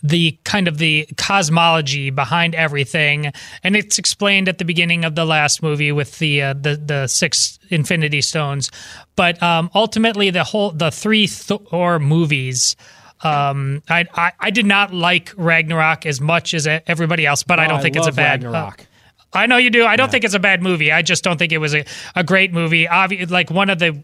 the 0.01 0.39
kind 0.45 0.69
of 0.69 0.77
the 0.77 1.07
cosmology 1.17 2.09
behind 2.09 2.55
everything, 2.55 3.33
and 3.63 3.75
it's 3.75 3.99
explained 3.99 4.47
at 4.47 4.59
the 4.59 4.65
beginning 4.65 5.03
of 5.03 5.15
the 5.15 5.25
last 5.25 5.61
movie 5.61 5.91
with 5.91 6.19
the 6.19 6.41
uh, 6.41 6.53
the 6.53 6.77
the 6.77 7.07
six 7.07 7.59
Infinity 7.69 8.21
Stones, 8.21 8.71
but 9.15 9.41
um, 9.43 9.69
ultimately 9.75 10.29
the 10.29 10.45
whole 10.45 10.71
the 10.71 10.89
three 10.89 11.27
Thor 11.27 11.99
movies. 11.99 12.75
Um, 13.21 13.81
I, 13.89 14.05
I, 14.13 14.31
I 14.39 14.49
did 14.51 14.65
not 14.65 14.93
like 14.93 15.33
Ragnarok 15.37 16.05
as 16.05 16.19
much 16.19 16.53
as 16.53 16.67
everybody 16.67 17.25
else, 17.25 17.43
but 17.43 17.59
oh, 17.59 17.63
I 17.63 17.67
don't 17.67 17.81
think 17.81 17.95
it's 17.95 18.07
a 18.07 18.11
bad. 18.11 18.43
Uh, 18.43 18.71
I 19.33 19.47
know 19.47 19.57
you 19.57 19.69
do. 19.69 19.85
I 19.85 19.95
don't 19.95 20.07
yeah. 20.07 20.11
think 20.11 20.23
it's 20.23 20.33
a 20.33 20.39
bad 20.39 20.61
movie. 20.61 20.91
I 20.91 21.01
just 21.01 21.23
don't 21.23 21.37
think 21.37 21.51
it 21.51 21.57
was 21.57 21.75
a, 21.75 21.85
a 22.15 22.23
great 22.23 22.53
movie. 22.53 22.85
Obvi- 22.85 23.29
like 23.29 23.49
one 23.51 23.69
of 23.69 23.79
the, 23.79 24.01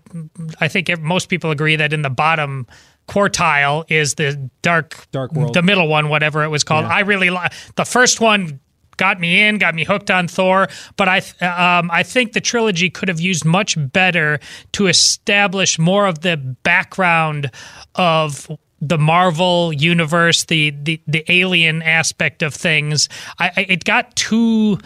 I 0.60 0.68
think 0.68 0.90
most 1.00 1.30
people 1.30 1.52
agree 1.52 1.76
that 1.78 1.94
in 1.94 2.02
the 2.02 2.10
bottom 2.10 2.68
quartile 3.08 3.90
is 3.90 4.16
the 4.16 4.50
dark, 4.62 5.08
dark 5.12 5.34
world, 5.34 5.54
the 5.54 5.62
middle 5.62 5.88
one, 5.88 6.10
whatever 6.10 6.44
it 6.44 6.50
was 6.50 6.64
called. 6.64 6.86
Yeah. 6.86 6.96
I 6.96 7.00
really 7.02 7.30
like 7.30 7.54
the 7.76 7.86
first 7.86 8.22
one. 8.22 8.60
Got 8.98 9.20
me 9.20 9.42
in, 9.42 9.58
got 9.58 9.74
me 9.74 9.84
hooked 9.84 10.12
on 10.12 10.28
Thor, 10.28 10.68
but 10.96 11.08
I 11.08 11.20
um, 11.40 11.90
I 11.90 12.04
think 12.04 12.34
the 12.34 12.42
trilogy 12.42 12.90
could 12.90 13.08
have 13.08 13.20
used 13.20 13.46
much 13.46 13.76
better 13.92 14.40
to 14.74 14.88
establish 14.88 15.80
more 15.80 16.06
of 16.06 16.20
the 16.20 16.38
background 16.38 17.50
of 17.96 18.48
the 18.82 18.98
Marvel 18.98 19.72
universe, 19.72 20.46
the 20.46 20.72
the 20.72 21.00
the 21.08 21.24
alien 21.32 21.82
aspect 21.84 22.42
of 22.42 22.54
things. 22.54 23.08
I, 23.40 23.52
I 23.56 23.62
it 23.70 23.84
got 23.84 24.16
too 24.16 24.80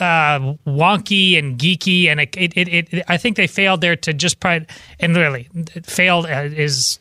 uh, 0.00 0.54
wonky 0.66 1.38
and 1.38 1.58
geeky, 1.58 2.06
and 2.06 2.20
it, 2.20 2.36
it, 2.36 2.56
it, 2.56 2.92
it, 2.92 3.04
I 3.08 3.16
think 3.16 3.36
they 3.36 3.48
failed 3.48 3.80
there 3.80 3.96
to 3.96 4.14
just 4.14 4.40
probably 4.40 4.66
and 5.00 5.16
really 5.16 5.48
failed 5.82 6.26
uh, 6.26 6.48
is. 6.50 7.00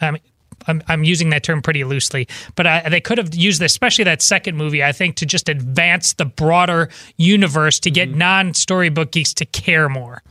I 0.00 0.12
mean, 0.12 0.22
I'm, 0.66 0.82
I'm 0.88 1.04
using 1.04 1.30
that 1.30 1.42
term 1.42 1.62
pretty 1.62 1.84
loosely, 1.84 2.28
but 2.54 2.66
I, 2.66 2.88
they 2.88 3.00
could 3.00 3.18
have 3.18 3.34
used, 3.34 3.62
especially 3.62 4.04
that 4.04 4.22
second 4.22 4.56
movie, 4.56 4.82
I 4.82 4.92
think, 4.92 5.16
to 5.16 5.26
just 5.26 5.48
advance 5.48 6.14
the 6.14 6.24
broader 6.24 6.90
universe 7.16 7.80
to 7.80 7.90
get 7.90 8.08
Mm-hmm. 8.08 8.18
non 8.18 8.54
storybook 8.54 9.12
geeks 9.12 9.34
to 9.34 9.44
care 9.46 9.88
more. 9.88 10.22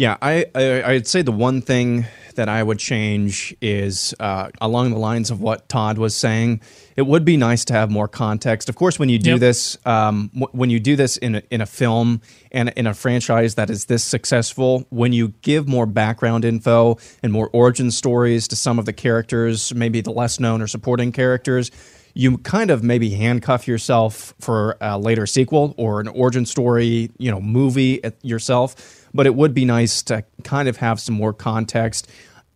Yeah, 0.00 0.16
I, 0.22 0.46
I 0.54 0.82
I'd 0.92 1.06
say 1.06 1.20
the 1.20 1.30
one 1.30 1.60
thing 1.60 2.06
that 2.36 2.48
I 2.48 2.62
would 2.62 2.78
change 2.78 3.54
is 3.60 4.14
uh, 4.18 4.48
along 4.58 4.92
the 4.92 4.98
lines 4.98 5.30
of 5.30 5.42
what 5.42 5.68
Todd 5.68 5.98
was 5.98 6.16
saying. 6.16 6.62
It 6.96 7.02
would 7.02 7.22
be 7.22 7.36
nice 7.36 7.66
to 7.66 7.74
have 7.74 7.90
more 7.90 8.08
context. 8.08 8.70
Of 8.70 8.76
course, 8.76 8.98
when 8.98 9.10
you 9.10 9.18
do 9.18 9.32
Yep. 9.32 9.40
this, 9.40 9.76
um, 9.84 10.30
w- 10.32 10.48
when 10.52 10.70
you 10.70 10.80
do 10.80 10.96
this 10.96 11.18
in 11.18 11.34
a, 11.34 11.42
in 11.50 11.60
a 11.60 11.66
film 11.66 12.22
and 12.50 12.70
in 12.76 12.86
a 12.86 12.94
franchise 12.94 13.56
that 13.56 13.68
is 13.68 13.84
this 13.92 14.02
successful, 14.02 14.86
when 14.88 15.12
you 15.12 15.34
give 15.42 15.68
more 15.68 15.84
background 15.84 16.46
info 16.46 16.96
and 17.22 17.30
more 17.30 17.50
origin 17.52 17.90
stories 17.90 18.48
to 18.48 18.56
some 18.56 18.78
of 18.78 18.86
the 18.86 18.94
characters, 18.94 19.74
maybe 19.74 20.00
the 20.00 20.12
less 20.12 20.40
known 20.40 20.62
or 20.62 20.66
supporting 20.66 21.12
characters, 21.12 21.70
you 22.14 22.38
kind 22.38 22.70
of 22.70 22.82
maybe 22.82 23.10
handcuff 23.10 23.68
yourself 23.68 24.34
for 24.40 24.78
a 24.80 24.98
later 24.98 25.26
sequel 25.26 25.74
or 25.76 26.00
an 26.00 26.08
origin 26.08 26.46
story, 26.46 27.10
you 27.18 27.30
know, 27.30 27.40
movie 27.40 28.00
yourself. 28.22 28.99
But 29.12 29.26
it 29.26 29.34
would 29.34 29.54
be 29.54 29.64
nice 29.64 30.02
to 30.04 30.24
kind 30.44 30.68
of 30.68 30.76
have 30.78 31.00
some 31.00 31.14
more 31.14 31.32
context. 31.32 32.08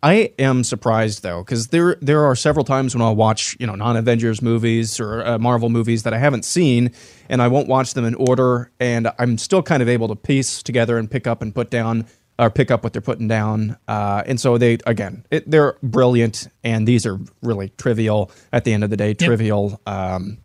I 0.05 0.35
am 0.39 0.65
surprised 0.65 1.23
though, 1.23 1.43
because 1.43 1.69
there 1.69 1.97
there 2.03 2.27
are 2.27 2.37
several 2.37 2.67
times 2.67 2.95
when 2.95 3.01
I'll 3.01 3.17
watch 3.17 3.57
you 3.59 3.67
know 3.67 3.75
non 3.75 3.97
Avengers 3.97 4.43
movies 4.43 5.01
or 5.01 5.25
uh, 5.25 5.39
Marvel 5.39 5.71
movies 5.71 6.03
that 6.03 6.13
I 6.13 6.19
haven't 6.19 6.45
seen, 6.45 6.93
and 7.31 7.41
I 7.41 7.49
won't 7.49 7.69
watch 7.69 7.95
them 7.95 8.05
in 8.05 8.15
order, 8.15 8.71
and 8.79 9.11
I'm 9.19 9.39
still 9.39 9.63
kind 9.63 9.83
of 9.83 9.89
able 9.89 10.09
to 10.09 10.15
piece 10.15 10.63
together 10.63 10.99
and 10.99 11.11
pick 11.11 11.27
up 11.27 11.41
and 11.41 11.55
put 11.55 11.71
down 11.71 12.05
or 12.39 12.51
pick 12.51 12.71
up 12.71 12.85
what 12.85 12.93
they're 12.93 13.01
putting 13.01 13.29
down. 13.29 13.79
Uh, 13.89 14.23
and 14.27 14.39
so 14.39 14.59
they 14.59 14.77
again, 14.85 15.25
it, 15.31 15.51
they're 15.51 15.79
brilliant, 15.83 16.49
and 16.63 16.87
these 16.87 17.07
are 17.07 17.19
really 17.41 17.71
trivial 17.79 18.31
at 18.53 18.65
the 18.65 18.75
end 18.75 18.85
of 18.85 18.91
the 18.91 18.99
day, 18.99 19.15
trivial. 19.15 19.81
Um, 19.87 20.37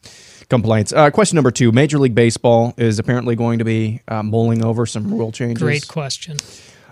Complaints. 0.50 0.92
Uh, 0.92 1.12
question 1.12 1.36
number 1.36 1.52
two: 1.52 1.72
Major 1.72 2.00
League 2.00 2.16
Baseball 2.16 2.74
is 2.78 2.98
apparently 2.98 3.36
going 3.36 3.60
to 3.60 3.66
be 3.66 4.02
uh, 4.08 4.24
mulling 4.24 4.64
over 4.66 4.86
some 4.86 5.14
rule 5.14 5.32
changes. 5.32 5.62
Great 5.62 5.88
question. 5.88 6.38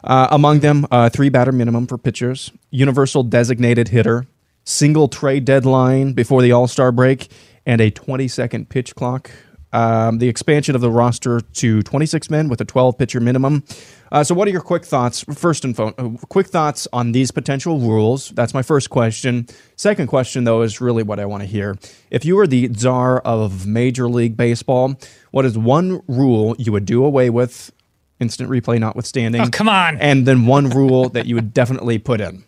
Uh, 0.04 0.28
among 0.32 0.60
them, 0.60 0.86
uh, 0.92 1.10
three 1.10 1.30
batter 1.30 1.52
minimum 1.52 1.88
for 1.88 1.98
pitchers, 1.98 2.52
universal 2.70 3.24
designated 3.24 3.88
hitter, 3.90 4.28
single 4.64 5.08
trade 5.08 5.44
deadline 5.44 6.14
before 6.14 6.42
the 6.42 6.52
All 6.52 6.68
Star 6.68 6.92
break, 6.92 7.30
and 7.66 7.82
a 7.82 7.90
20 7.90 8.28
second 8.28 8.70
pitch 8.70 8.96
clock. 8.96 9.32
Um, 9.74 10.20
the 10.20 10.30
expansion 10.30 10.76
of 10.76 10.82
the 10.82 10.90
roster 10.90 11.42
to 11.42 11.84
26 11.84 12.30
men 12.30 12.48
with 12.48 12.62
a 12.62 12.66
12 12.66 12.98
pitcher 12.98 13.20
minimum. 13.20 13.64
Uh, 14.12 14.24
so, 14.24 14.34
what 14.34 14.48
are 14.48 14.52
your 14.52 14.62
quick 14.62 14.86
thoughts? 14.86 15.26
First 15.34 15.66
and 15.66 15.76
fo- 15.76 15.94
uh, 15.98 16.10
quick 16.30 16.48
thoughts 16.48 16.88
on 16.94 17.12
these 17.12 17.32
potential 17.32 17.80
rules. 17.80 18.30
That's 18.30 18.54
my 18.54 18.62
first 18.62 18.90
question. 18.90 19.46
Second 19.76 20.08
question, 20.08 20.46
though, 20.46 20.62
is 20.62 20.80
really 20.80 21.04
what 21.04 21.20
I 21.20 21.26
want 21.26 21.44
to 21.44 21.48
hear. 21.48 21.78
If 22.10 22.24
you 22.24 22.38
were 22.38 22.48
the 22.48 22.74
czar 22.74 23.20
of 23.20 23.68
Major 23.68 24.08
League 24.08 24.38
Baseball, 24.38 24.96
what 25.32 25.44
is 25.44 25.58
one 25.58 26.02
rule 26.08 26.56
you 26.58 26.72
would 26.72 26.86
do 26.86 27.04
away 27.04 27.30
with 27.30 27.72
instant 28.20 28.50
replay 28.50 28.80
notwithstanding. 28.80 29.42
Oh, 29.42 29.50
come 29.50 29.70
on. 29.70 29.98
And 29.98 30.26
then 30.26 30.46
one 30.46 30.70
rule 30.70 31.10
that 31.10 31.26
you 31.26 31.36
would 31.36 31.54
definitely 31.54 31.98
put 32.00 32.22
in. 32.22 32.44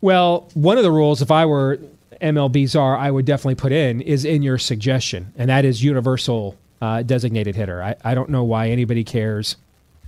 Well, 0.00 0.48
one 0.54 0.78
of 0.78 0.84
the 0.84 0.92
rules, 0.92 1.20
if 1.20 1.30
I 1.30 1.44
were 1.46 1.78
MLB 2.20 2.68
czar, 2.68 2.96
I 2.96 3.10
would 3.10 3.24
definitely 3.24 3.56
put 3.56 3.72
in 3.72 4.00
is 4.00 4.24
in 4.24 4.42
your 4.42 4.58
suggestion, 4.58 5.32
and 5.36 5.50
that 5.50 5.64
is 5.64 5.82
universal 5.82 6.56
uh, 6.80 7.02
designated 7.02 7.56
hitter. 7.56 7.82
I, 7.82 7.96
I 8.04 8.14
don't 8.14 8.30
know 8.30 8.44
why 8.44 8.68
anybody 8.68 9.04
cares 9.04 9.56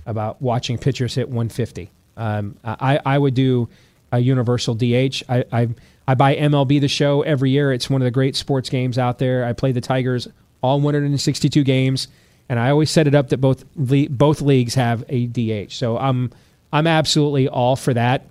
about 0.05 0.41
watching 0.41 0.77
pitchers 0.77 1.15
hit 1.15 1.27
150. 1.27 1.89
Um, 2.17 2.57
I, 2.63 2.99
I 3.05 3.17
would 3.17 3.33
do 3.33 3.69
a 4.11 4.19
universal 4.19 4.75
DH. 4.75 5.23
I, 5.27 5.45
I, 5.51 5.69
I 6.07 6.15
buy 6.15 6.35
MLB 6.35 6.81
the 6.81 6.87
show 6.87 7.21
every 7.21 7.51
year. 7.51 7.71
It's 7.71 7.89
one 7.89 8.01
of 8.01 8.05
the 8.05 8.11
great 8.11 8.35
sports 8.35 8.69
games 8.69 8.97
out 8.97 9.17
there. 9.17 9.45
I 9.45 9.53
play 9.53 9.71
the 9.71 9.81
Tigers 9.81 10.27
all 10.61 10.79
162 10.79 11.63
games, 11.63 12.07
and 12.49 12.59
I 12.59 12.69
always 12.69 12.91
set 12.91 13.07
it 13.07 13.15
up 13.15 13.29
that 13.29 13.37
both 13.37 13.65
le- 13.75 14.09
both 14.09 14.41
leagues 14.41 14.75
have 14.75 15.03
a 15.09 15.27
DH. 15.27 15.71
So 15.71 15.97
I'm 15.97 16.31
I'm 16.71 16.87
absolutely 16.87 17.47
all 17.47 17.75
for 17.75 17.93
that 17.93 18.25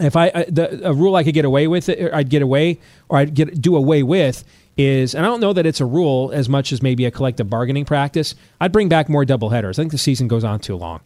if 0.00 0.16
I 0.16 0.28
uh, 0.30 0.44
the 0.48 0.88
a 0.88 0.92
rule 0.92 1.16
I 1.16 1.24
could 1.24 1.34
get 1.34 1.44
away 1.44 1.66
with 1.66 1.88
it, 1.88 2.00
or 2.02 2.14
I'd 2.14 2.28
get 2.28 2.42
away 2.42 2.78
or 3.08 3.18
I'd 3.18 3.34
get 3.34 3.60
do 3.60 3.76
away 3.76 4.02
with 4.02 4.44
is, 4.76 5.14
and 5.14 5.24
I 5.24 5.28
don't 5.28 5.40
know 5.40 5.52
that 5.52 5.64
it's 5.66 5.80
a 5.80 5.86
rule 5.86 6.30
as 6.32 6.48
much 6.48 6.72
as 6.72 6.82
maybe 6.82 7.04
a 7.06 7.10
collective 7.10 7.48
bargaining 7.48 7.84
practice. 7.84 8.34
I'd 8.60 8.72
bring 8.72 8.88
back 8.88 9.08
more 9.08 9.24
double 9.24 9.50
headers. 9.50 9.78
I 9.78 9.82
think 9.82 9.92
the 9.92 9.98
season 9.98 10.28
goes 10.28 10.44
on 10.44 10.60
too 10.60 10.76
long. 10.76 11.00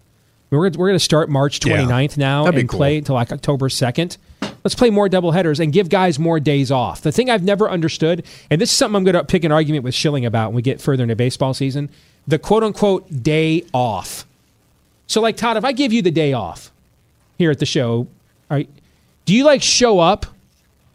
We're 0.50 0.58
we're 0.58 0.70
going 0.88 0.94
to 0.94 0.98
start 0.98 1.28
March 1.30 1.64
Yeah. 1.64 1.82
29th 1.82 2.16
now 2.16 2.46
and 2.46 2.68
cool. 2.68 2.78
play 2.78 2.98
until 2.98 3.14
like 3.14 3.30
October 3.32 3.68
2nd. 3.68 4.16
Let's 4.64 4.74
play 4.74 4.90
more 4.90 5.08
double 5.08 5.30
headers 5.32 5.60
and 5.60 5.72
give 5.72 5.88
guys 5.88 6.18
more 6.18 6.38
days 6.40 6.70
off. 6.70 7.00
The 7.02 7.12
thing 7.12 7.30
I've 7.30 7.44
never 7.44 7.70
understood, 7.70 8.26
and 8.50 8.60
this 8.60 8.70
is 8.70 8.76
something 8.76 8.96
I'm 8.96 9.04
going 9.04 9.14
to 9.14 9.24
pick 9.24 9.44
an 9.44 9.52
argument 9.52 9.84
with 9.84 9.94
Schilling 9.94 10.26
about 10.26 10.48
when 10.48 10.56
we 10.56 10.62
get 10.62 10.80
further 10.80 11.04
into 11.04 11.16
baseball 11.16 11.54
season, 11.54 11.88
the 12.26 12.38
quote 12.38 12.62
unquote 12.64 13.22
day 13.22 13.64
off. 13.72 14.26
So, 15.06 15.20
like 15.20 15.36
Todd, 15.36 15.56
if 15.56 15.64
I 15.64 15.72
give 15.72 15.92
you 15.92 16.02
the 16.02 16.10
day 16.10 16.32
off 16.32 16.72
here 17.38 17.50
at 17.50 17.58
the 17.58 17.66
show, 17.66 18.06
right, 18.50 18.68
do 19.30 19.36
you 19.36 19.44
like 19.44 19.62
show 19.62 20.00
up 20.00 20.26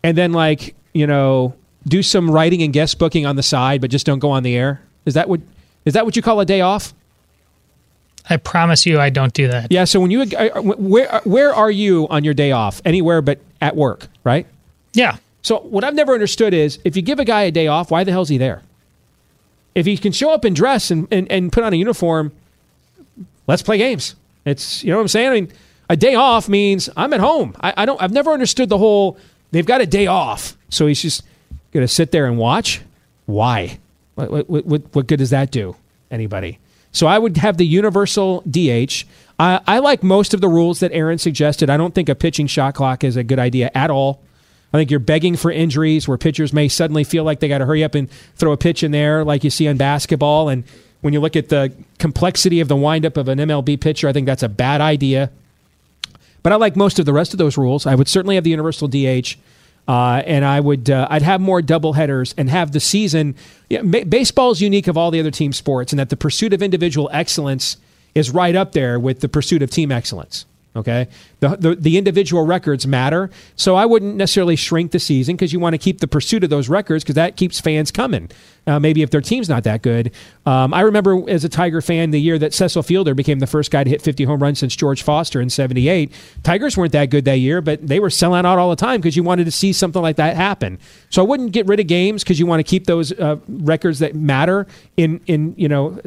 and 0.03 0.17
then 0.17 0.33
like 0.33 0.75
you 0.91 1.07
know 1.07 1.53
do 1.87 2.03
some 2.03 2.29
writing 2.29 2.63
and 2.63 2.73
guest 2.73 2.99
booking 2.99 3.25
on 3.25 3.37
the 3.37 3.43
side, 3.43 3.79
but 3.79 3.89
just 3.89 4.05
don't 4.05 4.19
go 4.19 4.29
on 4.29 4.43
the 4.43 4.57
air? 4.57 4.81
Is 5.05 5.13
that 5.13 5.29
what 5.29 5.39
is 5.85 5.93
that 5.93 6.03
what 6.03 6.17
you 6.17 6.21
call 6.21 6.41
a 6.41 6.45
day 6.45 6.59
off? 6.59 6.93
I 8.29 8.35
promise 8.35 8.85
you, 8.85 8.99
I 8.99 9.09
don't 9.09 9.33
do 9.33 9.47
that. 9.47 9.71
Yeah. 9.71 9.85
So 9.85 10.01
when 10.01 10.11
you 10.11 10.23
uh, 10.23 10.61
where 10.61 11.21
where 11.23 11.55
are 11.55 11.71
you 11.71 12.09
on 12.09 12.25
your 12.25 12.33
day 12.33 12.51
off? 12.51 12.81
Anywhere 12.83 13.21
but 13.21 13.39
at 13.61 13.77
work, 13.77 14.09
right? 14.25 14.45
Yeah. 14.91 15.15
So 15.41 15.59
what 15.59 15.85
I've 15.85 15.95
never 15.95 16.13
understood 16.13 16.53
is 16.53 16.77
if 16.83 16.97
you 16.97 17.01
give 17.01 17.19
a 17.19 17.25
guy 17.25 17.43
a 17.43 17.51
day 17.51 17.67
off, 17.67 17.89
why 17.89 18.03
the 18.03 18.11
hell's 18.11 18.27
he 18.27 18.37
there? 18.37 18.63
If 19.75 19.85
he 19.85 19.95
can 19.97 20.11
show 20.11 20.31
up 20.31 20.43
and 20.43 20.53
dress 20.53 20.91
and, 20.91 21.07
and, 21.09 21.31
and 21.31 21.53
put 21.53 21.63
on 21.63 21.71
a 21.71 21.77
uniform, 21.77 22.33
let's 23.47 23.61
play 23.61 23.77
games. 23.77 24.13
It's 24.43 24.83
you 24.83 24.91
know 24.91 24.97
what 24.97 25.03
I'm 25.03 25.07
saying? 25.07 25.29
I 25.29 25.33
mean, 25.35 25.51
a 25.89 25.95
day 25.95 26.15
off 26.15 26.49
means 26.49 26.89
I'm 26.95 27.13
at 27.13 27.19
home. 27.19 27.55
I, 27.59 27.73
I 27.77 27.85
don't 27.85 28.01
I've 28.01 28.11
never 28.11 28.31
understood 28.31 28.69
the 28.69 28.77
whole 28.77 29.17
they've 29.51 29.65
got 29.65 29.81
a 29.81 29.85
day 29.85 30.07
off. 30.07 30.57
So 30.69 30.87
he's 30.87 31.01
just 31.01 31.23
gonna 31.71 31.87
sit 31.87 32.11
there 32.11 32.25
and 32.25 32.37
watch? 32.37 32.81
Why? 33.25 33.79
What 34.15 34.49
what 34.49 34.65
what, 34.65 34.95
what 34.95 35.07
good 35.07 35.17
does 35.17 35.31
that 35.31 35.51
do? 35.51 35.75
Anybody? 36.11 36.59
So 36.91 37.07
I 37.07 37.19
would 37.19 37.35
have 37.37 37.57
the 37.57 37.65
universal 37.65 38.41
DH. 38.49 39.03
I, 39.37 39.59
I 39.67 39.79
like 39.79 40.01
most 40.01 40.33
of 40.33 40.39
the 40.39 40.47
rules 40.47 40.79
that 40.79 40.93
Aaron 40.93 41.17
suggested. 41.17 41.69
I 41.69 41.75
don't 41.75 41.93
think 41.93 42.07
a 42.07 42.15
pitching 42.15 42.47
shot 42.47 42.73
clock 42.73 43.03
is 43.03 43.17
a 43.17 43.23
good 43.23 43.37
idea 43.37 43.69
at 43.75 43.89
all. 43.89 44.21
I 44.73 44.77
think 44.77 44.91
you're 44.91 45.01
begging 45.01 45.35
for 45.35 45.51
injuries 45.51 46.07
where 46.07 46.17
pitchers 46.17 46.53
may 46.53 46.69
suddenly 46.69 47.03
feel 47.03 47.25
like 47.25 47.41
they 47.41 47.49
got 47.49 47.57
to 47.57 47.65
hurry 47.65 47.83
up 47.83 47.95
and 47.95 48.09
throw 48.35 48.53
a 48.53 48.57
pitch 48.57 48.81
in 48.81 48.91
there, 48.91 49.25
like 49.25 49.43
you 49.43 49.49
see 49.49 49.67
in 49.67 49.75
basketball. 49.77 50.47
And 50.47 50.63
when 51.01 51.13
you 51.13 51.19
look 51.19 51.35
at 51.35 51.49
the 51.49 51.73
complexity 51.99 52.61
of 52.61 52.67
the 52.67 52.75
windup 52.75 53.17
of 53.17 53.27
an 53.27 53.39
MLB 53.39 53.79
pitcher, 53.79 54.07
I 54.07 54.13
think 54.13 54.25
that's 54.25 54.43
a 54.43 54.49
bad 54.49 54.81
idea. 54.81 55.31
But 56.45 56.53
I 56.53 56.57
like 56.57 56.75
most 56.75 56.99
of 56.99 57.07
the 57.07 57.11
rest 57.11 57.33
of 57.33 57.39
those 57.39 57.57
rules. 57.57 57.87
I 57.87 57.95
would 57.95 58.07
certainly 58.07 58.35
have 58.35 58.43
the 58.43 58.51
universal 58.51 58.87
DH, 58.87 59.35
uh, 59.87 60.21
and 60.27 60.45
I 60.45 60.59
would 60.59 60.91
uh, 60.91 61.07
I'd 61.09 61.23
have 61.23 61.41
more 61.41 61.59
double 61.59 61.93
headers 61.93 62.35
and 62.37 62.51
have 62.51 62.71
the 62.71 62.79
season. 62.79 63.33
Yeah, 63.67 63.81
baseball 63.81 64.51
is 64.51 64.61
unique 64.61 64.85
of 64.85 64.95
all 64.95 65.09
the 65.09 65.19
other 65.19 65.31
team 65.31 65.53
sports, 65.53 65.91
in 65.91 65.97
that 65.97 66.11
the 66.11 66.15
pursuit 66.15 66.53
of 66.53 66.61
individual 66.61 67.09
excellence 67.11 67.77
is 68.13 68.29
right 68.29 68.55
up 68.55 68.73
there 68.73 68.99
with 68.99 69.21
the 69.21 69.27
pursuit 69.27 69.63
of 69.63 69.71
team 69.71 69.91
excellence. 69.91 70.45
Okay, 70.75 71.07
the, 71.39 71.55
the 71.55 71.75
the 71.77 71.97
individual 71.97 72.45
records 72.45 72.85
matter, 72.85 73.31
so 73.55 73.75
I 73.75 73.87
wouldn't 73.87 74.15
necessarily 74.15 74.55
shrink 74.55 74.91
the 74.91 74.99
season 74.99 75.35
because 75.35 75.51
you 75.51 75.59
want 75.59 75.73
to 75.73 75.79
keep 75.79 75.99
the 75.99 76.07
pursuit 76.07 76.43
of 76.43 76.51
those 76.51 76.69
records 76.69 77.03
because 77.03 77.15
that 77.15 77.37
keeps 77.37 77.59
fans 77.59 77.89
coming. 77.89 78.29
Uh, 78.67 78.79
maybe 78.79 79.01
if 79.03 79.11
their 79.11 79.21
team's 79.21 79.47
not 79.47 79.63
that 79.63 79.81
good. 79.81 80.11
Um, 80.45 80.73
I 80.73 80.81
remember 80.81 81.29
as 81.29 81.43
a 81.43 81.49
Tiger 81.49 81.81
fan 81.81 82.11
the 82.11 82.19
year 82.19 82.39
that 82.39 82.53
Cecil 82.53 82.83
Fielder 82.83 83.13
became 83.13 83.39
the 83.39 83.47
first 83.47 83.69
guy 83.69 83.83
to 83.83 83.89
hit 83.89 84.01
50 84.01 84.23
home 84.23 84.41
runs 84.41 84.59
since 84.59 84.75
George 84.75 85.03
Foster 85.03 85.39
in 85.39 85.49
'78. 85.49 86.11
Tigers 86.43 86.75
weren't 86.75 86.91
that 86.93 87.09
good 87.09 87.25
that 87.25 87.37
year, 87.39 87.61
but 87.61 87.85
they 87.85 87.99
were 87.99 88.09
selling 88.09 88.45
out 88.45 88.57
all 88.57 88.69
the 88.69 88.75
time 88.75 89.01
because 89.01 89.15
you 89.15 89.23
wanted 89.23 89.45
to 89.45 89.51
see 89.51 89.71
something 89.71 90.01
like 90.01 90.15
that 90.15 90.35
happen. 90.35 90.79
So 91.09 91.21
I 91.23 91.27
wouldn't 91.27 91.51
get 91.51 91.67
rid 91.67 91.79
of 91.79 91.87
games 91.87 92.23
because 92.23 92.39
you 92.39 92.45
want 92.45 92.59
to 92.59 92.63
keep 92.63 92.85
those 92.85 93.11
uh, 93.11 93.37
records 93.47 93.99
that 93.99 94.15
matter 94.15 94.67
in 94.97 95.21
in 95.27 95.53
you 95.57 95.67
know 95.67 95.99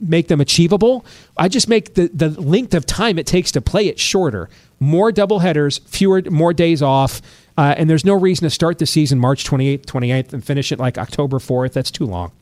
make 0.00 0.28
them 0.28 0.40
achievable. 0.40 1.04
I 1.36 1.48
just 1.48 1.68
make 1.68 1.94
the 1.94 2.08
the 2.08 2.30
length 2.30 2.74
of 2.74 2.86
time 2.86 3.18
it 3.18 3.26
takes 3.26 3.52
to 3.52 3.60
play 3.60 3.86
it 3.86 3.98
shorter. 3.98 4.48
More 4.80 5.12
double 5.12 5.38
headers, 5.38 5.78
fewer 5.78 6.22
more 6.28 6.52
days 6.52 6.82
off. 6.82 7.22
Uh, 7.56 7.74
and 7.76 7.88
there's 7.88 8.04
no 8.04 8.14
reason 8.14 8.44
to 8.44 8.50
start 8.50 8.78
the 8.78 8.86
season 8.86 9.18
March 9.18 9.44
28th, 9.44 9.84
28th, 9.84 10.32
and 10.32 10.44
finish 10.44 10.72
it 10.72 10.78
like 10.78 10.98
October 10.98 11.38
4th. 11.38 11.72
That's 11.72 11.90
too 11.90 12.06
long. 12.06 12.32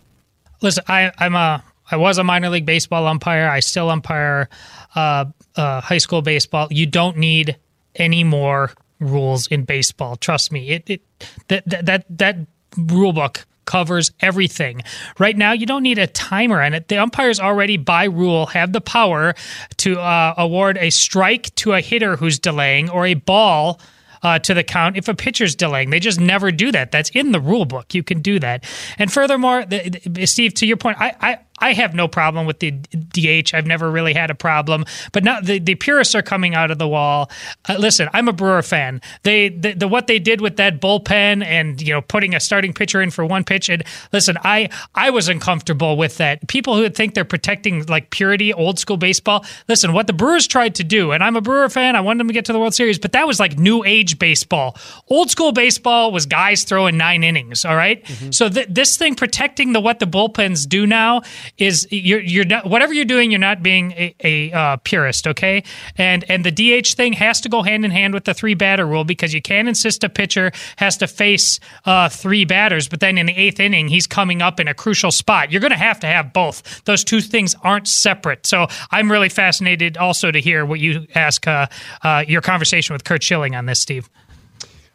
Listen, 0.62 0.84
I, 0.88 1.10
I'm 1.18 1.34
a 1.34 1.64
I 1.90 1.96
was 1.96 2.18
a 2.18 2.24
minor 2.24 2.50
league 2.50 2.66
baseball 2.66 3.06
umpire. 3.06 3.48
I 3.48 3.60
still 3.60 3.90
umpire 3.90 4.48
uh, 4.94 5.24
uh, 5.56 5.80
high 5.80 5.98
school 5.98 6.22
baseball. 6.22 6.68
You 6.70 6.86
don't 6.86 7.16
need 7.16 7.56
any 7.96 8.22
more 8.22 8.70
rules 9.00 9.48
in 9.48 9.64
baseball. 9.64 10.16
Trust 10.16 10.52
me. 10.52 10.70
It, 10.70 10.90
it 10.90 11.02
that 11.48 11.68
that 11.68 11.86
that, 11.86 12.18
that 12.18 12.36
rule 12.76 13.12
book 13.12 13.44
covers 13.64 14.10
everything. 14.20 14.82
Right 15.18 15.36
now, 15.36 15.52
you 15.52 15.66
don't 15.66 15.82
need 15.82 15.98
a 15.98 16.06
timer 16.06 16.60
on 16.60 16.74
it. 16.74 16.88
The 16.88 16.98
umpires 16.98 17.38
already, 17.38 17.76
by 17.76 18.04
rule, 18.04 18.46
have 18.46 18.72
the 18.72 18.80
power 18.80 19.34
to 19.78 20.00
uh, 20.00 20.34
award 20.36 20.76
a 20.78 20.90
strike 20.90 21.54
to 21.56 21.72
a 21.72 21.80
hitter 21.80 22.16
who's 22.16 22.38
delaying 22.38 22.90
or 22.90 23.06
a 23.06 23.14
ball 23.14 23.80
uh, 24.22 24.38
to 24.40 24.54
the 24.54 24.64
count 24.64 24.96
if 24.96 25.08
a 25.08 25.14
pitcher's 25.14 25.54
delaying. 25.54 25.90
They 25.90 26.00
just 26.00 26.20
never 26.20 26.52
do 26.52 26.72
that. 26.72 26.92
That's 26.92 27.10
in 27.10 27.32
the 27.32 27.40
rule 27.40 27.64
book. 27.64 27.94
You 27.94 28.02
can 28.02 28.20
do 28.20 28.38
that. 28.40 28.64
And 28.98 29.12
furthermore, 29.12 29.64
the, 29.64 30.00
the, 30.06 30.26
Steve, 30.26 30.54
to 30.54 30.66
your 30.66 30.76
point, 30.76 31.00
I, 31.00 31.14
I 31.20 31.38
I 31.60 31.72
have 31.74 31.94
no 31.94 32.08
problem 32.08 32.46
with 32.46 32.60
the 32.60 32.70
DH. 32.70 33.54
I've 33.54 33.66
never 33.66 33.90
really 33.90 34.14
had 34.14 34.30
a 34.30 34.34
problem, 34.34 34.84
but 35.12 35.24
now 35.24 35.40
the, 35.40 35.58
the 35.58 35.74
purists 35.74 36.14
are 36.14 36.22
coming 36.22 36.54
out 36.54 36.70
of 36.70 36.78
the 36.78 36.88
wall. 36.88 37.30
Uh, 37.68 37.76
listen, 37.78 38.08
I'm 38.12 38.28
a 38.28 38.32
Brewer 38.32 38.62
fan. 38.62 39.00
They 39.22 39.50
the, 39.50 39.74
the, 39.74 39.88
what 39.88 40.06
they 40.06 40.18
did 40.18 40.40
with 40.40 40.56
that 40.56 40.80
bullpen 40.80 41.44
and 41.44 41.80
you 41.80 41.92
know 41.92 42.00
putting 42.00 42.34
a 42.34 42.40
starting 42.40 42.72
pitcher 42.72 43.02
in 43.02 43.10
for 43.10 43.24
one 43.24 43.44
pitch. 43.44 43.68
And 43.68 43.84
listen, 44.12 44.36
I 44.42 44.70
I 44.94 45.10
was 45.10 45.28
uncomfortable 45.28 45.96
with 45.96 46.16
that. 46.16 46.46
People 46.48 46.76
who 46.76 46.88
think 46.88 47.14
they're 47.14 47.24
protecting 47.24 47.84
like 47.86 48.10
purity, 48.10 48.52
old 48.52 48.78
school 48.78 48.96
baseball. 48.96 49.44
Listen, 49.68 49.92
what 49.92 50.06
the 50.06 50.12
Brewers 50.12 50.46
tried 50.46 50.74
to 50.76 50.84
do, 50.84 51.12
and 51.12 51.22
I'm 51.22 51.36
a 51.36 51.40
Brewer 51.40 51.68
fan. 51.68 51.96
I 51.96 52.00
wanted 52.00 52.20
them 52.20 52.28
to 52.28 52.34
get 52.34 52.44
to 52.46 52.52
the 52.52 52.58
World 52.58 52.74
Series, 52.74 52.98
but 52.98 53.12
that 53.12 53.26
was 53.26 53.38
like 53.38 53.58
new 53.58 53.84
age 53.84 54.18
baseball. 54.18 54.76
Old 55.08 55.30
school 55.30 55.52
baseball 55.52 56.12
was 56.12 56.26
guys 56.26 56.64
throwing 56.64 56.96
nine 56.96 57.22
innings. 57.22 57.64
All 57.64 57.76
right? 57.76 58.02
mm-hmm. 58.04 58.30
so 58.30 58.48
th- 58.48 58.68
this 58.70 58.96
thing 58.96 59.14
protecting 59.14 59.72
the 59.72 59.80
what 59.80 59.98
the 59.98 60.06
bullpens 60.06 60.68
do 60.68 60.86
now 60.86 61.22
is 61.58 61.86
you're 61.90 62.20
you're 62.20 62.44
not 62.44 62.66
whatever 62.66 62.92
you're 62.92 63.04
doing, 63.04 63.30
you're 63.30 63.40
not 63.40 63.62
being 63.62 63.92
a, 63.92 64.14
a 64.22 64.52
uh, 64.52 64.76
purist, 64.78 65.26
okay? 65.26 65.62
And 65.96 66.24
and 66.28 66.44
the 66.44 66.50
DH 66.50 66.94
thing 66.94 67.12
has 67.14 67.40
to 67.42 67.48
go 67.48 67.62
hand 67.62 67.84
in 67.84 67.90
hand 67.90 68.14
with 68.14 68.24
the 68.24 68.34
three 68.34 68.54
batter 68.54 68.86
rule 68.86 69.04
because 69.04 69.34
you 69.34 69.42
can't 69.42 69.68
insist 69.68 70.04
a 70.04 70.08
pitcher 70.08 70.52
has 70.76 70.96
to 70.98 71.06
face 71.06 71.60
uh, 71.84 72.08
three 72.08 72.44
batters, 72.44 72.88
but 72.88 73.00
then 73.00 73.18
in 73.18 73.26
the 73.26 73.36
eighth 73.36 73.60
inning 73.60 73.88
he's 73.88 74.06
coming 74.06 74.42
up 74.42 74.60
in 74.60 74.68
a 74.68 74.74
crucial 74.74 75.10
spot. 75.10 75.50
You're 75.50 75.60
going 75.60 75.70
to 75.70 75.76
have 75.76 76.00
to 76.00 76.06
have 76.06 76.32
both. 76.32 76.84
Those 76.84 77.04
two 77.04 77.20
things 77.20 77.54
aren't 77.62 77.88
separate. 77.88 78.46
So 78.46 78.66
I'm 78.90 79.10
really 79.10 79.28
fascinated 79.28 79.96
also 79.96 80.30
to 80.30 80.40
hear 80.40 80.64
what 80.64 80.80
you 80.80 81.06
ask 81.14 81.46
uh, 81.46 81.66
uh 82.02 82.24
your 82.26 82.40
conversation 82.40 82.94
with 82.94 83.04
Curt 83.04 83.22
Schilling 83.22 83.54
on 83.54 83.66
this, 83.66 83.80
Steve. 83.80 84.08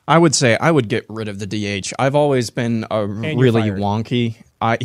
I 0.08 0.18
would 0.18 0.36
say 0.36 0.56
I 0.58 0.70
would 0.72 0.88
get 0.88 1.06
rid 1.10 1.28
of 1.28 1.40
the 1.40 1.48
DH. 1.48 1.92
I've 1.98 2.16
always 2.16 2.50
been 2.50 2.86
a 2.92 3.06
really 3.06 3.72
wonky 3.72 4.38
I 4.62 4.78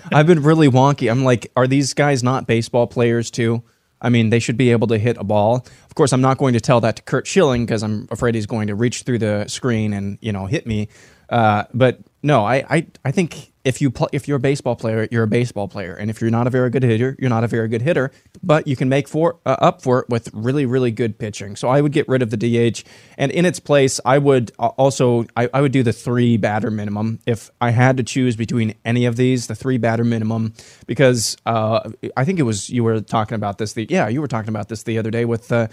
I've 0.12 0.26
been 0.26 0.42
really 0.42 0.68
wonky. 0.68 1.10
I'm 1.10 1.24
like, 1.24 1.50
are 1.56 1.66
these 1.66 1.94
guys 1.94 2.22
not 2.22 2.46
baseball 2.46 2.86
players 2.86 3.30
too? 3.30 3.62
I 4.00 4.10
mean, 4.10 4.30
they 4.30 4.38
should 4.38 4.56
be 4.56 4.70
able 4.70 4.86
to 4.88 4.98
hit 4.98 5.16
a 5.18 5.24
ball. 5.24 5.66
Of 5.86 5.94
course, 5.94 6.12
I'm 6.12 6.20
not 6.20 6.38
going 6.38 6.52
to 6.52 6.60
tell 6.60 6.80
that 6.82 6.96
to 6.96 7.02
Curt 7.02 7.26
Schilling 7.26 7.64
because 7.64 7.82
I'm 7.82 8.06
afraid 8.10 8.34
he's 8.34 8.46
going 8.46 8.66
to 8.66 8.74
reach 8.74 9.02
through 9.02 9.18
the 9.18 9.46
screen 9.48 9.92
and 9.92 10.18
you 10.20 10.32
know 10.32 10.46
hit 10.46 10.66
me. 10.66 10.88
Uh, 11.28 11.64
but 11.72 11.98
no, 12.22 12.44
I, 12.44 12.64
I 12.68 12.86
I 13.04 13.10
think 13.10 13.52
if 13.66 13.80
you 13.80 13.90
pl- 13.90 14.08
if 14.12 14.28
you're 14.28 14.36
a 14.36 14.40
baseball 14.40 14.76
player, 14.76 15.08
you're 15.10 15.24
a 15.24 15.28
baseball 15.28 15.66
player, 15.66 15.92
and 15.92 16.08
if 16.08 16.20
you're 16.20 16.30
not 16.30 16.46
a 16.46 16.50
very 16.50 16.70
good 16.70 16.84
hitter, 16.84 17.16
you're 17.18 17.28
not 17.28 17.42
a 17.42 17.48
very 17.48 17.66
good 17.66 17.82
hitter. 17.82 18.12
But 18.40 18.68
you 18.68 18.76
can 18.76 18.88
make 18.88 19.08
for 19.08 19.40
uh, 19.44 19.56
up 19.58 19.82
for 19.82 20.00
it 20.00 20.08
with 20.08 20.30
really 20.32 20.64
really 20.64 20.92
good 20.92 21.18
pitching. 21.18 21.56
So 21.56 21.68
I 21.68 21.80
would 21.80 21.90
get 21.90 22.08
rid 22.08 22.22
of 22.22 22.30
the 22.30 22.36
DH, 22.36 22.84
and 23.18 23.32
in 23.32 23.44
its 23.44 23.58
place, 23.58 23.98
I 24.04 24.18
would 24.18 24.52
uh, 24.60 24.68
also 24.78 25.26
I, 25.36 25.50
I 25.52 25.60
would 25.60 25.72
do 25.72 25.82
the 25.82 25.92
three 25.92 26.36
batter 26.36 26.70
minimum 26.70 27.18
if 27.26 27.50
I 27.60 27.70
had 27.70 27.96
to 27.96 28.04
choose 28.04 28.36
between 28.36 28.74
any 28.84 29.04
of 29.04 29.16
these, 29.16 29.48
the 29.48 29.56
three 29.56 29.78
batter 29.78 30.04
minimum, 30.04 30.54
because 30.86 31.36
uh, 31.44 31.90
I 32.16 32.24
think 32.24 32.38
it 32.38 32.44
was 32.44 32.70
you 32.70 32.84
were 32.84 33.00
talking 33.00 33.34
about 33.34 33.58
this. 33.58 33.72
The 33.72 33.88
yeah, 33.90 34.06
you 34.06 34.20
were 34.20 34.28
talking 34.28 34.50
about 34.50 34.68
this 34.68 34.84
the 34.84 34.96
other 34.98 35.10
day 35.10 35.24
with. 35.24 35.50
Uh, 35.50 35.66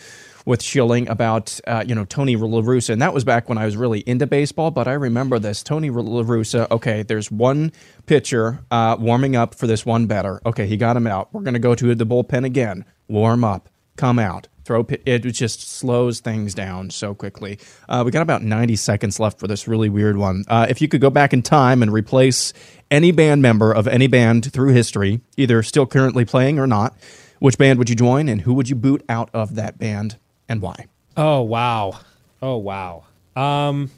with 0.45 0.61
Schilling 0.61 1.07
about 1.07 1.59
uh, 1.67 1.83
you 1.87 1.95
know 1.95 2.05
Tony 2.05 2.35
La 2.35 2.61
Russa, 2.61 2.91
and 2.91 3.01
that 3.01 3.13
was 3.13 3.23
back 3.23 3.49
when 3.49 3.57
I 3.57 3.65
was 3.65 3.77
really 3.77 3.99
into 4.01 4.27
baseball. 4.27 4.71
But 4.71 4.87
I 4.87 4.93
remember 4.93 5.39
this 5.39 5.63
Tony 5.63 5.89
La 5.89 6.23
Russa. 6.23 6.69
Okay, 6.71 7.03
there's 7.03 7.31
one 7.31 7.71
pitcher 8.05 8.63
uh, 8.71 8.97
warming 8.99 9.35
up 9.35 9.55
for 9.55 9.67
this 9.67 9.85
one 9.85 10.07
batter. 10.07 10.41
Okay, 10.45 10.67
he 10.67 10.77
got 10.77 10.97
him 10.97 11.07
out. 11.07 11.33
We're 11.33 11.41
going 11.41 11.53
to 11.53 11.59
go 11.59 11.75
to 11.75 11.95
the 11.95 12.05
bullpen 12.05 12.45
again. 12.45 12.85
Warm 13.07 13.43
up, 13.43 13.69
come 13.95 14.19
out, 14.19 14.47
throw. 14.65 14.85
It 15.05 15.19
just 15.19 15.61
slows 15.61 16.19
things 16.19 16.53
down 16.53 16.89
so 16.89 17.13
quickly. 17.13 17.59
Uh, 17.87 18.03
we 18.05 18.11
got 18.11 18.21
about 18.21 18.41
90 18.41 18.75
seconds 18.75 19.19
left 19.19 19.39
for 19.39 19.47
this 19.47 19.67
really 19.67 19.89
weird 19.89 20.17
one. 20.17 20.43
Uh, 20.47 20.65
if 20.69 20.81
you 20.81 20.87
could 20.87 21.01
go 21.01 21.09
back 21.09 21.33
in 21.33 21.41
time 21.41 21.81
and 21.81 21.91
replace 21.91 22.53
any 22.89 23.11
band 23.11 23.41
member 23.41 23.71
of 23.71 23.87
any 23.87 24.07
band 24.07 24.51
through 24.51 24.73
history, 24.73 25.21
either 25.37 25.63
still 25.63 25.85
currently 25.85 26.25
playing 26.25 26.59
or 26.59 26.67
not, 26.67 26.95
which 27.39 27.57
band 27.57 27.77
would 27.79 27.89
you 27.89 27.95
join, 27.95 28.29
and 28.29 28.41
who 28.41 28.53
would 28.53 28.69
you 28.69 28.75
boot 28.75 29.03
out 29.09 29.29
of 29.33 29.55
that 29.55 29.77
band? 29.77 30.17
And 30.53 30.61
why? 30.61 30.85
Oh 31.17 31.41
wow! 31.41 31.99
Oh 32.41 32.57
wow! 32.57 33.03
Um, 33.35 33.91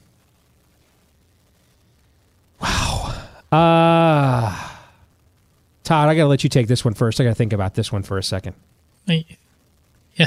wow. 2.60 3.14
Uh, 3.52 4.70
Todd, 5.84 6.10
I 6.10 6.16
gotta 6.16 6.28
let 6.28 6.44
you 6.44 6.50
take 6.50 6.68
this 6.68 6.84
one 6.84 6.94
first. 6.94 7.22
I 7.22 7.24
gotta 7.24 7.36
think 7.36 7.54
about 7.54 7.76
this 7.76 7.92
one 7.92 8.04
for 8.04 8.18
a 8.18 8.24
second. 8.24 8.56
Yeah. 9.06 9.22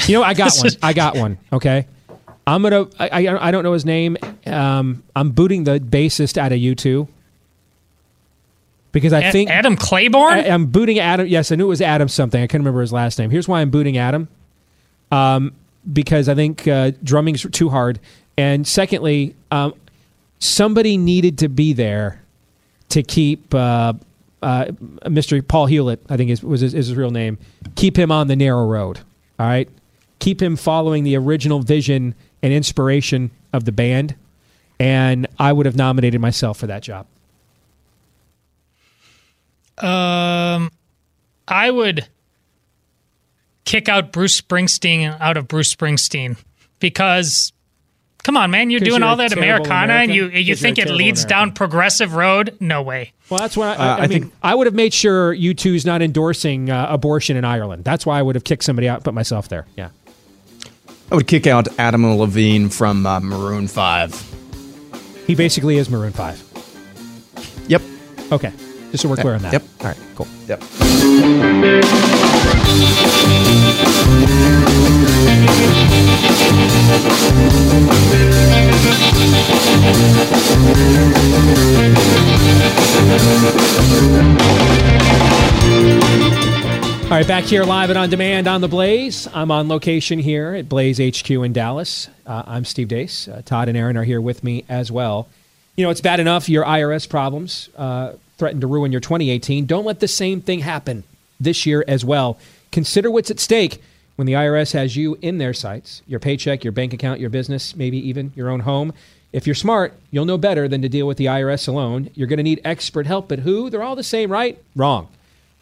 You 0.06 0.14
know, 0.14 0.22
I 0.22 0.34
got 0.34 0.52
one. 0.58 0.70
I 0.82 0.92
got 0.92 1.16
one. 1.16 1.38
Okay. 1.52 1.86
I'm 2.46 2.62
gonna. 2.62 2.86
I, 2.98 3.26
I, 3.26 3.48
I 3.48 3.50
don't 3.50 3.64
know 3.64 3.72
his 3.72 3.84
name. 3.84 4.16
Um, 4.46 5.02
I'm 5.16 5.30
booting 5.30 5.64
the 5.64 5.80
bassist 5.80 6.38
out 6.38 6.52
of 6.52 6.58
U2 6.58 7.08
because 8.92 9.12
I 9.12 9.20
A- 9.20 9.32
think 9.32 9.50
Adam 9.50 9.76
Claiborne. 9.76 10.32
I, 10.32 10.44
am 10.44 10.66
booting 10.66 10.98
Adam. 10.98 11.26
Yes, 11.26 11.52
I 11.52 11.56
knew 11.56 11.64
it 11.64 11.68
was 11.68 11.82
Adam 11.82 12.08
something. 12.08 12.42
I 12.42 12.46
can't 12.46 12.60
remember 12.60 12.80
his 12.80 12.92
last 12.92 13.18
name. 13.18 13.30
Here's 13.30 13.48
why 13.48 13.60
I'm 13.60 13.70
booting 13.70 13.98
Adam. 13.98 14.28
Um, 15.10 15.54
because 15.92 16.28
I 16.28 16.34
think 16.34 16.66
uh, 16.66 16.92
drumming's 17.02 17.46
too 17.50 17.68
hard, 17.68 18.00
and 18.36 18.66
secondly, 18.66 19.34
um, 19.50 19.74
somebody 20.38 20.96
needed 20.96 21.38
to 21.38 21.48
be 21.48 21.72
there 21.72 22.22
to 22.90 23.02
keep 23.02 23.54
uh, 23.54 23.92
uh, 24.42 24.66
Mr. 25.04 25.46
Paul 25.46 25.66
Hewlett, 25.66 26.00
I 26.08 26.16
think 26.16 26.30
is, 26.30 26.42
was 26.42 26.60
his, 26.60 26.74
is 26.74 26.88
his 26.88 26.96
real 26.96 27.10
name, 27.10 27.38
keep 27.74 27.98
him 27.98 28.12
on 28.12 28.28
the 28.28 28.36
narrow 28.36 28.66
road. 28.66 29.00
All 29.38 29.46
right, 29.46 29.68
keep 30.18 30.42
him 30.42 30.56
following 30.56 31.04
the 31.04 31.16
original 31.16 31.60
vision 31.60 32.14
and 32.42 32.52
inspiration 32.52 33.30
of 33.52 33.64
the 33.64 33.72
band, 33.72 34.14
and 34.78 35.26
I 35.38 35.52
would 35.52 35.66
have 35.66 35.76
nominated 35.76 36.20
myself 36.20 36.58
for 36.58 36.66
that 36.66 36.82
job. 36.82 37.06
Um, 39.78 40.70
I 41.46 41.70
would 41.70 42.08
kick 43.68 43.88
out 43.88 44.12
Bruce 44.12 44.40
Springsteen 44.40 45.14
out 45.20 45.36
of 45.36 45.46
Bruce 45.46 45.74
Springsteen 45.74 46.36
because 46.80 47.52
come 48.24 48.36
on 48.36 48.50
man 48.50 48.70
you're 48.70 48.80
doing 48.80 49.00
you're 49.00 49.08
all 49.08 49.16
that 49.16 49.32
americana 49.32 49.92
American? 49.92 50.10
and 50.10 50.14
you 50.14 50.26
you 50.40 50.54
think 50.56 50.78
it 50.78 50.88
leads 50.90 51.24
American. 51.24 51.28
down 51.48 51.52
progressive 51.52 52.14
road 52.14 52.56
no 52.60 52.80
way 52.82 53.12
Well, 53.28 53.38
that's 53.40 53.56
why 53.56 53.68
I, 53.68 53.72
Uh, 53.74 53.76
I, 53.76 53.98
I 53.98 54.00
mean 54.06 54.20
think- 54.22 54.32
I 54.42 54.54
would 54.54 54.66
have 54.66 54.74
made 54.74 54.92
sure 54.94 55.34
U2's 55.34 55.84
not 55.84 56.00
endorsing 56.02 56.70
uh, 56.70 56.86
abortion 56.88 57.36
in 57.36 57.44
Ireland. 57.44 57.84
That's 57.84 58.04
why 58.06 58.18
I 58.18 58.22
would 58.22 58.34
have 58.36 58.44
kicked 58.44 58.64
somebody 58.64 58.88
out, 58.88 59.04
put 59.04 59.12
myself 59.14 59.48
there. 59.48 59.66
Yeah. 59.76 59.90
I 61.12 61.14
would 61.14 61.26
kick 61.26 61.46
out 61.46 61.68
Adam 61.78 62.04
Levine 62.18 62.68
from 62.70 63.04
uh, 63.06 63.20
Maroon 63.20 63.68
Five. 63.68 64.12
He 65.26 65.34
basically 65.34 65.76
is 65.76 65.88
Maroon 65.90 66.12
Five. 66.12 66.42
Yep. 67.68 67.82
Okay. 68.32 68.52
Just 68.90 69.02
so 69.02 69.08
we're 69.08 69.16
clear 69.16 69.34
on 69.34 69.42
that. 69.42 69.52
Yep. 69.52 69.62
All 69.80 69.86
right. 69.86 69.98
Cool. 70.14 70.26
Yep. 70.46 70.62
All 87.04 87.14
right, 87.14 87.26
back 87.26 87.44
here 87.44 87.64
live 87.64 87.88
and 87.88 87.98
on 87.98 88.10
demand 88.10 88.46
on 88.46 88.60
the 88.60 88.68
Blaze. 88.68 89.26
I'm 89.32 89.50
on 89.50 89.68
location 89.68 90.18
here 90.18 90.54
at 90.54 90.68
Blaze 90.68 90.98
HQ 90.98 91.30
in 91.30 91.52
Dallas. 91.52 92.08
Uh, 92.26 92.42
I'm 92.46 92.64
Steve 92.64 92.88
Deace. 92.88 93.28
Uh, 93.28 93.40
Todd 93.42 93.68
and 93.68 93.78
Aaron 93.78 93.96
are 93.96 94.04
here 94.04 94.20
with 94.20 94.44
me 94.44 94.64
as 94.68 94.92
well. 94.92 95.26
You 95.76 95.84
know, 95.84 95.90
it's 95.90 96.00
bad 96.00 96.20
enough 96.20 96.48
your 96.48 96.64
IRS 96.64 97.08
problems 97.08 97.70
uh, 97.76 98.12
threaten 98.38 98.60
to 98.60 98.66
ruin 98.66 98.92
your 98.92 99.00
2018. 99.00 99.66
Don't 99.66 99.84
let 99.84 100.00
the 100.00 100.08
same 100.08 100.40
thing 100.40 100.60
happen 100.60 101.04
this 101.38 101.66
year 101.66 101.84
as 101.86 102.04
well. 102.04 102.38
Consider 102.72 103.10
what's 103.10 103.30
at 103.30 103.40
stake 103.40 103.82
when 104.16 104.26
the 104.26 104.32
IRS 104.32 104.72
has 104.72 104.96
you 104.96 105.18
in 105.20 105.38
their 105.38 105.52
sights 105.52 106.02
your 106.06 106.20
paycheck, 106.20 106.64
your 106.64 106.72
bank 106.72 106.92
account, 106.92 107.20
your 107.20 107.30
business, 107.30 107.76
maybe 107.76 107.98
even 108.08 108.32
your 108.34 108.48
own 108.48 108.60
home. 108.60 108.92
If 109.32 109.46
you're 109.46 109.54
smart, 109.54 109.92
you'll 110.10 110.24
know 110.24 110.38
better 110.38 110.68
than 110.68 110.80
to 110.82 110.88
deal 110.88 111.06
with 111.06 111.18
the 111.18 111.26
IRS 111.26 111.68
alone. 111.68 112.10
You're 112.14 112.28
going 112.28 112.38
to 112.38 112.42
need 112.42 112.62
expert 112.64 113.06
help, 113.06 113.28
but 113.28 113.40
who? 113.40 113.68
They're 113.68 113.82
all 113.82 113.96
the 113.96 114.02
same, 114.02 114.32
right? 114.32 114.58
Wrong. 114.74 115.08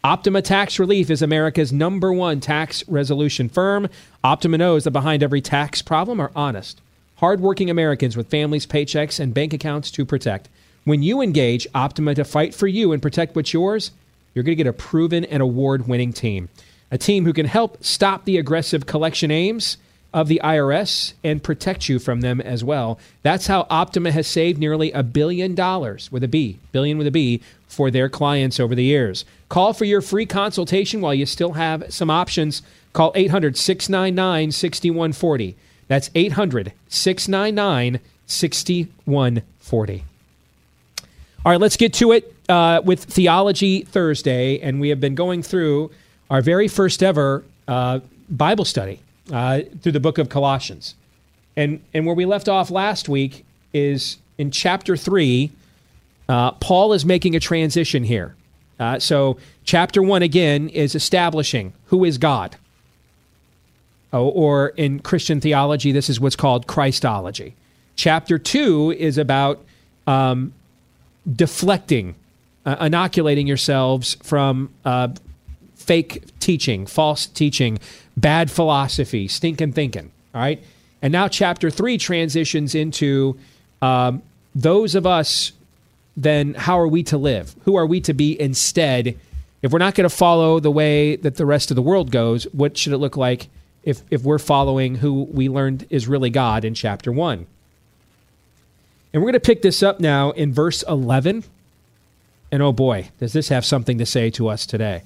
Optima 0.03 0.41
Tax 0.41 0.79
Relief 0.79 1.09
is 1.09 1.21
America's 1.21 1.73
number 1.73 2.13
one 2.13 2.39
tax 2.39 2.87
resolution 2.87 3.49
firm. 3.49 3.89
Optima 4.23 4.57
knows 4.57 4.85
that 4.85 4.91
behind 4.91 5.21
every 5.21 5.41
tax 5.41 5.81
problem 5.81 6.21
are 6.21 6.31
honest, 6.35 6.79
hardworking 7.17 7.69
Americans 7.69 8.15
with 8.15 8.29
families, 8.29 8.65
paychecks, 8.65 9.19
and 9.19 9.33
bank 9.33 9.51
accounts 9.53 9.91
to 9.91 10.05
protect. 10.05 10.47
When 10.87 11.03
you 11.03 11.19
engage 11.19 11.67
Optima 11.75 12.15
to 12.15 12.23
fight 12.23 12.55
for 12.55 12.65
you 12.65 12.93
and 12.93 13.01
protect 13.01 13.35
what's 13.35 13.51
yours, 13.51 13.91
you're 14.33 14.43
going 14.45 14.57
to 14.57 14.63
get 14.63 14.69
a 14.69 14.71
proven 14.71 15.25
and 15.25 15.43
award 15.43 15.85
winning 15.85 16.13
team. 16.13 16.47
A 16.91 16.97
team 16.97 17.25
who 17.25 17.33
can 17.33 17.45
help 17.45 17.83
stop 17.83 18.23
the 18.23 18.37
aggressive 18.37 18.85
collection 18.85 19.29
aims 19.29 19.75
of 20.13 20.29
the 20.29 20.39
IRS 20.41 21.11
and 21.25 21.43
protect 21.43 21.89
you 21.89 21.99
from 21.99 22.21
them 22.21 22.39
as 22.39 22.63
well. 22.63 22.99
That's 23.21 23.47
how 23.47 23.67
Optima 23.69 24.11
has 24.13 24.27
saved 24.27 24.59
nearly 24.59 24.93
a 24.93 25.03
billion 25.03 25.55
dollars 25.55 26.09
with 26.09 26.23
a 26.23 26.27
B, 26.29 26.57
billion 26.71 26.97
with 26.97 27.07
a 27.07 27.11
B, 27.11 27.41
for 27.67 27.91
their 27.91 28.07
clients 28.07 28.57
over 28.57 28.73
the 28.73 28.85
years. 28.85 29.25
Call 29.49 29.73
for 29.73 29.83
your 29.83 29.99
free 29.99 30.25
consultation 30.25 31.01
while 31.01 31.13
you 31.13 31.25
still 31.25 31.51
have 31.51 31.91
some 31.93 32.09
options. 32.09 32.61
Call 32.93 33.11
800 33.13 33.57
699 33.57 34.53
6140. 34.53 35.57
That's 35.89 36.09
800 36.15 36.71
699 36.87 37.99
6140. 38.25 40.05
All 41.47 41.51
right, 41.51 41.61
let's 41.61 41.77
get 41.77 41.93
to 41.93 42.11
it 42.11 42.35
uh, 42.49 42.81
with 42.83 43.05
Theology 43.05 43.83
Thursday. 43.83 44.59
And 44.59 44.81
we 44.81 44.89
have 44.89 44.99
been 44.99 45.15
going 45.15 45.41
through 45.41 45.91
our 46.29 46.41
very 46.41 46.67
first 46.67 47.01
ever 47.01 47.45
uh, 47.69 48.01
Bible 48.29 48.65
study 48.65 48.99
uh, 49.31 49.61
through 49.81 49.93
the 49.93 50.01
book 50.01 50.17
of 50.17 50.27
Colossians. 50.27 50.95
And, 51.55 51.81
and 51.93 52.05
where 52.05 52.13
we 52.13 52.25
left 52.25 52.49
off 52.49 52.69
last 52.69 53.07
week 53.07 53.45
is 53.73 54.17
in 54.37 54.51
chapter 54.51 54.97
3. 54.97 55.49
Uh, 56.27 56.51
Paul 56.51 56.91
is 56.91 57.05
making 57.05 57.33
a 57.33 57.39
transition 57.39 58.03
here. 58.03 58.35
Uh, 58.77 58.99
so, 58.99 59.37
chapter 59.63 60.03
1 60.03 60.21
again 60.23 60.67
is 60.67 60.95
establishing 60.95 61.71
who 61.85 62.03
is 62.03 62.17
God. 62.17 62.57
Oh, 64.11 64.27
or 64.27 64.73
in 64.75 64.99
Christian 64.99 65.39
theology, 65.39 65.93
this 65.93 66.09
is 66.09 66.19
what's 66.19 66.35
called 66.35 66.67
Christology. 66.67 67.55
Chapter 67.95 68.37
2 68.37 68.95
is 68.99 69.17
about 69.17 69.63
um, 70.07 70.51
deflecting, 71.31 72.15
uh, 72.65 72.77
inoculating 72.81 73.47
yourselves 73.47 74.15
from 74.23 74.69
uh, 74.85 75.09
fake 75.75 76.23
teaching, 76.39 76.85
false 76.85 77.25
teaching, 77.25 77.79
bad 78.15 78.49
philosophy, 78.51 79.27
stinking 79.27 79.73
thinking. 79.73 80.11
All 80.33 80.41
right. 80.41 80.63
And 81.01 81.11
now 81.11 81.27
chapter 81.27 81.69
three 81.69 81.97
transitions 81.97 82.75
into 82.75 83.37
um, 83.81 84.21
those 84.55 84.95
of 84.95 85.05
us, 85.05 85.51
then 86.15 86.55
how 86.55 86.79
are 86.79 86.87
we 86.87 87.03
to 87.03 87.17
live? 87.17 87.55
Who 87.65 87.75
are 87.75 87.85
we 87.85 88.01
to 88.01 88.13
be 88.13 88.39
instead? 88.39 89.17
If 89.61 89.71
we're 89.71 89.79
not 89.79 89.95
going 89.95 90.09
to 90.09 90.15
follow 90.15 90.59
the 90.59 90.71
way 90.71 91.15
that 91.17 91.35
the 91.35 91.45
rest 91.45 91.71
of 91.71 91.75
the 91.75 91.81
world 91.81 92.11
goes, 92.11 92.45
what 92.53 92.77
should 92.77 92.93
it 92.93 92.97
look 92.97 93.17
like 93.17 93.49
if, 93.83 94.01
if 94.09 94.23
we're 94.23 94.39
following 94.39 94.95
who 94.95 95.23
we 95.23 95.47
learned 95.49 95.85
is 95.89 96.07
really 96.07 96.29
God 96.29 96.65
in 96.65 96.73
chapter 96.73 97.11
one? 97.11 97.45
And 99.13 99.21
we're 99.21 99.27
going 99.27 99.33
to 99.33 99.39
pick 99.39 99.61
this 99.61 99.81
up 99.81 99.99
now 99.99 100.31
in 100.31 100.53
verse 100.53 100.83
11. 100.83 101.43
And 102.51 102.61
oh 102.61 102.71
boy, 102.71 103.09
does 103.19 103.33
this 103.33 103.49
have 103.49 103.65
something 103.65 103.97
to 103.97 104.05
say 104.05 104.29
to 104.31 104.47
us 104.47 104.65
today. 104.65 105.03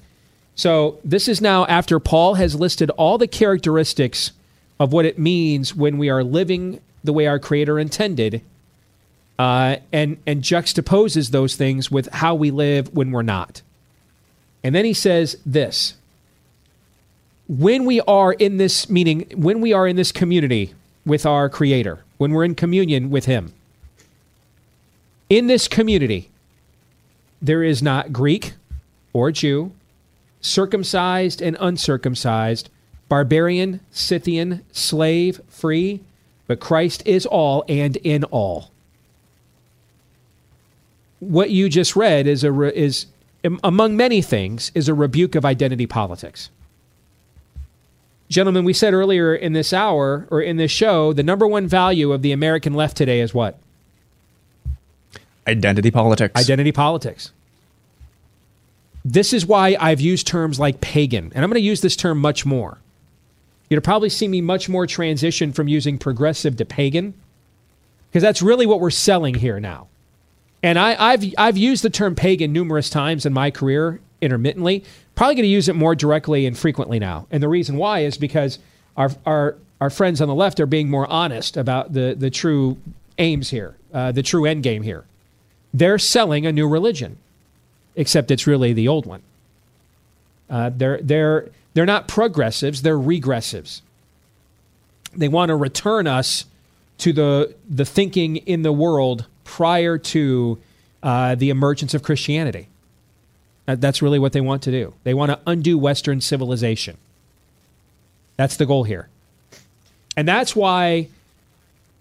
So, 0.54 0.98
this 1.02 1.28
is 1.28 1.40
now 1.40 1.64
after 1.66 1.98
Paul 1.98 2.34
has 2.34 2.54
listed 2.54 2.90
all 2.90 3.16
the 3.16 3.26
characteristics 3.26 4.32
of 4.78 4.92
what 4.92 5.06
it 5.06 5.18
means 5.18 5.74
when 5.74 5.96
we 5.96 6.10
are 6.10 6.22
living 6.22 6.80
the 7.02 7.12
way 7.12 7.26
our 7.26 7.38
Creator 7.38 7.78
intended, 7.78 8.42
uh, 9.38 9.76
and, 9.92 10.18
and 10.26 10.42
juxtaposes 10.42 11.30
those 11.30 11.56
things 11.56 11.90
with 11.90 12.08
how 12.12 12.34
we 12.34 12.50
live 12.50 12.94
when 12.94 13.10
we're 13.10 13.22
not. 13.22 13.62
And 14.62 14.74
then 14.74 14.84
he 14.84 14.92
says 14.92 15.36
this 15.44 15.94
when 17.48 17.84
we 17.84 18.00
are 18.02 18.32
in 18.32 18.56
this, 18.56 18.88
meaning 18.88 19.26
when 19.34 19.60
we 19.60 19.72
are 19.72 19.86
in 19.86 19.96
this 19.96 20.12
community 20.12 20.74
with 21.04 21.26
our 21.26 21.48
Creator, 21.48 22.04
when 22.18 22.32
we're 22.32 22.44
in 22.44 22.54
communion 22.54 23.10
with 23.10 23.24
Him, 23.24 23.52
in 25.32 25.46
this 25.46 25.66
community, 25.66 26.28
there 27.40 27.62
is 27.62 27.82
not 27.82 28.12
Greek 28.12 28.52
or 29.14 29.32
Jew, 29.32 29.72
circumcised 30.42 31.40
and 31.40 31.56
uncircumcised, 31.58 32.68
barbarian, 33.08 33.80
Scythian, 33.90 34.62
slave, 34.72 35.40
free, 35.48 36.00
but 36.46 36.60
Christ 36.60 37.02
is 37.06 37.24
all 37.24 37.64
and 37.66 37.96
in 37.96 38.24
all. 38.24 38.72
What 41.18 41.48
you 41.48 41.70
just 41.70 41.96
read 41.96 42.26
is 42.26 42.44
a 42.44 42.52
re- 42.52 42.72
is 42.74 43.06
among 43.64 43.96
many 43.96 44.20
things 44.20 44.70
is 44.74 44.86
a 44.86 44.94
rebuke 44.94 45.34
of 45.34 45.46
identity 45.46 45.86
politics. 45.86 46.50
Gentlemen, 48.28 48.66
we 48.66 48.74
said 48.74 48.92
earlier 48.92 49.34
in 49.34 49.54
this 49.54 49.72
hour 49.72 50.28
or 50.30 50.42
in 50.42 50.58
this 50.58 50.70
show, 50.70 51.14
the 51.14 51.22
number 51.22 51.46
one 51.46 51.66
value 51.66 52.12
of 52.12 52.20
the 52.20 52.32
American 52.32 52.74
left 52.74 52.98
today 52.98 53.20
is 53.20 53.32
what? 53.32 53.58
Identity 55.46 55.90
politics. 55.90 56.40
Identity 56.40 56.72
politics. 56.72 57.32
This 59.04 59.32
is 59.32 59.44
why 59.44 59.76
I've 59.80 60.00
used 60.00 60.26
terms 60.26 60.60
like 60.60 60.80
pagan, 60.80 61.32
and 61.34 61.44
I'm 61.44 61.50
going 61.50 61.60
to 61.60 61.66
use 61.66 61.80
this 61.80 61.96
term 61.96 62.18
much 62.18 62.46
more. 62.46 62.78
You'll 63.68 63.80
probably 63.80 64.08
see 64.08 64.28
me 64.28 64.40
much 64.40 64.68
more 64.68 64.86
transition 64.86 65.52
from 65.52 65.66
using 65.66 65.98
progressive 65.98 66.56
to 66.58 66.64
pagan, 66.64 67.14
because 68.08 68.22
that's 68.22 68.42
really 68.42 68.66
what 68.66 68.78
we're 68.80 68.90
selling 68.90 69.34
here 69.34 69.58
now. 69.58 69.88
And 70.62 70.78
I, 70.78 71.10
have 71.12 71.24
I've 71.36 71.56
used 71.56 71.82
the 71.82 71.90
term 71.90 72.14
pagan 72.14 72.52
numerous 72.52 72.88
times 72.88 73.26
in 73.26 73.32
my 73.32 73.50
career, 73.50 74.00
intermittently. 74.20 74.84
Probably 75.14 75.34
going 75.34 75.44
to 75.44 75.48
use 75.48 75.68
it 75.68 75.74
more 75.74 75.94
directly 75.94 76.46
and 76.46 76.56
frequently 76.56 76.98
now. 76.98 77.26
And 77.30 77.42
the 77.42 77.48
reason 77.48 77.76
why 77.76 78.00
is 78.00 78.16
because 78.16 78.58
our 78.96 79.10
our 79.26 79.56
our 79.80 79.90
friends 79.90 80.20
on 80.20 80.28
the 80.28 80.34
left 80.34 80.60
are 80.60 80.66
being 80.66 80.88
more 80.88 81.06
honest 81.08 81.56
about 81.56 81.92
the 81.92 82.14
the 82.16 82.30
true 82.30 82.78
aims 83.18 83.50
here, 83.50 83.74
uh, 83.92 84.12
the 84.12 84.22
true 84.22 84.46
end 84.46 84.62
game 84.62 84.82
here. 84.82 85.04
They're 85.74 85.98
selling 85.98 86.46
a 86.46 86.52
new 86.52 86.68
religion 86.68 87.18
except 87.96 88.30
it's 88.30 88.46
really 88.46 88.72
the 88.72 88.88
old 88.88 89.06
one. 89.06 89.22
Uh, 90.48 90.70
they're, 90.74 91.00
they're, 91.02 91.48
they're 91.74 91.86
not 91.86 92.08
progressives, 92.08 92.82
they're 92.82 92.98
regressives. 92.98 93.80
They 95.14 95.28
want 95.28 95.50
to 95.50 95.56
return 95.56 96.06
us 96.06 96.46
to 96.98 97.12
the, 97.12 97.54
the 97.68 97.84
thinking 97.84 98.36
in 98.36 98.62
the 98.62 98.72
world 98.72 99.26
prior 99.44 99.98
to 99.98 100.58
uh, 101.02 101.34
the 101.34 101.50
emergence 101.50 101.94
of 101.94 102.02
Christianity. 102.02 102.68
That's 103.66 104.02
really 104.02 104.18
what 104.18 104.32
they 104.32 104.40
want 104.40 104.62
to 104.62 104.70
do. 104.70 104.94
They 105.04 105.14
want 105.14 105.30
to 105.30 105.38
undo 105.46 105.78
Western 105.78 106.20
civilization. 106.20 106.96
That's 108.36 108.56
the 108.56 108.66
goal 108.66 108.84
here. 108.84 109.08
And 110.16 110.26
that's 110.26 110.56
why 110.56 111.08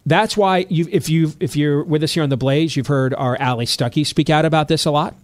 that's 0.05 0.35
why 0.35 0.65
you 0.69 0.87
if 0.91 1.09
you 1.09 1.33
if 1.39 1.55
you're 1.55 1.83
with 1.83 2.03
us 2.03 2.13
here 2.13 2.23
on 2.23 2.29
the 2.29 2.37
Blaze, 2.37 2.75
you've 2.75 2.87
heard 2.87 3.13
our 3.13 3.39
Allie 3.39 3.65
Stuckey 3.65 4.05
speak 4.05 4.29
out 4.29 4.45
about 4.45 4.67
this 4.67 4.85
a 4.85 4.91
lot. 4.91 5.15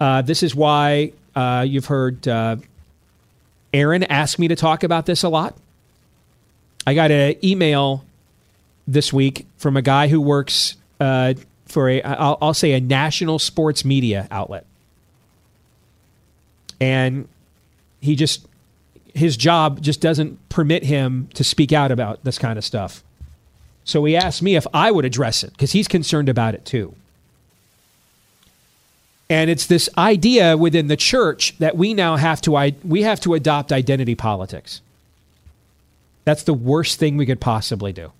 Uh, 0.00 0.22
this 0.22 0.42
is 0.42 0.54
why 0.54 1.12
uh, 1.34 1.64
you've 1.66 1.86
heard 1.86 2.26
uh, 2.28 2.56
Aaron 3.72 4.04
ask 4.04 4.38
me 4.38 4.48
to 4.48 4.56
talk 4.56 4.82
about 4.84 5.06
this 5.06 5.22
a 5.22 5.28
lot. 5.28 5.56
I 6.86 6.94
got 6.94 7.10
an 7.10 7.36
email 7.42 8.04
this 8.86 9.12
week 9.12 9.46
from 9.56 9.76
a 9.76 9.82
guy 9.82 10.08
who 10.08 10.20
works 10.20 10.76
uh, 11.00 11.34
for 11.66 11.88
a, 11.88 12.02
I'll, 12.02 12.38
I'll 12.40 12.54
say, 12.54 12.72
a 12.72 12.80
national 12.80 13.38
sports 13.38 13.84
media 13.84 14.28
outlet. 14.30 14.66
And 16.80 17.28
he 18.00 18.14
just, 18.14 18.46
his 19.14 19.36
job 19.36 19.80
just 19.80 20.00
doesn't 20.00 20.48
permit 20.50 20.84
him 20.84 21.28
to 21.34 21.42
speak 21.42 21.72
out 21.72 21.90
about 21.90 22.22
this 22.24 22.38
kind 22.38 22.58
of 22.58 22.64
stuff. 22.64 23.02
So 23.84 24.04
he 24.04 24.16
asked 24.16 24.42
me 24.42 24.56
if 24.56 24.66
I 24.72 24.90
would 24.90 25.04
address 25.04 25.44
it 25.44 25.52
because 25.52 25.72
he's 25.72 25.88
concerned 25.88 26.28
about 26.28 26.54
it 26.54 26.64
too. 26.64 26.94
And 29.30 29.50
it's 29.50 29.66
this 29.66 29.88
idea 29.96 30.56
within 30.56 30.88
the 30.88 30.96
church 30.96 31.56
that 31.58 31.76
we 31.76 31.94
now 31.94 32.16
have 32.16 32.40
to 32.42 32.74
we 32.84 33.02
have 33.02 33.20
to 33.20 33.34
adopt 33.34 33.72
identity 33.72 34.14
politics. 34.14 34.80
That's 36.24 36.42
the 36.42 36.54
worst 36.54 36.98
thing 36.98 37.16
we 37.16 37.26
could 37.26 37.40
possibly 37.40 37.92
do. 37.92 38.12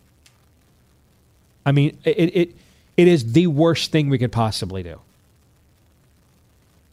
I 1.67 1.73
mean, 1.73 1.97
it, 2.05 2.37
it, 2.37 2.57
it 2.97 3.09
is 3.09 3.33
the 3.33 3.47
worst 3.47 3.91
thing 3.91 4.11
we 4.11 4.19
could 4.19 4.33
possibly 4.33 4.83
do. 4.83 5.01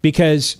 Because 0.01 0.57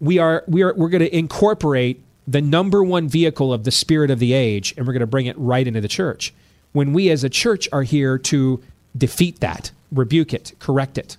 we 0.00 0.18
are 0.18 0.44
we 0.46 0.62
are 0.62 0.74
we're 0.74 0.90
going 0.90 1.00
to 1.00 1.16
incorporate 1.16 2.02
the 2.28 2.42
number 2.42 2.82
one 2.82 3.08
vehicle 3.08 3.52
of 3.52 3.64
the 3.64 3.70
spirit 3.70 4.10
of 4.10 4.18
the 4.18 4.32
age 4.32 4.74
and 4.76 4.86
we're 4.86 4.92
going 4.92 5.00
to 5.00 5.06
bring 5.06 5.26
it 5.26 5.36
right 5.38 5.66
into 5.66 5.80
the 5.80 5.88
church. 5.88 6.34
When 6.76 6.92
we 6.92 7.08
as 7.08 7.24
a 7.24 7.30
church 7.30 7.70
are 7.72 7.84
here 7.84 8.18
to 8.18 8.62
defeat 8.94 9.40
that, 9.40 9.70
rebuke 9.90 10.34
it, 10.34 10.52
correct 10.58 10.98
it 10.98 11.16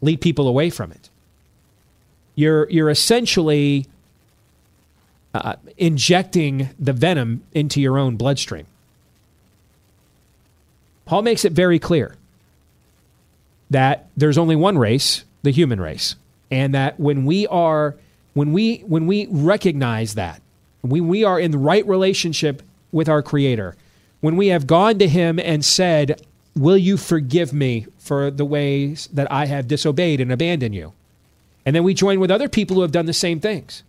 lead 0.00 0.22
people 0.22 0.48
away 0.48 0.70
from 0.70 0.90
it. 0.90 1.10
You're, 2.34 2.70
you're 2.70 2.88
essentially 2.88 3.86
uh, 5.34 5.56
injecting 5.76 6.70
the 6.78 6.94
venom 6.94 7.42
into 7.52 7.78
your 7.78 7.98
own 7.98 8.16
bloodstream. 8.16 8.66
Paul 11.04 11.20
makes 11.20 11.44
it 11.44 11.52
very 11.52 11.78
clear 11.78 12.16
that 13.68 14.08
there's 14.16 14.38
only 14.38 14.56
one 14.56 14.78
race, 14.78 15.24
the 15.42 15.50
human 15.50 15.78
race, 15.78 16.16
and 16.50 16.74
that 16.74 16.98
when 16.98 17.26
we 17.26 17.46
are 17.48 17.96
when 18.32 18.54
we 18.54 18.78
when 18.78 19.06
we 19.06 19.26
recognize 19.30 20.14
that, 20.14 20.40
when 20.80 21.06
we 21.06 21.22
are 21.22 21.38
in 21.38 21.50
the 21.50 21.58
right 21.58 21.86
relationship 21.86 22.62
with 22.92 23.10
our 23.10 23.22
creator, 23.22 23.76
when 24.24 24.36
we 24.36 24.46
have 24.46 24.66
gone 24.66 24.98
to 24.98 25.06
him 25.06 25.38
and 25.38 25.62
said, 25.62 26.18
Will 26.56 26.78
you 26.78 26.96
forgive 26.96 27.52
me 27.52 27.86
for 27.98 28.30
the 28.30 28.46
ways 28.46 29.06
that 29.12 29.30
I 29.30 29.44
have 29.44 29.68
disobeyed 29.68 30.18
and 30.18 30.32
abandoned 30.32 30.74
you? 30.74 30.94
And 31.66 31.76
then 31.76 31.84
we 31.84 31.92
join 31.92 32.20
with 32.20 32.30
other 32.30 32.48
people 32.48 32.76
who 32.76 32.80
have 32.80 32.90
done 32.90 33.04
the 33.04 33.12
same 33.12 33.38
things. 33.38 33.82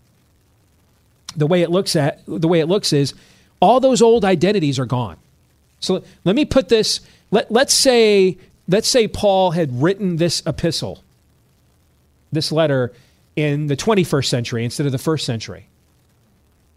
The 1.37 1.47
way 1.47 1.61
it 1.61 1.71
looks 1.71 1.95
at 1.95 2.19
the 2.27 2.49
way 2.49 2.59
it 2.59 2.65
looks 2.65 2.91
is 2.91 3.13
all 3.61 3.79
those 3.79 4.01
old 4.01 4.25
identities 4.25 4.77
are 4.77 4.85
gone. 4.85 5.15
So 5.79 6.03
let 6.25 6.35
me 6.35 6.43
put 6.43 6.67
this. 6.67 6.99
Let, 7.31 7.49
let's 7.49 7.73
say 7.73 8.37
let's 8.67 8.89
say 8.89 9.07
Paul 9.07 9.51
had 9.51 9.81
written 9.81 10.17
this 10.17 10.43
epistle, 10.45 11.01
this 12.33 12.51
letter, 12.51 12.91
in 13.37 13.67
the 13.67 13.77
21st 13.77 14.25
century 14.25 14.65
instead 14.65 14.85
of 14.85 14.91
the 14.91 14.97
first 14.97 15.25
century. 15.25 15.67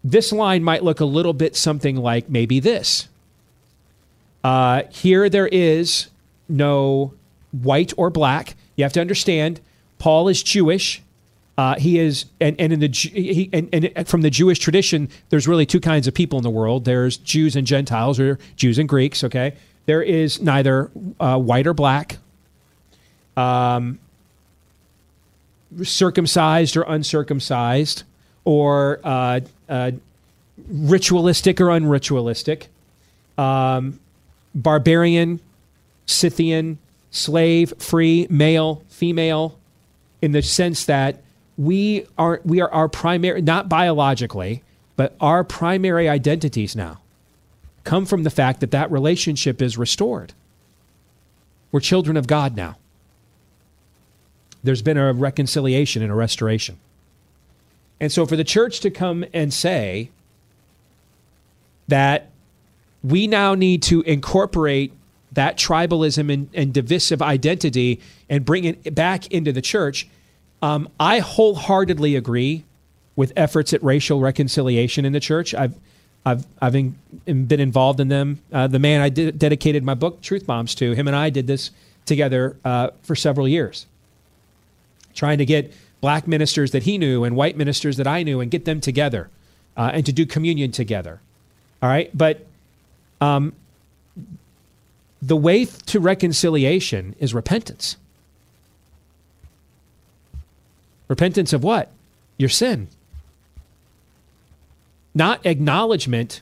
This 0.01 0.31
line 0.31 0.63
might 0.63 0.81
look 0.81 1.01
a 1.01 1.05
little 1.05 1.33
bit 1.33 1.57
something 1.57 1.97
like 1.97 2.29
maybe 2.29 2.61
this. 2.61 3.09
Uh, 4.43 4.83
here 4.91 5.29
there 5.29 5.47
is 5.47 6.07
no 6.47 7.13
white 7.51 7.93
or 7.97 8.09
black. 8.09 8.55
You 8.75 8.83
have 8.83 8.93
to 8.93 9.01
understand, 9.01 9.59
Paul 9.97 10.27
is 10.27 10.41
Jewish. 10.41 11.01
Uh, 11.57 11.75
he 11.75 11.99
is, 11.99 12.25
and, 12.39 12.55
and 12.57 12.71
in 12.71 12.79
the 12.79 12.87
he, 12.87 13.49
and, 13.51 13.73
and 13.73 14.07
from 14.07 14.21
the 14.21 14.29
Jewish 14.29 14.59
tradition, 14.59 15.09
there's 15.29 15.45
really 15.45 15.65
two 15.65 15.81
kinds 15.81 16.07
of 16.07 16.13
people 16.13 16.39
in 16.39 16.43
the 16.43 16.49
world. 16.49 16.85
There's 16.85 17.17
Jews 17.17 17.57
and 17.57 17.67
Gentiles, 17.67 18.17
or 18.17 18.39
Jews 18.55 18.79
and 18.79 18.87
Greeks. 18.87 19.25
Okay, 19.25 19.55
there 19.85 20.01
is 20.01 20.41
neither 20.41 20.89
uh, 21.19 21.37
white 21.37 21.67
or 21.67 21.73
black, 21.73 22.17
um, 23.35 23.99
circumcised 25.83 26.77
or 26.77 26.83
uncircumcised, 26.83 28.03
or 28.45 29.01
uh, 29.03 29.41
uh 29.67 29.91
ritualistic 30.69 31.59
or 31.59 31.71
unritualistic, 31.71 32.69
um, 33.37 33.99
barbarian, 34.53 35.39
Scythian, 36.05 36.79
slave, 37.11 37.73
free, 37.77 38.27
male, 38.29 38.83
female, 38.89 39.57
in 40.21 40.31
the 40.31 40.41
sense 40.41 40.85
that 40.85 41.21
we 41.57 42.05
are 42.17 42.41
we 42.43 42.61
are 42.61 42.71
our 42.71 42.87
primary 42.87 43.41
not 43.41 43.69
biologically, 43.69 44.63
but 44.95 45.15
our 45.19 45.43
primary 45.43 46.09
identities 46.09 46.75
now 46.75 46.99
come 47.83 48.05
from 48.05 48.23
the 48.23 48.29
fact 48.29 48.59
that 48.59 48.71
that 48.71 48.91
relationship 48.91 49.61
is 49.61 49.77
restored. 49.77 50.33
We're 51.71 51.79
children 51.79 52.17
of 52.17 52.27
God 52.27 52.55
now. 52.55 52.77
There's 54.63 54.81
been 54.81 54.97
a 54.97 55.13
reconciliation 55.13 56.01
and 56.01 56.11
a 56.11 56.15
restoration. 56.15 56.77
And 57.99 58.11
so 58.11 58.25
for 58.25 58.35
the 58.35 58.43
church 58.43 58.79
to 58.81 58.89
come 58.89 59.25
and 59.33 59.53
say 59.53 60.09
that 61.87 62.28
we 63.03 63.27
now 63.27 63.55
need 63.55 63.83
to 63.83 64.01
incorporate 64.01 64.93
that 65.31 65.57
tribalism 65.57 66.31
and, 66.33 66.49
and 66.53 66.73
divisive 66.73 67.21
identity 67.21 68.01
and 68.29 68.43
bring 68.43 68.65
it 68.65 68.95
back 68.95 69.27
into 69.27 69.51
the 69.51 69.61
church 69.61 70.07
um, 70.61 70.89
I 70.99 71.19
wholeheartedly 71.19 72.15
agree 72.15 72.63
with 73.15 73.33
efforts 73.35 73.73
at 73.73 73.83
racial 73.83 74.19
reconciliation 74.19 75.05
in 75.05 75.13
the 75.13 75.19
church. 75.19 75.53
I've 75.53 75.75
I've 76.25 76.45
I've 76.61 76.75
in, 76.75 76.95
been 77.25 77.59
involved 77.59 77.99
in 77.99 78.09
them. 78.09 78.41
Uh, 78.51 78.67
the 78.67 78.79
man 78.79 79.01
I 79.01 79.09
did, 79.09 79.39
dedicated 79.39 79.83
my 79.83 79.93
book 79.93 80.21
Truth 80.21 80.45
Bombs 80.45 80.75
to, 80.75 80.93
him 80.93 81.07
and 81.07 81.15
I 81.15 81.29
did 81.29 81.47
this 81.47 81.71
together 82.05 82.57
uh, 82.65 82.89
for 83.03 83.15
several 83.15 83.47
years, 83.47 83.85
trying 85.13 85.37
to 85.37 85.45
get 85.45 85.73
black 86.01 86.27
ministers 86.27 86.71
that 86.71 86.83
he 86.83 86.97
knew 86.97 87.23
and 87.23 87.35
white 87.35 87.57
ministers 87.57 87.97
that 87.97 88.07
I 88.07 88.23
knew 88.23 88.41
and 88.41 88.51
get 88.51 88.65
them 88.65 88.81
together 88.81 89.29
uh, 89.77 89.91
and 89.93 90.05
to 90.05 90.13
do 90.13 90.25
communion 90.25 90.71
together. 90.71 91.21
All 91.81 91.89
right, 91.89 92.09
but 92.17 92.45
um, 93.21 93.53
the 95.21 95.35
way 95.35 95.65
to 95.65 95.99
reconciliation 95.99 97.15
is 97.19 97.33
repentance. 97.33 97.97
Repentance 101.07 101.53
of 101.53 101.63
what? 101.63 101.91
Your 102.37 102.49
sin. 102.49 102.87
Not 105.13 105.45
acknowledgement. 105.45 106.41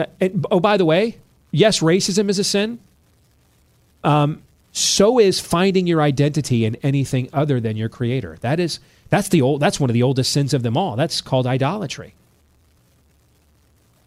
Uh, 0.00 0.06
oh, 0.50 0.60
by 0.60 0.76
the 0.76 0.84
way, 0.84 1.18
yes, 1.50 1.80
racism 1.80 2.28
is 2.28 2.38
a 2.38 2.44
sin. 2.44 2.78
Um, 4.02 4.42
so 4.72 5.18
is 5.18 5.40
finding 5.40 5.86
your 5.86 6.00
identity 6.00 6.64
in 6.64 6.76
anything 6.76 7.28
other 7.32 7.60
than 7.60 7.76
your 7.76 7.88
creator. 7.88 8.38
That 8.40 8.60
is 8.60 8.80
that's 9.10 9.28
the 9.28 9.42
old 9.42 9.60
that's 9.60 9.80
one 9.80 9.90
of 9.90 9.94
the 9.94 10.02
oldest 10.02 10.32
sins 10.32 10.54
of 10.54 10.62
them 10.62 10.76
all. 10.76 10.96
That's 10.96 11.20
called 11.20 11.46
idolatry. 11.46 12.14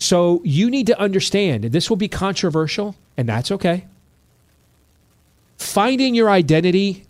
So 0.01 0.41
you 0.43 0.71
need 0.71 0.87
to 0.87 0.99
understand, 0.99 1.65
this 1.65 1.87
will 1.87 1.95
be 1.95 2.07
controversial, 2.07 2.95
and 3.17 3.29
that's 3.29 3.51
okay. 3.51 3.85
Finding 5.59 6.15
your 6.15 6.31
identity 6.31 7.05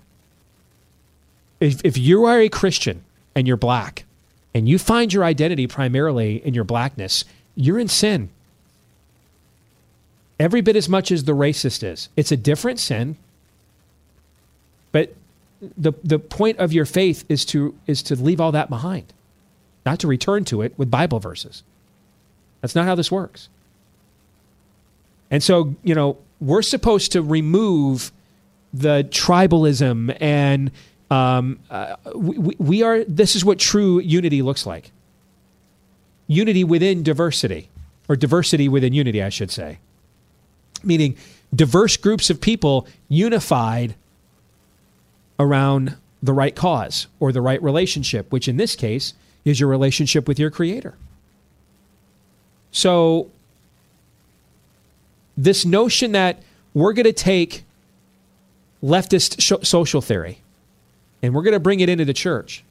if, 1.61 1.79
if 1.85 1.97
you 1.97 2.25
are 2.25 2.39
a 2.41 2.49
Christian 2.49 3.05
and 3.33 3.47
you're 3.47 3.55
black 3.55 4.03
and 4.53 4.67
you 4.67 4.77
find 4.77 5.13
your 5.13 5.23
identity 5.23 5.67
primarily 5.67 6.45
in 6.45 6.53
your 6.53 6.65
blackness, 6.65 7.23
you're 7.55 7.79
in 7.79 7.87
sin. 7.87 8.27
Every 10.37 10.59
bit 10.59 10.75
as 10.75 10.89
much 10.89 11.13
as 11.13 11.23
the 11.23 11.31
racist 11.31 11.83
is. 11.83 12.09
It's 12.17 12.33
a 12.33 12.37
different 12.37 12.79
sin. 12.79 13.15
But 14.91 15.15
the, 15.77 15.93
the 16.03 16.19
point 16.19 16.57
of 16.57 16.73
your 16.73 16.85
faith 16.85 17.23
is 17.29 17.45
to, 17.45 17.73
is 17.87 18.03
to 18.03 18.15
leave 18.17 18.41
all 18.41 18.51
that 18.51 18.69
behind, 18.69 19.13
not 19.85 19.99
to 19.99 20.07
return 20.07 20.43
to 20.45 20.61
it 20.61 20.73
with 20.77 20.91
Bible 20.91 21.19
verses. 21.19 21.63
That's 22.61 22.75
not 22.75 22.85
how 22.85 22.95
this 22.95 23.11
works. 23.11 23.49
And 25.29 25.41
so, 25.41 25.75
you 25.83 25.95
know, 25.95 26.17
we're 26.39 26.61
supposed 26.61 27.11
to 27.13 27.21
remove 27.21 28.11
the 28.73 29.07
tribalism 29.09 30.15
and 30.19 30.71
um, 31.09 31.59
uh, 31.69 31.97
we, 32.15 32.55
we 32.57 32.83
are. 32.83 33.03
This 33.03 33.35
is 33.35 33.43
what 33.43 33.59
true 33.59 33.99
unity 33.99 34.41
looks 34.41 34.65
like. 34.65 34.91
Unity 36.27 36.63
within 36.63 37.03
diversity, 37.03 37.69
or 38.07 38.15
diversity 38.15 38.69
within 38.69 38.93
unity, 38.93 39.21
I 39.21 39.27
should 39.27 39.51
say. 39.51 39.79
Meaning, 40.83 41.17
diverse 41.53 41.97
groups 41.97 42.29
of 42.29 42.39
people 42.39 42.87
unified 43.09 43.95
around 45.37 45.97
the 46.23 46.31
right 46.31 46.55
cause 46.55 47.07
or 47.19 47.33
the 47.33 47.41
right 47.41 47.61
relationship, 47.61 48.31
which 48.31 48.47
in 48.47 48.55
this 48.55 48.77
case 48.77 49.13
is 49.43 49.59
your 49.59 49.67
relationship 49.67 50.29
with 50.29 50.39
your 50.39 50.49
Creator. 50.49 50.95
So, 52.71 53.29
this 55.37 55.65
notion 55.65 56.13
that 56.13 56.41
we're 56.73 56.93
going 56.93 57.05
to 57.05 57.13
take 57.13 57.63
leftist 58.83 59.41
sh- 59.41 59.67
social 59.67 60.01
theory 60.01 60.39
and 61.21 61.33
we're 61.33 61.43
going 61.43 61.53
to 61.53 61.59
bring 61.59 61.79
it 61.79 61.89
into 61.89 62.05
the 62.05 62.13
church. 62.13 62.63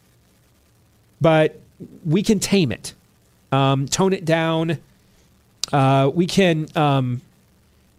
But 1.21 1.59
we 2.05 2.23
can 2.23 2.41
tame 2.41 2.73
it, 2.73 2.95
um, 3.53 3.87
tone 3.87 4.13
it 4.13 4.25
down. 4.25 4.79
Uh, 5.73 6.11
we 6.13 6.27
can 6.27 6.67
um, 6.75 7.21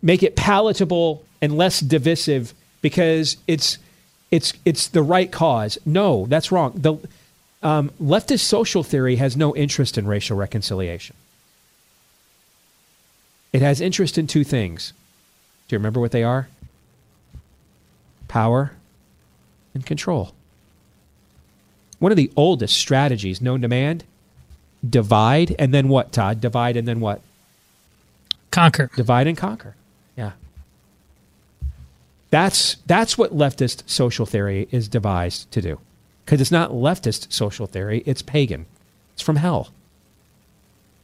make 0.02 0.24
it 0.24 0.36
palatable 0.36 1.24
and 1.42 1.58
less 1.58 1.80
divisive 1.80 2.54
because 2.82 3.38
it's 3.48 3.78
it's 4.30 4.54
it's 4.66 4.88
the 4.88 5.04
right 5.04 5.32
cause. 5.32 5.78
No, 5.86 6.26
that's 6.28 6.52
wrong. 6.52 6.74
The 6.76 6.96
um, 7.64 7.92
leftist 8.02 8.42
social 8.42 8.84
theory 8.84 9.18
has 9.18 9.38
no 9.38 9.56
interest 9.56 9.98
in 9.98 10.08
racial 10.08 10.38
reconciliation. 10.38 11.16
It 13.54 13.62
has 13.62 13.82
interest 13.82 14.18
in 14.18 14.28
two 14.28 14.44
things. 14.44 14.94
Do 15.68 15.76
you 15.76 15.80
remember 15.80 16.00
what 16.00 16.12
they 16.12 16.24
are? 16.24 16.48
Power 18.28 18.74
and 19.74 19.86
control. 19.86 20.34
One 22.00 22.12
of 22.12 22.18
the 22.18 22.32
oldest 22.36 22.78
strategies 22.78 23.42
known 23.42 23.62
to 23.62 23.68
man 23.68 24.02
divide 24.88 25.56
and 25.60 25.74
then 25.74 25.88
what, 25.90 26.12
Todd? 26.12 26.42
Divide 26.42 26.76
and 26.76 26.88
then 26.88 27.00
what? 27.00 27.22
Conquer. 28.50 28.90
Divide 28.96 29.28
and 29.28 29.38
conquer. 29.38 29.76
Yeah. 30.18 30.32
That's 32.30 32.78
that's 32.86 33.18
what 33.18 33.36
leftist 33.36 33.84
social 33.90 34.26
theory 34.26 34.68
is 34.72 34.88
devised 34.88 35.52
to 35.52 35.62
do. 35.62 35.80
Because 36.26 36.42
it's 36.42 36.52
not 36.52 36.72
leftist 36.72 37.32
social 37.32 37.68
theory, 37.68 38.04
it's 38.06 38.22
pagan. 38.22 38.66
It's 39.14 39.22
from 39.22 39.36
hell. 39.36 39.70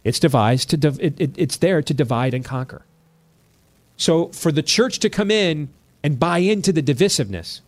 It's 0.07 0.19
devised 0.19 0.69
to 0.69 0.77
div- 0.77 1.01
it, 1.01 1.19
it, 1.19 1.31
it's 1.35 1.57
there 1.57 1.81
to 1.81 1.93
divide 1.93 2.34
and 2.34 2.45
conquer. 2.45 2.84
So 3.97 4.29
for 4.29 4.53
the 4.53 4.63
church 4.63 4.99
to 4.99 5.09
come 5.09 5.29
in 5.29 5.67
and 6.01 6.17
buy 6.17 6.38
into 6.38 6.71
the 6.71 6.81
divisiveness 6.81 7.59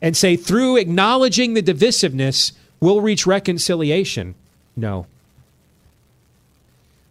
and 0.00 0.16
say 0.16 0.36
through 0.36 0.76
acknowledging 0.76 1.54
the 1.54 1.64
divisiveness 1.64 2.52
we'll 2.78 3.00
reach 3.00 3.26
reconciliation. 3.26 4.36
No. 4.76 5.06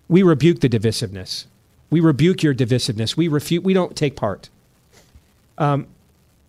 We 0.07 0.23
rebuke 0.23 0.61
the 0.61 0.69
divisiveness. 0.69 1.43
We 1.89 1.99
rebuke 1.99 2.41
your 2.41 2.55
divisiveness. 2.55 3.17
We 3.17 3.27
refute. 3.27 3.65
We 3.65 3.73
don't 3.73 3.97
take 3.97 4.15
part. 4.15 4.47
Um, 5.57 5.87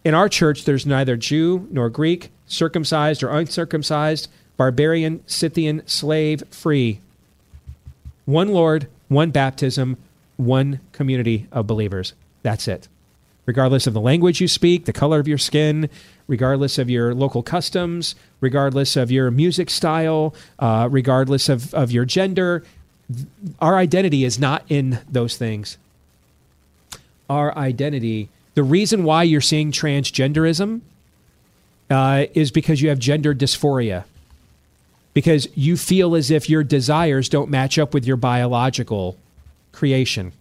in 0.05 0.15
our 0.15 0.29
church, 0.29 0.67
there's 0.67 0.87
neither 0.87 1.17
Jew 1.17 1.67
nor 1.73 1.91
Greek, 1.91 2.31
circumcised 2.47 3.25
or 3.25 3.31
uncircumcised, 3.31 4.29
barbarian, 4.57 5.25
Scythian, 5.27 5.83
slave, 5.89 6.45
free. 6.53 7.01
One 8.31 8.51
Lord, 8.51 8.87
one 9.09 9.33
baptism, 9.33 9.97
one 10.37 10.79
community 10.93 11.49
of 11.51 11.67
believers. 11.67 12.15
That's 12.45 12.69
it. 12.69 12.87
Regardless 13.45 13.89
of 13.89 13.93
the 13.93 14.01
language 14.01 14.41
you 14.41 14.47
speak, 14.47 14.85
the 14.85 14.93
color 14.93 15.19
of 15.19 15.27
your 15.27 15.37
skin, 15.37 15.91
regardless 16.29 16.79
of 16.79 16.89
your 16.89 17.13
local 17.13 17.43
customs, 17.43 18.15
regardless 18.41 18.95
of 18.95 19.11
your 19.11 19.33
music 19.33 19.69
style, 19.69 20.33
uh, 20.61 20.87
regardless 20.89 21.49
of, 21.49 21.75
of 21.75 21.91
your 21.91 22.05
gender. 22.05 22.63
our 23.61 23.77
identity 23.77 24.25
is 24.25 24.39
not 24.39 24.63
in 24.69 25.01
those 25.11 25.37
things. 25.37 25.77
Our 27.29 27.53
identity, 27.59 28.29
the 28.55 28.63
reason 28.63 29.03
why 29.03 29.25
you're 29.25 29.41
seeing 29.41 29.73
transgenderism 29.73 30.83
uh, 31.91 32.27
is 32.35 32.53
because 32.53 32.81
you 32.81 32.91
have 32.91 33.01
gender 33.01 33.35
dysphoria. 33.35 34.05
Because 35.13 35.49
you 35.55 35.77
feel 35.77 36.15
as 36.15 36.31
if 36.31 36.49
your 36.49 36.63
desires 36.63 37.29
don't 37.29 37.51
match 37.51 37.79
up 37.79 37.93
with 37.93 38.07
your 38.07 38.17
biological 38.17 39.17
creation. 39.73 40.33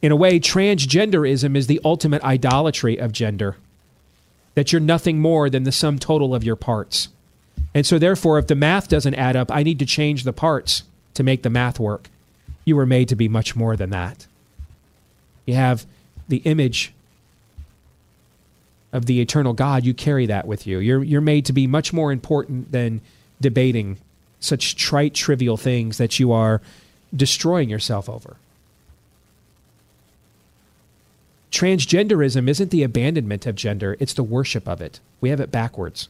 In 0.00 0.10
a 0.10 0.16
way, 0.16 0.40
transgenderism 0.40 1.56
is 1.56 1.68
the 1.68 1.80
ultimate 1.84 2.24
idolatry 2.24 2.98
of 2.98 3.12
gender. 3.12 3.56
That 4.54 4.72
you're 4.72 4.80
nothing 4.80 5.20
more 5.20 5.48
than 5.48 5.62
the 5.62 5.72
sum 5.72 5.98
total 5.98 6.34
of 6.34 6.44
your 6.44 6.56
parts. 6.56 7.08
And 7.74 7.86
so, 7.86 7.98
therefore, 7.98 8.38
if 8.38 8.48
the 8.48 8.56
math 8.56 8.88
doesn't 8.88 9.14
add 9.14 9.36
up, 9.36 9.50
I 9.50 9.62
need 9.62 9.78
to 9.78 9.86
change 9.86 10.24
the 10.24 10.32
parts 10.32 10.82
to 11.14 11.22
make 11.22 11.42
the 11.42 11.50
math 11.50 11.78
work. 11.78 12.10
You 12.64 12.76
were 12.76 12.84
made 12.84 13.08
to 13.08 13.16
be 13.16 13.28
much 13.28 13.56
more 13.56 13.76
than 13.76 13.90
that. 13.90 14.26
You 15.46 15.54
have 15.54 15.86
the 16.28 16.38
image 16.38 16.92
of 18.92 19.06
the 19.06 19.20
eternal 19.20 19.52
God, 19.54 19.84
you 19.84 19.94
carry 19.94 20.26
that 20.26 20.46
with 20.46 20.66
you. 20.66 20.78
You're, 20.78 21.02
you're 21.02 21.20
made 21.20 21.46
to 21.46 21.52
be 21.52 21.66
much 21.66 21.92
more 21.92 22.12
important 22.12 22.72
than 22.72 23.00
debating 23.40 23.98
such 24.38 24.76
trite, 24.76 25.14
trivial 25.14 25.56
things 25.56 25.98
that 25.98 26.18
you 26.18 26.32
are 26.32 26.60
destroying 27.14 27.68
yourself 27.68 28.08
over. 28.08 28.36
Transgenderism 31.50 32.48
isn't 32.48 32.70
the 32.70 32.82
abandonment 32.82 33.46
of 33.46 33.54
gender, 33.54 33.96
it's 34.00 34.14
the 34.14 34.22
worship 34.22 34.66
of 34.66 34.80
it. 34.80 35.00
We 35.20 35.28
have 35.28 35.40
it 35.40 35.50
backwards. 35.50 36.08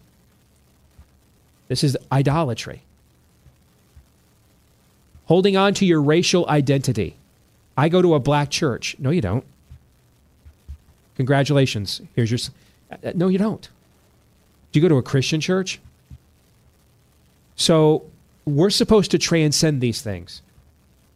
This 1.68 1.82
is 1.82 1.96
idolatry. 2.10 2.82
Holding 5.26 5.56
on 5.56 5.74
to 5.74 5.86
your 5.86 6.00
racial 6.00 6.48
identity. 6.48 7.16
I 7.76 7.88
go 7.88 8.02
to 8.02 8.14
a 8.14 8.20
black 8.20 8.50
church. 8.50 8.96
No, 8.98 9.10
you 9.10 9.20
don't. 9.20 9.44
Congratulations. 11.16 12.02
Here's 12.14 12.30
your. 12.30 12.38
Uh, 12.92 13.12
no, 13.14 13.28
you 13.28 13.38
don't. 13.38 13.68
Do 14.70 14.80
you 14.80 14.82
go 14.82 14.88
to 14.88 14.98
a 14.98 15.02
Christian 15.02 15.40
church? 15.40 15.80
So 17.56 18.04
we're 18.44 18.70
supposed 18.70 19.10
to 19.12 19.18
transcend 19.18 19.80
these 19.80 20.02
things. 20.02 20.42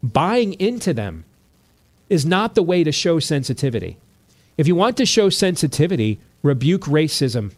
Buying 0.03 0.55
into 0.55 0.93
them 0.93 1.25
is 2.09 2.25
not 2.25 2.55
the 2.55 2.63
way 2.63 2.85
to 2.85 2.93
show 2.93 3.19
sensitivity. 3.19 3.97
If 4.57 4.67
you 4.67 4.75
want 4.75 4.97
to 4.99 5.07
show 5.07 5.29
sensitivity, 5.29 6.19
rebuke 6.43 6.83
racism, 6.83 7.53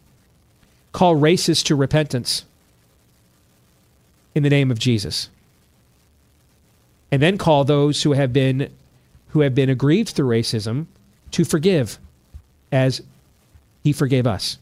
call 0.91 1.15
racists 1.15 1.63
to 1.65 1.75
repentance 1.75 2.45
in 4.33 4.43
the 4.43 4.49
name 4.49 4.71
of 4.71 4.79
Jesus. 4.79 5.29
And 7.11 7.21
then 7.21 7.37
call 7.37 7.63
those 7.63 8.03
who 8.03 8.13
have 8.13 8.33
been 8.33 8.71
who 9.29 9.41
have 9.41 9.53
been 9.53 9.69
aggrieved 9.69 10.09
through 10.09 10.27
racism 10.27 10.87
to 11.31 11.45
forgive 11.45 11.99
as 12.71 13.01
he 13.83 13.93
forgave 13.93 14.27
us. 14.27 14.57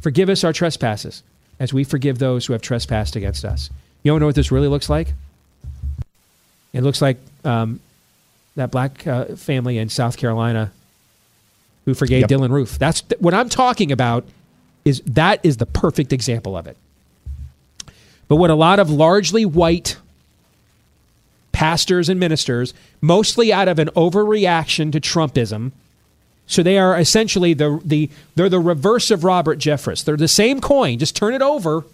Forgive 0.00 0.28
us 0.28 0.42
our 0.44 0.52
trespasses 0.52 1.22
as 1.60 1.72
we 1.72 1.84
forgive 1.84 2.18
those 2.18 2.46
who 2.46 2.52
have 2.52 2.62
trespassed 2.62 3.14
against 3.14 3.44
us. 3.44 3.70
You 4.02 4.10
don't 4.10 4.20
know 4.20 4.26
what 4.26 4.34
this 4.34 4.50
really 4.50 4.68
looks 4.68 4.90
like? 4.90 5.14
It 6.72 6.82
looks 6.82 7.00
like 7.00 7.18
um, 7.44 7.80
that 8.56 8.70
black 8.70 9.06
uh, 9.06 9.36
family 9.36 9.78
in 9.78 9.88
South 9.88 10.16
Carolina 10.16 10.72
who 11.84 11.94
forgave 11.94 12.22
yep. 12.22 12.30
Dylann 12.30 12.50
Roof. 12.50 12.78
That's 12.78 13.02
th- 13.02 13.20
what 13.20 13.34
I'm 13.34 13.48
talking 13.48 13.92
about. 13.92 14.24
Is 14.84 15.00
that 15.06 15.38
is 15.44 15.58
the 15.58 15.66
perfect 15.66 16.12
example 16.12 16.56
of 16.56 16.66
it. 16.66 16.76
But 18.26 18.36
what 18.36 18.50
a 18.50 18.54
lot 18.54 18.80
of 18.80 18.90
largely 18.90 19.44
white 19.44 19.96
pastors 21.52 22.08
and 22.08 22.18
ministers, 22.18 22.74
mostly 23.00 23.52
out 23.52 23.68
of 23.68 23.78
an 23.78 23.88
overreaction 23.88 24.90
to 24.90 25.00
Trumpism, 25.00 25.70
so 26.52 26.62
they 26.62 26.78
are 26.78 26.98
essentially 26.98 27.54
the 27.54 27.80
the 27.84 28.10
they're 28.34 28.48
the 28.48 28.60
reverse 28.60 29.10
of 29.10 29.24
Robert 29.24 29.58
Jeffress. 29.58 30.04
They're 30.04 30.16
the 30.16 30.28
same 30.28 30.60
coin, 30.60 30.98
just 30.98 31.16
turn 31.16 31.34
it 31.34 31.42
over. 31.42 31.84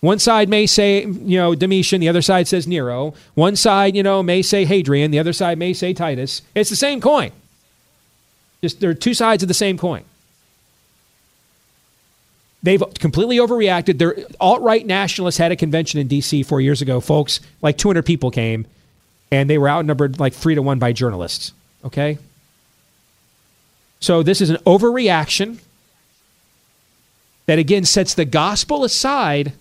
One 0.00 0.18
side 0.18 0.50
may 0.50 0.66
say, 0.66 1.06
you 1.06 1.38
know, 1.38 1.54
Domitian, 1.54 2.00
the 2.00 2.10
other 2.10 2.20
side 2.20 2.46
says 2.46 2.66
Nero. 2.66 3.14
One 3.34 3.56
side, 3.56 3.96
you 3.96 4.02
know, 4.02 4.22
may 4.22 4.42
say 4.42 4.66
Hadrian, 4.66 5.10
the 5.10 5.18
other 5.18 5.32
side 5.32 5.56
may 5.56 5.72
say 5.72 5.94
Titus. 5.94 6.42
It's 6.54 6.68
the 6.68 6.76
same 6.76 7.00
coin. 7.00 7.32
Just 8.60 8.80
they're 8.80 8.92
two 8.92 9.14
sides 9.14 9.42
of 9.42 9.48
the 9.48 9.54
same 9.54 9.78
coin. 9.78 10.04
They've 12.62 12.82
completely 12.98 13.36
overreacted. 13.36 13.98
Their 13.98 14.16
alt-right 14.40 14.86
nationalists 14.86 15.36
had 15.36 15.52
a 15.52 15.56
convention 15.56 16.00
in 16.00 16.08
D.C. 16.08 16.42
four 16.42 16.62
years 16.62 16.80
ago, 16.80 17.00
folks. 17.00 17.40
Like 17.60 17.76
200 17.76 18.04
people 18.06 18.30
came, 18.30 18.66
and 19.30 19.50
they 19.50 19.58
were 19.58 19.68
outnumbered 19.68 20.18
like 20.18 20.32
three 20.32 20.54
to 20.54 20.62
one 20.62 20.78
by 20.78 20.92
journalists. 20.92 21.52
Okay, 21.84 22.18
so 24.04 24.22
this 24.22 24.42
is 24.42 24.50
an 24.50 24.58
overreaction 24.66 25.60
that 27.46 27.58
again 27.58 27.86
sets 27.86 28.12
the 28.12 28.26
gospel 28.26 28.84
aside 28.84 29.54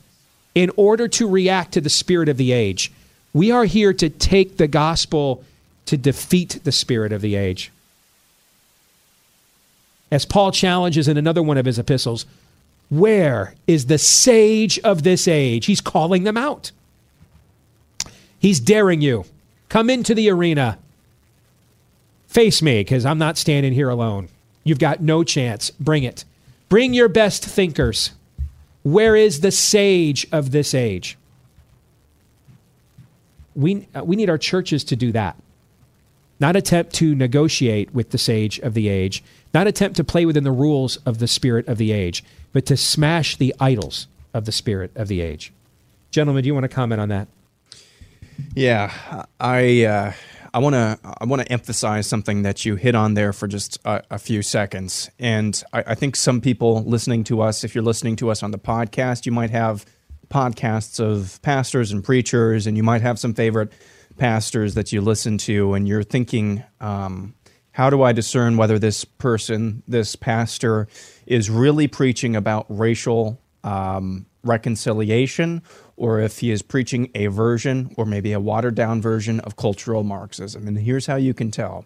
in 0.54 0.70
order 0.76 1.08
to 1.08 1.30
react 1.30 1.72
to 1.74 1.80
the 1.82 1.90
spirit 1.90 2.28
of 2.28 2.36
the 2.36 2.52
age. 2.52 2.92
We 3.32 3.52
are 3.52 3.64
here 3.64 3.94
to 3.94 4.10
take 4.10 4.58
the 4.58 4.68
gospel 4.68 5.46
to 5.86 5.96
defeat 5.96 6.60
the 6.66 6.74
spirit 6.74 7.14
of 7.14 7.22
the 7.22 7.36
age. 7.36 7.72
As 10.12 10.26
Paul 10.26 10.52
challenges 10.52 11.08
in 11.08 11.16
another 11.16 11.42
one 11.42 11.58
of 11.58 11.66
his 11.66 11.80
epistles, 11.80 12.26
where 12.90 13.56
is 13.66 13.86
the 13.86 13.98
sage 13.98 14.78
of 14.80 15.04
this 15.04 15.26
age? 15.26 15.68
He's 15.68 15.80
calling 15.80 16.26
them 16.26 16.36
out. 16.36 16.72
He's 18.40 18.60
daring 18.60 19.00
you. 19.00 19.24
Come 19.70 19.90
into 19.90 20.14
the 20.14 20.30
arena. 20.30 20.80
Face 22.28 22.62
me, 22.62 22.82
because 22.82 23.06
I'm 23.06 23.18
not 23.18 23.38
standing 23.38 23.72
here 23.72 23.90
alone. 23.90 24.28
You've 24.64 24.80
got 24.80 25.02
no 25.02 25.24
chance. 25.24 25.70
Bring 25.72 26.04
it. 26.04 26.26
Bring 26.70 26.94
your 26.94 27.10
best 27.10 27.46
thinkers. 27.46 28.12
Where 28.84 29.16
is 29.16 29.42
the 29.42 29.52
sage 29.52 30.28
of 30.32 30.52
this 30.52 30.74
age? 30.74 31.18
We, 33.56 33.88
uh, 33.94 34.04
we 34.04 34.16
need 34.16 34.30
our 34.30 34.38
churches 34.38 34.84
to 34.86 34.96
do 34.96 35.12
that. 35.12 35.38
Not 36.40 36.56
attempt 36.56 36.94
to 36.96 37.16
negotiate 37.16 37.94
with 37.94 38.10
the 38.10 38.18
sage 38.18 38.60
of 38.60 38.74
the 38.74 38.90
age, 38.90 39.24
not 39.54 39.68
attempt 39.68 39.96
to 39.98 40.04
play 40.04 40.26
within 40.26 40.44
the 40.44 40.52
rules 40.52 40.98
of 40.98 41.20
the 41.20 41.28
spirit 41.28 41.68
of 41.68 41.78
the 41.78 41.92
age, 41.92 42.24
but 42.52 42.66
to 42.66 42.76
smash 42.76 43.38
the 43.38 43.54
idols 43.60 44.08
of 44.34 44.46
the 44.46 44.52
spirit 44.52 44.92
of 44.96 45.08
the 45.08 45.22
age. 45.22 45.54
Gentlemen, 46.12 46.44
do 46.44 46.48
you 46.48 46.54
want 46.54 46.64
to 46.64 46.70
comment 46.70 47.00
on 47.00 47.10
that? 47.10 47.28
Yeah, 48.56 49.26
I. 49.40 49.84
Uh 49.84 50.14
I 50.54 50.60
want 50.60 50.74
to 50.76 51.00
I 51.04 51.26
want 51.26 51.42
to 51.42 51.52
emphasize 51.52 52.06
something 52.06 52.44
that 52.44 52.64
you 52.64 52.76
hit 52.76 52.94
on 52.94 53.16
there 53.16 53.34
for 53.34 53.48
just 53.48 53.80
a, 53.86 54.04
a 54.12 54.20
few 54.20 54.44
seconds, 54.44 55.10
and 55.18 55.62
I, 55.74 55.84
I, 55.88 55.96
think 55.96 56.16
some 56.16 56.42
people 56.42 56.84
listening 56.84 57.24
to 57.26 57.42
us, 57.42 57.64
if 57.64 57.74
you're 57.74 57.84
listening 57.84 58.16
to 58.18 58.30
us 58.30 58.44
on 58.44 58.52
the 58.52 58.60
podcast, 58.60 59.26
you 59.26 59.32
might 59.32 59.50
have 59.50 59.84
podcasts 60.30 61.00
of 61.00 61.42
pastors 61.42 61.92
and 61.92 62.04
preachers, 62.04 62.68
and 62.68 62.78
you 62.78 62.84
might 62.84 63.02
have 63.02 63.18
some 63.18 63.34
favorite 63.34 63.72
pastors 64.18 64.76
that 64.76 64.92
you 64.92 65.02
listen 65.02 65.40
to, 65.40 65.74
and 65.74 65.88
you're 65.88 66.04
thinking, 66.04 66.64
um, 66.80 67.34
how 67.72 67.90
do 67.90 68.04
I 68.04 68.12
discern 68.12 68.56
whether 68.56 68.78
this 68.78 69.06
person, 69.06 69.82
this 69.88 70.16
pastor, 70.16 70.88
is 71.26 71.50
really 71.50 71.88
preaching 71.88 72.36
about 72.36 72.68
racial 72.70 73.42
um, 73.64 74.28
reconciliation 74.44 75.64
or 75.96 76.20
if 76.20 76.40
he 76.40 76.52
is 76.52 76.62
preaching 76.62 77.10
a 77.14 77.28
version 77.28 77.94
or 77.98 78.06
maybe 78.06 78.34
a 78.34 78.40
watered 78.40 78.76
down 78.76 79.02
version 79.02 79.40
of 79.42 79.56
cultural 79.56 80.04
Marxism. 80.04 80.68
And 80.68 80.78
here's 80.78 81.06
how 81.06 81.16
you 81.16 81.34
can 81.34 81.52
tell. 81.52 81.86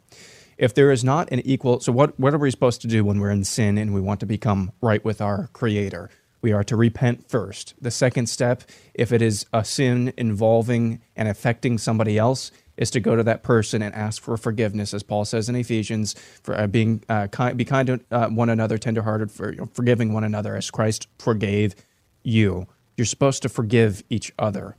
If 0.57 0.73
there 0.73 0.91
is 0.91 1.03
not 1.03 1.31
an 1.31 1.41
equal, 1.41 1.79
so 1.79 1.91
what, 1.91 2.19
what 2.19 2.33
are 2.33 2.39
we 2.39 2.49
supposed 2.49 2.81
to 2.81 2.87
do 2.87 3.03
when 3.03 3.19
we're 3.19 3.29
in 3.29 3.43
sin 3.43 3.77
and 3.77 3.93
we 3.93 4.01
want 4.01 4.19
to 4.21 4.25
become 4.25 4.71
right 4.81 5.03
with 5.05 5.21
our 5.21 5.47
Creator? 5.53 6.09
We 6.41 6.51
are 6.51 6.63
to 6.65 6.75
repent 6.75 7.29
first. 7.29 7.73
The 7.81 7.91
second 7.91 8.27
step, 8.27 8.63
if 8.93 9.11
it 9.11 9.21
is 9.21 9.45
a 9.53 9.65
sin 9.65 10.13
involving 10.17 11.01
and 11.15 11.27
affecting 11.27 11.77
somebody 11.77 12.17
else, 12.17 12.51
is 12.77 12.91
to 12.91 12.99
go 12.99 13.15
to 13.15 13.23
that 13.23 13.43
person 13.43 13.81
and 13.81 13.93
ask 13.93 14.21
for 14.21 14.37
forgiveness, 14.37 14.93
as 14.93 15.03
Paul 15.03 15.25
says 15.25 15.49
in 15.49 15.55
Ephesians, 15.55 16.13
for 16.43 16.57
uh, 16.57 16.67
being 16.67 17.03
uh, 17.09 17.27
kind, 17.27 17.57
be 17.57 17.65
kind 17.65 17.87
to 17.87 17.99
uh, 18.11 18.29
one 18.29 18.49
another, 18.49 18.77
tenderhearted, 18.77 19.31
for 19.31 19.51
you 19.51 19.57
know, 19.57 19.69
forgiving 19.73 20.13
one 20.13 20.23
another, 20.23 20.55
as 20.55 20.69
Christ 20.69 21.07
forgave 21.17 21.75
you. 22.23 22.67
You're 22.97 23.05
supposed 23.05 23.43
to 23.43 23.49
forgive 23.49 24.03
each 24.09 24.33
other. 24.37 24.75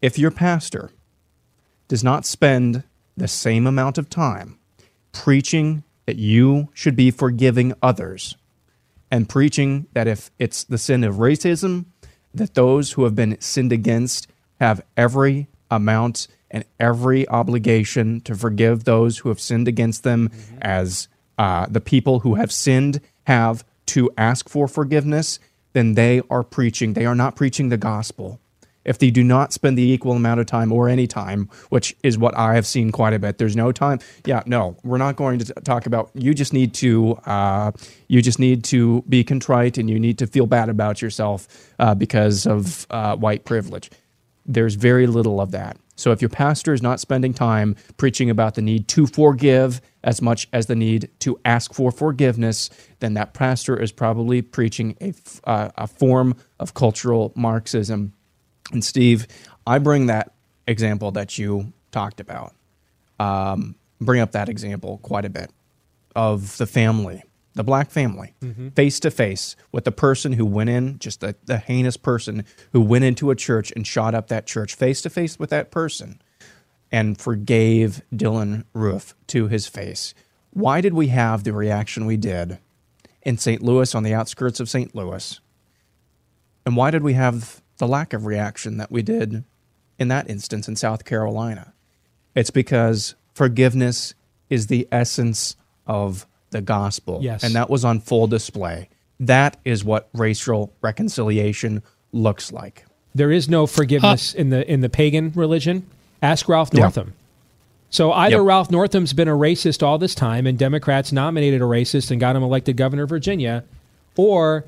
If 0.00 0.18
your 0.18 0.30
pastor 0.30 0.90
does 1.88 2.02
not 2.02 2.24
spend 2.24 2.84
the 3.16 3.28
same 3.28 3.66
amount 3.66 3.98
of 3.98 4.08
time 4.08 4.58
preaching 5.12 5.82
that 6.06 6.16
you 6.16 6.68
should 6.72 6.96
be 6.96 7.10
forgiving 7.10 7.74
others 7.82 8.36
and 9.10 9.28
preaching 9.28 9.86
that 9.92 10.08
if 10.08 10.30
it's 10.38 10.64
the 10.64 10.78
sin 10.78 11.04
of 11.04 11.16
racism, 11.16 11.84
that 12.32 12.54
those 12.54 12.92
who 12.92 13.04
have 13.04 13.14
been 13.14 13.38
sinned 13.40 13.72
against 13.72 14.26
have 14.58 14.80
every 14.96 15.48
amount 15.70 16.28
and 16.50 16.64
every 16.80 17.28
obligation 17.28 18.20
to 18.22 18.34
forgive 18.34 18.84
those 18.84 19.18
who 19.18 19.28
have 19.28 19.40
sinned 19.40 19.68
against 19.68 20.02
them, 20.02 20.28
mm-hmm. 20.28 20.58
as 20.62 21.08
uh, 21.38 21.66
the 21.68 21.80
people 21.80 22.20
who 22.20 22.36
have 22.36 22.52
sinned 22.52 23.00
have 23.24 23.64
to 23.86 24.10
ask 24.16 24.48
for 24.48 24.68
forgiveness 24.68 25.38
then 25.72 25.94
they 25.94 26.22
are 26.30 26.42
preaching. 26.42 26.94
They 26.94 27.06
are 27.06 27.14
not 27.14 27.36
preaching 27.36 27.68
the 27.68 27.76
gospel. 27.76 28.40
If 28.84 28.98
they 28.98 29.10
do 29.10 29.22
not 29.22 29.52
spend 29.52 29.78
the 29.78 29.82
equal 29.82 30.12
amount 30.12 30.40
of 30.40 30.46
time 30.46 30.72
or 30.72 30.88
any 30.88 31.06
time, 31.06 31.48
which 31.68 31.94
is 32.02 32.18
what 32.18 32.36
I 32.36 32.54
have 32.54 32.66
seen 32.66 32.90
quite 32.90 33.14
a 33.14 33.18
bit, 33.18 33.38
there's 33.38 33.54
no 33.54 33.70
time. 33.70 34.00
Yeah, 34.26 34.42
no, 34.44 34.76
we're 34.82 34.98
not 34.98 35.14
going 35.14 35.38
to 35.38 35.54
talk 35.54 35.86
about. 35.86 36.10
You 36.14 36.34
just 36.34 36.52
need 36.52 36.74
to, 36.74 37.14
uh, 37.24 37.70
you 38.08 38.22
just 38.22 38.40
need 38.40 38.64
to 38.64 39.02
be 39.08 39.22
contrite, 39.22 39.78
and 39.78 39.88
you 39.88 40.00
need 40.00 40.18
to 40.18 40.26
feel 40.26 40.46
bad 40.46 40.68
about 40.68 41.00
yourself 41.00 41.46
uh, 41.78 41.94
because 41.94 42.46
of 42.46 42.86
uh, 42.90 43.16
white 43.16 43.44
privilege. 43.44 43.90
There's 44.44 44.74
very 44.74 45.06
little 45.06 45.40
of 45.40 45.52
that. 45.52 45.76
So 45.96 46.10
if 46.10 46.22
your 46.22 46.30
pastor 46.30 46.72
is 46.72 46.82
not 46.82 47.00
spending 47.00 47.34
time 47.34 47.76
preaching 47.96 48.30
about 48.30 48.54
the 48.54 48.62
need 48.62 48.88
to 48.88 49.06
forgive 49.06 49.80
as 50.02 50.22
much 50.22 50.48
as 50.52 50.66
the 50.66 50.74
need 50.74 51.10
to 51.20 51.38
ask 51.44 51.74
for 51.74 51.92
forgiveness, 51.92 52.70
then 53.00 53.14
that 53.14 53.34
pastor 53.34 53.78
is 53.78 53.92
probably 53.92 54.42
preaching 54.42 54.96
a, 55.00 55.14
uh, 55.44 55.70
a 55.76 55.86
form 55.86 56.34
of 56.58 56.74
cultural 56.74 57.32
Marxism. 57.36 58.12
And 58.72 58.84
Steve, 58.84 59.26
I 59.66 59.78
bring 59.78 60.06
that 60.06 60.32
example 60.66 61.10
that 61.12 61.38
you 61.38 61.72
talked 61.90 62.20
about, 62.20 62.54
um, 63.20 63.74
bring 64.00 64.20
up 64.20 64.32
that 64.32 64.48
example 64.48 64.98
quite 65.02 65.24
a 65.24 65.30
bit 65.30 65.50
of 66.16 66.56
the 66.56 66.66
family, 66.66 67.22
the 67.54 67.64
black 67.64 67.90
family, 67.90 68.34
face 68.74 68.98
to 69.00 69.10
face 69.10 69.56
with 69.72 69.84
the 69.84 69.92
person 69.92 70.32
who 70.32 70.46
went 70.46 70.70
in, 70.70 70.98
just 70.98 71.20
the, 71.20 71.34
the 71.44 71.58
heinous 71.58 71.96
person 71.96 72.44
who 72.72 72.80
went 72.80 73.04
into 73.04 73.30
a 73.30 73.36
church 73.36 73.72
and 73.76 73.86
shot 73.86 74.14
up 74.14 74.28
that 74.28 74.46
church, 74.46 74.74
face 74.74 75.02
to 75.02 75.10
face 75.10 75.38
with 75.38 75.50
that 75.50 75.70
person 75.70 76.20
and 76.90 77.18
forgave 77.18 78.02
Dylann 78.14 78.64
Roof 78.72 79.14
to 79.28 79.48
his 79.48 79.66
face. 79.66 80.14
Why 80.50 80.80
did 80.80 80.94
we 80.94 81.08
have 81.08 81.44
the 81.44 81.52
reaction 81.52 82.06
we 82.06 82.16
did 82.16 82.58
in 83.22 83.38
St. 83.38 83.62
Louis, 83.62 83.94
on 83.94 84.02
the 84.02 84.14
outskirts 84.14 84.60
of 84.60 84.68
St. 84.68 84.94
Louis? 84.94 85.40
And 86.66 86.76
why 86.76 86.90
did 86.90 87.02
we 87.02 87.14
have 87.14 87.62
the 87.78 87.88
lack 87.88 88.12
of 88.12 88.26
reaction 88.26 88.76
that 88.76 88.90
we 88.90 89.02
did 89.02 89.44
in 89.98 90.08
that 90.08 90.28
instance 90.28 90.68
in 90.68 90.76
South 90.76 91.04
Carolina? 91.04 91.72
It's 92.34 92.50
because 92.50 93.14
forgiveness 93.34 94.14
is 94.50 94.66
the 94.66 94.86
essence 94.92 95.56
of 95.86 96.26
the 96.52 96.60
gospel. 96.62 97.18
Yes. 97.22 97.42
And 97.42 97.54
that 97.54 97.68
was 97.68 97.84
on 97.84 98.00
full 98.00 98.26
display. 98.28 98.88
That 99.20 99.56
is 99.64 99.84
what 99.84 100.08
racial 100.14 100.72
reconciliation 100.82 101.82
looks 102.12 102.52
like. 102.52 102.84
There 103.14 103.30
is 103.30 103.48
no 103.48 103.66
forgiveness 103.66 104.32
in 104.34 104.50
the 104.50 104.70
in 104.70 104.80
the 104.80 104.88
pagan 104.88 105.32
religion. 105.34 105.86
Ask 106.22 106.48
Ralph 106.48 106.70
Yeah. 106.72 106.80
Northam. 106.82 107.12
So 107.90 108.10
either 108.12 108.36
Yep. 108.36 108.46
Ralph 108.46 108.70
Northam's 108.70 109.12
been 109.12 109.28
a 109.28 109.36
racist 109.36 109.82
all 109.82 109.98
this 109.98 110.14
time, 110.14 110.46
and 110.46 110.56
Democrats 110.58 111.12
nominated 111.12 111.60
a 111.60 111.64
racist 111.64 112.10
and 112.10 112.18
got 112.18 112.34
him 112.36 112.42
elected 112.42 112.76
governor 112.76 113.02
of 113.02 113.10
Virginia, 113.10 113.64
or 114.16 114.64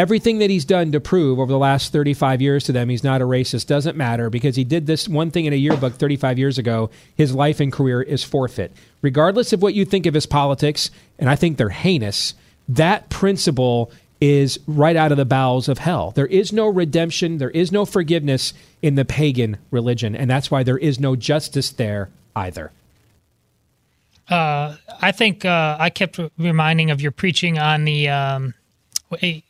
everything 0.00 0.38
that 0.38 0.48
he's 0.48 0.64
done 0.64 0.90
to 0.92 0.98
prove 0.98 1.38
over 1.38 1.52
the 1.52 1.58
last 1.58 1.92
35 1.92 2.40
years 2.40 2.64
to 2.64 2.72
them 2.72 2.88
he's 2.88 3.04
not 3.04 3.20
a 3.20 3.26
racist 3.26 3.66
doesn't 3.66 3.98
matter 3.98 4.30
because 4.30 4.56
he 4.56 4.64
did 4.64 4.86
this 4.86 5.06
one 5.06 5.30
thing 5.30 5.44
in 5.44 5.52
a 5.52 5.56
yearbook 5.56 5.92
35 5.92 6.38
years 6.38 6.56
ago. 6.56 6.88
His 7.14 7.34
life 7.34 7.60
and 7.60 7.70
career 7.70 8.00
is 8.00 8.24
forfeit. 8.24 8.72
Regardless 9.02 9.52
of 9.52 9.60
what 9.60 9.74
you 9.74 9.84
think 9.84 10.06
of 10.06 10.14
his 10.14 10.24
politics, 10.24 10.90
and 11.18 11.28
I 11.28 11.36
think 11.36 11.58
they're 11.58 11.68
heinous, 11.68 12.32
that 12.66 13.10
principle 13.10 13.92
is 14.22 14.58
right 14.66 14.96
out 14.96 15.12
of 15.12 15.18
the 15.18 15.26
bowels 15.26 15.68
of 15.68 15.76
hell. 15.76 16.12
There 16.12 16.26
is 16.26 16.50
no 16.50 16.66
redemption, 16.66 17.36
there 17.36 17.50
is 17.50 17.70
no 17.70 17.84
forgiveness 17.84 18.54
in 18.80 18.94
the 18.94 19.04
pagan 19.04 19.58
religion, 19.70 20.16
and 20.16 20.30
that's 20.30 20.50
why 20.50 20.62
there 20.62 20.78
is 20.78 20.98
no 20.98 21.14
justice 21.14 21.68
there 21.68 22.08
either. 22.34 22.72
Uh, 24.30 24.76
I 25.02 25.12
think 25.12 25.44
uh, 25.44 25.76
I 25.78 25.90
kept 25.90 26.18
reminding 26.38 26.90
of 26.90 27.02
your 27.02 27.10
preaching 27.10 27.58
on 27.58 27.84
the 27.84 28.08
um, 28.08 28.54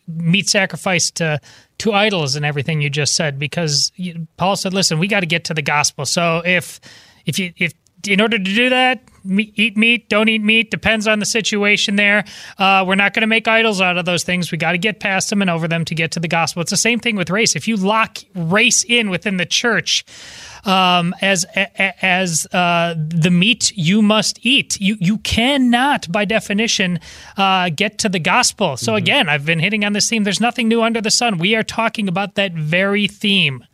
meat 0.07 0.49
sacrifice 0.49 1.11
to 1.13 1.41
to 1.79 1.93
idols 1.93 2.37
and 2.37 2.45
everything 2.45 2.81
you 2.81 2.91
just 2.91 3.17
said 3.17 3.39
because 3.39 3.93
you, 3.97 4.27
Paul 4.37 4.57
said, 4.57 4.75
"Listen, 4.75 4.99
we 4.99 5.07
got 5.07 5.21
to 5.21 5.27
get 5.27 5.45
to 5.45 5.55
the 5.55 5.63
gospel." 5.63 6.05
So 6.07 6.43
if 6.45 6.81
if 7.27 7.39
you 7.39 7.53
if 7.57 7.75
in 8.09 8.21
order 8.21 8.39
to 8.39 8.45
do 8.45 8.71
that, 8.71 9.03
eat 9.29 9.77
meat, 9.77 10.09
don't 10.09 10.29
eat 10.29 10.43
meat, 10.43 10.71
depends 10.71 11.07
on 11.07 11.19
the 11.19 11.27
situation 11.27 11.97
there. 11.97 12.25
Uh, 12.59 12.85
we're 12.87 12.95
not 12.95 13.13
going 13.13 13.23
to 13.23 13.27
make 13.27 13.47
idols 13.47 13.81
out 13.81 13.99
of 13.99 14.05
those 14.05 14.25
things. 14.25 14.51
We 14.51 14.59
got 14.59 14.73
to 14.73 14.79
get 14.79 15.01
past 15.01 15.31
them 15.31 15.43
and 15.43 15.51
over 15.51 15.69
them 15.69 15.85
to 15.87 15.95
get 15.95 16.13
to 16.13 16.21
the 16.21 16.29
gospel. 16.29 16.63
It's 16.63 16.71
the 16.71 16.77
same 16.77 16.99
thing 16.99 17.17
with 17.17 17.31
race. 17.31 17.57
If 17.57 17.69
you 17.69 17.77
lock 17.77 18.19
race 18.35 18.85
in 18.85 19.11
within 19.11 19.37
the 19.37 19.47
church, 19.47 20.05
um, 20.65 21.15
as 21.21 21.45
as 21.55 22.47
uh, 22.53 22.95
the 22.97 23.31
meat 23.31 23.73
you 23.77 24.03
must 24.03 24.39
eat. 24.45 24.81
You 24.81 24.97
you 25.01 25.19
cannot, 25.19 26.11
by 26.11 26.25
definition, 26.25 27.01
uh, 27.37 27.71
get 27.71 27.99
to 27.99 28.09
the 28.09 28.19
gospel. 28.19 28.77
So 28.77 28.95
again, 28.95 29.29
I've 29.29 29.45
been 29.45 29.59
hitting 29.61 29.85
on 29.85 29.93
this 29.93 30.09
theme. 30.09 30.25
There's 30.25 30.41
nothing 30.41 30.69
new 30.69 30.83
under 30.83 31.01
the 31.01 31.11
sun. 31.11 31.39
We 31.39 31.55
are 31.55 31.63
talking 31.63 32.09
about 32.09 32.35
that 32.35 32.53
very 32.53 33.07
theme. 33.07 33.65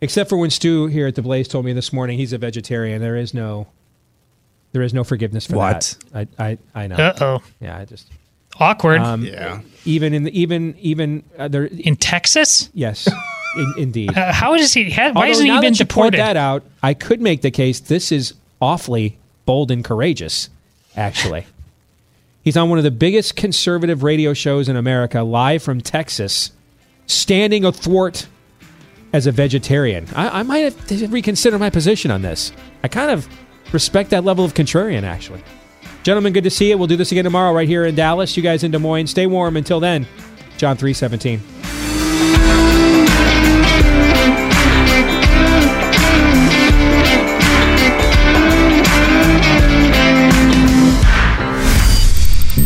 Except 0.00 0.30
for 0.30 0.38
when 0.38 0.50
Stu 0.50 0.86
here 0.86 1.06
at 1.06 1.14
the 1.14 1.22
Blaze 1.22 1.46
told 1.46 1.64
me 1.64 1.72
this 1.72 1.92
morning 1.92 2.18
he's 2.18 2.32
a 2.32 2.38
vegetarian. 2.38 3.02
There 3.02 3.16
is 3.16 3.34
no, 3.34 3.66
there 4.72 4.80
is 4.80 4.94
no 4.94 5.04
forgiveness 5.04 5.46
for 5.46 5.56
What? 5.56 5.96
that. 6.12 6.28
I 6.38 6.48
I, 6.50 6.58
I 6.74 6.86
know. 6.86 6.96
Uh-oh. 6.96 7.42
Yeah, 7.60 7.76
I 7.76 7.84
just 7.84 8.10
Awkward. 8.58 9.00
Um, 9.00 9.24
Yeah. 9.24 9.60
Even 9.84 10.12
in 10.12 10.24
the, 10.24 10.38
even 10.38 10.74
even 10.78 11.22
uh, 11.38 11.48
there 11.48 11.64
in 11.64 11.96
Texas. 11.96 12.68
Yes, 12.74 13.08
In, 13.56 13.74
indeed. 13.78 14.16
Uh, 14.16 14.32
how 14.32 14.54
is 14.54 14.72
he? 14.72 14.90
How, 14.90 15.12
why 15.12 15.28
isn't 15.28 15.44
he 15.44 15.50
now 15.50 15.60
been 15.60 15.72
that 15.72 15.80
you 15.80 15.86
point 15.86 16.12
deported? 16.12 16.18
that 16.18 16.36
out, 16.36 16.62
I 16.82 16.94
could 16.94 17.20
make 17.20 17.42
the 17.42 17.50
case 17.50 17.80
this 17.80 18.12
is 18.12 18.34
awfully 18.60 19.16
bold 19.46 19.70
and 19.70 19.84
courageous, 19.84 20.48
actually. 20.96 21.46
He's 22.42 22.56
on 22.56 22.70
one 22.70 22.78
of 22.78 22.84
the 22.84 22.90
biggest 22.90 23.36
conservative 23.36 24.02
radio 24.02 24.32
shows 24.32 24.68
in 24.68 24.76
America, 24.76 25.22
live 25.22 25.62
from 25.62 25.80
Texas, 25.80 26.52
standing 27.06 27.64
athwart 27.64 28.26
as 29.12 29.26
a 29.26 29.32
vegetarian. 29.32 30.06
I, 30.14 30.40
I 30.40 30.42
might 30.42 30.60
have 30.60 30.86
to 30.86 31.06
reconsider 31.08 31.58
my 31.58 31.68
position 31.68 32.10
on 32.10 32.22
this. 32.22 32.52
I 32.82 32.88
kind 32.88 33.10
of 33.10 33.28
respect 33.72 34.10
that 34.10 34.24
level 34.24 34.44
of 34.44 34.54
contrarian, 34.54 35.02
actually. 35.02 35.42
Gentlemen, 36.02 36.32
good 36.32 36.44
to 36.44 36.50
see 36.50 36.70
you. 36.70 36.78
We'll 36.78 36.86
do 36.86 36.96
this 36.96 37.12
again 37.12 37.24
tomorrow 37.24 37.52
right 37.52 37.68
here 37.68 37.84
in 37.84 37.94
Dallas. 37.94 38.36
You 38.36 38.42
guys 38.42 38.64
in 38.64 38.70
Des 38.70 38.78
Moines, 38.78 39.08
stay 39.08 39.26
warm. 39.26 39.56
Until 39.56 39.80
then, 39.80 40.06
John 40.56 40.76
317. 40.76 41.99